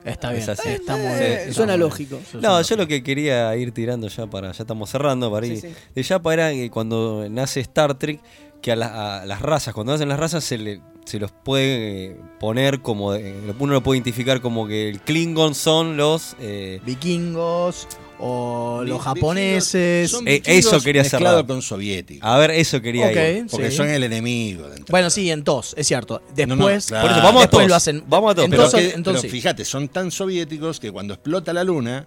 Está 0.04 0.30
bien. 0.30 0.42
Es 0.44 0.48
así. 0.50 0.68
Está 0.68 0.96
muy 0.96 1.07
Eh, 1.07 1.34
está 1.42 1.52
suena 1.54 1.72
muy 1.72 1.80
lógico. 1.80 2.20
Eso 2.26 2.40
No, 2.40 2.62
yo 2.62 2.76
lo 2.76 2.86
que 2.86 3.02
quería 3.02 3.54
ir 3.57 3.72
tirando 3.72 4.07
ya 4.07 4.26
para, 4.28 4.52
ya 4.52 4.62
estamos 4.62 4.88
cerrando, 4.88 5.30
para 5.32 5.46
ir 5.46 5.61
sí. 5.61 5.68
de 5.96 6.02
Yapa 6.04 6.32
era 6.32 6.50
que 6.52 6.70
cuando 6.70 7.26
nace 7.28 7.59
Star 7.59 7.98
Trek, 7.98 8.20
que 8.62 8.70
a, 8.70 8.76
la- 8.76 9.22
a 9.22 9.26
las 9.26 9.42
razas, 9.42 9.74
cuando 9.74 9.92
nacen 9.92 10.09
las 10.09 10.20
razas 10.20 10.44
se, 10.44 10.59
le, 10.59 10.80
se 11.04 11.18
los 11.18 11.32
puede 11.32 12.04
eh, 12.12 12.16
poner 12.38 12.82
como, 12.82 13.14
eh, 13.14 13.34
uno 13.59 13.72
lo 13.72 13.82
puede 13.82 13.98
identificar 13.98 14.40
como 14.40 14.68
que 14.68 14.88
el 14.88 15.00
Klingon 15.00 15.57
son 15.57 15.96
los... 15.96 16.36
eh, 16.38 16.80
Vikingos 16.86 17.88
o 18.18 18.76
los 18.78 18.84
vikingos 18.84 19.04
japoneses. 19.04 20.10
son 20.10 20.26
Eh, 20.28 20.42
eso 20.46 20.80
quería 20.80 21.02
mezclado 21.02 21.36
cerrar. 21.36 21.46
con 21.46 21.62
soviéticos. 21.62 22.28
a 22.28 22.38
ver, 22.38 22.50
eso 22.52 22.80
quería 22.80 23.10
ir. 23.38 23.46
Porque 23.50 23.70
sí. 23.70 23.76
son 23.76 23.88
el 23.88 24.02
enemigo. 24.02 24.68
de. 24.68 24.82
Bueno, 24.88 25.10
sí, 25.10 25.30
en 25.30 25.44
TOS, 25.44 25.74
es 25.76 25.86
cierto. 25.86 26.22
Después, 26.34 26.48
No, 26.48 26.56
no, 26.56 26.66
claro. 26.66 27.08
Por 27.08 27.10
eso, 27.10 27.22
vamos 27.22 27.44
a 27.52 27.66
lo 27.68 27.74
hacen. 27.74 28.04
Vamos 28.08 28.32
a 28.32 28.34
todos, 28.34 28.48
Pero, 28.48 28.62
Entonces, 28.64 28.88
que- 28.90 28.96
entonces 28.96 29.22
pero 29.22 29.32
sí. 29.32 29.36
fíjate, 29.38 29.64
son 29.64 29.88
tan 29.88 30.10
soviéticos 30.10 30.80
que 30.80 30.90
cuando 30.92 31.14
explota 31.14 31.52
la 31.52 31.64
luna 31.64 32.06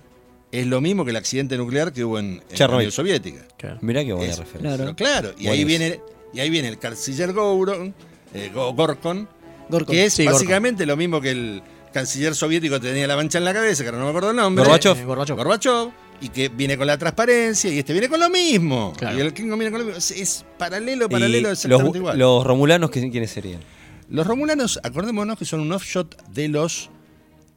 es 0.51 0.65
lo 0.65 0.81
mismo 0.81 1.05
que 1.05 1.11
el 1.11 1.17
accidente 1.17 1.57
nuclear 1.57 1.93
que 1.93 2.03
hubo 2.03 2.17
en, 2.17 2.41
en 2.49 2.59
la. 2.59 2.75
Unión 2.75 2.91
Soviética. 2.91 3.45
Claro. 3.57 3.77
Mirá 3.81 4.03
qué 4.03 4.13
buena 4.13 4.31
Es- 4.33 4.39
referencia. 4.39 4.77
Claro. 4.77 4.95
claro, 4.95 5.31
y 5.37 5.47
ahí 5.47 5.63
viene 5.63 5.99
y 6.33 6.39
ahí 6.39 6.49
viene 6.49 6.67
el 6.69 6.79
canciller 6.79 7.33
Gouron, 7.33 7.93
eh, 8.33 8.49
Go- 8.53 8.73
Gorkon, 8.73 9.27
Gorkon. 9.69 9.93
que 9.95 10.05
es 10.05 10.13
Sí, 10.13 10.23
Gorkon. 10.23 10.33
básicamente 10.39 10.85
lo 10.87 10.95
mismo 10.97 11.21
que 11.21 11.31
el 11.31 11.61
canciller 11.99 12.35
soviético 12.35 12.75
que 12.79 12.87
tenía 12.87 13.07
la 13.07 13.15
mancha 13.15 13.37
en 13.37 13.45
la 13.45 13.53
cabeza, 13.53 13.83
que 13.83 13.89
ahora 13.89 13.99
no 13.99 14.05
me 14.05 14.09
acuerdo 14.09 14.31
el 14.31 14.35
nombre. 14.37 14.63
Gorbachev. 14.63 14.97
Eh, 14.97 15.05
Gorbachev. 15.05 15.35
Gorbachev, 15.37 15.91
y 16.21 16.29
que 16.29 16.49
viene 16.49 16.77
con 16.77 16.87
la 16.87 16.97
transparencia, 16.97 17.71
y 17.71 17.79
este 17.79 17.93
viene 17.93 18.09
con 18.09 18.19
lo 18.19 18.29
mismo. 18.29 18.93
Claro. 18.97 19.17
Y 19.17 19.21
el 19.21 19.33
Klingon 19.33 19.57
viene 19.59 19.71
con 19.71 19.79
lo 19.79 19.85
mismo. 19.85 19.97
Es, 19.97 20.11
es 20.11 20.45
paralelo, 20.57 21.05
Y 21.05 21.09
paralelo, 21.09 21.49
exactamente 21.51 21.87
los, 21.87 21.95
igual. 21.95 22.17
los 22.17 22.43
romulanos, 22.45 22.89
¿qui- 22.91 23.09
¿quiénes 23.11 23.31
serían? 23.31 23.61
Los 24.09 24.25
romulanos, 24.27 24.79
acordémonos 24.83 25.37
que 25.37 25.45
son 25.45 25.59
un 25.61 25.71
offshot 25.71 26.15
de 26.29 26.47
los 26.49 26.89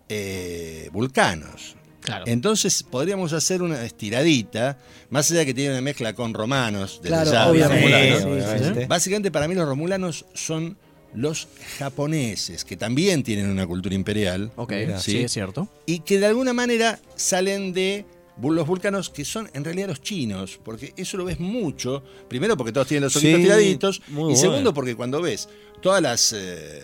eh, 0.09 0.89
vulcanos. 0.93 1.77
Claro. 2.01 2.25
Entonces 2.27 2.83
podríamos 2.83 3.33
hacer 3.33 3.63
una 3.63 3.85
estiradita, 3.85 4.77
más 5.11 5.31
allá 5.31 5.41
de 5.41 5.47
que 5.47 5.55
tiene 5.55 5.71
una 5.71 5.81
mezcla 5.81 6.13
con 6.15 6.35
romanos, 6.35 6.99
desde 7.01 7.15
Claro, 7.15 7.31
ya, 7.33 7.49
obviamente, 7.49 8.21
romulanos. 8.21 8.79
sí. 8.79 8.85
Básicamente 8.89 9.31
para 9.31 9.47
mí 9.49 9.55
los 9.55 9.67
romulanos 9.69 10.27
son 10.35 10.77
los 11.15 11.49
japoneses, 11.79 12.65
que 12.65 12.77
también 12.77 13.23
tienen 13.23 13.49
una 13.51 13.67
cultura 13.67 13.95
imperial, 13.95 14.51
Ok, 14.57 14.73
sí, 14.99 15.13
Sí. 15.13 15.19
es 15.25 15.33
cierto. 15.33 15.69
y 15.87 16.01
que 16.01 16.19
de 16.19 16.27
alguna 16.27 16.53
manera 16.53 16.99
salen 17.17 17.73
de 17.73 18.05
los 18.43 18.67
vulcanos 18.67 19.11
que 19.11 19.25
son 19.27 19.49
en 19.53 19.63
realidad 19.63 19.89
los 19.89 20.01
chinos, 20.01 20.59
porque 20.65 20.95
eso 20.97 21.17
lo 21.19 21.25
ves 21.27 21.39
mucho, 21.39 22.03
primero 22.29 22.57
porque 22.57 22.73
todos 22.73 22.89
tienen 22.89 23.05
los 23.05 23.15
ojitos 23.17 23.37
Sí, 23.37 23.43
tiraditos, 23.43 24.03
y 24.09 24.13
bueno. 24.15 24.37
segundo 24.37 24.73
porque 24.75 24.97
cuando 24.97 25.21
ves 25.21 25.49
todas 25.83 26.01
las 26.01 26.33
eh, 26.35 26.81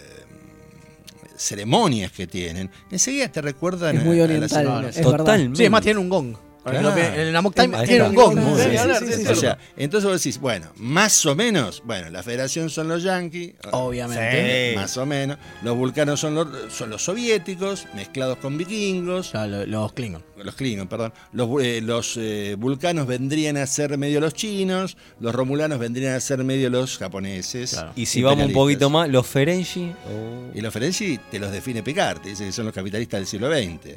ceremonias 1.37 2.12
que 2.12 2.26
tienen, 2.26 2.70
enseguida 2.91 3.31
te 3.31 3.41
recuerdan 3.41 3.97
Es 3.97 4.05
muy 4.05 4.18
a- 4.18 4.22
a 4.22 4.24
oriental, 4.24 4.64
las- 4.83 4.97
es 4.97 5.03
Totalmente. 5.03 5.57
Sí, 5.57 5.64
es 5.64 5.70
más, 5.70 5.83
tienen 5.83 6.03
un 6.03 6.09
gong. 6.09 6.37
Claro. 6.64 6.94
En 6.96 7.20
el 7.20 7.36
Amok 7.36 7.54
Time 7.54 7.84
tiene 7.86 8.04
un 8.04 8.14
gong. 8.14 8.36
Muy 8.38 8.61
Sí, 8.62 8.68
bien. 8.68 8.82
sí, 8.82 8.90
Sí, 8.98 9.06
sí, 9.06 9.12
sí, 9.18 9.22
sí. 9.26 9.32
O 9.32 9.34
sea, 9.36 9.59
entonces 9.76 10.11
vos 10.11 10.22
decís, 10.22 10.38
bueno, 10.38 10.66
más 10.76 11.24
o 11.24 11.34
menos, 11.34 11.82
bueno, 11.84 12.11
la 12.11 12.22
federación 12.22 12.68
son 12.68 12.88
los 12.88 13.02
yanquis, 13.02 13.54
Obviamente. 13.72 14.74
más 14.76 14.96
o 14.98 15.06
menos, 15.06 15.38
los 15.62 15.76
vulcanos 15.76 16.20
son 16.20 16.34
los, 16.34 16.48
son 16.72 16.90
los 16.90 17.02
soviéticos, 17.02 17.86
mezclados 17.94 18.36
con 18.38 18.59
vikingos, 18.59 19.28
O 19.28 19.30
sea, 19.30 19.46
lo- 19.46 19.64
los 19.64 19.92
Klingon. 19.94 20.22
los 20.36 20.54
Klingon, 20.56 20.88
perdón, 20.88 21.12
los, 21.32 21.48
eh, 21.62 21.80
los 21.82 22.16
eh, 22.18 22.54
vulcanos 22.59 23.06
vendrían 23.06 23.56
a 23.56 23.66
ser 23.66 23.96
medio 23.96 24.20
los 24.20 24.34
chinos, 24.34 24.96
los 25.20 25.34
romulanos 25.34 25.78
vendrían 25.78 26.14
a 26.14 26.20
ser 26.20 26.44
medio 26.44 26.68
los 26.70 26.98
japoneses. 26.98 27.70
Claro. 27.72 27.92
Y 27.96 28.06
si 28.06 28.22
vamos 28.22 28.46
un 28.46 28.52
poquito 28.52 28.90
más, 28.90 29.09
los 29.09 29.26
Ferengi. 29.26 29.92
oh. 30.06 30.50
Y 30.54 30.61
los 30.61 30.72
Ferengi 30.74 31.18
te 31.30 31.38
los 31.38 31.50
define 31.50 31.82
Picard, 31.82 32.20
te 32.20 32.30
dice 32.30 32.44
que 32.44 32.52
son 32.52 32.66
los 32.66 32.74
capitalistas 32.74 33.20
del 33.20 33.26
siglo 33.26 33.48
XX. 33.50 33.96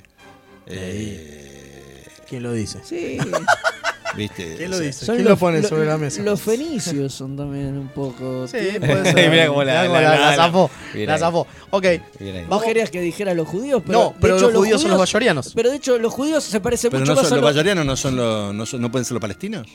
Eh, 0.68 1.58
¿Quién 2.32 2.44
lo 2.44 2.54
dice? 2.54 2.80
Sí. 2.84 3.18
¿Viste? 4.16 4.56
¿Quién 4.58 4.72
lo 4.72 4.80
dice? 4.80 5.06
Son 5.06 5.16
¿Quién 5.16 5.26
los- 5.26 5.34
lo 5.34 5.38
pone 5.38 5.62
lo- 5.62 5.68
sobre 5.68 5.86
la 5.86 5.98
mesa? 5.98 6.22
Los 6.22 6.42
fenicios 6.42 7.14
son 7.14 7.36
también 7.38 7.78
un 7.78 7.90
poco. 7.90 8.48
Sí, 8.48 8.58
puede 8.80 9.04
ser. 9.14 9.30
Mirá 9.30 9.48
cómo 9.48 9.64
la- 9.64 9.84
la- 9.84 9.90
la, 9.90 10.02
la- 10.02 10.20
la 10.32 10.36
zafó. 10.36 10.70
La 10.96 11.18
zafó. 11.18 11.46
Ok. 11.72 11.86
Vos 12.50 12.64
querías 12.64 12.90
que 12.90 13.00
dijera 13.02 13.34
los 13.34 13.48
judíos, 13.48 13.82
pero. 13.86 14.00
No, 14.00 14.10
de 14.12 14.16
pero 14.22 14.36
hecho, 14.38 14.48
los 14.50 14.58
judíos 14.60 14.82
son 14.82 14.92
los 14.92 15.00
bayorianos. 15.00 15.52
Pero 15.54 15.70
de 15.70 15.76
hecho, 15.76 15.98
los 16.00 16.14
judíos 16.14 16.44
se 16.44 16.60
parecen 16.62 16.90
Pero 16.92 17.02
mucho 17.02 17.12
no 17.16 17.22
más 17.22 17.28
son, 17.30 17.38
a 17.38 17.42
los 17.42 17.44
los. 17.50 17.54
bayorianos 17.54 17.86
no 17.86 17.96
son 17.98 18.16
los, 18.16 18.54
no, 18.54 18.66
son- 18.66 18.82
no 18.82 18.92
pueden 18.92 19.06
ser 19.06 19.14
los 19.14 19.22
palestinos. 19.22 19.68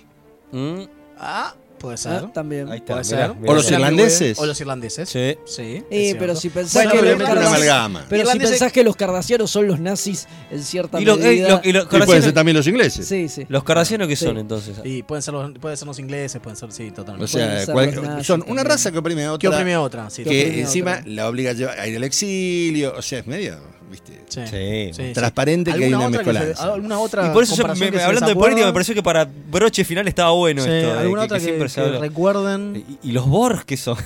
Mm, 0.53 0.83
Ah, 1.19 1.55
puede 1.79 1.97
ser. 1.97 2.12
Ah, 2.12 2.31
también. 2.33 2.68
Ahí 2.70 2.79
está. 2.79 2.95
Puede 2.95 3.05
mirá, 3.07 3.27
ser. 3.29 3.37
mirá. 3.37 3.53
O 3.53 3.55
los 3.55 3.70
irlandeses. 3.70 4.39
O 4.39 4.47
los 4.47 4.61
irlandeses. 4.61 5.09
Sí. 5.09 5.37
Sí. 5.45 5.83
Eh, 5.91 6.16
pero 6.18 6.35
si 6.37 6.49
pensás 6.51 6.74
Bueno, 6.85 6.91
que 6.93 7.03
los 7.03 7.20
es 7.20 7.29
una 7.31 7.47
amalgama. 7.47 8.07
Pero 8.09 8.22
si 8.24 8.29
Irlandeses- 8.39 8.51
pensás 8.51 8.72
que 8.72 8.85
los 8.85 8.97
cardasianos 8.97 9.51
son 9.51 9.66
los 9.66 9.79
nazis 9.81 10.27
en 10.51 10.62
cierta 10.62 11.01
Y 11.01 11.05
los, 11.05 11.18
eh, 11.18 11.22
medida. 11.22 11.49
los- 11.49 11.61
y 11.64 11.72
los 11.72 11.85
Y 11.85 11.99
pueden 12.07 12.22
ser 12.22 12.33
también 12.33 12.57
los 12.57 12.66
ingleses. 12.66 13.07
Sí, 13.07 13.29
sí. 13.29 13.47
los 13.49 13.64
cardassianos 13.64 14.09
que 14.09 14.16
Sí. 14.16 14.24
son 14.24 14.39
entonces. 14.39 14.77
Y 14.85 15.03
pueden 15.03 15.22
ser 15.22 15.35
los, 15.35 15.53
pueden 15.59 15.77
ser 15.77 15.87
los 15.87 15.99
ingleses, 15.99 16.41
pueden 16.41 16.57
ser, 16.57 16.72
sí, 16.72 16.91
totalmente. 16.91 17.24
O 17.24 17.29
sea, 17.29 17.47
Pueden 17.47 17.64
ser 17.66 17.72
cual- 17.74 17.95
los 17.95 18.05
nazis 18.05 18.27
son 18.27 18.41
una 18.41 18.47
también. 18.49 18.66
raza 18.66 18.93
que 18.93 18.99
oprime 18.99 19.22
a 19.22 19.27
que 19.39 19.47
otra. 19.49 19.51
oprime 19.51 19.74
a 19.74 19.81
otra, 19.81 20.11
sí. 20.11 20.24
Que 20.24 20.31
que 20.31 20.41
oprime 20.43 20.57
a 20.57 20.61
encima 20.64 20.91
otra. 20.93 21.05
la 21.07 21.29
obliga 21.29 21.51
a, 21.51 21.55
llevar- 21.55 21.79
a 21.81 21.87
ir 21.87 21.97
al 21.97 22.05
exilio. 22.05 22.95
O 22.97 23.03
sea, 23.03 23.20
es 23.20 23.27
medio, 23.27 23.59
¿viste? 23.91 24.20
Sí. 24.28 24.41
Sí. 24.47 24.91
sí, 24.93 25.07
sí. 25.07 25.12
Transparente 25.14 25.70
que 25.72 25.76
hay 25.84 25.93
¿Alguna 25.93 26.09
una 26.09 26.18
que 26.18 26.24
se- 26.24 26.30
mezcolanza. 26.32 26.72
¿Alguna 26.74 26.99
otra 26.99 27.26
Y 27.26 27.30
por 27.30 27.43
eso 27.45 27.55
yo, 27.57 27.66
me- 27.68 27.91
que 27.91 28.01
hablando 28.03 28.28
de 28.28 28.34
política, 28.34 28.66
me 28.66 28.72
pareció 28.72 28.95
que 28.95 29.03
para 29.03 29.24
broche 29.51 29.84
final 29.84 30.07
estaba 30.09 30.30
bueno 30.32 30.62
Sí, 30.62 30.70
esto. 30.70 30.99
¿Alguna 30.99 31.20
que- 31.22 31.24
otra 31.26 31.39
que 31.39 31.45
que, 31.45 31.49
siempre 31.51 31.68
se 31.68 31.82
que 31.82 31.99
recuerden? 31.99 32.84
¿Y, 33.03 33.09
y 33.09 33.12
los 33.12 33.26
Borg 33.26 33.64
qué 33.64 33.76
son? 33.76 33.97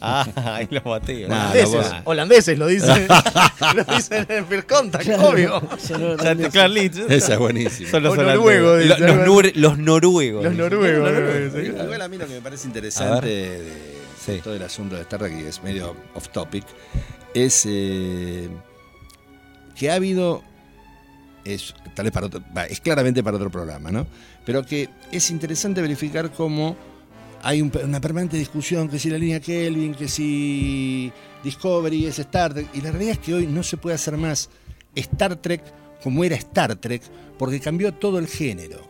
ah, 0.00 0.26
ahí 0.56 0.68
los 0.70 0.84
maté. 0.84 1.28
Nah, 1.28 1.50
holandeses, 1.50 1.90
no, 1.92 2.00
holandeses, 2.04 2.58
lo 2.58 2.66
dice. 2.66 2.86
lo 3.76 3.84
dice 3.96 4.16
en 4.18 4.26
el 4.30 4.44
First 4.46 4.68
Contact, 4.68 5.04
Claro, 5.04 5.28
obvio. 5.28 5.62
Esa 7.08 7.32
es 7.34 7.38
buenísima. 7.38 7.90
Son 7.90 8.02
los 8.02 8.16
noruegos, 8.16 8.84
Los, 8.84 8.98
dice. 8.98 9.06
los 9.14 9.26
nor- 9.28 9.52
los 9.54 9.78
noruegos. 9.78 10.44
Los 10.44 10.54
noruegos. 10.54 11.52
Igual 11.54 12.02
a 12.02 12.08
mí 12.08 12.18
lo 12.18 12.26
que 12.26 12.34
me 12.34 12.40
parece 12.40 12.66
interesante 12.66 13.28
de, 14.26 14.38
todo 14.42 14.54
el 14.54 14.62
asunto 14.62 14.94
de 14.96 15.02
Star 15.02 15.18
Trek, 15.20 15.32
y 15.40 15.46
es 15.46 15.62
medio 15.62 15.96
off 16.14 16.28
topic, 16.28 16.64
es 17.34 17.64
eh, 17.66 18.48
que 19.76 19.90
ha 19.90 19.94
habido, 19.94 20.42
es, 21.44 21.74
tal 21.94 22.04
vez 22.04 22.12
para 22.12 22.26
otro- 22.26 22.42
es 22.68 22.80
claramente 22.80 23.22
para 23.22 23.36
otro 23.36 23.50
programa, 23.50 23.90
¿no? 23.90 24.06
Pero 24.44 24.64
que 24.64 24.88
es 25.10 25.30
interesante 25.30 25.80
verificar 25.82 26.30
cómo 26.32 26.76
hay 27.42 27.60
un- 27.60 27.72
una 27.84 28.00
permanente 28.00 28.36
discusión 28.36 28.88
que 28.88 28.98
si 28.98 29.10
la 29.10 29.18
línea 29.18 29.40
Kelvin, 29.40 29.94
que 29.94 30.08
si 30.08 31.12
Discovery 31.42 32.06
es 32.06 32.18
Star 32.20 32.54
Trek, 32.54 32.68
y 32.74 32.80
la 32.80 32.90
realidad 32.92 33.12
es 33.14 33.18
que 33.18 33.34
hoy 33.34 33.46
no 33.46 33.62
se 33.62 33.76
puede 33.76 33.96
hacer 33.96 34.16
más 34.16 34.48
Star 34.94 35.36
Trek 35.36 35.62
como 36.02 36.22
era 36.24 36.36
Star 36.36 36.76
Trek, 36.76 37.02
porque 37.38 37.60
cambió 37.60 37.92
todo 37.94 38.18
el 38.18 38.26
género. 38.28 38.86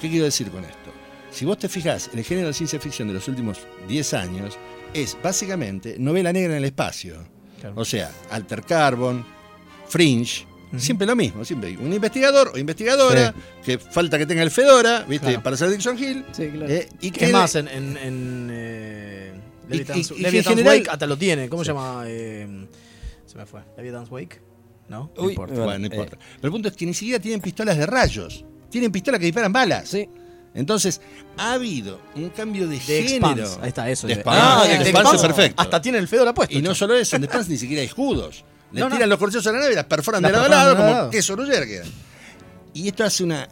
¿Qué 0.00 0.08
quiero 0.08 0.24
decir 0.26 0.48
con 0.50 0.64
esto? 0.64 0.92
Si 1.30 1.44
vos 1.44 1.58
te 1.58 1.68
fijás, 1.68 2.10
el 2.14 2.22
género 2.24 2.48
de 2.48 2.54
ciencia 2.54 2.78
ficción 2.80 3.08
de 3.08 3.14
los 3.14 3.26
últimos 3.28 3.58
10 3.88 4.14
años 4.14 4.56
es 4.94 5.16
básicamente 5.22 5.96
novela 5.98 6.32
negra 6.32 6.52
en 6.52 6.58
el 6.58 6.64
espacio. 6.64 7.16
Claro. 7.60 7.74
O 7.76 7.84
sea, 7.84 8.10
Alter 8.30 8.62
Carbon, 8.62 9.24
Fringe, 9.88 10.46
siempre 10.76 11.06
lo 11.06 11.16
mismo, 11.16 11.44
siempre 11.44 11.70
hay 11.70 11.76
un 11.76 11.92
investigador 11.92 12.52
o 12.54 12.58
investigadora 12.58 13.34
que 13.64 13.78
falta 13.78 14.18
que 14.18 14.26
tenga 14.26 14.42
el 14.42 14.50
Fedora, 14.50 15.04
¿viste? 15.08 15.26
Claro. 15.28 15.42
para 15.42 15.56
ser 15.56 15.70
Dixon 15.70 15.98
Hill. 15.98 16.24
Sí, 16.32 16.48
claro. 16.48 16.72
eh, 16.72 16.88
y 17.00 17.10
Que 17.10 17.28
más, 17.32 17.54
en, 17.54 17.68
en, 17.68 17.96
en 17.96 18.48
eh, 18.52 19.32
Y- 19.66 19.70
Leviathan's, 19.70 19.96
y- 19.96 20.00
y 20.00 20.06
que 20.08 20.14
en 20.16 20.22
Leviathan's 20.22 20.56
general- 20.56 20.78
Wake 20.78 20.90
hasta 20.90 21.06
lo 21.06 21.16
tiene. 21.16 21.48
¿Cómo 21.48 21.64
se 21.64 21.68
llama? 21.72 22.04
Eh, 22.06 22.66
se 23.26 23.36
me 23.38 23.46
fue. 23.46 23.60
Leviathan's 23.76 24.10
Wake. 24.10 24.40
¿no? 24.88 25.10
No 25.16 25.28
importa. 25.28 25.54
Bueno, 25.54 25.78
no 25.80 25.84
eh. 25.84 25.88
importa. 25.90 26.16
Pero 26.18 26.46
el 26.48 26.50
punto 26.50 26.68
es 26.68 26.74
que 26.76 26.86
ni 26.86 26.94
siquiera 26.94 27.20
tienen 27.20 27.40
pistolas 27.42 27.76
de 27.76 27.84
rayos. 27.84 28.44
Tienen 28.70 28.90
pistolas 28.90 29.18
que 29.20 29.26
disparan 29.26 29.52
balas. 29.52 29.88
Sí. 29.88 30.08
Entonces, 30.54 31.00
ha 31.36 31.52
habido 31.52 32.00
un 32.16 32.30
cambio 32.30 32.66
de, 32.66 32.76
De 32.76 32.80
género. 32.80 33.28
Expanse. 33.42 33.58
Ahí 33.60 33.68
está, 33.68 33.90
eso. 33.90 34.06
De 34.06 34.14
Expanse. 34.14 34.40
Ah, 34.42 34.64
de 34.66 34.90
Expanse 34.90 35.26
perfecto. 35.26 35.60
Hasta 35.62 35.80
tiene 35.82 35.98
el 35.98 36.08
Fedora 36.08 36.32
puesto. 36.32 36.56
Y 36.56 36.62
no 36.62 36.74
solo 36.74 36.94
eso, 36.94 37.16
en 37.16 37.24
Expanse 37.24 37.50
ni 37.50 37.58
siquiera 37.58 37.80
hay 37.82 37.86
escudos. 37.88 38.44
Le 38.72 38.80
No, 38.80 38.88
no. 38.88 38.94
tiran 38.94 39.08
los 39.08 39.18
corchos 39.18 39.46
a 39.46 39.52
la 39.52 39.58
nave 39.60 39.72
y 39.72 39.76
las 39.76 39.84
perforan 39.86 40.22
Las 40.22 40.30
de 40.32 40.36
lado 40.38 40.46
a 40.46 40.48
lado 40.48 40.68
de 40.68 40.74
lado 40.74 40.82
a 40.82 40.86
como 40.86 40.96
lado. 40.98 41.10
queso 41.10 41.34
gruyere 41.36 41.66
quedan. 41.66 41.88
Y 42.74 42.88
esto 42.88 43.04
hace 43.04 43.24
una... 43.24 43.48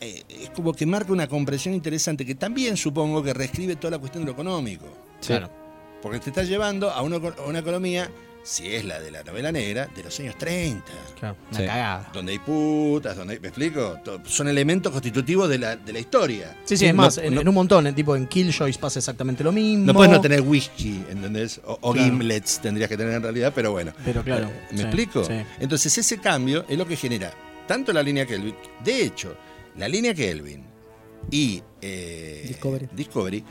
eh, 0.00 0.22
es 0.28 0.50
como 0.50 0.72
que 0.72 0.86
marca 0.86 1.12
una 1.12 1.26
compresión 1.28 1.74
interesante 1.74 2.24
que 2.24 2.34
también 2.34 2.76
supongo 2.76 3.22
que 3.22 3.32
reescribe 3.34 3.76
toda 3.76 3.92
la 3.92 3.98
cuestión 3.98 4.24
de 4.24 4.26
lo 4.28 4.32
económico. 4.32 4.86
Claro. 5.24 5.50
Porque 6.00 6.18
te 6.20 6.30
está 6.30 6.42
llevando 6.42 6.90
a 6.90 7.02
una, 7.02 7.16
a 7.16 7.42
una 7.46 7.58
economía, 7.60 8.10
si 8.44 8.74
es 8.74 8.84
la 8.84 8.98
de 9.00 9.10
la 9.10 9.22
novela 9.22 9.52
negra, 9.52 9.88
de 9.94 10.02
los 10.02 10.18
años 10.20 10.36
30. 10.36 10.84
Claro. 11.18 11.36
Una 11.50 11.58
Sí. 11.60 11.64
cagada. 11.66 12.10
Donde 12.12 12.32
hay 12.32 12.38
putas, 12.40 13.16
donde 13.16 13.34
hay, 13.34 13.40
¿me 13.40 13.48
explico? 13.48 13.98
Son 14.26 14.48
elementos 14.48 14.90
constitutivos 14.92 15.48
de 15.48 15.58
la, 15.58 15.76
de 15.76 15.92
la 15.92 15.98
historia. 16.00 16.56
Sí, 16.64 16.76
sí, 16.76 16.86
es 16.86 16.94
más, 16.94 17.16
No- 17.18 17.22
en, 17.22 17.34
no- 17.36 17.40
en 17.42 17.48
un 17.48 17.54
montón, 17.54 17.86
en, 17.86 17.94
tipo 17.94 18.16
en 18.16 18.26
Killjoys 18.26 18.78
pasa 18.78 18.98
exactamente 18.98 19.44
lo 19.44 19.52
mismo. 19.52 19.86
No 19.86 19.94
puedes 19.94 20.10
no 20.12 20.20
tener 20.20 20.40
whisky, 20.40 21.04
¿entendés? 21.08 21.60
O, 21.64 21.78
o 21.80 21.92
Claro. 21.92 22.08
gimlets 22.08 22.58
tendrías 22.60 22.88
que 22.88 22.96
tener 22.96 23.14
en 23.14 23.22
realidad, 23.22 23.52
pero 23.54 23.70
bueno. 23.72 23.92
Pero 24.04 24.22
claro. 24.24 24.46
Eh, 24.48 24.66
¿Me 24.72 24.76
sí, 24.78 24.82
explico? 24.84 25.24
sí. 25.24 25.34
Entonces 25.60 25.96
ese 25.98 26.18
cambio 26.18 26.64
es 26.68 26.76
lo 26.76 26.86
que 26.86 26.96
genera 26.96 27.32
tanto 27.68 27.92
la 27.92 28.02
línea 28.02 28.26
Kelvin, 28.26 28.54
de 28.84 29.02
hecho, 29.04 29.36
la 29.76 29.88
línea 29.88 30.12
Kelvin 30.14 30.64
y 31.30 31.62
eh, 31.80 32.44
Discovery. 32.48 32.88
Discovery, 32.92 33.44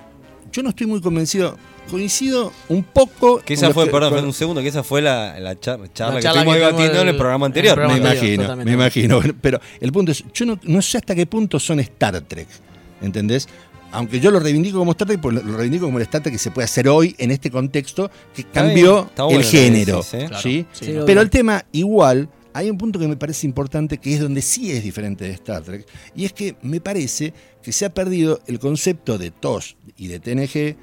yo 0.52 0.64
no 0.64 0.70
estoy 0.70 0.88
muy 0.88 1.02
convencido, 1.02 1.58
coincido 1.90 2.52
un 2.70 2.84
poco... 2.84 3.40
Que 3.40 3.54
esa 3.56 3.72
fue, 3.74 3.86
que- 3.86 3.92
perdón, 3.92 4.14
con- 4.16 4.26
un 4.26 4.34
segundo, 4.34 4.62
que 4.62 4.68
esa 4.68 4.84
fue 4.84 5.02
la, 5.02 5.40
la 5.40 5.60
char- 5.60 5.80
charla, 5.94 6.18
que 6.18 6.24
charla 6.24 6.42
estuvimos 6.42 6.54
que 6.56 6.60
debatiendo 6.60 6.96
en 7.02 7.08
el 7.08 7.14
el- 7.14 7.18
programa 7.18 7.46
el 7.46 7.50
anterior. 7.50 7.74
programa 7.76 7.94
me 8.00 8.00
anterior, 8.10 8.24
imagino, 8.26 8.44
totalmente. 8.44 8.70
me 8.70 8.74
imagino. 8.76 9.20
Pero 9.42 9.60
el 9.80 9.92
punto 9.92 10.12
es, 10.12 10.24
yo 10.34 10.46
no, 10.46 10.60
no 10.64 10.82
sé 10.82 10.98
hasta 10.98 11.16
qué 11.16 11.26
punto 11.26 11.60
son 11.60 11.80
Star 11.80 12.20
Trek, 12.22 12.48
¿entendés? 13.02 13.48
Aunque 13.94 14.20
yo 14.22 14.32
lo 14.32 14.40
reivindico 14.40 14.78
como 14.80 14.92
Star 14.92 15.08
Trek, 15.08 15.20
pues 15.20 15.44
lo 15.44 15.58
reivindico 15.58 15.86
como 15.86 15.98
el 15.98 16.04
Star 16.04 16.22
Trek 16.22 16.34
que 16.34 16.40
se 16.40 16.52
puede 16.52 16.66
hacer 16.66 16.88
hoy 16.88 17.14
en 17.18 17.32
este 17.32 17.52
contexto 17.52 18.10
que 18.34 18.44
bien, 18.44 18.50
cambió 18.54 19.10
el 19.32 19.44
género. 19.44 20.02
¿eh? 20.14 20.26
Claro, 20.28 20.42
¿sí? 20.42 20.66
Pero 21.06 21.20
el 21.22 21.30
tema, 21.30 21.66
igual, 21.74 22.30
hay 22.54 22.70
un 22.70 22.78
punto 22.78 23.00
que 23.00 23.08
me 23.08 23.16
parece 23.18 23.48
importante, 23.48 23.98
que 23.98 24.14
es 24.14 24.20
donde 24.20 24.42
sí 24.42 24.72
es 24.72 24.84
diferente 24.84 25.26
de 25.26 25.32
Star 25.32 25.62
Trek, 25.64 25.86
y 26.16 26.26
es 26.26 26.34
que 26.34 26.56
me 26.62 26.82
parece 26.82 27.34
que 27.62 27.72
se 27.72 27.86
ha 27.86 27.94
perdido 27.94 28.40
el 28.48 28.60
concepto 28.60 29.18
de 29.18 29.32
TOS 29.32 29.78
y 29.98 30.08
de 30.08 30.20
TNG, 30.20 30.76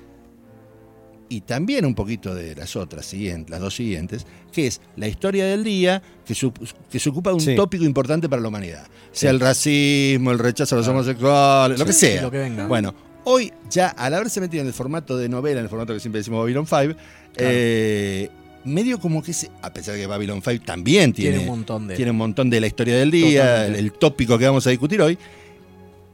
y 1.31 1.43
también 1.43 1.85
un 1.85 1.95
poquito 1.95 2.35
de 2.35 2.55
las 2.57 2.75
otras 2.75 3.05
siguientes, 3.05 3.51
las 3.51 3.61
dos 3.61 3.75
siguientes, 3.77 4.25
que 4.51 4.67
es 4.67 4.81
la 4.97 5.09
historia 5.09 5.45
del 5.45 5.63
día 5.63 6.03
que, 6.25 6.35
su- 6.35 6.53
que 6.91 6.99
se 6.99 7.11
ocupa 7.11 7.31
de 7.31 7.35
un 7.35 7.41
Sí. 7.43 7.55
tópico 7.55 7.85
importante 7.85 8.31
para 8.31 8.41
la 8.41 8.49
humanidad. 8.49 8.87
Sea 9.13 9.31
el 9.31 9.39
racismo, 9.39 10.31
el 10.31 10.39
rechazo 10.39 10.75
a 10.75 10.79
los 10.79 10.89
homosexuales, 10.89 11.79
lo 11.79 11.85
que 11.85 11.93
sea. 11.93 12.23
lo 12.23 12.31
que 12.31 12.39
venga. 12.39 12.67
Bueno, 12.67 12.95
hoy 13.25 13.53
ya 13.69 13.89
al 13.89 14.15
haberse 14.15 14.41
metido 14.41 14.63
en 14.63 14.69
el 14.69 14.73
formato 14.73 15.19
de 15.19 15.29
novela, 15.29 15.61
en 15.61 15.65
el 15.65 15.69
formato 15.69 15.93
que 15.93 16.01
siempre 16.01 16.21
decimos 16.21 16.41
Babylon 16.41 16.67
5, 16.67 16.99
eh, 17.37 18.31
medio 18.69 18.99
como 19.01 19.23
que, 19.23 19.33
se, 19.33 19.51
a 19.63 19.73
pesar 19.73 19.95
de 19.95 20.01
que 20.01 20.07
Babylon 20.07 20.41
5 20.43 20.65
también 20.65 21.13
tiene, 21.13 21.39
Tiene 21.39 21.51
un 21.51 21.57
montón 21.59 21.89
de. 21.89 21.97
tiene 21.97 22.11
un 22.11 22.17
montón 22.17 22.51
de 22.51 22.61
la 22.61 22.67
historia 22.67 22.97
del 22.97 23.11
día, 23.11 23.67
el, 23.67 23.93
tópico 23.93 24.39
que 24.39 24.47
vamos 24.47 24.67
a 24.67 24.71
discutir 24.71 25.01
hoy, 25.01 25.19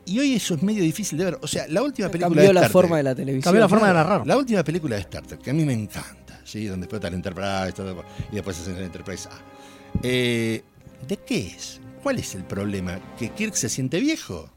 y 0.06 0.18
hoy 0.18 0.34
eso 0.34 0.54
es 0.54 0.62
medio 0.62 0.82
difícil 0.82 1.16
de 1.18 1.24
ver. 1.24 1.38
O 1.42 1.46
sea, 1.46 1.66
la 1.68 1.82
última 1.82 2.08
película 2.08 2.28
Cambió 2.36 2.48
de 2.48 2.54
la 2.54 2.60
Star 2.60 2.72
forma 2.72 2.88
Trek- 2.90 2.98
de 2.98 3.02
la 3.04 3.14
televisión. 3.14 3.42
Cambió 3.42 3.60
la 3.60 3.68
forma 3.68 3.88
de 3.88 3.94
narrar. 3.94 4.26
la 4.26 4.36
última 4.36 4.62
película 4.62 4.96
de 4.96 5.02
Star 5.02 5.26
Trek, 5.26 5.40
que 5.40 5.50
a 5.50 5.54
mí 5.54 5.64
me 5.64 5.72
encanta, 5.72 6.40
¿sí? 6.44 6.66
donde 6.66 6.84
explota 6.84 7.08
el 7.08 7.14
Enterprise 7.14 7.72
todo, 7.72 8.04
y 8.30 8.34
después 8.34 8.58
hacen 8.60 8.76
el 8.76 8.84
Enterprise 8.84 9.28
A. 9.28 9.38
Eh, 10.02 10.62
¿De 11.08 11.16
qué 11.18 11.46
es? 11.56 11.80
¿Cuál 12.02 12.18
es 12.18 12.34
el 12.34 12.44
problema? 12.44 12.98
¿Que 13.18 13.30
Kirk 13.30 13.54
se 13.54 13.68
siente 13.68 13.98
viejo? 14.00 14.50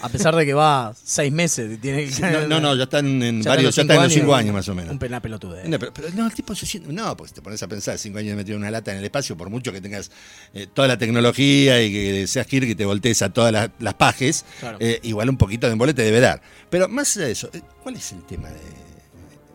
A 0.00 0.08
pesar 0.08 0.34
de 0.36 0.44
que 0.46 0.54
va 0.54 0.94
seis 1.04 1.32
meses. 1.32 1.80
Tiene 1.80 2.06
que- 2.06 2.20
No, 2.20 2.46
no, 2.48 2.60
no, 2.60 2.74
ya 2.76 2.84
están 2.84 3.22
en 3.22 3.42
Ya 3.42 3.50
varios, 3.50 3.74
ya 3.74 3.82
están 3.82 3.96
en 3.98 4.02
los 4.04 4.12
cinco 4.12 4.34
años. 4.34 4.40
años 4.44 4.54
más 4.54 4.68
o 4.68 4.74
menos. 4.74 4.92
Un 4.92 4.98
pena 4.98 5.20
pelotude. 5.20 5.68
No, 5.68 5.78
pero, 5.78 5.92
pero 5.94 6.08
no, 6.14 6.26
el 6.26 6.32
tipo 6.34 6.54
se 6.54 6.66
siente. 6.66 6.92
No, 6.92 7.16
porque 7.16 7.32
te 7.34 7.42
pones 7.42 7.62
a 7.62 7.68
pensar, 7.68 7.98
cinco 7.98 8.18
años 8.18 8.36
metido 8.36 8.56
en 8.56 8.62
una 8.62 8.70
lata 8.70 8.92
en 8.92 8.98
el 8.98 9.04
espacio, 9.04 9.36
por 9.36 9.48
mucho 9.50 9.72
que 9.72 9.80
tengas 9.80 10.10
eh, 10.54 10.66
toda 10.72 10.88
la 10.88 10.98
tecnología 10.98 11.82
y 11.82 11.92
que 11.92 12.26
seas 12.26 12.46
Kirk 12.46 12.68
y 12.68 12.74
te 12.74 12.84
voltees 12.84 13.22
a 13.22 13.30
todas 13.32 13.52
las, 13.52 13.70
las 13.78 13.94
pajes, 13.94 14.44
Claro. 14.60 14.76
eh, 14.80 15.00
igual 15.02 15.30
un 15.30 15.36
poquito 15.36 15.66
de 15.66 15.72
embole 15.72 15.94
te 15.94 16.02
debe 16.02 16.20
dar. 16.20 16.40
Pero 16.70 16.88
más 16.88 17.16
allá 17.16 17.26
de 17.26 17.32
eso, 17.32 17.48
eh, 17.52 17.60
¿cuál 17.82 17.96
es 17.96 18.12
el 18.12 18.24
tema 18.24 18.48
de. 18.50 18.60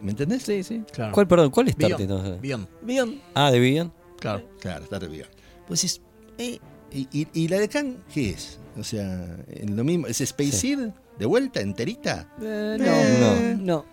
¿Me 0.01 0.11
entendés? 0.11 0.43
Sí, 0.43 0.63
sí. 0.63 0.81
Claro. 0.91 1.11
¿Cuál, 1.13 1.27
perdón, 1.27 1.51
cuál 1.51 1.67
es 1.67 1.75
Beyond. 1.77 1.97
Tarte? 1.97 2.07
No 2.07 2.23
sé. 2.23 2.39
Beyond. 2.41 2.67
Bien. 2.81 3.21
Ah, 3.35 3.51
de 3.51 3.59
Vivian. 3.59 3.93
Claro. 4.19 4.47
Claro, 4.59 4.83
está 4.83 4.97
re 4.99 5.07
bien. 5.07 5.27
Pues 5.67 5.83
es. 5.83 6.01
eh, 6.39 6.59
y, 6.91 7.07
y- 7.11 7.27
y 7.33 7.47
la 7.47 7.59
de 7.59 7.69
Khan 7.69 8.03
qué 8.13 8.31
es? 8.31 8.57
O 8.77 8.83
sea, 8.83 9.37
lo 9.67 9.83
mismo, 9.83 10.07
¿es 10.07 10.21
Space 10.21 10.51
Sí. 10.51 10.75
Seed? 10.75 10.79
¿De 11.19 11.25
vuelta, 11.25 11.59
enterita? 11.61 12.27
Eh, 12.41 12.77
Eh, 12.79 13.55
no, 13.59 13.63
no. 13.65 13.85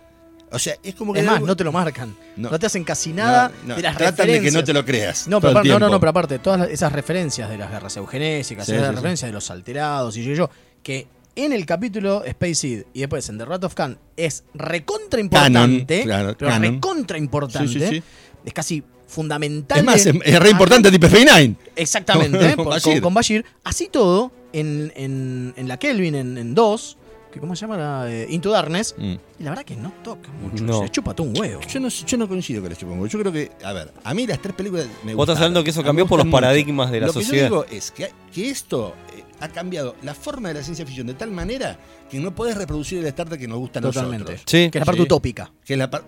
O 0.51 0.57
sea, 0.57 0.73
es 0.81 0.95
como 0.95 1.13
que. 1.13 1.19
Es 1.19 1.25
más, 1.25 1.35
algo- 1.35 1.47
no 1.47 1.55
te 1.55 1.63
lo 1.63 1.71
marcan. 1.71 2.15
No. 2.35 2.49
No, 2.49 2.57
te 2.57 2.65
hacen 2.65 2.83
casi 2.83 3.13
nada 3.13 3.51
No, 3.63 3.67
no, 3.69 3.75
de 3.75 3.81
las 3.83 3.95
tratan 3.97 4.25
de 4.27 4.41
que 4.41 4.49
no 4.51 4.63
te 4.63 4.73
lo 4.73 4.83
creas. 4.83 5.27
No, 5.27 5.39
todo 5.39 5.41
pero 5.41 5.49
el 5.51 5.57
aparte, 5.57 5.69
no, 5.69 5.79
no, 5.79 5.89
no, 5.89 5.99
pero 5.99 6.09
aparte, 6.09 6.39
todas 6.39 6.69
esas 6.69 6.91
referencias 6.91 7.49
de 7.49 7.57
las 7.57 7.69
guerras 7.69 7.95
eugenésicas, 7.97 8.65
Sí, 8.65 8.71
esas 8.71 8.85
sí, 8.85 8.89
sí. 8.89 8.95
referencias 8.95 9.29
de 9.29 9.33
los 9.33 9.51
alterados 9.51 10.17
y 10.17 10.23
yo, 10.23 10.33
yo, 10.33 10.49
que 10.81 11.07
en 11.35 11.53
el 11.53 11.65
capítulo 11.67 12.23
Space 12.25 12.55
Seed 12.55 12.83
y 12.93 13.01
después 13.01 13.29
en 13.29 13.37
The 13.37 13.45
Rat 13.45 13.63
of 13.65 13.75
Khan 13.75 13.99
es 14.17 14.43
recontra 14.55 15.19
importante, 15.19 15.99
Canon, 15.99 16.03
claro, 16.03 16.35
pero 16.37 16.51
canon. 16.51 16.73
recontra 16.73 17.17
importante, 17.19 17.67
Sí, 17.71 17.79
sí, 17.79 17.87
sí. 17.87 18.03
es 18.45 18.53
casi 18.53 18.83
fundamental. 19.07 19.77
Es 19.79 19.83
más, 19.83 20.03
de- 20.03 20.09
es, 20.11 20.17
es 20.23 20.39
re 20.39 20.49
importante 20.49 20.89
tipo 20.91 21.05
F9. 21.07 21.55
Exactamente, 21.75 22.37
Con 22.39 22.45
¿eh? 22.47 22.55
Por- 22.55 22.65
con, 22.65 22.69
Bashir. 22.73 23.01
con 23.01 23.13
Bashir. 23.13 23.45
Así 23.63 23.87
todo, 23.87 24.31
en, 24.53 24.91
en, 24.95 25.53
en 25.55 25.67
la 25.67 25.77
Kelvin, 25.77 26.15
en, 26.15 26.37
en 26.37 26.55
2, 26.55 26.97
que 27.31 27.39
¿cómo 27.39 27.55
se 27.55 27.61
llama? 27.61 27.77
La, 27.77 28.11
eh, 28.11 28.25
Into 28.29 28.49
Darkness, 28.49 28.95
y 28.97 29.19
la 29.43 29.51
verdad 29.51 29.63
que 29.63 29.75
no 29.75 29.93
toca 30.03 30.29
mucho, 30.41 30.63
No. 30.63 30.81
se 30.81 30.89
chupa 30.89 31.13
todo 31.13 31.27
un 31.27 31.37
huevo. 31.39 31.61
Yo 31.67 31.79
no, 31.79 31.87
yo 31.89 32.17
no 32.17 32.27
coincido 32.27 32.61
con 32.61 32.71
esto, 32.71 32.87
pongo. 32.87 33.05
Yo 33.07 33.19
creo 33.19 33.31
que, 33.31 33.51
a 33.63 33.71
ver, 33.73 33.93
a 34.03 34.13
mí 34.13 34.25
las 34.25 34.41
tres 34.41 34.55
películas 34.55 34.87
me 35.03 35.13
Vos 35.13 35.25
estás 35.27 35.37
hablando 35.37 35.63
que 35.63 35.69
eso 35.69 35.83
cambió 35.83 36.07
por 36.07 36.17
los 36.17 36.25
mucho. 36.25 36.35
paradigmas 36.37 36.89
de 36.91 37.01
la 37.01 37.07
Lo 37.07 37.13
sociedad. 37.13 37.31
que 37.31 37.37
yo 37.55 37.63
digo 37.63 37.65
es 37.77 37.91
que, 37.91 38.09
que 38.33 38.49
esto 38.49 38.95
eh, 39.15 39.23
ha 39.39 39.49
cambiado 39.49 39.95
la 40.01 40.15
forma 40.15 40.47
de 40.49 40.55
la 40.55 40.63
ciencia 40.63 40.85
ficción 40.85 41.05
de 41.07 41.13
tal 41.13 41.29
manera 41.31 41.77
que 42.09 42.19
no 42.19 42.33
podés 42.33 42.57
reproducir 42.57 43.05
el 43.05 43.13
Trek 43.13 43.37
que 43.37 43.47
nos 43.47 43.59
gusta 43.59 43.77
a 43.79 43.81
Totalmente. 43.83 44.31
nosotros. 44.31 44.41
Sí. 44.47 44.69
Que 44.71 44.79
es 44.79 44.81
la 44.81 44.85
parte 44.85 45.01
Sí. 45.01 45.03
utópica. 45.03 45.51
Que 45.63 45.73
es 45.73 45.79
la 45.79 45.89
par- 45.91 46.03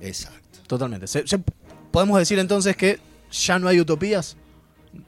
Exacto. 0.00 0.58
Totalmente. 0.66 1.06
Se- 1.06 1.26
se- 1.26 1.40
¿Podemos 1.90 2.18
decir 2.18 2.38
entonces 2.38 2.76
que 2.76 2.98
ya 3.32 3.58
no 3.58 3.68
hay 3.68 3.80
utopías? 3.80 4.36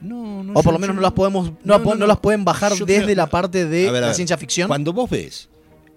No, 0.01 0.43
no, 0.43 0.51
O 0.53 0.55
por 0.55 0.65
yo- 0.65 0.71
lo 0.73 0.79
menos 0.79 0.93
yo- 0.95 0.97
no 0.97 1.01
las 1.01 1.13
podemos 1.13 1.45
no, 1.51 1.57
No, 1.63 1.73
las 1.73 1.81
po- 1.81 1.89
no, 1.89 1.95
no 1.95 1.99
no. 2.01 2.07
las 2.07 2.19
pueden 2.19 2.45
bajar 2.45 2.71
desde 2.73 3.03
creo- 3.03 3.15
la 3.15 3.27
parte 3.27 3.65
de 3.65 3.91
ver, 3.91 4.01
la 4.01 4.13
ciencia 4.13 4.37
ficción. 4.37 4.67
Cuando 4.67 4.93
vos 4.93 5.09
ves 5.09 5.49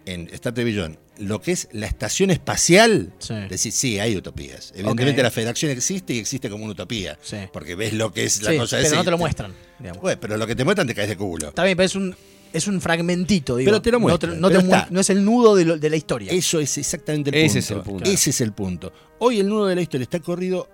en 0.05 0.29
Star 0.33 0.53
Trek 0.55 0.67
Beyond 0.67 0.99
lo 1.19 1.41
que 1.41 1.53
es 1.53 1.69
la 1.73 1.87
estación 1.87 2.31
espacial, 2.31 3.13
Sí. 3.19 3.35
decís, 3.49 3.75
sí, 3.75 3.99
hay 4.01 4.17
utopías. 4.17 4.73
Evidentemente 4.75 5.23
la 5.23 5.31
federación 5.31 5.71
existe 5.71 6.15
y 6.15 6.19
existe 6.19 6.49
como 6.51 6.65
una 6.65 6.73
utopía. 6.73 7.19
Sí. 7.23 7.37
Porque 7.53 7.75
ves 7.75 7.93
lo 7.93 8.13
que 8.13 8.25
es 8.25 8.43
la 8.43 8.51
Sí, 8.51 8.57
cosa 8.59 8.77
pero 8.77 8.89
esa 8.89 8.97
no 8.97 9.05
te 9.05 9.11
lo 9.11 9.19
muestran. 9.19 9.53
Bueno, 10.01 10.19
pero 10.21 10.37
lo 10.37 10.47
que 10.47 10.57
te 10.57 10.65
muestran 10.65 10.87
te 10.87 10.95
caes 10.95 11.09
de 11.09 11.17
culo. 11.17 11.49
Está 11.49 11.65
bien, 11.65 11.77
pero 11.77 11.87
es 11.87 11.95
un, 11.95 12.17
es 12.53 12.67
un 12.67 12.81
fragmentito, 12.81 13.57
digo. 13.57 13.69
Pero 13.71 13.83
te 13.83 13.93
lo 13.93 14.01
muestran, 14.01 14.41
no, 14.41 14.49
te 14.49 15.01
es 15.01 15.11
el 15.11 15.25
nudo 15.25 15.55
de, 15.55 15.65
lo- 15.65 15.77
de 15.79 15.91
la 15.91 15.97
historia. 15.97 16.33
Eso 16.33 16.59
es 16.61 16.77
exactamente 16.79 17.31
el 17.31 17.37
Ese 17.37 17.61
punto. 17.61 17.61
es 17.61 17.71
el 17.71 17.83
punto. 17.83 18.11
Ese 18.11 18.31
es 18.31 18.41
el 18.41 18.53
punto. 18.53 18.93
Hoy 19.19 19.39
el 19.41 19.49
nudo 19.49 19.67
de 19.67 19.75
la 19.77 19.83
historia 19.83 20.03
está 20.05 20.19
corrido 20.21 20.69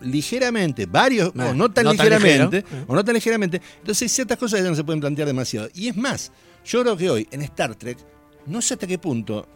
ligeramente, 0.00 0.86
varios, 0.86 1.34
No, 1.34 1.50
o 1.50 1.54
no 1.54 1.70
tan 1.70 1.84
no 1.84 1.92
ligeramente, 1.92 2.64
o 2.86 2.94
no 2.94 3.04
tan 3.04 3.14
ligeramente. 3.14 3.60
Entonces 3.78 4.02
hay 4.02 4.08
ciertas 4.08 4.38
cosas 4.38 4.58
que 4.58 4.64
ya 4.64 4.70
no 4.70 4.76
se 4.76 4.84
pueden 4.84 5.00
plantear 5.00 5.26
demasiado. 5.26 5.68
Y 5.74 5.88
es 5.88 5.96
más, 5.96 6.32
yo 6.64 6.82
creo 6.82 6.96
que 6.96 7.10
hoy 7.10 7.28
en 7.30 7.42
Star 7.42 7.74
Trek, 7.74 7.98
no 8.46 8.60
sé 8.62 8.74
hasta 8.74 8.86
qué 8.86 8.98
punto, 8.98 9.46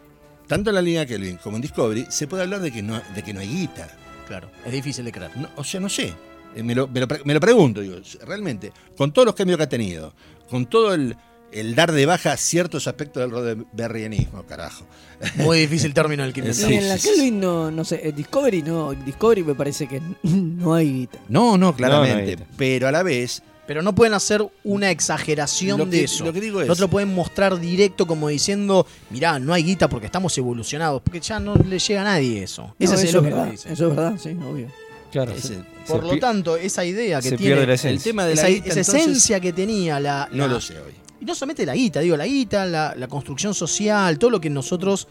tanto 0.47 0.69
en 0.69 0.75
la 0.75 0.81
línea 0.81 1.05
Kelvin 1.05 1.37
como 1.37 1.57
en 1.57 1.61
Discovery, 1.61 2.07
se 2.09 2.27
puede 2.27 2.43
hablar 2.43 2.61
de 2.61 2.71
que 2.71 2.81
no, 2.81 3.01
de 3.15 3.23
que 3.23 3.33
no 3.33 3.39
hay 3.39 3.47
guita. 3.47 3.89
Claro, 4.27 4.49
es 4.65 4.71
difícil 4.71 5.05
de 5.05 5.11
creer. 5.11 5.31
No, 5.37 5.49
o 5.55 5.63
sea, 5.63 5.79
no 5.79 5.89
sé. 5.89 6.13
Eh, 6.55 6.63
Me 6.63 6.75
lo, 6.75 6.87
me 6.87 6.99
lo 6.99 7.07
me 7.23 7.33
lo 7.33 7.39
pregunto, 7.39 7.81
digo, 7.81 7.97
realmente, 8.25 8.73
con 8.97 9.11
todos 9.13 9.25
los 9.25 9.35
cambios 9.35 9.57
que 9.57 9.63
ha 9.63 9.69
tenido, 9.69 10.13
con 10.49 10.65
todo 10.65 10.93
el, 10.93 11.15
el 11.51 11.75
dar 11.75 11.91
de 11.91 12.05
baja 12.05 12.35
ciertos 12.37 12.87
aspectos 12.87 13.21
del 13.21 13.31
rodberrianismo, 13.31 14.43
carajo. 14.43 14.85
Muy 15.35 15.59
difícil 15.59 15.93
término 15.93 16.23
el 16.23 16.33
que 16.33 16.41
Sí, 16.53 16.73
en 16.73 16.87
la 16.89 16.97
Kelvin 16.97 17.39
no, 17.39 17.69
no 17.71 17.83
sé, 17.85 18.01
eh, 18.07 18.11
Discovery 18.11 18.61
no, 18.63 18.93
Discovery 18.93 19.43
me 19.43 19.55
parece 19.55 19.87
que 19.87 20.01
no 20.23 20.73
hay 20.73 20.91
guita. 20.93 21.19
No, 21.29 21.57
no, 21.57 21.75
claramente. 21.75 22.37
no 22.37 22.45
pero 22.57 22.87
a 22.87 22.91
la 22.91 23.03
vez, 23.03 23.43
Pero 23.67 23.81
no 23.81 23.93
pueden 23.93 24.13
hacer 24.13 24.45
una 24.63 24.89
exageración 24.91 25.77
Lo 25.79 25.85
de 25.85 26.03
eso. 26.05 26.25
lo 26.25 26.33
que 26.33 26.41
digo 26.41 26.61
es- 26.61 26.67
no 26.67 26.75
te 26.75 26.81
lo 26.81 26.89
pueden 26.89 27.13
mostrar 27.13 27.59
directo 27.59 28.05
como 28.07 28.27
diciendo, 28.29 28.85
mirá, 29.09 29.37
no 29.39 29.53
hay 29.53 29.63
guita 29.63 29.87
porque 29.87 30.07
estamos 30.07 30.37
evolucionados. 30.37 31.01
Porque 31.03 31.19
ya 31.19 31.39
no 31.39 31.55
le 31.55 31.77
llega 31.79 32.01
a 32.01 32.05
nadie 32.05 32.43
eso. 32.43 32.75
Ese 32.79 32.93
No, 32.93 32.99
es 32.99 33.03
eso 33.05 33.21
lo 33.21 33.27
es 33.27 33.29
que 33.29 33.33
verdad, 33.35 33.51
dice. 33.51 33.73
Eso 33.73 33.87
es 33.89 33.95
verdad, 33.95 34.17
sí, 34.21 34.29
obvio. 34.29 34.67
Claro. 35.11 35.31
ese- 35.33 35.47
se- 35.49 35.63
Por 35.87 36.01
se 36.07 36.13
lo 36.15 36.19
tanto, 36.19 36.55
esa 36.57 36.83
idea 36.85 37.21
que 37.21 37.29
se 37.29 37.37
tiene, 37.37 37.51
pierde 37.55 37.67
la 37.67 37.73
el 37.73 37.75
esencia. 37.75 38.09
tema 38.11 38.25
de 38.25 38.35
la 38.35 38.41
esa, 38.41 38.47
guita, 38.49 38.67
esa 38.69 38.79
entonces, 38.79 39.01
esencia 39.01 39.39
que 39.39 39.53
tenía 39.53 39.99
la, 39.99 40.27
no 40.31 40.47
lo 40.47 40.59
sé 40.61 40.79
hoy. 40.79 40.93
Y 41.21 41.25
no 41.25 41.35
solamente 41.35 41.65
la 41.65 41.75
guita, 41.75 41.99
digo, 42.01 42.17
la 42.17 42.25
guita, 42.25 42.65
la, 42.65 42.93
la 42.97 43.07
construcción 43.07 43.53
social, 43.53 44.17
todo 44.17 44.31
lo 44.31 44.41
que 44.41 44.49
nosotros 44.49 45.07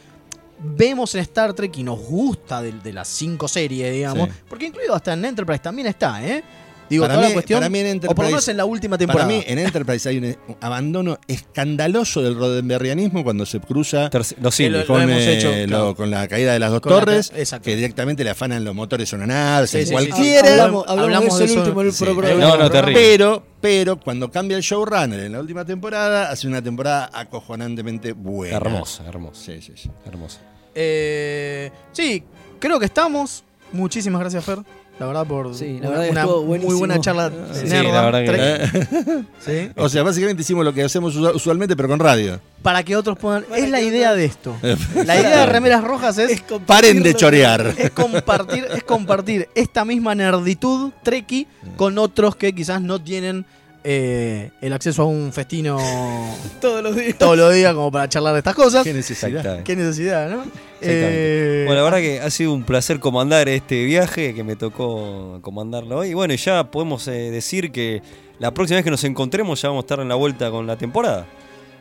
vemos 0.59 1.15
en 1.15 1.21
Star 1.23 1.55
Trek 1.55 1.79
y 1.79 1.83
nos 1.83 2.01
gusta 2.01 2.61
de, 2.61 2.73
de 2.73 2.93
las 2.93 3.09
cinco 3.09 3.49
series, 3.49 3.95
digamos. 3.95 4.29
Sí. 4.29 4.35
Porque 4.49 4.67
incluido 4.67 4.95
hasta 4.95 5.13
en 5.13 5.25
Enterprise 5.25 5.61
también 5.61 5.87
está, 5.87 6.23
¿eh? 6.27 6.43
Digo, 6.91 7.05
Para 7.05 7.14
toda 7.14 7.26
mí- 7.26 7.30
la 7.30 7.34
cuestión. 7.34 7.61
para 7.61 7.70
mí 7.70 7.78
en 7.78 7.86
o 7.86 8.01
por 8.01 8.09
lo 8.09 8.11
Enterprise- 8.11 8.26
menos 8.30 8.49
en 8.49 8.57
la 8.57 8.64
última 8.64 8.99
temporada. 8.99 9.28
Para 9.28 9.38
mí, 9.38 9.45
en 9.47 9.59
Enterprise 9.61 10.09
hay 10.09 10.18
un, 10.18 10.24
un 10.24 10.57
abandono 10.61 11.18
escandaloso 11.28 12.20
del 12.20 12.34
Roddenberrianismo 12.36 13.22
cuando 13.24 13.47
se 13.47 13.61
cruza 13.61 14.11
Terce- 14.11 14.34
los 14.41 14.55
Sí, 14.55 14.68
lo- 14.68 14.84
con, 14.86 15.01
hemos 15.03 15.22
eh, 15.22 15.38
hecho, 15.38 15.51
lo- 15.53 15.66
claro. 15.66 15.95
con 15.95 16.11
la 16.11 16.26
caída 16.28 16.53
de 16.53 16.59
las 16.59 16.70
dos 16.72 16.80
Con 16.80 16.93
la 16.93 16.99
torres, 16.99 17.32
exacto. 17.36 17.64
que 17.64 17.76
directamente 17.76 18.24
le 18.24 18.30
afanan 18.30 18.64
los 18.64 18.74
motores 18.74 19.12
a 19.12 19.16
una 19.16 19.26
nave, 19.26 19.66
Sí, 19.68 19.86
sí, 19.86 19.93
cualquiera. 19.93 20.47
sí. 20.47 20.53
Hablamos, 20.53 20.84
hablamos 20.88 21.05
Hablamos 21.05 21.38
de 21.38 21.47
de 21.47 21.53
eso 21.53 21.62
el 21.62 21.68
último 21.78 22.14
programa. 22.16 22.41
No, 22.41 22.57
no, 22.57 22.70
terrible. 22.70 23.01
Pero, 23.01 23.43
pero 23.61 24.01
cuando 24.01 24.30
cambia 24.30 24.57
el 24.57 24.62
showrunner 24.62 25.20
en 25.20 25.32
la 25.32 25.41
última 25.41 25.64
temporada, 25.64 26.30
hace 26.30 26.49
una 26.49 26.61
temporada 26.61 27.09
acojonantemente 27.12 28.12
buena. 28.14 28.57
Hermosa, 28.57 29.05
hermosa. 29.07 29.41
Sí, 29.45 29.62
sí, 29.62 29.72
sí. 29.76 29.91
Hermosa. 30.07 30.41
Eh, 30.74 31.70
sí, 31.93 32.24
creo 32.59 32.78
que 32.78 32.86
estamos. 32.86 33.45
Muchísimas 33.72 34.20
gracias, 34.20 34.45
Fer. 34.45 34.59
La 35.01 35.07
verdad, 35.07 35.27
por 35.27 35.55
Sí, 35.55 35.79
la 35.81 35.89
una, 35.89 35.99
verdad 36.01 36.27
muy 36.45 36.75
buena 36.75 37.01
charla. 37.01 37.33
Sí, 37.55 37.65
nerda, 37.67 37.91
la 37.91 38.03
verdad 38.11 38.21
que- 38.21 38.81
tre- 38.81 39.25
Sí. 39.41 39.73
O 39.77 39.89
sea, 39.89 40.03
básicamente 40.03 40.43
hicimos 40.43 40.63
lo 40.63 40.75
que 40.75 40.83
hacemos 40.83 41.17
usu- 41.17 41.35
usualmente, 41.35 41.75
pero 41.75 41.89
con 41.89 41.99
radio. 41.99 42.39
Para 42.63 42.83
que 42.83 42.95
otros 42.95 43.17
puedan. 43.19 43.45
Para 43.45 43.63
Es 43.63 43.71
la 43.71 43.81
idea 43.81 44.15
de 44.15 44.27
esto. 44.27 44.55
La 45.07 45.19
idea 45.19 45.39
de 45.41 45.47
Remeras 45.47 45.83
Rojas 45.83 46.19
es. 46.19 46.43
Paren 46.67 47.03
de 47.03 47.15
chorear. 47.15 47.75
Es 47.79 47.91
compartir, 47.93 48.67
es 48.75 48.85
compartir 48.85 49.49
esta 49.55 49.87
misma 49.87 50.15
nerditud 50.15 50.93
treki 51.03 51.47
con 51.77 51.97
otros 51.97 52.37
que 52.37 52.53
quizás 52.55 52.83
no 52.83 53.03
tienen 53.03 53.47
eh, 53.85 54.51
el 54.61 54.72
acceso 54.72 55.03
a 55.03 55.07
un 55.07 55.33
festino 55.33 55.78
Todos 56.61 56.83
los 56.83 56.97
días. 56.97 57.16
todos 57.18 57.37
los 57.37 57.55
días 57.55 57.74
como 57.74 57.91
para 57.91 58.09
charlar 58.09 58.33
de 58.35 58.39
estas 58.41 58.55
cosas. 58.55 58.85
Qué 58.85 58.93
necesidad. 58.93 59.62
Qué 59.62 59.76
necesidad, 59.76 60.28
¿no? 60.31 60.45
Eh, 60.83 61.64
Bueno, 61.66 61.81
la 61.81 61.85
verdad 61.85 61.99
que 61.99 62.20
ha 62.20 62.31
sido 62.31 62.53
un 62.55 62.64
placer 62.64 63.01
comandar 63.01 63.49
este 63.49 63.85
viaje 63.85 64.35
que 64.35 64.45
me 64.45 64.57
tocó 64.57 65.39
comandarlo 65.43 65.99
hoy. 65.99 66.11
Y 66.11 66.14
bueno, 66.14 66.35
ya 66.35 66.70
podemos 66.70 67.07
eh, 67.09 67.31
decir 67.31 67.70
que 67.72 68.03
la 68.39 68.53
próxima 68.53 68.76
vez 68.76 68.85
que 68.85 68.91
nos 68.91 69.05
encontremos 69.05 69.61
ya 69.61 69.68
vamos 69.68 69.83
a 69.83 69.85
estar 69.85 70.01
en 70.01 70.09
la 70.09 70.14
vuelta 70.14 70.51
con 70.51 70.66
la 70.66 70.76
temporada. 70.76 71.26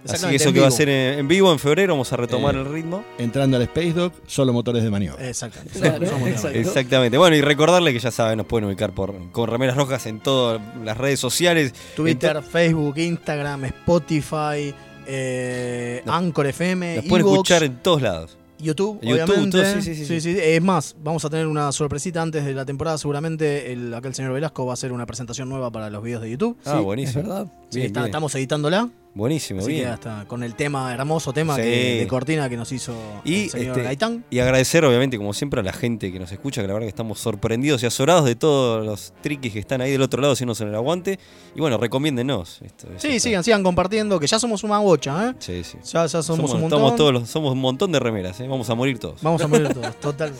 Así 0.05 0.07
que 0.27 0.35
exactamente, 0.35 0.43
eso 0.43 0.53
que 0.53 0.59
va 0.61 0.67
a 0.67 0.71
ser 0.71 0.89
en, 0.89 1.19
en 1.19 1.27
vivo 1.27 1.51
en 1.51 1.59
febrero, 1.59 1.93
vamos 1.93 2.11
a 2.13 2.17
retomar 2.17 2.55
Eh, 2.55 2.59
el 2.61 2.65
ritmo. 2.65 3.03
Entrando 3.17 3.57
al 3.57 3.63
Space 3.63 3.93
Dock, 3.93 4.13
solo 4.27 4.53
motores 4.53 4.83
de 4.83 4.89
maniobra. 4.89 5.19
Claro, 5.19 6.05
exacto. 6.05 6.47
Exactamente. 6.57 7.17
Bueno, 7.17 7.35
y 7.35 7.41
recordarle 7.41 7.91
que 7.93 7.99
ya 7.99 8.11
saben, 8.11 8.37
nos 8.37 8.45
pueden 8.47 8.67
ubicar 8.67 8.93
por 8.93 9.13
con 9.31 9.49
remeras 9.49 9.75
rojas 9.75 10.05
en 10.05 10.19
todas 10.19 10.61
las 10.83 10.97
redes 10.97 11.19
sociales. 11.19 11.73
Twitter, 11.95 12.37
En 12.37 12.43
Facebook, 12.43 12.97
Instagram, 12.97 13.65
Spotify, 13.65 14.73
eh, 15.07 16.01
Anchor 16.05 16.47
FM, 16.47 16.95
Nos 16.97 17.05
pueden 17.05 17.27
escuchar 17.27 17.63
en 17.63 17.77
todos 17.77 18.01
lados. 18.01 18.37
YouTube, 18.61 18.99
YouTube, 19.01 19.13
obviamente. 19.13 19.61
todo, 19.61 19.81
sí, 19.81 19.95
sí, 19.95 20.05
sí, 20.05 20.19
sí. 20.19 20.37
Es 20.37 20.61
más, 20.61 20.93
vamos 21.01 21.23
a 21.23 21.29
tener 21.29 21.47
una 21.47 21.71
sorpresita 21.71 22.21
antes 22.21 22.43
de 22.43 22.53
la 22.53 22.65
temporada. 22.65 22.97
Seguramente 22.97 23.71
el, 23.71 23.93
acá 23.93 24.09
el 24.09 24.15
señor 24.15 24.33
Velasco 24.33 24.65
va 24.65 24.73
a 24.73 24.75
hacer 24.75 24.91
una 24.91 25.05
presentación 25.05 25.47
nueva 25.47 25.71
para 25.71 25.89
los 25.89 26.03
videos 26.03 26.21
de 26.21 26.31
YouTube. 26.31 26.57
Ah, 26.65 26.75
Sí, 26.77 26.83
buenísimo. 26.83 27.21
Es 27.21 27.27
verdad. 27.27 27.45
Sí, 27.69 27.77
Bien, 27.77 27.87
está- 27.87 27.99
bien. 28.01 28.07
estamos 28.09 28.35
editándola. 28.35 28.89
Buenísimo, 29.15 29.59
Así 29.59 29.69
que 29.69 29.73
bien. 29.73 29.87
hasta 29.89 30.25
con 30.27 30.43
el 30.43 30.55
tema, 30.55 30.93
hermoso 30.93 31.33
tema 31.33 31.55
Sí. 31.55 31.63
que- 31.63 31.99
de 32.01 32.07
cortina 32.07 32.47
que 32.47 32.55
nos 32.55 32.71
hizo 32.71 32.93
Y, 33.25 33.45
el 33.45 33.49
señor 33.49 33.67
este, 33.71 33.83
Gaitán. 33.83 34.23
Y 34.29 34.39
agradecer, 34.39 34.85
obviamente, 34.85 35.17
como 35.17 35.33
siempre, 35.33 35.59
a 35.59 35.63
la 35.63 35.73
gente 35.73 36.11
que 36.13 36.19
nos 36.19 36.31
escucha, 36.31 36.61
que 36.61 36.67
la 36.67 36.73
verdad 36.75 36.85
que 36.85 36.89
estamos 36.91 37.19
sorprendidos 37.19 37.81
y 37.83 37.87
azorados 37.87 38.25
de 38.25 38.35
todos 38.35 38.85
los 38.85 39.13
triquis 39.21 39.51
que 39.51 39.59
están 39.59 39.81
ahí 39.81 39.91
del 39.91 40.03
otro 40.03 40.21
lado 40.21 40.33
haciéndose 40.33 40.63
en 40.63 40.69
el 40.69 40.75
aguante. 40.75 41.19
Y 41.55 41.59
bueno, 41.59 41.77
recomiéndenos. 41.77 42.61
Esto, 42.61 42.87
Sí, 42.97 43.07
está- 43.07 43.19
sigan, 43.19 43.43
sigan 43.43 43.63
compartiendo, 43.63 44.19
que 44.19 44.27
ya 44.27 44.37
somos 44.39 44.63
una 44.63 44.77
bocha, 44.79 45.29
¿eh? 45.31 45.35
Sí, 45.39 45.63
sí. 45.63 45.77
Ya, 45.91 46.05
ya 46.05 46.07
somos, 46.07 46.25
Somos, 46.25 46.53
un 46.53 46.61
montón. 46.61 46.77
estamos 46.79 46.95
todos 46.95 47.13
los- 47.13 47.29
somos 47.29 47.51
un 47.53 47.59
montón 47.59 47.91
de 47.91 47.99
remeras, 47.99 48.39
¿eh? 48.39 48.47
vamos 48.47 48.69
a 48.69 48.75
morir 48.75 48.99
todos. 48.99 49.21
Vamos 49.23 49.41
a 49.41 49.47
morir 49.47 49.69
todos, 49.73 49.99
totalmente. 49.99 50.39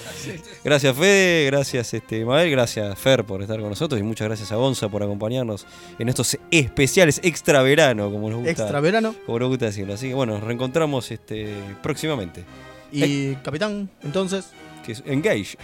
Gracias 0.64 0.96
Fede, 0.96 1.46
gracias 1.48 1.94
este, 1.96 2.24
Mabel, 2.24 2.52
gracias 2.52 2.98
Fer 3.00 3.24
por 3.26 3.42
estar 3.42 3.60
con 3.60 3.70
nosotros 3.70 4.00
y 4.00 4.04
muchas 4.04 4.28
gracias 4.28 4.52
a 4.52 4.56
Gonza 4.56 4.88
por 4.90 5.02
acompañarnos 5.04 5.66
en 5.98 6.08
estos 6.08 6.38
especiales 6.52 7.20
extra 7.24 7.62
verano, 7.64 8.12
como 8.12 8.30
nos 8.30 8.40
gusta, 8.40 8.59
Extra 8.64 8.80
verano. 8.80 9.16
como 9.26 9.40
nos 9.40 9.50
gusta 9.50 9.66
decirlo. 9.66 9.94
Así 9.94 10.08
que 10.10 10.14
bueno, 10.14 10.34
nos 10.34 10.44
reencontramos 10.44 11.10
este, 11.12 11.54
próximamente. 11.82 12.44
Y 12.92 13.36
capitán, 13.36 13.90
entonces, 14.04 14.50
Que 14.86 14.94
es 14.94 15.04
Engage. 15.06 15.58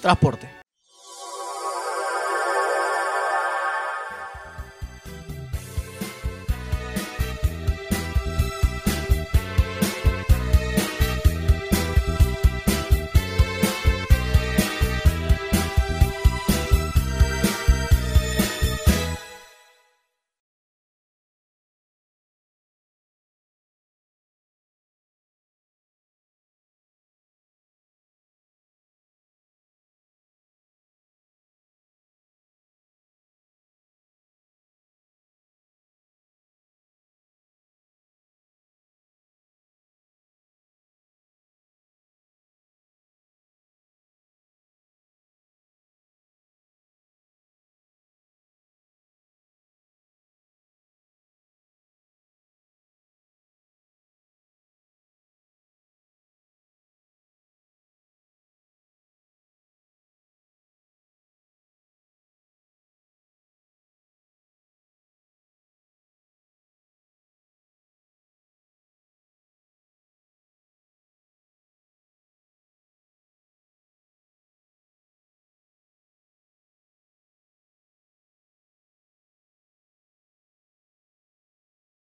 transporte. 0.00 0.48